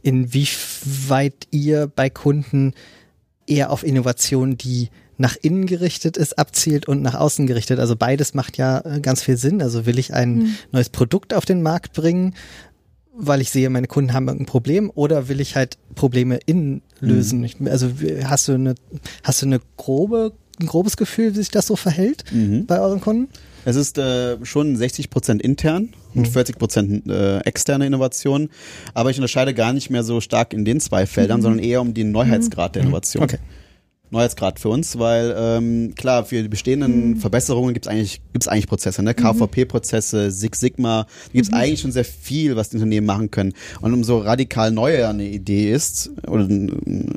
inwieweit 0.02 1.48
ihr 1.52 1.88
bei 1.88 2.10
Kunden 2.10 2.74
eher 3.48 3.72
auf 3.72 3.84
Innovation, 3.84 4.58
die 4.58 4.90
nach 5.18 5.36
innen 5.42 5.68
gerichtet 5.68 6.18
ist, 6.18 6.38
abzielt 6.40 6.88
und 6.88 7.02
nach 7.02 7.16
außen 7.16 7.48
gerichtet. 7.48 7.80
Also 7.80 7.96
beides 7.96 8.34
macht 8.34 8.58
ja 8.58 8.80
äh, 8.80 9.00
ganz 9.00 9.22
viel 9.22 9.38
Sinn. 9.38 9.62
Also 9.62 9.86
will 9.86 10.00
ich 10.00 10.14
ein 10.14 10.56
neues 10.72 10.90
Produkt 10.90 11.34
auf 11.34 11.46
den 11.46 11.62
Markt 11.62 11.94
bringen, 11.94 12.34
weil 13.16 13.42
ich 13.42 13.52
sehe, 13.52 13.70
meine 13.70 13.88
Kunden 13.88 14.14
haben 14.14 14.28
irgendein 14.28 14.48
Problem, 14.48 14.92
oder 14.94 15.28
will 15.30 15.40
ich 15.40 15.56
halt 15.56 15.78
Probleme 15.94 16.40
innen 16.46 16.82
lösen? 17.00 17.44
Ich, 17.44 17.58
also 17.66 17.92
hast 18.24 18.48
du 18.48 18.54
eine, 18.54 18.76
hast 19.24 19.42
du 19.42 19.46
eine 19.46 19.60
grobe, 19.78 20.34
ein 20.60 20.68
grobes 20.68 20.98
Gefühl, 20.98 21.34
wie 21.34 21.38
sich 21.38 21.52
das 21.52 21.68
so 21.68 21.76
verhält 21.76 22.24
bei 22.68 22.80
euren 22.80 23.02
Kunden? 23.02 23.30
Es 23.66 23.76
ist 23.76 23.98
äh, 23.98 24.44
schon 24.44 24.76
60 24.76 25.10
Prozent 25.10 25.42
intern 25.42 25.90
und 26.16 26.28
40 26.28 26.58
Prozent 26.58 27.10
äh, 27.10 27.40
externe 27.40 27.86
Innovation. 27.86 28.50
Aber 28.94 29.10
ich 29.10 29.18
unterscheide 29.18 29.54
gar 29.54 29.74
nicht 29.74 29.90
mehr 29.90 30.04
so 30.04 30.22
stark 30.22 30.54
in 30.54 30.66
den 30.66 30.80
zwei 30.80 31.06
Feldern, 31.06 31.42
sondern 31.42 31.64
eher 31.64 31.82
um 31.82 31.94
den 31.94 32.12
Neuheitsgrad 32.12 32.76
der 32.76 32.84
Innovation. 32.84 33.24
Okay. 33.24 33.40
Neuheitsgrad 34.14 34.60
für 34.60 34.70
uns, 34.70 34.98
weil 34.98 35.36
ähm, 35.38 35.94
klar, 35.96 36.24
für 36.24 36.42
die 36.42 36.48
bestehenden 36.48 37.18
Verbesserungen 37.18 37.74
gibt 37.74 37.86
es 37.88 37.92
eigentlich, 37.92 38.22
gibt's 38.32 38.48
eigentlich 38.48 38.68
Prozesse, 38.68 39.04
ne? 39.04 39.14
KVP-Prozesse, 39.14 40.32
Six 40.32 40.60
Sigma, 40.60 41.04
da 41.04 41.34
gibt 41.34 41.48
es 41.48 41.54
eigentlich 41.54 41.82
schon 41.82 41.92
sehr 41.92 42.06
viel, 42.06 42.56
was 42.56 42.70
die 42.70 42.78
Unternehmen 42.78 43.06
machen 43.06 43.32
können. 43.32 43.54
Und 43.82 43.94
umso 43.94 44.20
radikal 44.20 44.72
neuer 44.72 45.10
eine 45.10 45.28
Idee 45.28 45.72
ist 45.74 46.12
oder, 46.28 46.48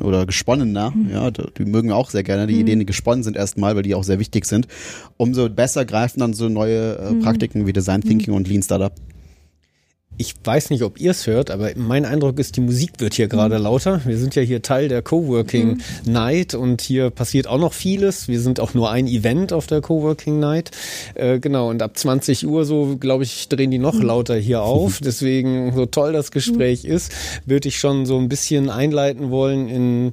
oder 0.03 0.27
gesponnener, 0.27 0.93
ja, 1.13 1.31
da- 1.31 1.49
die 1.57 1.65
mögen 1.65 1.89
wir 1.89 1.97
auch 1.97 2.11
sehr 2.11 2.23
gerne, 2.23 2.47
die 2.47 2.55
Ideen, 2.61 2.79
die 2.81 2.87
gesponnen 2.87 3.23
sind 3.23 3.37
erstmal, 3.37 3.77
weil 3.77 3.83
die 3.83 3.95
auch 3.95 4.05
sehr 4.05 4.19
wichtig 4.19 4.47
sind, 4.47 4.67
umso 5.17 5.49
besser 5.49 5.85
greifen 5.85 6.21
dann 6.21 6.33
so 6.35 6.49
neue 6.49 6.97
äh, 6.99 7.15
Praktiken 7.23 7.67
wie 7.67 7.73
Design 7.73 8.01
Thinking 8.01 8.35
und 8.35 8.49
Lean 8.49 8.63
Startup. 8.63 8.93
Ich 10.19 10.35
weiß 10.43 10.71
nicht, 10.71 10.83
ob 10.83 10.99
ihr 10.99 11.11
es 11.11 11.27
hört, 11.27 11.51
aber 11.51 11.71
mein 11.77 12.07
Eindruck 12.07 12.39
ist, 12.39 12.57
die 12.57 12.63
Musik 12.63 12.93
wird 13.01 13.13
hier 13.13 13.29
gerade 13.29 13.59
lauter. 13.59 14.01
Wir 14.07 14.17
sind 14.17 14.35
ja 14.35 14.41
hier 14.41 14.63
Teil 14.63 14.89
der 14.89 15.03
Coworking 15.03 15.83
Night 16.07 16.55
und 16.55 16.81
hier 16.81 17.11
passiert 17.11 17.47
auch 17.47 17.59
noch 17.59 17.75
vieles. 17.75 18.27
Wir 18.27 18.41
sind 18.41 18.59
auch 18.59 18.73
nur 18.73 18.91
ein 18.91 19.09
Event 19.09 19.53
auf 19.53 19.67
der 19.67 19.83
Coworking 19.83 20.41
Night. 20.41 20.71
Äh, 21.17 21.39
genau, 21.39 21.69
und 21.69 21.83
ab 21.83 21.99
20 21.99 22.47
Uhr 22.47 22.65
so, 22.65 22.97
glaube 22.99 23.25
ich, 23.25 23.51
drehen 23.51 23.71
die 23.71 23.79
noch 23.79 24.03
lauter 24.03 24.37
hier 24.37 24.63
auf. 24.63 25.01
Deswegen, 25.05 25.75
so 25.75 25.85
toll 25.85 26.15
das 26.15 26.31
Gespräch 26.31 26.87
ist, 26.87 27.13
würde 27.45 27.69
ich 27.69 27.79
schon 27.79 28.07
so 28.07 28.19
ein 28.19 28.31
bisschen 28.31 28.71
einleiten 28.71 29.31
wollen 29.31 29.69
in 29.69 30.13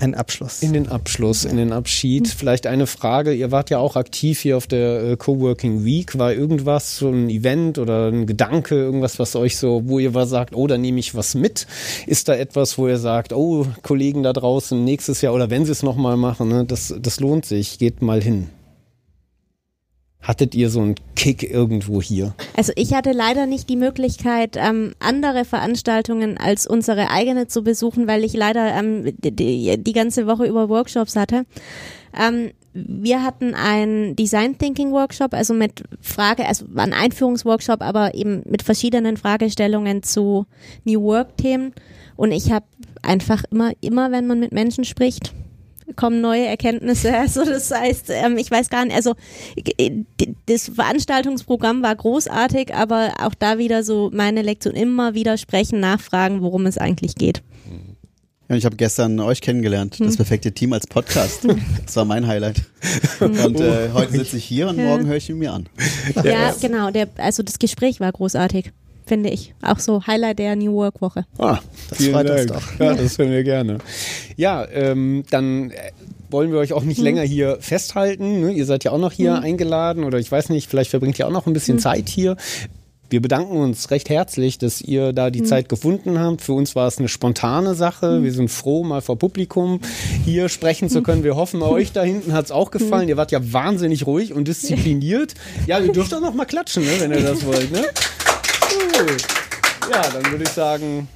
Ein 0.00 0.14
Abschluss. 0.14 0.62
in 0.62 0.72
den 0.72 0.88
Abschluss, 0.88 1.44
in 1.44 1.58
den 1.58 1.72
Abschied. 1.72 2.28
Vielleicht 2.28 2.66
eine 2.66 2.86
Frage. 2.86 3.34
Ihr 3.34 3.50
wart 3.50 3.68
ja 3.68 3.76
auch 3.76 3.96
aktiv 3.96 4.40
hier 4.40 4.56
auf 4.56 4.66
der 4.66 5.02
äh, 5.02 5.16
Coworking 5.18 5.84
Week. 5.84 6.16
War 6.18 6.32
irgendwas, 6.32 6.96
so 6.96 7.10
ein 7.10 7.28
Event 7.28 7.78
oder 7.78 8.08
ein 8.08 8.24
Gedanke, 8.26 8.76
irgendwas, 8.76 9.18
was 9.18 9.36
euch 9.36 9.41
so, 9.50 9.82
wo 9.86 9.98
ihr 9.98 10.14
was 10.14 10.30
sagt, 10.30 10.54
oh, 10.54 10.66
da 10.66 10.78
nehme 10.78 11.00
ich 11.00 11.14
was 11.14 11.34
mit? 11.34 11.66
Ist 12.06 12.28
da 12.28 12.34
etwas, 12.34 12.78
wo 12.78 12.88
ihr 12.88 12.98
sagt, 12.98 13.32
oh, 13.32 13.66
Kollegen 13.82 14.22
da 14.22 14.32
draußen, 14.32 14.82
nächstes 14.82 15.20
Jahr 15.20 15.34
oder 15.34 15.50
wenn 15.50 15.64
sie 15.64 15.72
es 15.72 15.82
nochmal 15.82 16.16
machen, 16.16 16.48
ne, 16.48 16.64
das, 16.64 16.94
das 16.98 17.20
lohnt 17.20 17.44
sich, 17.44 17.78
geht 17.78 18.02
mal 18.02 18.22
hin. 18.22 18.48
Hattet 20.22 20.54
ihr 20.54 20.70
so 20.70 20.80
einen 20.80 20.94
Kick 21.16 21.42
irgendwo 21.42 22.00
hier? 22.00 22.34
Also 22.56 22.72
ich 22.76 22.94
hatte 22.94 23.10
leider 23.10 23.46
nicht 23.46 23.68
die 23.68 23.76
Möglichkeit, 23.76 24.56
ähm, 24.56 24.94
andere 25.00 25.44
Veranstaltungen 25.44 26.38
als 26.38 26.64
unsere 26.64 27.10
eigene 27.10 27.48
zu 27.48 27.64
besuchen, 27.64 28.06
weil 28.06 28.22
ich 28.22 28.32
leider 28.32 28.72
ähm, 28.72 29.16
die, 29.18 29.32
die, 29.34 29.82
die 29.82 29.92
ganze 29.92 30.28
Woche 30.28 30.46
über 30.46 30.68
Workshops 30.68 31.16
hatte. 31.16 31.44
Ähm, 32.16 32.52
wir 32.74 33.22
hatten 33.22 33.54
einen 33.54 34.16
Design 34.16 34.56
Thinking 34.56 34.92
Workshop, 34.92 35.34
also 35.34 35.52
mit 35.52 35.82
Frage, 36.00 36.46
also 36.46 36.64
war 36.68 36.84
ein 36.84 36.94
Einführungsworkshop, 36.94 37.82
aber 37.82 38.14
eben 38.14 38.42
mit 38.46 38.62
verschiedenen 38.62 39.16
Fragestellungen 39.16 40.02
zu 40.02 40.46
New 40.84 41.02
Work 41.02 41.36
Themen. 41.36 41.74
Und 42.16 42.32
ich 42.32 42.50
habe 42.50 42.66
einfach 43.02 43.44
immer, 43.50 43.72
immer, 43.80 44.10
wenn 44.10 44.26
man 44.26 44.40
mit 44.40 44.52
Menschen 44.52 44.84
spricht, 44.84 45.34
kommen 45.96 46.20
neue 46.20 46.46
Erkenntnisse. 46.46 47.12
Also 47.22 47.44
das 47.44 47.70
heißt, 47.70 48.10
ähm, 48.10 48.38
ich 48.38 48.50
weiß 48.50 48.70
gar 48.70 48.84
nicht, 48.84 48.96
also 48.96 49.14
äh, 49.78 49.90
das 50.46 50.70
Veranstaltungsprogramm 50.74 51.82
war 51.82 51.94
großartig, 51.94 52.74
aber 52.74 53.12
auch 53.22 53.34
da 53.34 53.58
wieder 53.58 53.82
so 53.82 54.10
meine 54.12 54.42
Lektion 54.42 54.74
immer 54.74 55.14
wieder 55.14 55.36
sprechen, 55.36 55.80
nachfragen, 55.80 56.42
worum 56.42 56.66
es 56.66 56.78
eigentlich 56.78 57.14
geht. 57.16 57.42
Ja, 58.52 58.54
und 58.54 58.58
ich 58.58 58.66
habe 58.66 58.76
gestern 58.76 59.18
euch 59.20 59.40
kennengelernt, 59.40 59.96
das 59.98 60.16
perfekte 60.18 60.52
Team 60.52 60.74
als 60.74 60.86
Podcast. 60.86 61.46
Das 61.86 61.96
war 61.96 62.04
mein 62.04 62.26
Highlight. 62.26 62.62
Und 63.20 63.60
äh, 63.60 63.90
heute 63.94 64.12
sitze 64.12 64.36
ich 64.36 64.44
hier 64.44 64.68
und 64.68 64.76
morgen 64.76 65.06
höre 65.06 65.16
ich 65.16 65.30
ihn 65.30 65.38
mir 65.38 65.52
an. 65.54 65.68
Ja, 66.22 66.54
genau, 66.60 66.90
der, 66.90 67.08
also 67.16 67.42
das 67.42 67.58
Gespräch 67.58 67.98
war 68.00 68.12
großartig, 68.12 68.72
finde 69.06 69.30
ich. 69.30 69.54
Auch 69.62 69.78
so 69.78 70.06
Highlight 70.06 70.38
der 70.38 70.54
New 70.56 70.74
Work 70.74 71.00
Woche. 71.00 71.24
Ah, 71.38 71.58
Das 71.88 71.98
vielen 71.98 72.12
freut 72.12 72.30
uns 72.30 72.46
Dank. 72.46 72.60
doch. 72.78 72.80
Ja, 72.84 72.94
das 72.94 73.16
hören 73.18 73.30
wir 73.30 73.42
gerne. 73.42 73.78
Ja, 74.36 74.66
ähm, 74.70 75.24
dann 75.30 75.70
äh, 75.70 75.92
wollen 76.30 76.50
wir 76.52 76.58
euch 76.58 76.72
auch 76.74 76.84
nicht 76.84 77.00
länger 77.00 77.22
hier 77.22 77.56
festhalten. 77.60 78.40
Ne? 78.40 78.52
Ihr 78.52 78.66
seid 78.66 78.84
ja 78.84 78.90
auch 78.92 78.98
noch 78.98 79.12
hier 79.12 79.40
eingeladen 79.40 80.04
oder 80.04 80.18
ich 80.18 80.30
weiß 80.30 80.50
nicht, 80.50 80.68
vielleicht 80.68 80.90
verbringt 80.90 81.18
ihr 81.18 81.26
auch 81.26 81.32
noch 81.32 81.46
ein 81.46 81.52
bisschen 81.54 81.78
Zeit 81.78 82.08
hier. 82.10 82.36
Wir 83.12 83.20
bedanken 83.20 83.58
uns 83.58 83.90
recht 83.90 84.08
herzlich, 84.08 84.56
dass 84.56 84.80
ihr 84.80 85.12
da 85.12 85.28
die 85.28 85.42
Zeit 85.42 85.68
gefunden 85.68 86.18
habt. 86.18 86.40
Für 86.40 86.54
uns 86.54 86.74
war 86.74 86.88
es 86.88 86.96
eine 86.96 87.08
spontane 87.08 87.74
Sache. 87.74 88.22
Wir 88.22 88.32
sind 88.32 88.48
froh, 88.50 88.84
mal 88.84 89.02
vor 89.02 89.18
Publikum 89.18 89.80
hier 90.24 90.48
sprechen 90.48 90.88
zu 90.88 91.02
können. 91.02 91.22
Wir 91.22 91.36
hoffen, 91.36 91.60
euch 91.60 91.92
da 91.92 92.02
hinten 92.02 92.32
hat 92.32 92.46
es 92.46 92.50
auch 92.50 92.70
gefallen. 92.70 93.10
Ihr 93.10 93.18
wart 93.18 93.30
ja 93.30 93.52
wahnsinnig 93.52 94.06
ruhig 94.06 94.32
und 94.32 94.48
diszipliniert. 94.48 95.34
Ja, 95.66 95.78
ihr 95.78 95.92
dürft 95.92 96.14
auch 96.14 96.22
noch 96.22 96.32
mal 96.32 96.46
klatschen, 96.46 96.84
ne, 96.84 96.92
wenn 97.00 97.10
ihr 97.10 97.20
das 97.20 97.44
wollt. 97.44 97.70
Ne? 97.70 97.84
Ja, 99.90 100.02
dann 100.10 100.30
würde 100.30 100.44
ich 100.44 100.50
sagen, 100.50 101.06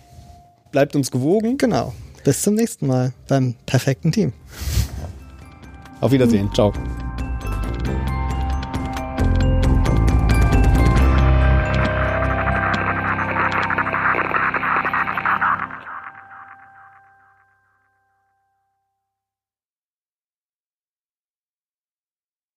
bleibt 0.73 0.94
uns 0.97 1.10
gewogen. 1.10 1.56
Genau. 1.56 1.94
Bis 2.24 2.43
zum 2.43 2.56
nächsten 2.56 2.89
Mal 2.89 3.14
beim 3.27 3.55
perfekten 3.64 4.12
Team. 4.12 4.35
Auf 6.02 6.12
Wiedersehen. 6.12 6.51
Ciao. 6.52 6.74